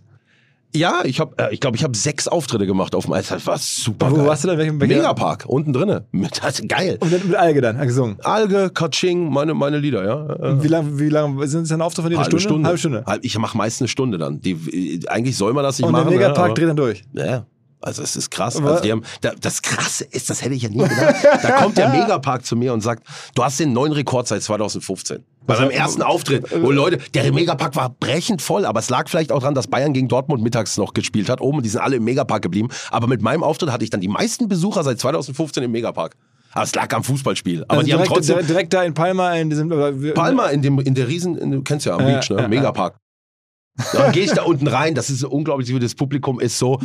Ja, 0.74 1.00
ich 1.04 1.18
habe, 1.18 1.34
äh, 1.42 1.52
ich 1.54 1.60
glaube, 1.60 1.76
ich 1.76 1.84
habe 1.84 1.96
sechs 1.96 2.28
Auftritte 2.28 2.66
gemacht 2.66 2.94
auf 2.94 3.04
dem 3.06 3.14
Eis. 3.14 3.28
Das 3.28 3.46
war 3.46 3.56
super 3.58 4.10
Wo 4.10 4.26
warst 4.26 4.44
du 4.44 4.48
denn? 4.48 4.58
Welchem- 4.58 4.76
Megapark, 4.76 5.44
unten 5.46 5.72
drinne. 5.72 6.04
Das 6.42 6.60
ist 6.60 6.68
geil. 6.68 6.98
Und 7.00 7.10
mit, 7.10 7.24
mit 7.24 7.36
Alge 7.36 7.60
dann, 7.62 7.78
gesungen. 7.80 8.18
Alge, 8.22 8.70
Katsching, 8.70 9.30
meine, 9.30 9.54
meine 9.54 9.78
Lieder, 9.78 10.04
ja. 10.04 10.26
Äh, 10.34 10.62
Wie 10.62 10.68
lange 10.68 10.98
wie 10.98 11.08
lang 11.08 11.44
sind 11.46 11.62
es 11.62 11.68
dann 11.70 11.80
Auftritt 11.80 12.02
von 12.04 12.10
dir? 12.10 12.16
Eine 12.18 12.24
halbe 12.26 12.38
Stunde? 12.38 12.76
Stunde. 12.78 12.96
Halbe 13.04 13.12
Stunde. 13.12 13.26
Ich 13.26 13.38
mache 13.38 13.56
meist 13.56 13.80
eine 13.80 13.88
Stunde 13.88 14.18
dann. 14.18 14.40
Die, 14.42 15.00
eigentlich 15.08 15.36
soll 15.36 15.54
man 15.54 15.64
das 15.64 15.78
nicht 15.78 15.86
Und 15.86 15.94
der 15.94 16.04
machen. 16.04 16.14
Megapark 16.14 16.48
ja, 16.48 16.54
dreht 16.54 16.68
dann 16.68 16.76
durch. 16.76 17.02
Ja. 17.14 17.46
Also 17.80 18.02
es 18.02 18.16
ist 18.16 18.30
krass. 18.30 18.56
Also 18.60 18.82
die 18.82 18.90
haben, 18.90 19.02
da, 19.20 19.32
das 19.40 19.62
Krasse 19.62 20.04
ist, 20.04 20.28
das 20.28 20.42
hätte 20.42 20.54
ich 20.54 20.62
ja 20.62 20.68
nie 20.68 20.78
gedacht. 20.78 21.14
da 21.42 21.50
kommt 21.62 21.78
der 21.78 21.88
Megapark 21.92 22.44
zu 22.44 22.56
mir 22.56 22.72
und 22.72 22.80
sagt, 22.80 23.04
du 23.36 23.42
hast 23.44 23.60
den 23.60 23.72
neuen 23.72 23.92
Rekord 23.92 24.26
seit 24.26 24.42
2015. 24.42 25.24
Bei 25.48 25.56
hat- 25.56 25.70
ersten 25.72 26.02
Auftritt, 26.02 26.44
wo 26.62 26.70
Leute, 26.70 26.98
der 27.14 27.32
Megapark 27.32 27.74
war 27.74 27.90
brechend 27.90 28.42
voll, 28.42 28.64
aber 28.64 28.78
es 28.80 28.90
lag 28.90 29.08
vielleicht 29.08 29.32
auch 29.32 29.40
daran, 29.40 29.54
dass 29.54 29.66
Bayern 29.66 29.92
gegen 29.94 30.06
Dortmund 30.08 30.42
mittags 30.42 30.76
noch 30.76 30.94
gespielt 30.94 31.28
hat 31.28 31.40
oben 31.40 31.62
die 31.62 31.68
sind 31.70 31.80
alle 31.80 31.96
im 31.96 32.04
Megapark 32.04 32.42
geblieben. 32.42 32.68
Aber 32.90 33.06
mit 33.08 33.22
meinem 33.22 33.42
Auftritt 33.42 33.72
hatte 33.72 33.82
ich 33.82 33.90
dann 33.90 34.00
die 34.00 34.08
meisten 34.08 34.46
Besucher 34.48 34.84
seit 34.84 35.00
2015 35.00 35.62
im 35.64 35.72
Megapark. 35.72 36.14
Aber 36.52 36.64
es 36.64 36.74
lag 36.74 36.92
am 36.94 37.02
Fußballspiel. 37.04 37.64
Aber 37.64 37.72
Also 37.74 37.86
die 37.86 37.92
haben 37.92 37.98
direkt, 38.04 38.14
trotzdem, 38.14 38.46
direkt, 38.46 38.72
da 38.72 38.82
in 38.82 38.94
Palma 38.94 39.34
in 39.34 39.50
diesem. 39.50 39.68
Palma 40.14 40.46
in, 40.48 40.62
dem, 40.62 40.78
in 40.80 40.94
der 40.94 41.08
Riesen, 41.08 41.36
in, 41.36 41.50
du 41.50 41.62
kennst 41.62 41.84
ja 41.86 41.94
am 41.96 42.00
Ja, 42.00 42.14
Beach, 42.14 42.30
ne? 42.30 42.36
ja, 42.36 42.42
ja. 42.42 42.48
Megapark. 42.48 42.96
Dann 43.92 44.12
gehe 44.12 44.24
ich 44.24 44.32
da 44.32 44.42
unten 44.42 44.66
rein, 44.66 44.94
das 44.94 45.08
ist 45.08 45.22
unglaublich, 45.24 45.68
wie 45.72 45.78
das 45.78 45.94
Publikum 45.94 46.40
ist 46.40 46.58
so, 46.58 46.78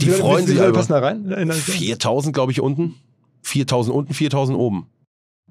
die 0.00 0.06
Wie 0.06 0.10
viele- 0.10 0.16
freuen 0.16 0.42
wie 0.44 0.48
sich 0.48 0.54
viele 0.56 0.66
einfach. 0.68 0.80
passen 0.80 0.92
da 0.92 0.98
rein? 0.98 1.24
In 1.30 1.48
der- 1.48 1.56
4000, 1.56 2.34
glaube 2.34 2.50
ich, 2.52 2.60
unten. 2.60 2.96
4000 3.42 3.94
unten, 3.94 4.14
4000 4.14 4.58
oben. 4.58 4.86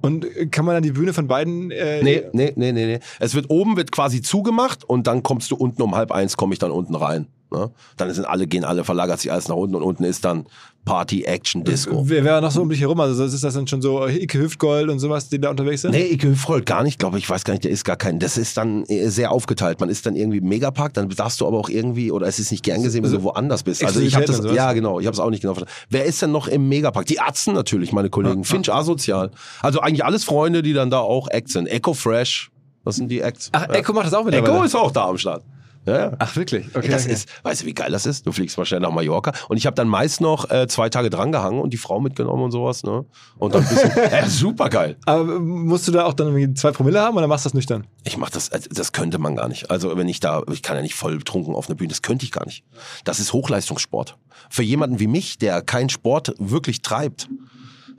Und 0.01 0.25
äh, 0.25 0.47
kann 0.47 0.65
man 0.65 0.75
dann 0.75 0.83
die 0.83 0.91
Bühne 0.91 1.13
von 1.13 1.27
beiden. 1.27 1.71
Äh, 1.71 2.03
Nee, 2.03 2.23
nee, 2.33 2.53
nee, 2.55 2.71
nee, 2.71 2.85
nee. 2.85 2.99
Es 3.19 3.35
wird 3.35 3.49
oben 3.49 3.77
wird 3.77 3.91
quasi 3.91 4.21
zugemacht 4.21 4.83
und 4.83 5.07
dann 5.07 5.23
kommst 5.23 5.51
du 5.51 5.55
unten 5.55 5.81
um 5.81 5.95
halb 5.95 6.11
eins, 6.11 6.37
komme 6.37 6.53
ich 6.53 6.59
dann 6.59 6.71
unten 6.71 6.95
rein. 6.95 7.27
Ne? 7.53 7.71
Dann 7.97 8.13
sind 8.13 8.25
alle, 8.25 8.47
gehen 8.47 8.65
alle, 8.65 8.83
verlagert 8.83 9.19
sich 9.19 9.31
alles 9.31 9.47
nach 9.47 9.55
unten 9.55 9.75
und 9.75 9.83
unten 9.83 10.03
ist 10.03 10.25
dann 10.25 10.45
Party, 10.85 11.23
Action, 11.23 11.63
Disco. 11.63 12.09
Wer 12.09 12.25
wäre 12.25 12.41
noch 12.41 12.51
so 12.51 12.61
um 12.61 12.69
dich 12.69 12.81
herum? 12.81 12.99
Also 12.99 13.23
ist 13.23 13.41
das 13.41 13.53
dann 13.53 13.67
schon 13.67 13.81
so 13.81 14.05
Icke 14.05 14.37
Hüftgold 14.37 14.89
und 14.89 14.99
sowas, 14.99 15.29
die 15.29 15.39
da 15.39 15.49
unterwegs 15.49 15.83
sind? 15.83 15.91
Nee, 15.91 16.11
Ike 16.11 16.27
Hüfrold 16.27 16.65
gar 16.65 16.83
nicht, 16.83 16.99
glaube 16.99 17.17
ich. 17.17 17.23
Ich 17.23 17.29
weiß 17.29 17.45
gar 17.45 17.53
nicht, 17.53 17.63
der 17.63 17.71
ist 17.71 17.85
gar 17.85 17.95
kein. 17.95 18.19
Das 18.19 18.37
ist 18.37 18.57
dann 18.57 18.83
äh, 18.85 19.07
sehr 19.07 19.31
aufgeteilt. 19.31 19.79
Man 19.79 19.89
ist 19.89 20.05
dann 20.05 20.15
irgendwie 20.15 20.39
im 20.39 20.47
Megapark, 20.49 20.93
dann 20.93 21.07
darfst 21.09 21.39
du 21.39 21.47
aber 21.47 21.57
auch 21.57 21.69
irgendwie, 21.69 22.11
oder 22.11 22.27
es 22.27 22.39
ist 22.39 22.51
nicht 22.51 22.63
gern 22.63 22.83
gesehen, 22.83 23.03
wenn 23.03 23.11
Also 23.11 23.17
du 23.17 23.23
woanders 23.23 23.63
bist. 23.63 23.83
Also 23.83 24.01
ich 24.01 24.15
habe 24.15 24.25
das, 24.25 24.43
ja 24.53 24.73
genau, 24.73 24.99
ich 24.99 25.05
habe 25.05 25.13
es 25.13 25.19
auch 25.21 25.29
nicht 25.29 25.41
genau 25.41 25.53
verstanden. 25.53 25.85
Wer 25.89 26.03
ist 26.05 26.21
denn 26.21 26.31
noch 26.31 26.47
im 26.47 26.67
Megapark? 26.67 27.05
Die 27.05 27.19
Atzen 27.19 27.53
natürlich, 27.53 27.93
meine 27.93 28.09
Kollegen. 28.09 28.43
Finch 28.43 28.69
Asozial. 28.71 29.31
Also 29.61 29.79
eigentlich 29.79 30.03
alles 30.03 30.25
Freunde, 30.25 30.63
die 30.63 30.73
dann 30.73 30.89
da 30.89 30.99
auch 30.99 31.29
Act 31.29 31.49
sind. 31.49 31.67
Echo 31.67 31.93
Fresh, 31.93 32.51
das 32.83 32.97
sind 32.97 33.07
die 33.07 33.21
Acts. 33.21 33.49
Ach, 33.53 33.67
ja. 33.67 33.75
Echo 33.75 33.93
macht 33.93 34.07
das 34.07 34.13
auch 34.13 34.27
wieder. 34.27 34.39
Echo 34.39 34.63
ist 34.63 34.75
auch 34.75 34.91
da 34.91 35.07
am 35.07 35.17
Start. 35.17 35.43
Ja, 35.85 35.97
ja. 35.97 36.11
Ach, 36.19 36.35
wirklich? 36.35 36.67
Okay. 36.73 36.85
Ey, 36.85 36.91
das 36.91 37.03
okay. 37.03 37.13
ist, 37.13 37.29
weißt 37.43 37.61
du, 37.61 37.65
wie 37.65 37.73
geil 37.73 37.91
das 37.91 38.05
ist? 38.05 38.25
Du 38.25 38.31
fliegst 38.31 38.57
mal 38.57 38.65
schnell 38.65 38.79
nach 38.79 38.91
Mallorca 38.91 39.33
und 39.49 39.57
ich 39.57 39.65
habe 39.65 39.75
dann 39.75 39.87
meist 39.87 40.21
noch 40.21 40.49
äh, 40.49 40.67
zwei 40.67 40.89
Tage 40.89 41.09
drangehangen 41.09 41.59
und 41.59 41.73
die 41.73 41.77
Frau 41.77 41.99
mitgenommen 41.99 42.43
und 42.43 42.51
sowas, 42.51 42.83
ne? 42.83 43.05
Und 43.37 43.53
dann 43.53 43.63
ein 43.63 43.69
bisschen, 43.69 43.91
ja, 44.11 44.27
super 44.27 44.69
geil. 44.69 44.97
Aber 45.05 45.39
musst 45.39 45.87
du 45.87 45.91
da 45.91 46.05
auch 46.05 46.13
dann 46.13 46.55
zwei 46.55 46.71
Promille 46.71 47.01
haben 47.01 47.17
oder 47.17 47.27
machst 47.27 47.45
du 47.45 47.49
das 47.49 47.53
nüchtern? 47.53 47.85
Ich 48.03 48.17
mach 48.17 48.29
das, 48.29 48.51
also 48.51 48.69
das 48.71 48.91
könnte 48.91 49.17
man 49.17 49.35
gar 49.35 49.49
nicht. 49.49 49.71
Also 49.71 49.97
wenn 49.97 50.07
ich 50.07 50.19
da, 50.19 50.43
ich 50.51 50.61
kann 50.61 50.75
ja 50.75 50.81
nicht 50.81 50.95
voll 50.95 51.17
betrunken 51.17 51.55
auf 51.55 51.67
eine 51.67 51.75
Bühne, 51.75 51.89
das 51.89 52.01
könnte 52.01 52.25
ich 52.25 52.31
gar 52.31 52.45
nicht. 52.45 52.63
Das 53.03 53.19
ist 53.19 53.33
Hochleistungssport. 53.33 54.17
Für 54.49 54.63
jemanden 54.63 54.99
wie 54.99 55.07
mich, 55.07 55.37
der 55.37 55.61
keinen 55.61 55.89
Sport 55.89 56.33
wirklich 56.37 56.81
treibt, 56.81 57.29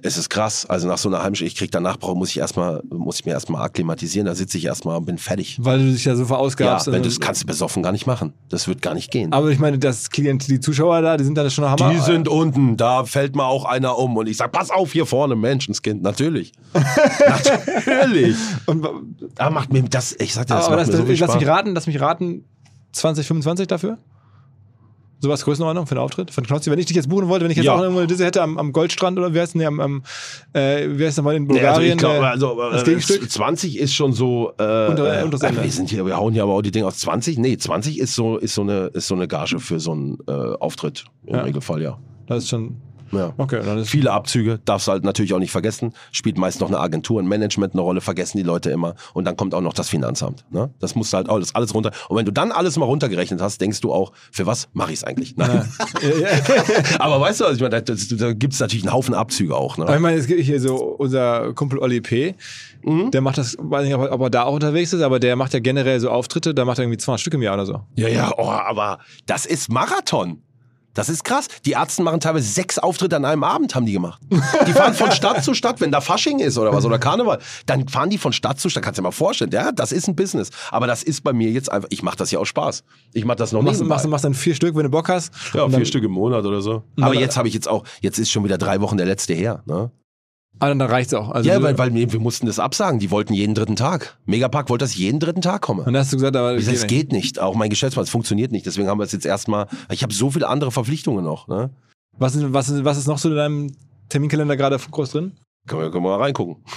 ist 0.04 0.18
es 0.18 0.28
krass. 0.28 0.66
Also 0.66 0.86
nach 0.86 0.98
so 0.98 1.08
einer 1.08 1.22
halben 1.22 1.34
Stunde, 1.34 1.48
ich 1.48 1.56
krieg 1.56 1.70
danach, 1.70 1.96
brauch- 1.98 2.14
muss 2.14 2.28
ich 2.30 2.38
erstmal, 2.38 2.82
muss 2.90 3.20
ich 3.20 3.24
mir 3.26 3.32
erstmal 3.32 3.62
akklimatisieren, 3.62 4.26
da 4.26 4.34
sitze 4.34 4.58
ich 4.58 4.64
erstmal 4.66 4.96
und 4.98 5.06
bin 5.06 5.16
fertig. 5.18 5.58
Weil 5.60 5.78
du 5.78 5.90
dich 5.92 6.04
ja 6.04 6.14
so 6.14 6.22
Ja, 6.22 6.28
verausgabst. 6.28 6.86
wenn 6.88 6.94
Also- 6.94 7.08
das 7.08 7.20
kannst 7.20 7.42
du 7.42 7.46
besoffen 7.46 7.82
gar 7.82 7.92
nicht 7.92 8.06
machen. 8.06 8.34
Das 8.50 8.68
wird 8.68 8.82
gar 8.82 8.94
nicht 8.94 9.10
gehen. 9.10 9.32
aber 9.32 9.50
ich 9.50 9.58
meine, 9.58 9.78
das 9.78 10.10
Klient, 10.10 10.46
die 10.48 10.60
Zuschauer 10.60 11.00
da, 11.02 11.16
die 11.16 11.24
sind 11.24 11.36
dann 11.36 11.50
schon 11.50 11.64
Hammer. 11.68 11.90
Die 11.90 11.98
sind 12.00 12.28
unten, 12.28 12.76
da 12.76 13.04
fällt 13.04 13.34
mal 13.34 13.46
auch 13.46 13.64
einer 13.64 13.98
um 13.98 14.16
und 14.16 14.26
ich 14.28 14.36
sag, 14.36 14.52
pass 14.52 14.70
auf 14.70 14.92
hier 14.92 15.06
vorne, 15.06 15.36
Menschenskind, 15.36 16.02
natürlich. 16.02 16.52
natürlich. 17.26 18.36
Und, 18.66 18.86
Aber 19.38 19.50
macht 19.50 19.72
mir 19.72 19.82
das, 19.84 20.14
ich 20.18 20.34
sag 20.34 20.46
dir, 20.46 20.54
das 20.54 20.66
aber 20.66 20.76
macht 20.76 20.88
das, 20.88 20.92
mir 20.94 21.00
so 21.00 21.06
viel 21.06 21.18
lass 21.18 21.30
Spaß. 21.30 21.40
mich 21.40 21.48
raten, 21.48 21.74
lass 21.74 21.86
mich 21.86 22.00
raten, 22.00 22.44
2025 22.92 23.66
dafür? 23.66 23.98
Sowas 25.24 25.44
Größenordnung 25.44 25.86
für 25.86 25.92
einen 25.92 26.00
Auftritt? 26.04 26.30
Von 26.30 26.44
Knossi? 26.44 26.70
Wenn 26.70 26.78
ich 26.78 26.86
dich 26.86 26.96
jetzt 26.96 27.08
buchen 27.08 27.28
wollte, 27.28 27.44
wenn 27.44 27.50
ich 27.50 27.56
jetzt 27.56 27.66
Ja. 27.66 27.74
auch 27.74 27.80
irgendwo 27.80 27.98
eine 28.00 28.06
Disse 28.06 28.24
hätte 28.24 28.42
am, 28.42 28.58
am 28.58 28.72
Goldstrand 28.72 29.18
oder 29.18 29.34
wie 29.34 29.40
heißt 29.40 29.54
denn 29.54 29.60
nee, 29.60 29.66
am, 29.66 29.80
am 29.80 30.02
äh, 30.52 30.86
wie 30.98 31.04
heißt 31.06 31.16
nochmal 31.18 31.34
in 31.36 31.44
Nee, 31.44 31.60
also 31.60 31.80
Bulgarien? 31.80 31.92
ich 31.92 31.98
glaube, 31.98 32.24
äh, 32.24 32.28
also 32.28 32.56
das 32.70 32.82
äh, 32.82 32.84
Gegenstück? 32.84 33.30
20 33.30 33.78
ist 33.78 33.94
schon 33.94 34.12
so. 34.12 34.52
Äh, 34.58 34.88
Unter- 34.88 35.20
äh, 35.20 35.24
unters 35.24 35.42
äh, 35.42 35.52
wir 35.62 35.70
sind 35.70 35.90
hier, 35.90 36.04
wir 36.06 36.16
hauen 36.16 36.32
hier 36.32 36.42
aber 36.42 36.52
auch 36.54 36.62
die 36.62 36.70
Dinge 36.70 36.86
aus 36.86 36.98
20. 36.98 37.38
Nee, 37.38 37.56
20 37.56 37.98
ist 37.98 38.14
so 38.14 38.36
ist 38.38 38.54
so 38.54 38.62
eine 38.62 38.86
ist 38.94 39.08
so 39.08 39.14
eine 39.14 39.26
Gage 39.28 39.58
für 39.58 39.80
so 39.80 39.92
einen 39.92 40.18
äh, 40.28 40.32
Auftritt 40.32 41.04
im 41.26 41.34
Ja. 41.34 41.42
Regelfall, 41.42 41.82
ja. 41.82 41.98
Das 42.26 42.44
ist 42.44 42.50
schon. 42.50 42.76
Ja. 43.12 43.32
Okay, 43.36 43.60
dann 43.64 43.78
ist 43.78 43.90
Viele 43.90 44.12
Abzüge, 44.12 44.60
darfst 44.64 44.88
du 44.88 44.92
halt 44.92 45.04
natürlich 45.04 45.32
auch 45.34 45.38
nicht 45.38 45.50
vergessen. 45.52 45.92
Spielt 46.12 46.38
meist 46.38 46.60
noch 46.60 46.68
eine 46.68 46.78
Agentur, 46.80 47.20
ein 47.20 47.26
Management 47.26 47.74
eine 47.74 47.82
Rolle, 47.82 48.00
vergessen 48.00 48.38
die 48.38 48.42
Leute 48.42 48.70
immer. 48.70 48.94
Und 49.12 49.24
dann 49.24 49.36
kommt 49.36 49.54
auch 49.54 49.60
noch 49.60 49.72
das 49.72 49.88
Finanzamt. 49.88 50.44
Ne? 50.50 50.70
Das 50.80 50.94
musst 50.94 51.12
du 51.12 51.16
halt 51.16 51.28
alles, 51.28 51.54
alles 51.54 51.74
runter. 51.74 51.90
Und 52.08 52.16
wenn 52.16 52.24
du 52.26 52.32
dann 52.32 52.52
alles 52.52 52.76
mal 52.78 52.86
runtergerechnet 52.86 53.40
hast, 53.40 53.60
denkst 53.60 53.80
du 53.80 53.92
auch, 53.92 54.12
für 54.32 54.46
was 54.46 54.68
mache 54.72 54.92
ich 54.92 54.98
es 54.98 55.04
eigentlich? 55.04 55.36
Nein. 55.36 55.68
Aber 56.98 57.20
weißt 57.20 57.40
du, 57.40 57.44
also 57.44 57.56
ich 57.56 57.62
meine, 57.62 57.82
da, 57.82 57.94
da 57.94 58.32
gibt 58.32 58.54
es 58.54 58.60
natürlich 58.60 58.84
einen 58.84 58.92
Haufen 58.92 59.14
Abzüge 59.14 59.54
auch. 59.56 59.76
Ne? 59.78 59.84
Aber 59.84 59.94
ich 59.94 60.00
meine, 60.00 60.18
es 60.18 60.26
gibt 60.26 60.40
hier 60.42 60.60
so 60.60 60.76
unser 60.76 61.52
Kumpel 61.54 61.78
Olli 61.78 62.00
P., 62.00 62.34
Mhm. 62.86 63.10
der 63.12 63.22
macht 63.22 63.38
das, 63.38 63.56
weiß 63.58 63.86
nicht, 63.86 63.94
ob 63.94 64.02
er, 64.02 64.12
ob 64.12 64.20
er 64.20 64.28
da 64.28 64.42
auch 64.42 64.52
unterwegs 64.52 64.92
ist, 64.92 65.00
aber 65.00 65.18
der 65.18 65.36
macht 65.36 65.54
ja 65.54 65.60
generell 65.60 66.00
so 66.00 66.10
Auftritte, 66.10 66.54
da 66.54 66.66
macht 66.66 66.78
er 66.78 66.84
irgendwie 66.84 66.98
200 66.98 67.18
Stück 67.18 67.32
im 67.32 67.40
Jahr 67.40 67.54
oder 67.54 67.64
so. 67.64 67.80
Ja, 67.96 68.08
ja, 68.08 68.30
oh, 68.36 68.46
aber 68.46 68.98
das 69.24 69.46
ist 69.46 69.70
Marathon. 69.70 70.42
Das 70.94 71.08
ist 71.08 71.24
krass. 71.24 71.48
Die 71.64 71.72
Ärzte 71.72 72.02
machen 72.02 72.20
teilweise 72.20 72.48
sechs 72.48 72.78
Auftritte 72.78 73.16
an 73.16 73.24
einem 73.24 73.44
Abend, 73.44 73.74
haben 73.74 73.84
die 73.86 73.92
gemacht. 73.92 74.20
Die 74.66 74.72
fahren 74.72 74.94
von 74.94 75.10
Stadt 75.10 75.44
zu 75.44 75.52
Stadt, 75.54 75.80
wenn 75.80 75.90
da 75.90 76.00
Fasching 76.00 76.38
ist 76.38 76.56
oder 76.56 76.72
was, 76.72 76.84
oder 76.84 76.98
Karneval. 76.98 77.40
Dann 77.66 77.88
fahren 77.88 78.10
die 78.10 78.18
von 78.18 78.32
Stadt 78.32 78.60
zu 78.60 78.68
Stadt. 78.68 78.82
Kannst 78.82 78.98
du 78.98 79.02
dir 79.02 79.08
mal 79.08 79.12
vorstellen. 79.12 79.50
Ja, 79.52 79.72
das 79.72 79.92
ist 79.92 80.08
ein 80.08 80.16
Business. 80.16 80.50
Aber 80.70 80.86
das 80.86 81.02
ist 81.02 81.22
bei 81.22 81.32
mir 81.32 81.50
jetzt 81.50 81.70
einfach, 81.70 81.88
ich 81.90 82.02
mache 82.02 82.16
das 82.16 82.30
ja 82.30 82.38
aus 82.38 82.48
Spaß. 82.48 82.84
Ich 83.12 83.24
mache 83.24 83.36
das 83.36 83.52
noch 83.52 83.62
Machst, 83.62 83.80
nicht. 83.80 83.88
machst, 83.88 84.06
machst 84.06 84.24
dann 84.24 84.34
vier 84.34 84.54
Stück, 84.54 84.76
wenn 84.76 84.84
du 84.84 84.88
Bock 84.90 85.08
hast. 85.08 85.32
ja, 85.52 85.68
vier 85.68 85.84
Stück 85.84 86.04
im 86.04 86.12
Monat 86.12 86.44
oder 86.44 86.62
so. 86.62 86.84
Aber 87.00 87.14
jetzt 87.14 87.36
habe 87.36 87.48
ich 87.48 87.54
jetzt 87.54 87.68
auch, 87.68 87.84
jetzt 88.00 88.18
ist 88.18 88.30
schon 88.30 88.44
wieder 88.44 88.58
drei 88.58 88.80
Wochen 88.80 88.96
der 88.96 89.06
letzte 89.06 89.34
her. 89.34 89.62
Ne? 89.66 89.90
Ah, 90.60 90.68
dann, 90.68 90.80
reicht's 90.80 91.12
auch. 91.14 91.30
Also 91.30 91.48
Ja, 91.48 91.60
weil, 91.62 91.76
weil 91.78 91.92
wir, 91.92 92.12
wir 92.12 92.20
mussten 92.20 92.46
das 92.46 92.58
absagen. 92.58 93.00
Die 93.00 93.10
wollten 93.10 93.34
jeden 93.34 93.54
dritten 93.54 93.76
Tag. 93.76 94.18
Megapark 94.24 94.70
wollte, 94.70 94.84
dass 94.84 94.96
jeden 94.96 95.20
dritten 95.20 95.42
Tag 95.42 95.62
komme. 95.62 95.80
Und 95.80 95.92
dann 95.92 96.00
hast 96.00 96.12
du 96.12 96.16
gesagt, 96.16 96.36
aber 96.36 96.56
Ich 96.56 96.64
sag, 96.64 96.74
es 96.74 96.86
geht 96.86 97.12
nicht. 97.12 97.38
Auch 97.38 97.54
mein 97.54 97.70
Geschäftsmann, 97.70 98.04
es 98.04 98.10
funktioniert 98.10 98.52
nicht. 98.52 98.64
Deswegen 98.64 98.88
haben 98.88 98.98
wir 98.98 99.04
es 99.04 99.12
jetzt 99.12 99.26
erstmal. 99.26 99.66
Ich 99.90 100.02
habe 100.02 100.14
so 100.14 100.30
viele 100.30 100.48
andere 100.48 100.70
Verpflichtungen 100.70 101.24
noch. 101.24 101.48
Ne? 101.48 101.70
Was, 102.18 102.36
ist, 102.36 102.52
was, 102.52 102.68
ist, 102.68 102.84
was 102.84 102.98
ist 102.98 103.08
noch 103.08 103.18
so 103.18 103.28
in 103.30 103.36
deinem 103.36 103.72
Terminkalender 104.08 104.56
gerade 104.56 104.78
groß 104.78 105.10
drin? 105.10 105.32
Können 105.66 105.80
wir, 105.80 105.90
können 105.90 106.04
wir 106.04 106.10
mal 106.10 106.22
reingucken. 106.22 106.56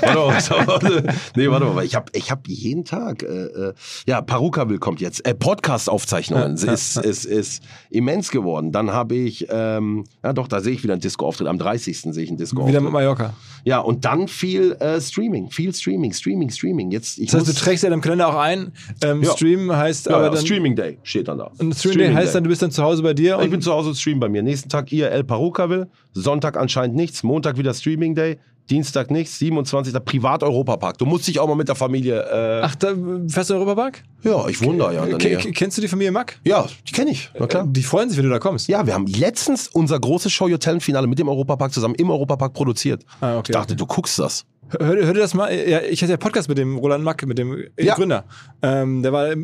warte 0.00 0.16
mal, 0.54 0.66
warte. 0.66 1.04
Nee, 1.36 1.48
warte 1.48 1.66
mal. 1.66 1.84
Ich 1.84 1.94
habe 1.94 2.10
ich 2.14 2.32
hab 2.32 2.48
jeden 2.48 2.84
Tag. 2.84 3.22
Äh, 3.22 3.26
äh, 3.26 3.74
ja, 4.08 4.20
Paruka 4.22 4.68
will 4.68 4.78
kommt 4.78 5.00
jetzt. 5.00 5.24
Äh, 5.24 5.34
Podcast-Aufzeichnungen. 5.34 6.56
Ja, 6.56 6.66
ja, 6.66 6.72
ist, 6.72 6.96
ist, 6.96 7.24
ist 7.24 7.62
immens 7.90 8.32
geworden. 8.32 8.72
Dann 8.72 8.90
habe 8.90 9.14
ich. 9.14 9.46
Ähm, 9.50 10.04
ja, 10.24 10.32
doch, 10.32 10.48
da 10.48 10.60
sehe 10.60 10.72
ich 10.72 10.82
wieder 10.82 10.94
einen 10.94 11.00
Disco-Auftritt. 11.00 11.46
Am 11.46 11.58
30. 11.58 12.00
sehe 12.00 12.10
ich 12.10 12.16
einen 12.16 12.16
Wieder 12.16 12.30
mit 12.30 12.40
Disco-Auftritt. 12.40 12.82
Mallorca. 12.92 13.34
Ja, 13.64 13.78
und 13.78 14.04
dann 14.04 14.26
viel 14.26 14.72
äh, 14.72 15.00
Streaming. 15.00 15.50
Viel 15.50 15.72
Streaming, 15.72 16.12
Streaming, 16.12 16.50
Streaming. 16.50 16.90
Jetzt, 16.90 17.20
Das 17.22 17.34
heißt, 17.34 17.48
du 17.48 17.52
trägst 17.52 17.84
ja 17.84 17.86
in 17.88 17.92
deinem 17.92 18.00
Kalender 18.00 18.28
auch 18.30 18.38
ein. 18.38 18.72
Ähm, 19.02 19.22
Ja. 19.22 19.30
Stream 19.32 19.70
heißt 19.72 20.10
aber 20.10 20.30
dann. 20.30 20.44
Streaming 20.44 20.74
Day 20.74 20.98
steht 21.04 21.28
dann 21.28 21.38
da. 21.38 21.52
Und 21.58 21.72
Stream 21.74 21.98
Day 21.98 22.12
heißt 22.12 22.34
dann, 22.34 22.42
du 22.42 22.50
bist 22.50 22.62
dann 22.62 22.72
zu 22.72 22.82
Hause 22.82 23.02
bei 23.02 23.14
dir 23.14 23.38
Ich 23.42 23.50
bin 23.50 23.60
zu 23.60 23.72
Hause 23.72 23.90
und 23.90 23.94
stream 23.94 24.18
bei 24.18 24.28
mir. 24.28 24.42
Nächsten 24.42 24.68
Tag 24.68 24.90
IRL 24.92 25.22
Paruka 25.22 25.68
will. 25.70 25.86
Sonntag 26.14 26.56
anscheinend 26.56 26.96
nichts. 26.96 27.22
Montag 27.22 27.58
wieder 27.58 27.74
Streaming 27.74 28.07
Day. 28.14 28.38
Dienstag 28.70 29.10
nichts. 29.10 29.38
27. 29.38 29.94
Privat 30.04 30.42
Europapark. 30.42 30.98
Du 30.98 31.06
musst 31.06 31.26
dich 31.26 31.40
auch 31.40 31.48
mal 31.48 31.54
mit 31.54 31.68
der 31.68 31.74
Familie. 31.74 32.20
Äh, 32.20 32.60
Ach, 32.64 32.74
da 32.74 32.88
fährst 33.28 33.48
du 33.48 33.54
in 33.54 33.60
Europapark? 33.60 34.02
ja, 34.22 34.46
ich 34.46 34.60
wohne 34.62 34.76
da 34.78 34.92
ja 34.92 35.04
in 35.04 35.18
der 35.18 35.26
Nähe. 35.30 35.38
ke- 35.38 35.52
Kennst 35.52 35.78
du 35.78 35.80
die 35.82 35.88
Familie 35.88 36.12
Mack? 36.12 36.38
Ja, 36.44 36.66
die 36.86 36.92
kenne 36.92 37.10
ich. 37.12 37.30
Na 37.38 37.46
klar. 37.46 37.66
Die 37.66 37.82
freuen 37.82 38.10
sich, 38.10 38.18
wenn 38.18 38.24
du 38.26 38.30
da 38.30 38.38
kommst. 38.38 38.68
Ja, 38.68 38.86
wir 38.86 38.92
haben 38.92 39.06
letztens 39.06 39.68
unser 39.68 39.98
großes 39.98 40.30
Show 40.30 40.48
Your 40.48 40.60
Talent 40.60 40.82
Finale 40.82 41.06
mit 41.06 41.18
dem 41.18 41.30
Europapark 41.30 41.72
zusammen 41.72 41.94
im 41.94 42.10
Europapark 42.10 42.52
produziert. 42.52 43.04
Ah, 43.22 43.38
okay. 43.38 43.52
Ich 43.52 43.56
dachte, 43.56 43.74
du 43.74 43.86
guckst 43.86 44.18
das. 44.18 44.44
Hör, 44.78 44.86
hör 44.86 45.14
dir 45.14 45.20
das 45.20 45.32
mal. 45.32 45.50
Ja, 45.50 45.80
ich 45.80 46.02
hatte 46.02 46.10
ja 46.12 46.18
Podcast 46.18 46.50
mit 46.50 46.58
dem 46.58 46.76
Roland 46.76 47.02
Mack, 47.02 47.24
mit 47.26 47.38
dem 47.38 47.64
Ja. 47.80 47.94
Gründer. 47.94 48.26
Ähm, 48.60 49.02
der 49.02 49.14
war 49.14 49.30
äh, 49.30 49.36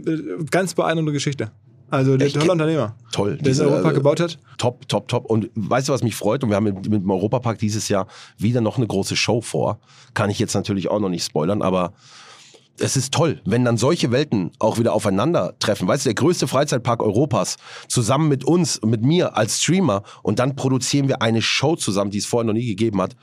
ganz 0.50 0.74
beeindruckende 0.74 1.12
Geschichte. 1.12 1.50
Also 1.94 2.16
der 2.16 2.30
tolle 2.30 2.52
Unternehmer, 2.52 2.96
Toll. 3.12 3.36
der 3.36 3.52
Diese, 3.52 3.64
Europa 3.66 3.90
äh, 3.90 3.94
gebaut 3.94 4.20
hat. 4.20 4.38
Top, 4.58 4.88
top, 4.88 5.08
top. 5.08 5.26
Und 5.26 5.50
weißt 5.54 5.88
du, 5.88 5.92
was 5.92 6.02
mich 6.02 6.14
freut? 6.14 6.42
Und 6.42 6.50
wir 6.50 6.56
haben 6.56 6.64
mit, 6.64 6.88
mit 6.88 7.02
dem 7.02 7.10
Europapark 7.10 7.58
dieses 7.58 7.88
Jahr 7.88 8.06
wieder 8.38 8.60
noch 8.60 8.76
eine 8.76 8.86
große 8.86 9.16
Show 9.16 9.40
vor. 9.40 9.78
Kann 10.14 10.30
ich 10.30 10.38
jetzt 10.38 10.54
natürlich 10.54 10.90
auch 10.90 11.00
noch 11.00 11.08
nicht 11.08 11.24
spoilern, 11.24 11.62
aber 11.62 11.92
es 12.78 12.96
ist 12.96 13.14
toll, 13.14 13.40
wenn 13.44 13.64
dann 13.64 13.76
solche 13.76 14.10
Welten 14.10 14.50
auch 14.58 14.78
wieder 14.78 14.94
aufeinandertreffen. 14.94 15.86
Weißt 15.86 16.04
du, 16.04 16.08
der 16.08 16.14
größte 16.14 16.48
Freizeitpark 16.48 17.02
Europas, 17.02 17.56
zusammen 17.88 18.28
mit 18.28 18.44
uns, 18.44 18.80
mit 18.82 19.02
mir 19.02 19.36
als 19.36 19.62
Streamer. 19.62 20.02
Und 20.22 20.38
dann 20.40 20.56
produzieren 20.56 21.08
wir 21.08 21.22
eine 21.22 21.40
Show 21.40 21.76
zusammen, 21.76 22.10
die 22.10 22.18
es 22.18 22.26
vorher 22.26 22.46
noch 22.46 22.52
nie 22.52 22.66
gegeben 22.66 23.00
hat. 23.00 23.16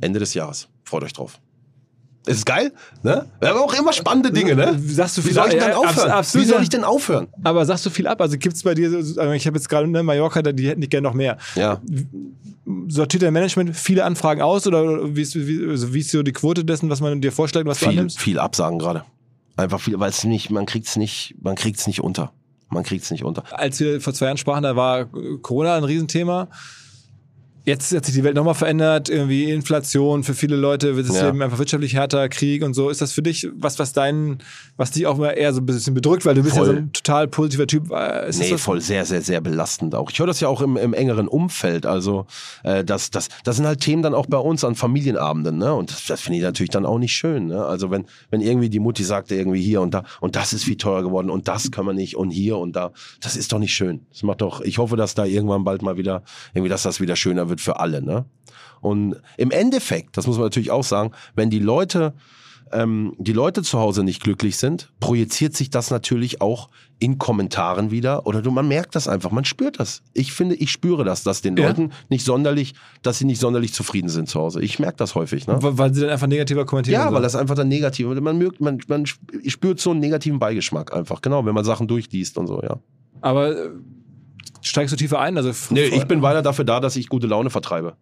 Ende 0.00 0.18
des 0.18 0.34
Jahres. 0.34 0.68
Freut 0.84 1.04
euch 1.04 1.12
drauf. 1.12 1.40
Es 2.26 2.36
ist 2.38 2.46
geil, 2.46 2.72
ne? 3.02 3.26
Wir 3.40 3.48
haben 3.48 3.58
auch 3.60 3.72
immer 3.72 3.92
spannende 3.94 4.30
Dinge, 4.30 4.54
ne? 4.54 4.78
Sagst 4.78 5.16
du 5.16 5.22
Wie 5.22 5.28
viel 5.28 5.34
soll 5.34 5.48
ich 5.48 5.54
ja, 5.54 5.68
denn 5.68 5.72
aufhören? 5.74 6.10
absolut, 6.10 6.46
Wie 6.46 6.50
soll 6.50 6.62
ich 6.62 6.68
denn 6.68 6.84
aufhören? 6.84 7.28
Aber 7.42 7.64
sagst 7.64 7.86
du 7.86 7.90
viel 7.90 8.06
ab? 8.06 8.20
Also 8.20 8.36
gibt 8.36 8.54
es 8.56 8.62
bei 8.62 8.74
dir, 8.74 8.90
so- 8.90 9.18
also 9.20 9.32
ich 9.32 9.46
habe 9.46 9.56
jetzt 9.56 9.68
gerade 9.70 9.88
ne, 9.88 10.02
Mallorca, 10.02 10.42
die 10.42 10.68
hätten 10.68 10.80
nicht 10.80 10.90
gerne 10.90 11.08
noch 11.08 11.14
mehr. 11.14 11.38
Ja. 11.54 11.80
Sortiert 12.88 13.22
dein 13.22 13.32
Management 13.32 13.74
viele 13.74 14.04
Anfragen 14.04 14.42
aus 14.42 14.66
oder 14.66 15.14
wie 15.16 15.22
ist, 15.22 15.34
wie, 15.34 15.66
also 15.68 15.94
wie 15.94 16.00
ist 16.00 16.10
so 16.10 16.22
die 16.22 16.32
Quote 16.32 16.64
dessen, 16.64 16.90
was 16.90 17.00
man 17.00 17.20
dir 17.20 17.32
vorschlägt, 17.32 17.66
was 17.66 17.78
du 17.78 17.86
viel, 17.86 17.94
annimmst? 17.98 18.20
viel 18.20 18.38
Absagen 18.38 18.78
gerade. 18.78 19.04
Einfach 19.56 19.80
viel, 19.80 19.98
weil 19.98 20.10
es 20.10 20.22
nicht, 20.24 20.50
man 20.50 20.66
kriegt's 20.66 20.96
nicht, 20.96 21.34
man 21.42 21.54
kriegt's 21.56 21.86
nicht 21.86 22.00
unter. 22.02 22.32
Man 22.68 22.84
kriegt's 22.84 23.10
nicht 23.10 23.24
unter. 23.24 23.42
Als 23.50 23.80
wir 23.80 24.00
vor 24.00 24.12
zwei 24.14 24.26
Jahren 24.26 24.36
sprachen, 24.36 24.62
da 24.62 24.76
war 24.76 25.06
Corona 25.42 25.74
ein 25.76 25.84
Riesenthema. 25.84 26.48
Jetzt 27.64 27.94
hat 27.94 28.04
sich 28.06 28.14
die 28.14 28.24
Welt 28.24 28.34
nochmal 28.34 28.54
verändert, 28.54 29.08
irgendwie 29.08 29.50
Inflation, 29.50 30.24
für 30.24 30.34
viele 30.34 30.56
Leute 30.56 30.96
wird 30.96 31.08
es 31.08 31.20
Ja. 31.20 31.28
eben 31.28 31.42
einfach 31.42 31.58
wirtschaftlich 31.58 31.94
härter, 31.94 32.28
Krieg 32.28 32.62
und 32.64 32.74
so. 32.74 32.88
Ist 32.88 33.00
das 33.02 33.12
für 33.12 33.22
dich 33.22 33.48
was, 33.54 33.78
was 33.78 33.92
deinen, 33.92 34.38
was 34.76 34.90
dich 34.92 35.06
auch 35.06 35.18
mal 35.18 35.30
eher 35.30 35.52
so 35.52 35.60
ein 35.60 35.66
bisschen 35.66 35.92
bedrückt, 35.94 36.24
weil 36.24 36.34
du 36.34 36.42
bist 36.42 36.56
ja 36.56 36.62
Voll. 36.64 36.72
so 36.74 36.78
ein 36.80 36.92
total 36.92 37.28
positiver 37.28 37.66
Typ. 37.66 37.90
Äh, 37.92 38.28
Ist 38.30 38.38
Nee, 38.38 38.44
das 38.46 38.52
was? 38.54 38.62
voll 38.62 38.80
sehr, 38.80 39.04
sehr, 39.04 39.20
sehr 39.22 39.40
belastend 39.40 39.94
auch. 39.94 40.10
Ich 40.10 40.18
höre 40.18 40.26
das 40.26 40.40
ja 40.40 40.48
auch 40.48 40.62
im, 40.62 40.76
im 40.76 40.94
engeren 40.94 41.28
Umfeld. 41.28 41.84
Also, 41.86 42.26
äh, 42.64 42.82
das, 42.84 43.10
das, 43.10 43.28
das 43.44 43.56
sind 43.56 43.66
halt 43.66 43.80
Themen 43.80 44.02
dann 44.02 44.14
auch 44.14 44.26
bei 44.26 44.38
uns 44.38 44.64
an 44.64 44.74
Familienabenden, 44.74 45.58
ne? 45.58 45.74
Und 45.74 45.90
das, 45.90 46.06
das 46.06 46.20
finde 46.22 46.38
ich 46.38 46.42
natürlich 46.42 46.70
dann 46.70 46.86
auch 46.86 46.98
nicht 46.98 47.12
schön. 47.12 47.48
Ne? 47.48 47.64
Also, 47.64 47.90
wenn, 47.90 48.06
wenn 48.30 48.40
irgendwie 48.40 48.70
die 48.70 48.80
Mutti 48.80 49.04
sagte, 49.04 49.34
irgendwie 49.34 49.60
hier 49.62 49.80
und 49.82 49.92
da, 49.92 50.04
und 50.20 50.34
das 50.34 50.52
ist 50.52 50.64
viel 50.64 50.76
teurer 50.76 51.02
geworden 51.02 51.28
und 51.30 51.46
das 51.46 51.70
können 51.70 51.88
wir 51.88 51.92
nicht 51.94 52.16
und 52.16 52.30
hier 52.30 52.56
und 52.56 52.74
da, 52.74 52.92
das 53.20 53.36
ist 53.36 53.52
doch 53.52 53.58
nicht 53.58 53.74
schön. 53.74 54.00
Das 54.10 54.22
macht 54.22 54.40
doch, 54.40 54.60
ich 54.62 54.78
hoffe, 54.78 54.96
dass 54.96 55.14
da 55.14 55.24
irgendwann 55.26 55.64
bald 55.64 55.82
mal 55.82 55.96
wieder, 55.98 56.22
irgendwie, 56.54 56.70
dass 56.70 56.82
das 56.84 57.00
wieder 57.00 57.16
schöner 57.16 57.48
wird 57.48 57.49
für 57.58 57.80
alle, 57.80 58.02
ne? 58.02 58.26
Und 58.80 59.16
im 59.36 59.50
Endeffekt, 59.50 60.16
das 60.16 60.26
muss 60.26 60.36
man 60.36 60.46
natürlich 60.46 60.70
auch 60.70 60.84
sagen, 60.84 61.12
wenn 61.34 61.50
die 61.50 61.58
Leute 61.58 62.14
ähm, 62.72 63.14
die 63.18 63.32
Leute 63.32 63.62
zu 63.62 63.78
Hause 63.78 64.04
nicht 64.04 64.22
glücklich 64.22 64.56
sind, 64.56 64.92
projiziert 65.00 65.56
sich 65.56 65.70
das 65.70 65.90
natürlich 65.90 66.40
auch 66.40 66.68
in 66.98 67.18
Kommentaren 67.18 67.90
wieder 67.90 68.26
oder 68.26 68.42
du, 68.42 68.50
man 68.50 68.68
merkt 68.68 68.94
das 68.94 69.08
einfach, 69.08 69.30
man 69.30 69.44
spürt 69.44 69.80
das. 69.80 70.02
Ich 70.12 70.32
finde, 70.32 70.54
ich 70.54 70.70
spüre 70.70 71.04
das, 71.04 71.22
dass 71.22 71.42
den 71.42 71.56
Ja. 71.56 71.66
Leuten 71.66 71.92
nicht 72.08 72.24
sonderlich, 72.24 72.74
dass 73.02 73.18
sie 73.18 73.24
nicht 73.24 73.40
sonderlich 73.40 73.72
zufrieden 73.72 74.08
sind 74.08 74.28
zu 74.28 74.38
Hause. 74.40 74.62
Ich 74.62 74.78
merke 74.78 74.98
das 74.98 75.14
häufig, 75.14 75.46
ne? 75.46 75.58
Weil 75.60 75.94
sie 75.94 76.02
dann 76.02 76.10
einfach 76.10 76.26
negativer 76.26 76.66
kommentieren. 76.66 77.00
Ja, 77.00 77.08
so. 77.08 77.14
weil 77.14 77.22
das 77.22 77.34
einfach 77.34 77.54
dann 77.54 77.68
negativ, 77.68 78.06
man 78.06 78.38
mögt, 78.38 78.60
man, 78.60 78.80
man 78.86 79.06
spürt 79.06 79.80
so 79.80 79.90
einen 79.90 80.00
negativen 80.00 80.38
Beigeschmack 80.38 80.94
einfach, 80.94 81.22
genau, 81.22 81.44
wenn 81.46 81.54
man 81.54 81.64
Sachen 81.64 81.88
durchliest 81.88 82.38
und 82.38 82.46
so, 82.46 82.62
ja. 82.62 82.78
Aber 83.22 83.54
steigst 84.62 84.92
du 84.92 84.96
tiefer 84.96 85.20
ein? 85.20 85.36
Also 85.36 85.52
Nee, 85.70 85.84
ich 85.84 86.04
bin 86.06 86.22
weiter 86.22 86.42
dafür 86.42 86.64
da, 86.64 86.80
dass 86.80 86.96
ich 86.96 87.08
gute 87.08 87.26
Laune 87.26 87.50
vertreibe. 87.50 87.94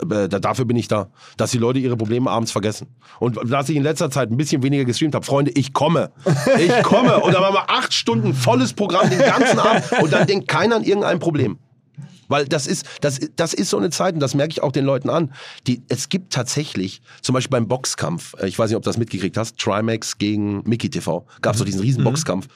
Äh, 0.00 0.28
da- 0.28 0.38
Dafür 0.38 0.64
bin 0.64 0.76
ich 0.76 0.86
da, 0.88 1.08
dass 1.36 1.50
die 1.50 1.58
Leute 1.58 1.78
ihre 1.80 1.96
Probleme 1.96 2.30
abends 2.30 2.52
vergessen. 2.52 2.86
Und 3.18 3.36
dass 3.50 3.68
ich 3.68 3.76
in 3.76 3.82
letzter 3.82 4.10
Zeit 4.10 4.30
ein 4.30 4.36
bisschen 4.36 4.62
weniger 4.62 4.84
gestreamt 4.84 5.14
habe, 5.16 5.26
Freunde, 5.26 5.50
ich 5.56 5.72
komme. 5.72 6.12
Ich 6.58 6.82
komme. 6.84 7.18
Und 7.20 7.34
dann 7.34 7.42
machen 7.42 7.54
wir 7.54 7.68
acht 7.70 7.92
Stunden 7.92 8.32
volles 8.32 8.72
Programm 8.72 9.10
den 9.10 9.18
ganzen 9.18 9.58
Abend 9.58 9.84
und 10.00 10.12
dann 10.12 10.26
denkt 10.26 10.46
keiner 10.48 10.76
an 10.76 10.84
irgendein 10.84 11.18
Problem. 11.18 11.58
Weil 12.28 12.46
das 12.46 12.66
ist, 12.66 12.86
das, 13.00 13.20
das 13.36 13.54
ist 13.54 13.70
so 13.70 13.78
eine 13.78 13.90
Zeit, 13.90 14.14
und 14.14 14.20
das 14.20 14.34
merke 14.34 14.52
ich 14.52 14.62
auch 14.62 14.72
den 14.72 14.84
Leuten 14.84 15.10
an. 15.10 15.32
Die, 15.66 15.82
es 15.88 16.08
gibt 16.08 16.32
tatsächlich, 16.32 17.00
zum 17.22 17.34
Beispiel 17.34 17.50
beim 17.50 17.68
Boxkampf, 17.68 18.34
äh, 18.38 18.46
ich 18.46 18.58
weiß 18.58 18.70
nicht, 18.70 18.76
ob 18.76 18.82
du 18.82 18.88
das 18.88 18.98
mitgekriegt 18.98 19.36
hast, 19.36 19.58
Trimax 19.58 20.18
gegen 20.18 20.62
Mickey 20.64 20.90
TV, 20.90 21.26
gab 21.40 21.54
es 21.54 21.58
so 21.58 21.64
diesen 21.64 21.80
riesen 21.80 22.04
Boxkampf. 22.04 22.48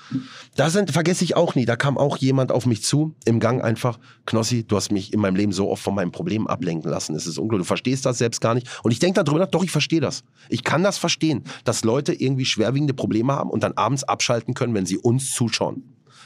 Da 0.55 0.70
sind, 0.70 0.93
vergesse 0.93 1.25
ich 1.25 1.37
auch 1.37 1.55
nie, 1.55 1.64
da 1.64 1.77
kam 1.77 1.97
auch 1.99 2.18
jemand 2.18 2.53
auf 2.53 2.66
mich 2.66 2.83
zu, 2.83 3.14
im 3.25 3.41
Gang 3.41 3.62
einfach, 3.62 3.99
Knossi, 4.27 4.64
du 4.64 4.77
hast 4.77 4.93
mich 4.93 5.12
in 5.12 5.20
meinem 5.20 5.37
Leben 5.37 5.53
so 5.53 5.70
oft 5.70 5.83
von 5.83 5.95
meinem 5.95 6.12
Problem 6.12 6.47
ablenken 6.47 6.91
lassen. 6.91 7.14
Es 7.14 7.27
ist 7.27 7.39
unglaublich, 7.39 7.64
du 7.64 7.68
verstehst 7.68 8.07
das 8.07 8.18
selbst 8.18 8.41
gar 8.41 8.55
nicht. 8.55 8.68
Und 8.83 8.93
ich 8.93 8.99
denke 8.99 9.23
darüber 9.23 9.41
nach, 9.41 9.51
doch, 9.51 9.64
ich 9.64 9.70
verstehe 9.70 10.01
das. 10.01 10.25
Ich 10.49 10.64
kann 10.64 10.83
das 10.83 10.99
verstehen, 10.99 11.45
dass 11.64 11.85
Leute 11.85 12.12
irgendwie 12.12 12.45
schwerwiegende 12.45 12.95
Probleme 12.95 13.33
haben 13.33 13.51
und 13.51 13.62
dann 13.62 13.73
abends 13.73 14.05
abschalten 14.05 14.55
können, 14.55 14.75
wenn 14.75 14.87
sie 14.87 14.99
uns 14.99 15.33
zuschauen. 15.33 15.83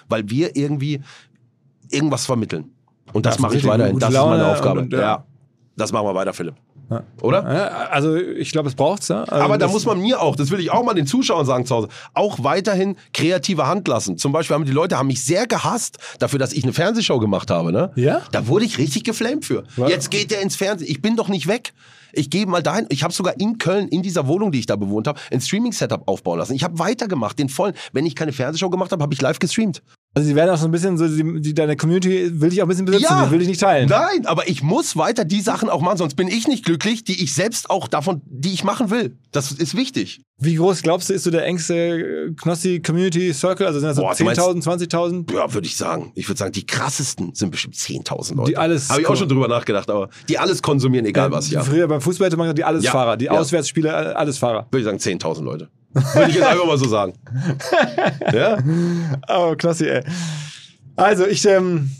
Weil 0.08 0.28
wir 0.30 0.56
irgendwie 0.56 1.00
irgendwas 1.90 2.26
vermitteln. 2.26 2.75
Und 3.12 3.26
das 3.26 3.36
Ja, 3.36 3.42
mache 3.42 3.56
ich 3.56 3.64
weiterhin. 3.66 3.98
Das 3.98 4.10
ist 4.10 4.14
meine 4.16 4.36
Laune 4.38 4.46
Aufgabe. 4.52 4.80
und, 4.80 4.92
ja. 4.92 5.00
ja. 5.00 5.24
Das 5.76 5.92
machen 5.92 6.06
wir 6.06 6.14
weiter, 6.14 6.32
Philipp. 6.32 6.54
Oder? 7.20 7.42
Ja, 7.52 7.66
also 7.90 8.14
ich 8.14 8.52
glaube, 8.52 8.68
es 8.68 8.76
braucht's. 8.76 9.08
Ja? 9.08 9.24
Also 9.24 9.34
Aber 9.44 9.58
da 9.58 9.66
das- 9.66 9.72
muss 9.72 9.84
man 9.86 10.00
mir 10.00 10.20
auch, 10.22 10.36
das 10.36 10.50
will 10.52 10.60
ich 10.60 10.70
auch 10.70 10.84
mal 10.84 10.94
den 10.94 11.06
Zuschauern 11.06 11.44
sagen 11.44 11.66
zu 11.66 11.74
Hause, 11.74 11.88
auch 12.14 12.44
weiterhin 12.44 12.96
kreative 13.12 13.66
Hand 13.66 13.88
lassen. 13.88 14.16
Zum 14.18 14.30
Beispiel 14.30 14.54
haben 14.54 14.64
die 14.64 14.70
Leute 14.72 14.96
haben 14.96 15.08
mich 15.08 15.24
sehr 15.24 15.48
gehasst 15.48 15.98
dafür, 16.20 16.38
dass 16.38 16.52
ich 16.52 16.62
eine 16.62 16.72
Fernsehshow 16.72 17.18
gemacht 17.18 17.50
habe. 17.50 17.72
Ne? 17.72 17.90
Ja? 17.96 18.22
Da 18.30 18.46
wurde 18.46 18.64
ich 18.64 18.78
richtig 18.78 19.02
geflamed 19.02 19.44
für. 19.44 19.64
Was? 19.76 19.90
Jetzt 19.90 20.10
geht 20.12 20.30
der 20.30 20.40
ins 20.42 20.54
Fernsehen. 20.54 20.88
Ich 20.88 21.02
bin 21.02 21.16
doch 21.16 21.28
nicht 21.28 21.48
weg. 21.48 21.72
Ich 22.12 22.30
gehe 22.30 22.46
mal 22.46 22.62
dahin. 22.62 22.86
Ich 22.88 23.02
habe 23.02 23.12
sogar 23.12 23.38
in 23.40 23.58
Köln, 23.58 23.88
in 23.88 24.02
dieser 24.02 24.28
Wohnung, 24.28 24.52
die 24.52 24.60
ich 24.60 24.66
da 24.66 24.76
bewohnt 24.76 25.08
habe, 25.08 25.18
ein 25.32 25.40
Streaming-Setup 25.40 26.06
aufbauen 26.06 26.38
lassen. 26.38 26.54
Ich 26.54 26.62
habe 26.62 26.78
weitergemacht, 26.78 27.36
den 27.38 27.48
vollen. 27.48 27.74
Wenn 27.92 28.06
ich 28.06 28.14
keine 28.14 28.32
Fernsehshow 28.32 28.70
gemacht 28.70 28.92
habe, 28.92 29.02
habe 29.02 29.12
ich 29.12 29.20
live 29.20 29.40
gestreamt. 29.40 29.82
Also 30.16 30.28
sie 30.28 30.34
werden 30.34 30.48
auch 30.48 30.56
so 30.56 30.64
ein 30.64 30.70
bisschen 30.70 30.96
so, 30.96 31.06
die, 31.06 31.42
die, 31.42 31.52
deine 31.52 31.76
Community 31.76 32.40
will 32.40 32.48
dich 32.48 32.62
auch 32.62 32.64
ein 32.64 32.68
bisschen 32.70 32.86
besitzen, 32.86 33.14
die 33.26 33.30
will 33.30 33.38
dich 33.40 33.48
nicht 33.48 33.60
teilen. 33.60 33.86
Nein, 33.90 34.24
aber 34.24 34.48
ich 34.48 34.62
muss 34.62 34.96
weiter 34.96 35.26
die 35.26 35.42
Sachen 35.42 35.68
auch 35.68 35.82
machen, 35.82 35.98
sonst 35.98 36.14
bin 36.14 36.26
ich 36.26 36.48
nicht 36.48 36.64
glücklich, 36.64 37.04
die 37.04 37.22
ich 37.22 37.34
selbst 37.34 37.68
auch 37.68 37.86
davon, 37.86 38.22
die 38.24 38.54
ich 38.54 38.64
machen 38.64 38.88
will. 38.90 39.18
Das 39.32 39.52
ist 39.52 39.76
wichtig. 39.76 40.22
Wie 40.38 40.54
groß 40.54 40.80
glaubst 40.80 41.10
du, 41.10 41.12
ist 41.12 41.24
so 41.24 41.30
der 41.30 41.44
engste 41.44 41.74
äh, 41.74 42.32
Knossi 42.34 42.80
Community 42.80 43.34
Circle? 43.34 43.66
Also 43.66 43.78
sind 43.80 43.88
das 43.90 43.96
so 43.96 44.02
Boah, 44.04 44.14
du 44.14 44.24
meinst- 44.24 44.40
10.000, 44.40 44.88
20.000? 44.90 45.34
Ja, 45.34 45.52
würde 45.52 45.66
ich 45.66 45.76
sagen. 45.76 46.12
Ich 46.14 46.26
würde 46.30 46.38
sagen, 46.38 46.52
die 46.52 46.64
krassesten 46.64 47.34
sind 47.34 47.50
bestimmt 47.50 47.74
10.000 47.74 48.36
Leute. 48.36 48.50
Die 48.52 48.56
alles- 48.56 48.88
Habe 48.88 49.02
ich 49.02 49.06
auch 49.08 49.16
schon 49.16 49.28
drüber 49.28 49.48
nachgedacht, 49.48 49.90
aber 49.90 50.08
die 50.30 50.38
alles 50.38 50.62
konsumieren, 50.62 51.04
egal 51.04 51.30
was, 51.30 51.50
ja. 51.50 51.62
Früher 51.62 51.88
beim 51.88 52.00
Fußball 52.00 52.26
hätte 52.28 52.38
man 52.38 52.44
gesagt, 52.46 52.58
die 52.58 52.64
Allesfahrer, 52.64 53.10
Ja, 53.10 53.16
die 53.16 53.24
ja. 53.26 53.32
Auswärtsspieler, 53.32 54.12
äh, 54.12 54.14
Allesfahrer. 54.14 54.66
Würde 54.70 54.78
ich 54.78 54.84
sagen, 54.84 54.98
10.000 54.98 55.42
Leute. 55.44 55.68
Würde 56.14 56.28
ich 56.30 56.36
jetzt 56.36 56.46
einfach 56.46 56.66
mal 56.66 56.78
so 56.78 56.88
sagen. 56.88 57.14
ja? 58.32 58.58
Oh, 59.28 59.54
Knossi, 59.56 59.86
ey. 59.88 60.02
Also 60.98 61.26
ich, 61.26 61.44
ähm, 61.46 61.90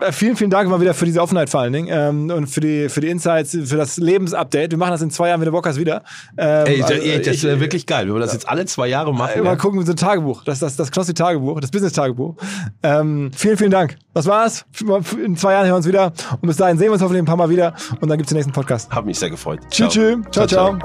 äh, 0.00 0.10
vielen, 0.10 0.34
vielen 0.34 0.50
Dank 0.50 0.68
mal 0.68 0.80
wieder 0.80 0.94
für 0.94 1.04
diese 1.04 1.22
Offenheit 1.22 1.48
vor 1.48 1.60
allen 1.60 1.72
Dingen 1.72 1.88
ähm, 1.92 2.28
und 2.36 2.48
für 2.48 2.58
die, 2.58 2.88
für 2.88 3.00
die 3.00 3.06
Insights, 3.08 3.52
für 3.52 3.76
das 3.76 3.98
Lebensupdate. 3.98 4.72
Wir 4.72 4.78
machen 4.78 4.90
das 4.90 5.00
in 5.02 5.12
zwei 5.12 5.28
Jahren, 5.28 5.40
wenn 5.40 5.46
du 5.46 5.52
Bock 5.52 5.64
hast, 5.64 5.78
wieder. 5.78 6.02
Ähm, 6.36 6.66
Ey, 6.66 6.82
also, 6.82 6.94
ey, 6.94 7.22
das 7.22 7.44
wäre 7.44 7.60
wirklich 7.60 7.86
geil, 7.86 8.08
wenn 8.08 8.14
wir 8.14 8.18
das 8.18 8.32
jetzt 8.32 8.48
alle 8.48 8.66
zwei 8.66 8.88
Jahre 8.88 9.14
machen. 9.14 9.44
Mal 9.44 9.50
Ja. 9.50 9.56
gucken, 9.56 9.80
so 9.86 9.92
ein 9.92 9.96
Tagebuch, 9.96 10.42
das, 10.42 10.58
das, 10.58 10.74
das 10.74 10.90
Knossi-Tagebuch, 10.90 11.60
das 11.60 11.70
Business-Tagebuch. 11.70 12.34
Ähm, 12.82 13.30
vielen, 13.32 13.58
vielen 13.58 13.70
Dank. 13.70 13.96
Das 14.12 14.26
war's. 14.26 14.64
In 15.24 15.36
zwei 15.36 15.52
Jahren 15.52 15.66
hören 15.66 15.74
wir 15.74 15.76
uns 15.76 15.86
wieder. 15.86 16.12
Und 16.40 16.48
bis 16.48 16.56
dahin 16.56 16.78
sehen 16.78 16.88
wir 16.88 16.94
uns 16.94 17.02
hoffentlich 17.02 17.22
ein 17.22 17.26
paar 17.26 17.36
Mal 17.36 17.48
wieder. 17.48 17.74
Und 18.00 18.08
dann 18.08 18.18
gibt's 18.18 18.30
den 18.30 18.38
nächsten 18.38 18.52
Podcast. 18.52 18.90
Hab 18.90 19.04
mich 19.06 19.20
sehr 19.20 19.30
gefreut. 19.30 19.60
Tschüss, 19.70 19.92
tschüss. 19.92 20.16
Ciao, 20.32 20.46
ciao. 20.48 20.78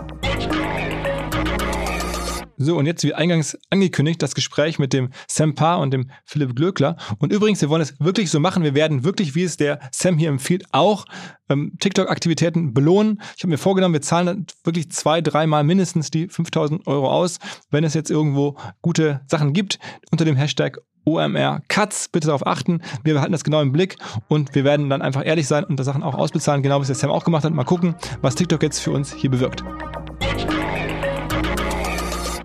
So, 2.64 2.78
und 2.78 2.86
jetzt 2.86 3.04
wie 3.04 3.16
eingangs 3.16 3.58
angekündigt, 3.72 4.22
das 4.22 4.36
Gespräch 4.36 4.78
mit 4.78 4.94
dem 4.94 5.10
Sam 5.28 5.56
Parr 5.56 5.80
und 5.80 5.92
dem 5.92 6.12
Philipp 6.26 6.56
Glöckler. 6.56 6.96
Und 7.18 7.34
übrigens, 7.34 7.60
wir 7.62 7.70
wollen 7.70 7.82
es 7.82 8.00
wirklich 8.00 8.30
so 8.30 8.40
machen. 8.40 8.64
Wir 8.64 8.76
werden 8.76 9.04
wirklich, 9.04 9.34
wie 9.34 9.44
es 9.44 9.58
der 9.58 9.80
Sam 9.92 10.18
hier 10.18 10.30
empfiehlt, 10.30 10.66
auch 10.72 11.06
ähm, 11.50 11.74
TikTok-Aktivitäten 11.80 12.74
belohnen. 12.74 13.20
Ich 13.36 13.44
habe 13.44 13.50
mir 13.50 13.58
vorgenommen, 13.58 13.94
wir 13.94 14.02
zahlen 14.02 14.46
wirklich 14.64 14.92
zwei, 14.92 15.22
dreimal 15.22 15.64
mindestens 15.64 16.12
die 16.12 16.28
5000 16.28 16.86
Euro 16.86 17.10
aus, 17.12 17.40
wenn 17.72 17.84
es 17.84 17.96
jetzt 17.96 18.12
irgendwo 18.12 18.58
gute 18.84 19.22
Sachen 19.28 19.54
gibt 19.54 19.80
unter 20.12 20.24
dem 20.26 20.36
Hashtag 20.36 20.78
OMR 21.04 21.64
Cuts. 21.68 22.10
Bitte 22.10 22.28
darauf 22.28 22.46
achten. 22.46 22.82
Wir 23.04 23.16
behalten 23.16 23.32
das 23.32 23.44
genau 23.44 23.62
im 23.62 23.72
Blick 23.72 23.96
und 24.28 24.54
wir 24.54 24.64
werden 24.64 24.88
dann 24.90 25.02
einfach 25.02 25.26
ehrlich 25.26 25.48
sein 25.48 25.64
und 25.64 25.78
das 25.78 25.88
Sachen 25.88 26.04
auch 26.04 26.14
ausbezahlen, 26.14 26.62
genau 26.62 26.78
wie 26.78 26.84
es 26.84 26.88
der 26.88 26.96
Sam 26.96 27.10
auch 27.10 27.24
gemacht 27.24 27.44
hat. 27.44 27.54
Mal 27.54 27.64
gucken, 27.64 27.96
was 28.22 28.36
TikTok 28.36 28.62
jetzt 28.62 28.80
für 28.80 28.92
uns 28.92 29.12
hier 29.12 29.32
bewirkt. 29.32 29.64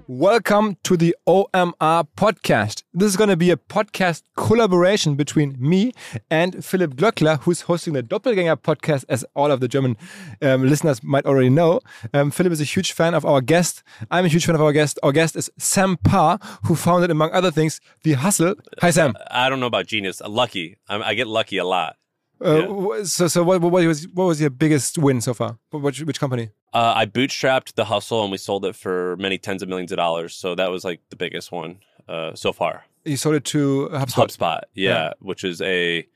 Welcome 0.09 0.77
to 0.85 0.97
the 0.97 1.17
OMR 1.27 2.07
podcast. 2.17 2.85
This 2.95 3.09
is 3.09 3.17
going 3.17 3.29
to 3.29 3.37
be 3.37 3.51
a 3.51 3.57
podcast 3.57 4.23
collaboration 4.37 5.17
between 5.17 5.57
me 5.59 5.93
and 6.31 6.65
Philipp 6.65 6.95
Glöckler, 6.95 7.41
who's 7.41 7.63
hosting 7.63 7.93
the 7.95 8.05
Doppelgänger 8.05 8.57
podcast, 8.57 9.05
as 9.09 9.25
all 9.35 9.51
of 9.51 9.59
the 9.59 9.67
German 9.67 9.97
um, 10.43 10.65
listeners 10.65 11.03
might 11.03 11.27
already 11.27 11.49
know. 11.51 11.81
Um, 12.15 12.31
Philip 12.31 12.53
is 12.53 12.61
a 12.61 12.65
huge 12.65 12.93
fan 12.93 13.15
of 13.15 13.25
our 13.25 13.41
guest. 13.41 13.83
I'm 14.09 14.25
a 14.25 14.29
huge 14.29 14.47
fan 14.47 14.55
of 14.55 14.61
our 14.63 14.73
guest. 14.73 14.97
Our 15.03 15.11
guest 15.11 15.35
is 15.35 15.51
Sam 15.59 15.97
Parr, 15.97 16.39
who 16.67 16.77
founded, 16.77 17.11
among 17.11 17.33
other 17.33 17.51
things, 17.51 17.81
The 18.05 18.13
Hustle. 18.13 18.55
Hi, 18.81 18.91
Sam. 18.91 19.15
I 19.33 19.49
don't 19.49 19.59
know 19.59 19.67
about 19.67 19.87
genius. 19.89 20.21
Lucky. 20.25 20.77
I'm, 20.89 21.03
I 21.03 21.15
get 21.15 21.27
lucky 21.27 21.59
a 21.59 21.65
lot. 21.65 21.97
Uh, 22.41 22.63
wh- 22.67 23.05
So, 23.07 23.27
so 23.27 23.43
what, 23.43 23.61
what, 23.61 23.73
was, 23.85 24.07
what 24.09 24.27
was 24.27 24.41
your 24.41 24.51
biggest 24.51 24.99
win 24.99 25.21
so 25.21 25.35
far? 25.35 25.59
Which, 25.73 26.03
which 26.03 26.21
company? 26.21 26.51
Uh, 26.77 26.93
I 26.95 27.07
bootstrapped 27.07 27.73
the 27.73 27.87
hustle 27.87 28.23
and 28.23 28.31
we 28.31 28.37
sold 28.37 28.67
it 28.67 28.77
for 28.77 29.17
many 29.17 29.39
tens 29.39 29.63
of 29.63 29.69
millions 29.71 29.93
of 29.93 29.97
dollars. 29.97 30.35
So 30.35 30.55
that 30.57 30.71
was 30.71 30.85
like 30.85 31.01
the 31.09 31.17
biggest 31.17 31.51
one 31.51 31.79
uh, 32.07 32.35
so 32.35 32.53
far. 32.53 32.85
You 33.07 33.17
sold 33.17 33.37
it 33.37 33.47
to 33.47 33.89
HubSpot. 33.93 34.27
HubSpot, 34.27 34.61
yeah, 34.75 35.15
which 35.21 35.43
is 35.43 35.63
a 35.63 36.07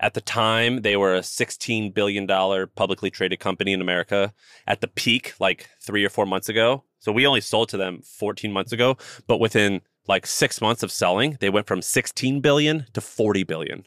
at 0.00 0.12
the 0.12 0.20
time 0.20 0.82
they 0.82 0.98
were 0.98 1.14
a 1.14 1.22
16 1.22 1.92
billion 1.92 2.26
dollar 2.26 2.66
publicly 2.66 3.08
traded 3.08 3.40
company 3.40 3.72
in 3.72 3.80
America 3.80 4.34
at 4.66 4.82
the 4.82 4.88
peak 4.88 5.32
like 5.40 5.70
3 5.80 6.04
or 6.04 6.10
4 6.10 6.26
months 6.26 6.50
ago. 6.50 6.84
So 6.98 7.10
we 7.10 7.26
only 7.26 7.40
sold 7.40 7.70
to 7.70 7.78
them 7.78 8.02
14 8.02 8.52
months 8.52 8.72
ago, 8.72 8.98
but 9.26 9.38
within 9.38 9.80
like 10.06 10.26
6 10.26 10.60
months 10.60 10.82
of 10.82 10.92
selling, 10.92 11.38
they 11.40 11.48
went 11.48 11.66
from 11.66 11.80
16 11.80 12.42
billion 12.42 12.84
to 12.92 13.00
40 13.00 13.44
billion. 13.44 13.86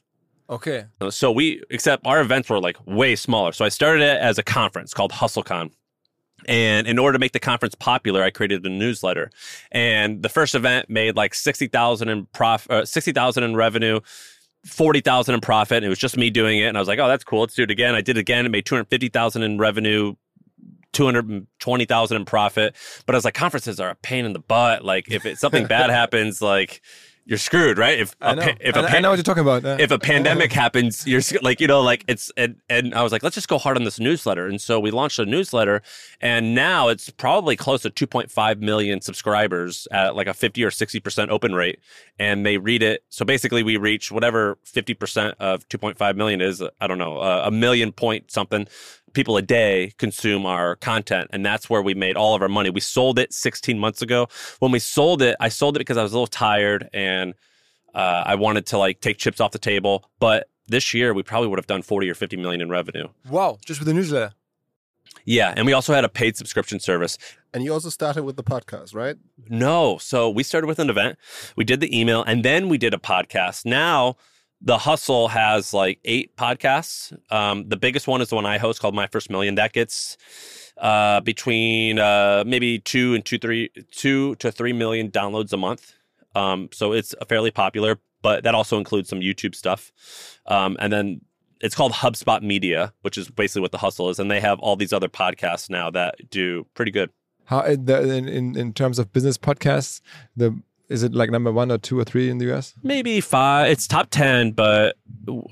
Okay. 0.50 0.86
So 1.12 1.32
we, 1.32 1.62
except 1.70 2.08
our 2.08 2.22
events 2.22 2.50
were 2.50 2.60
like 2.60 2.78
way 2.88 3.16
smaller. 3.16 3.52
So 3.52 3.66
I 3.66 3.70
started 3.70 4.02
it 4.02 4.20
as 4.20 4.40
a 4.40 4.44
conference 4.44 4.96
called 4.96 5.12
HustleCon. 5.12 5.70
And 6.46 6.88
in 6.88 7.00
order 7.00 7.14
to 7.14 7.20
make 7.20 7.32
the 7.32 7.40
conference 7.40 7.76
popular, 7.76 8.24
I 8.24 8.30
created 8.30 8.66
a 8.66 8.70
newsletter. 8.70 9.32
And 9.72 10.22
the 10.22 10.30
first 10.30 10.56
event 10.56 10.90
made 10.90 11.16
like 11.16 11.34
60,000 11.34 12.10
in 12.10 12.26
prof, 12.28 12.70
uh, 12.70 12.86
60,000 12.86 13.44
in 13.44 13.56
revenue, 13.56 14.00
40,000 14.66 15.34
in 15.34 15.42
profit. 15.42 15.78
And 15.78 15.86
it 15.86 15.90
was 15.90 16.00
just 16.00 16.16
me 16.16 16.30
doing 16.30 16.60
it. 16.60 16.66
And 16.66 16.78
I 16.78 16.82
was 16.82 16.88
like, 16.88 17.00
oh, 17.00 17.08
that's 17.08 17.24
cool. 17.24 17.42
Let's 17.42 17.56
do 17.56 17.64
it 17.64 17.72
again. 17.72 17.96
I 17.96 18.02
did 18.02 18.18
it 18.18 18.22
again. 18.22 18.46
It 18.46 18.50
made 18.50 18.66
250,000 18.66 19.42
in 19.42 19.58
revenue, 19.58 20.16
220,000 20.94 22.18
in 22.18 22.26
profit. 22.26 22.76
But 23.06 23.16
I 23.16 23.18
was 23.18 23.26
like, 23.26 23.34
conferences 23.34 23.80
are 23.80 23.90
a 23.90 23.96
pain 23.96 24.26
in 24.26 24.34
the 24.34 24.40
butt. 24.40 24.86
Like 24.86 25.12
if 25.12 25.26
it, 25.26 25.40
something 25.40 25.66
bad 25.66 25.90
happens, 25.92 26.42
like 26.42 26.82
you're 27.28 27.38
screwed, 27.38 27.78
right? 27.78 28.00
If 28.00 28.16
I 28.22 28.32
a 28.32 28.36
know. 28.36 28.42
pa- 28.42 28.56
if 28.62 28.78
I, 28.78 28.80
a 28.80 28.84
I 28.84 28.90
pa- 28.90 29.00
know 29.00 29.10
what 29.10 29.18
you're 29.18 29.24
talking 29.24 29.42
about. 29.42 29.82
If 29.82 29.92
a 29.92 30.00
pandemic 30.00 30.54
happens, 30.54 31.06
you're 31.06 31.22
like, 31.42 31.60
you 31.60 31.68
know, 31.68 31.82
like 31.82 32.06
it's, 32.08 32.32
and, 32.38 32.56
and 32.70 32.96
I 32.96 33.04
was 33.04 33.12
like, 33.12 33.22
let's 33.22 33.36
just 33.36 33.50
go 33.50 33.58
hard 33.58 33.76
on 33.76 33.84
this 33.84 34.00
newsletter. 34.00 34.48
And 34.48 34.62
so 34.62 34.80
we 34.80 34.92
launched 34.92 35.20
a 35.20 35.26
newsletter 35.26 35.82
and 36.22 36.56
now 36.56 36.88
it's 36.88 37.10
probably 37.10 37.58
close 37.58 37.82
to 37.82 37.90
2.5 37.90 38.60
million 38.62 39.02
subscribers 39.02 39.90
at 39.92 40.16
like 40.16 40.28
a 40.28 40.34
50 40.34 40.64
or 40.64 40.70
60% 40.70 41.30
open 41.30 41.54
rate. 41.54 41.80
And 42.18 42.46
they 42.46 42.58
read 42.58 42.82
it. 42.82 43.04
So 43.10 43.26
basically 43.26 43.62
we 43.62 43.76
reach 43.76 44.10
whatever 44.10 44.58
50% 44.66 45.34
of 45.40 45.68
2.5 45.68 46.16
million 46.16 46.40
is, 46.40 46.64
I 46.80 46.88
don't 46.88 46.98
know, 46.98 47.20
a 47.20 47.52
million 47.52 47.92
point 47.92 48.32
something 48.32 48.68
people 49.18 49.36
a 49.36 49.42
day 49.42 49.92
consume 49.98 50.46
our 50.46 50.76
content 50.76 51.28
and 51.34 51.44
that's 51.44 51.68
where 51.72 51.82
we 51.82 51.96
made 51.96 52.16
all 52.16 52.36
of 52.36 52.42
our 52.44 52.48
money. 52.48 52.70
We 52.70 52.82
sold 52.82 53.18
it 53.18 53.34
16 53.34 53.80
months 53.80 54.04
ago. 54.04 54.28
When 54.60 54.72
we 54.72 54.78
sold 54.78 55.24
it 55.24 55.36
i 55.40 55.50
sold 55.50 55.76
it 55.76 55.80
because 55.80 55.98
i 55.98 56.04
was 56.04 56.12
a 56.12 56.16
little 56.16 56.28
tired 56.28 56.88
and 56.94 57.34
uh, 57.96 58.24
i 58.32 58.36
wanted 58.36 58.68
to 58.68 58.78
like 58.78 59.02
take 59.02 59.18
chips 59.18 59.40
off 59.42 59.52
the 59.52 59.58
table 59.74 59.96
but 60.20 60.50
this 60.68 60.94
year 60.94 61.16
we 61.16 61.24
probably 61.24 61.48
would 61.50 61.58
have 61.58 61.66
done 61.66 61.82
40 61.82 62.10
or 62.12 62.14
50 62.14 62.38
million 62.38 62.62
in 62.62 62.70
revenue. 62.70 63.08
Wow, 63.30 63.58
just 63.66 63.80
with 63.80 63.88
the 63.88 63.94
newsletter. 63.96 64.34
yeah 65.26 65.52
and 65.58 65.66
we 65.66 65.74
also 65.74 65.94
had 65.96 66.06
a 66.06 66.10
paid 66.10 66.38
subscription 66.38 66.80
service. 66.80 67.18
And 67.54 67.64
you 67.64 67.74
also 67.74 67.90
started 67.90 68.24
with 68.24 68.36
the 68.36 68.44
podcast, 68.44 68.94
right? 68.94 69.16
no 69.50 69.98
so 69.98 70.30
we 70.30 70.44
started 70.44 70.68
with 70.68 70.78
an 70.78 70.90
event. 70.92 71.18
We 71.56 71.64
did 71.64 71.80
the 71.80 71.90
email 72.00 72.22
and 72.24 72.46
then 72.46 72.70
we 72.70 72.78
did 72.78 72.94
a 72.94 72.98
podcast. 73.14 73.66
Now 73.66 74.18
the 74.62 74.78
hustle 74.78 75.28
has 75.28 75.74
like 75.74 76.00
eight 76.06 76.36
podcasts. 76.36 77.16
Um, 77.32 77.68
the 77.70 77.78
biggest 77.78 78.08
one 78.08 78.22
is 78.22 78.30
the 78.30 78.36
one 78.36 78.46
i 78.46 78.58
host 78.58 78.82
called 78.82 78.96
my 78.96 79.08
first 79.08 79.30
million. 79.30 79.56
That 79.56 79.74
gets 79.74 80.18
uh, 80.78 81.22
between 81.22 82.00
uh, 82.00 82.44
maybe 82.46 82.80
two 82.80 83.14
and 83.14 83.24
two 83.24 83.38
three 83.38 83.70
two 83.92 84.36
to 84.36 84.52
three 84.52 84.74
million 84.74 85.12
downloads 85.12 85.54
a 85.54 85.58
month. 85.58 85.94
Um, 86.36 86.70
so 86.72 86.94
it's 86.94 87.16
a 87.22 87.26
fairly 87.26 87.52
popular 87.52 88.00
but 88.24 88.44
that 88.44 88.56
also 88.56 88.78
includes 88.78 89.10
some 89.10 89.20
youtube 89.20 89.56
stuff. 89.56 89.92
Um, 90.48 90.76
and 90.80 90.92
then 90.92 91.22
it's 91.62 91.76
called 91.76 91.94
hubspot 91.94 92.42
media 92.42 92.94
which 93.02 93.18
is 93.18 93.30
basically 93.30 93.62
what 93.62 93.72
the 93.72 93.78
hustle 93.78 94.10
is 94.10 94.20
and 94.20 94.30
they 94.30 94.40
have 94.40 94.60
all 94.60 94.76
these 94.76 94.94
other 94.94 95.08
podcasts 95.08 95.70
now 95.70 95.90
that 95.92 96.30
do 96.30 96.66
pretty 96.74 96.92
good. 96.92 97.12
How 97.46 97.62
in, 97.62 97.90
in, 97.90 98.28
in 98.28 98.58
in 98.58 98.74
terms 98.74 99.00
of 99.00 99.14
business 99.14 99.38
podcasts, 99.38 100.02
the 100.36 100.60
is 100.90 101.04
it 101.04 101.14
like 101.14 101.30
number 101.32 101.52
one 101.52 101.72
or 101.72 101.78
two 101.78 102.00
or 102.00 102.04
three 102.04 102.30
in 102.30 102.38
the 102.38 102.52
US? 102.54 102.74
maybe 102.84 103.20
five. 103.22 103.70
It's 103.70 103.88
top 103.88 104.08
ten, 104.10 104.52
but 104.52 104.96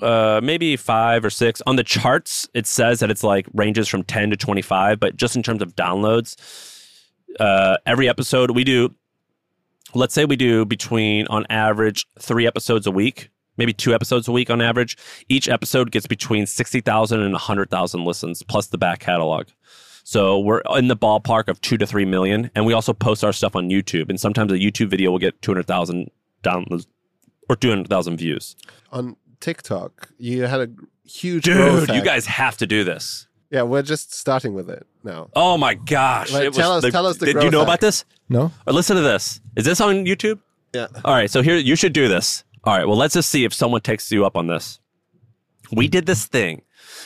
uh, 0.01 0.39
maybe 0.43 0.77
five 0.77 1.25
or 1.25 1.29
six 1.29 1.61
on 1.67 1.75
the 1.75 1.83
charts. 1.83 2.47
It 2.53 2.65
says 2.67 2.99
that 2.99 3.11
it's 3.11 3.23
like 3.23 3.47
ranges 3.53 3.87
from 3.87 4.03
ten 4.03 4.29
to 4.29 4.37
twenty 4.37 4.61
five, 4.61 4.99
but 4.99 5.15
just 5.15 5.35
in 5.35 5.43
terms 5.43 5.61
of 5.61 5.75
downloads, 5.75 6.35
uh, 7.39 7.77
every 7.85 8.07
episode 8.09 8.51
we 8.51 8.63
do. 8.63 8.93
Let's 9.93 10.13
say 10.13 10.25
we 10.25 10.35
do 10.35 10.65
between 10.65 11.25
on 11.27 11.45
average 11.49 12.05
three 12.19 12.45
episodes 12.45 12.85
a 12.85 12.91
week, 12.91 13.29
maybe 13.55 13.71
two 13.71 13.93
episodes 13.93 14.27
a 14.27 14.31
week 14.31 14.49
on 14.49 14.61
average. 14.61 14.97
Each 15.29 15.47
episode 15.47 15.91
gets 15.91 16.05
between 16.07 16.45
sixty 16.45 16.81
thousand 16.81 17.21
and 17.21 17.35
hundred 17.35 17.69
thousand 17.69 18.01
and 18.01 18.05
100,000 18.05 18.05
listens, 18.05 18.43
plus 18.43 18.67
the 18.67 18.77
back 18.77 18.99
catalog. 18.99 19.47
So 20.07 20.37
we're 20.39 20.61
in 20.77 20.87
the 20.87 20.95
ballpark 20.95 21.47
of 21.47 21.59
two 21.61 21.77
to 21.79 21.87
three 21.87 22.05
million, 22.05 22.51
and 22.53 22.63
we 22.65 22.73
also 22.73 22.93
post 22.93 23.23
our 23.23 23.33
stuff 23.33 23.55
on 23.55 23.69
YouTube. 23.69 24.07
And 24.07 24.19
sometimes 24.19 24.51
a 24.51 24.55
YouTube 24.55 24.87
video 24.89 25.09
will 25.09 25.17
get 25.19 25.41
two 25.41 25.51
hundred 25.51 25.65
thousand 25.65 26.11
downloads 26.43 26.85
or 27.49 27.55
two 27.55 27.69
hundred 27.69 27.89
thousand 27.89 28.17
views. 28.17 28.55
On 28.91 29.15
TikTok, 29.39 30.09
you 30.19 30.43
had 30.43 30.61
a 30.61 30.69
huge 31.09 31.45
Dude, 31.45 31.89
you 31.89 32.03
guys 32.03 32.27
have 32.27 32.55
to 32.57 32.67
do 32.67 32.83
this. 32.83 33.27
Yeah, 33.49 33.63
we're 33.63 33.81
just 33.81 34.13
starting 34.13 34.53
with 34.53 34.69
it 34.69 34.85
now. 35.03 35.29
Oh 35.35 35.57
my 35.57 35.73
gosh! 35.73 36.31
Like, 36.31 36.43
It 36.43 36.47
was 36.49 36.57
tell 36.57 36.71
us- 36.73 36.83
the- 36.83 36.91
tell 36.91 37.07
us 37.07 37.17
the 37.17 37.25
Did 37.25 37.41
you 37.43 37.49
know 37.49 37.59
hack. 37.59 37.67
about 37.67 37.81
this? 37.81 38.05
No. 38.29 38.51
Or 38.67 38.73
listen 38.73 38.95
to 38.97 39.01
this. 39.01 39.41
Is 39.55 39.65
this 39.65 39.81
on 39.81 40.05
YouTube? 40.05 40.39
Yeah. 40.73 40.87
All 41.03 41.13
right, 41.15 41.31
so 41.31 41.41
here 41.41 41.55
you 41.57 41.75
should 41.75 41.93
do 41.93 42.07
this. 42.07 42.43
All 42.63 42.77
right, 42.77 42.87
well 42.87 42.97
let's 42.97 43.15
just 43.15 43.29
see 43.31 43.43
if 43.43 43.53
someone 43.55 43.81
takes 43.81 44.11
you 44.11 44.23
up 44.23 44.37
on 44.37 44.45
this. 44.47 44.79
We 45.71 45.87
did 45.87 46.05
this 46.05 46.27
thing 46.27 46.61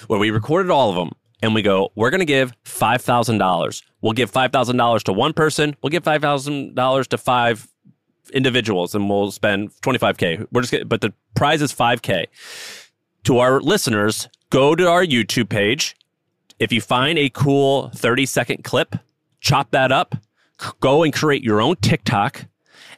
where 0.07 0.19
we 0.19 0.31
recorded 0.31 0.69
all 0.69 0.89
of 0.89 0.95
them 0.97 1.11
and 1.41 1.55
we 1.55 1.61
go, 1.61 1.91
we're 1.95 2.09
going 2.09 2.19
to 2.19 2.25
give 2.25 2.53
$5,000. 2.63 3.83
We'll 4.01 4.13
give 4.13 4.31
$5,000 4.31 5.03
to 5.03 5.13
one 5.13 5.33
person, 5.33 5.75
we'll 5.81 5.89
give 5.89 6.03
$5,000 6.03 7.07
to 7.07 7.17
five 7.17 7.67
individuals 8.33 8.95
and 8.95 9.09
we'll 9.09 9.31
spend 9.31 9.71
25k. 9.81 10.47
We're 10.51 10.61
just 10.61 10.71
get, 10.71 10.87
but 10.87 11.01
the 11.01 11.13
prize 11.35 11.61
is 11.61 11.73
5k. 11.73 12.27
To 13.25 13.39
our 13.39 13.59
listeners, 13.59 14.29
go 14.49 14.75
to 14.75 14.87
our 14.87 15.05
YouTube 15.05 15.49
page. 15.49 15.95
If 16.59 16.71
you 16.71 16.81
find 16.81 17.17
a 17.17 17.29
cool 17.29 17.89
30 17.95 18.25
second 18.25 18.63
clip, 18.63 18.95
chop 19.39 19.71
that 19.71 19.91
up, 19.91 20.15
go 20.79 21.03
and 21.03 21.13
create 21.13 21.43
your 21.43 21.61
own 21.61 21.75
TikTok 21.77 22.45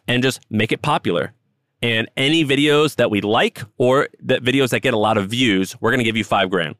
and 0.07 0.23
just 0.23 0.41
make 0.49 0.71
it 0.71 0.81
popular. 0.81 1.33
And 1.81 2.09
any 2.15 2.45
videos 2.45 2.95
that 2.97 3.09
we 3.09 3.21
like 3.21 3.61
or 3.77 4.09
that 4.21 4.43
videos 4.43 4.69
that 4.69 4.81
get 4.81 4.93
a 4.93 4.97
lot 4.97 5.17
of 5.17 5.29
views, 5.29 5.79
we're 5.81 5.89
going 5.89 5.99
to 5.99 6.03
give 6.03 6.17
you 6.17 6.23
five 6.23 6.49
grand. 6.49 6.75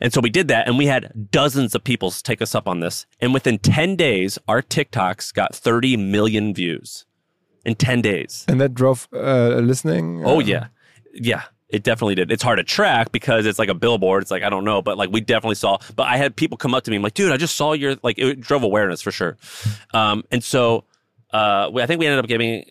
And 0.00 0.12
so 0.12 0.20
we 0.20 0.30
did 0.30 0.48
that, 0.48 0.66
and 0.66 0.76
we 0.76 0.86
had 0.86 1.30
dozens 1.30 1.74
of 1.74 1.84
people 1.84 2.10
take 2.10 2.42
us 2.42 2.54
up 2.54 2.68
on 2.68 2.80
this. 2.80 3.06
And 3.20 3.32
within 3.32 3.58
10 3.58 3.96
days, 3.96 4.38
our 4.48 4.62
TikToks 4.62 5.32
got 5.32 5.54
30 5.54 5.96
million 5.96 6.54
views 6.54 7.06
in 7.64 7.74
10 7.74 8.02
days. 8.02 8.44
And 8.48 8.60
that 8.60 8.74
drove 8.74 9.08
uh, 9.12 9.56
listening. 9.56 10.24
Oh 10.24 10.36
uh, 10.36 10.40
yeah, 10.40 10.66
yeah. 11.12 11.44
It 11.70 11.82
definitely 11.82 12.14
did. 12.14 12.30
It's 12.30 12.42
hard 12.42 12.58
to 12.58 12.64
track 12.64 13.10
because 13.10 13.46
it's 13.46 13.58
like 13.58 13.68
a 13.68 13.74
billboard. 13.74 14.22
It's 14.22 14.30
like 14.30 14.44
I 14.44 14.50
don't 14.50 14.64
know, 14.64 14.80
but 14.80 14.96
like 14.96 15.10
we 15.10 15.20
definitely 15.20 15.56
saw. 15.56 15.78
But 15.96 16.06
I 16.06 16.18
had 16.18 16.36
people 16.36 16.56
come 16.56 16.72
up 16.72 16.84
to 16.84 16.90
me, 16.90 16.96
I'm 16.96 17.02
like, 17.02 17.14
dude, 17.14 17.32
I 17.32 17.36
just 17.36 17.56
saw 17.56 17.72
your 17.72 17.96
like. 18.02 18.16
It 18.18 18.40
drove 18.40 18.62
awareness 18.62 19.02
for 19.02 19.10
sure. 19.10 19.36
Um, 19.92 20.22
and 20.30 20.44
so 20.44 20.84
uh, 21.32 21.70
we, 21.72 21.82
I 21.82 21.86
think 21.86 21.98
we 21.98 22.06
ended 22.06 22.20
up 22.20 22.28
giving 22.28 22.64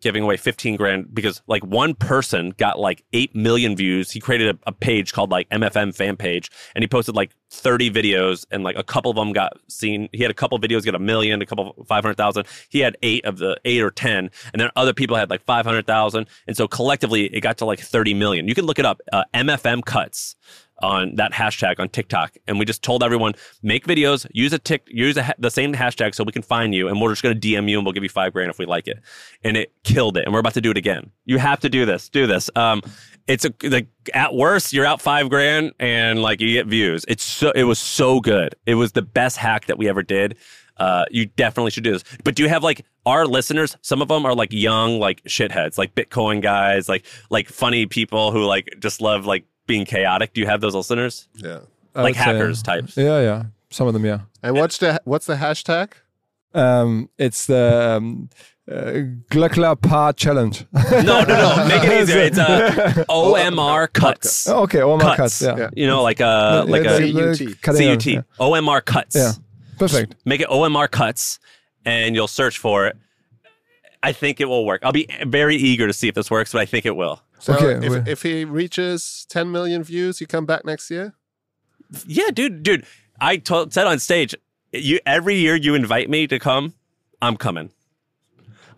giving 0.00 0.22
away 0.22 0.36
15 0.36 0.76
grand 0.76 1.14
because 1.14 1.42
like 1.46 1.64
one 1.64 1.94
person 1.94 2.50
got 2.56 2.78
like 2.78 3.04
8 3.12 3.34
million 3.34 3.76
views. 3.76 4.10
He 4.10 4.20
created 4.20 4.56
a, 4.56 4.68
a 4.68 4.72
page 4.72 5.12
called 5.12 5.30
like 5.30 5.48
MFM 5.50 5.94
fan 5.94 6.16
page 6.16 6.50
and 6.74 6.82
he 6.82 6.88
posted 6.88 7.14
like 7.14 7.32
30 7.50 7.90
videos 7.90 8.46
and 8.50 8.62
like 8.62 8.76
a 8.78 8.82
couple 8.82 9.10
of 9.10 9.16
them 9.16 9.32
got 9.32 9.58
seen. 9.68 10.08
He 10.12 10.22
had 10.22 10.30
a 10.30 10.34
couple 10.34 10.58
videos 10.58 10.84
get 10.84 10.94
a 10.94 10.98
million, 10.98 11.42
a 11.42 11.46
couple 11.46 11.84
500,000. 11.86 12.46
He 12.68 12.80
had 12.80 12.96
eight 13.02 13.24
of 13.24 13.38
the 13.38 13.58
eight 13.64 13.82
or 13.82 13.90
10 13.90 14.30
and 14.52 14.60
then 14.60 14.70
other 14.76 14.94
people 14.94 15.16
had 15.16 15.30
like 15.30 15.42
500,000. 15.42 16.26
And 16.46 16.56
so 16.56 16.66
collectively 16.66 17.24
it 17.34 17.40
got 17.40 17.58
to 17.58 17.64
like 17.64 17.80
30 17.80 18.14
million. 18.14 18.48
You 18.48 18.54
can 18.54 18.64
look 18.64 18.78
it 18.78 18.86
up, 18.86 19.00
uh, 19.12 19.24
MFM 19.34 19.84
cuts 19.84 20.36
on 20.82 21.14
that 21.16 21.32
hashtag 21.32 21.78
on 21.78 21.88
TikTok, 21.88 22.36
and 22.46 22.58
we 22.58 22.64
just 22.64 22.82
told 22.82 23.02
everyone 23.02 23.34
make 23.62 23.86
videos, 23.86 24.26
use 24.32 24.52
a 24.52 24.58
tick, 24.58 24.86
use 24.86 25.16
a, 25.16 25.34
the 25.38 25.50
same 25.50 25.74
hashtag 25.74 26.14
so 26.14 26.24
we 26.24 26.32
can 26.32 26.42
find 26.42 26.74
you, 26.74 26.88
and 26.88 27.00
we're 27.00 27.10
just 27.10 27.22
going 27.22 27.38
to 27.38 27.48
DM 27.48 27.68
you 27.68 27.78
and 27.78 27.86
we'll 27.86 27.92
give 27.92 28.02
you 28.02 28.08
five 28.08 28.32
grand 28.32 28.50
if 28.50 28.58
we 28.58 28.66
like 28.66 28.88
it, 28.88 28.98
and 29.44 29.56
it 29.56 29.72
killed 29.84 30.16
it, 30.16 30.24
and 30.24 30.32
we're 30.32 30.40
about 30.40 30.54
to 30.54 30.60
do 30.60 30.70
it 30.70 30.76
again. 30.76 31.10
You 31.24 31.38
have 31.38 31.60
to 31.60 31.68
do 31.68 31.84
this, 31.86 32.08
do 32.08 32.26
this. 32.26 32.50
Um, 32.56 32.82
it's 33.26 33.44
a 33.44 33.52
like 33.62 33.86
at 34.12 34.34
worst 34.34 34.72
you're 34.72 34.84
out 34.84 35.00
five 35.00 35.30
grand 35.30 35.72
and 35.78 36.20
like 36.20 36.40
you 36.40 36.52
get 36.52 36.66
views. 36.66 37.04
It's 37.06 37.22
so 37.22 37.52
it 37.52 37.64
was 37.64 37.78
so 37.78 38.20
good. 38.20 38.56
It 38.66 38.74
was 38.74 38.92
the 38.92 39.02
best 39.02 39.36
hack 39.36 39.66
that 39.66 39.78
we 39.78 39.88
ever 39.88 40.02
did. 40.02 40.36
Uh, 40.76 41.04
you 41.10 41.26
definitely 41.26 41.70
should 41.70 41.84
do 41.84 41.92
this. 41.92 42.02
But 42.24 42.34
do 42.34 42.42
you 42.42 42.48
have 42.48 42.64
like 42.64 42.84
our 43.04 43.26
listeners? 43.26 43.76
Some 43.82 44.00
of 44.00 44.08
them 44.08 44.24
are 44.24 44.34
like 44.34 44.52
young, 44.52 44.98
like 44.98 45.22
shitheads, 45.24 45.78
like 45.78 45.94
Bitcoin 45.94 46.42
guys, 46.42 46.88
like 46.88 47.04
like 47.28 47.48
funny 47.48 47.86
people 47.86 48.32
who 48.32 48.44
like 48.44 48.74
just 48.80 49.00
love 49.00 49.26
like 49.26 49.44
being 49.70 49.84
chaotic. 49.86 50.32
Do 50.34 50.40
you 50.40 50.46
have 50.46 50.60
those 50.60 50.74
listeners? 50.74 51.28
Yeah. 51.36 51.60
I 51.94 52.02
like 52.02 52.14
would 52.14 52.16
say- 52.16 52.32
hackers 52.32 52.62
types. 52.62 52.96
Yeah, 52.96 53.20
yeah. 53.20 53.42
Some 53.70 53.86
of 53.86 53.92
them, 53.94 54.04
yeah. 54.04 54.20
And 54.42 54.56
what's 54.56 54.78
the 54.78 55.00
what's 55.04 55.26
the 55.26 55.36
hashtag? 55.36 55.92
Um, 56.54 57.08
it's 57.18 57.46
the 57.46 57.96
um, 57.96 58.28
uh, 58.68 58.74
Glöckler 59.30 59.80
Par 59.80 60.12
Challenge. 60.12 60.66
No, 60.72 61.00
no, 61.00 61.22
no. 61.24 61.68
Make 61.68 61.84
it 61.84 62.02
easier. 62.02 62.18
It's 62.22 62.38
uh, 62.38 63.04
OMR 63.08 63.92
cuts. 63.92 64.48
Oh, 64.48 64.62
okay, 64.64 64.78
OMR 64.80 65.00
cuts. 65.00 65.16
cuts. 65.16 65.42
Yeah. 65.42 65.56
Yeah. 65.56 65.70
You 65.76 65.86
know, 65.86 66.02
like 66.02 66.18
a 66.20 66.64
like 66.66 66.82
Yeah, 66.84 66.96
a 66.96 67.00
the- 67.12 67.12
the 67.12 67.54
CUT. 67.62 67.76
CUT. 67.76 68.06
yeah. 68.06 68.22
OMR 68.40 68.84
cuts. 68.84 69.14
Yeah. 69.14 69.32
Perfect. 69.78 70.16
Make 70.24 70.40
it 70.40 70.48
OMR 70.48 70.90
cuts, 70.90 71.38
and 71.84 72.14
you'll 72.16 72.26
search 72.40 72.58
for 72.58 72.86
it. 72.88 72.96
I 74.02 74.12
think 74.12 74.40
it 74.40 74.46
will 74.46 74.64
work. 74.66 74.80
I'll 74.84 74.92
be 74.92 75.06
very 75.26 75.56
eager 75.56 75.86
to 75.86 75.92
see 75.92 76.08
if 76.08 76.14
this 76.14 76.30
works, 76.30 76.52
but 76.52 76.60
I 76.60 76.66
think 76.66 76.86
it 76.86 76.96
will. 76.96 77.22
So 77.40 77.54
Okay, 77.54 77.86
if, 77.86 78.06
if 78.06 78.22
he 78.22 78.44
reaches 78.44 79.26
10 79.30 79.50
million 79.50 79.82
views, 79.82 80.20
you 80.20 80.26
come 80.26 80.46
back 80.46 80.64
next 80.64 80.90
year? 80.90 81.14
Yeah, 82.06 82.30
dude, 82.32 82.62
dude. 82.62 82.86
I 83.20 83.38
told, 83.38 83.72
said 83.72 83.86
on 83.86 83.98
stage, 83.98 84.34
you 84.72 85.00
every 85.04 85.36
year 85.36 85.56
you 85.56 85.74
invite 85.74 86.08
me 86.08 86.26
to 86.26 86.38
come, 86.38 86.74
I'm 87.20 87.36
coming. 87.36 87.70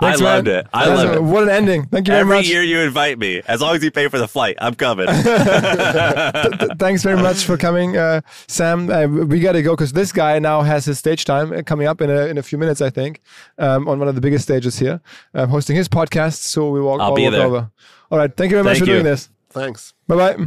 Thanks, 0.02 0.20
I 0.20 0.24
loved 0.24 0.48
it. 0.48 0.66
I 0.72 0.86
That's 0.88 1.02
loved 1.04 1.16
it. 1.16 1.22
What 1.22 1.42
an 1.44 1.48
ending. 1.48 1.86
Thank 1.86 2.08
you 2.08 2.12
very 2.12 2.20
Every 2.20 2.36
much. 2.36 2.48
year 2.48 2.62
you 2.62 2.80
invite 2.80 3.18
me, 3.18 3.42
as 3.46 3.60
long 3.60 3.74
as 3.76 3.82
you 3.82 3.90
pay 3.90 4.08
for 4.08 4.18
the 4.18 4.28
flight, 4.28 4.56
I'm 4.60 4.74
coming. 4.74 5.06
Thanks 6.78 7.02
very 7.02 7.16
much 7.20 7.44
for 7.44 7.56
coming, 7.56 7.96
uh, 7.96 8.20
Sam. 8.48 8.90
Uh, 8.90 9.06
we 9.06 9.40
got 9.40 9.52
to 9.52 9.62
go 9.62 9.72
because 9.72 9.92
this 9.92 10.12
guy 10.12 10.38
now 10.38 10.62
has 10.62 10.84
his 10.84 10.98
stage 10.98 11.24
time 11.24 11.52
uh, 11.52 11.62
coming 11.62 11.86
up 11.86 12.00
in 12.00 12.10
a, 12.10 12.26
in 12.26 12.38
a 12.38 12.42
few 12.42 12.58
minutes, 12.58 12.80
I 12.80 12.90
think, 12.90 13.20
um, 13.58 13.88
on 13.88 13.98
one 13.98 14.08
of 14.08 14.14
the 14.14 14.20
biggest 14.20 14.44
stages 14.44 14.78
here, 14.78 15.00
um, 15.34 15.48
hosting 15.48 15.76
his 15.76 15.88
podcast. 15.88 16.38
So 16.42 16.70
we 16.70 16.80
walk, 16.80 17.00
I'll 17.00 17.10
all 17.10 17.16
be 17.16 17.22
walk 17.24 17.32
there. 17.32 17.46
over. 17.46 17.70
All 18.10 18.18
right. 18.18 18.34
Thank 18.36 18.50
you 18.50 18.56
very 18.56 18.64
much 18.64 18.78
Thank 18.78 18.84
for 18.86 18.92
doing 18.92 19.04
this. 19.04 19.28
Thanks. 19.50 19.94
Bye 20.08 20.16
bye. 20.36 20.46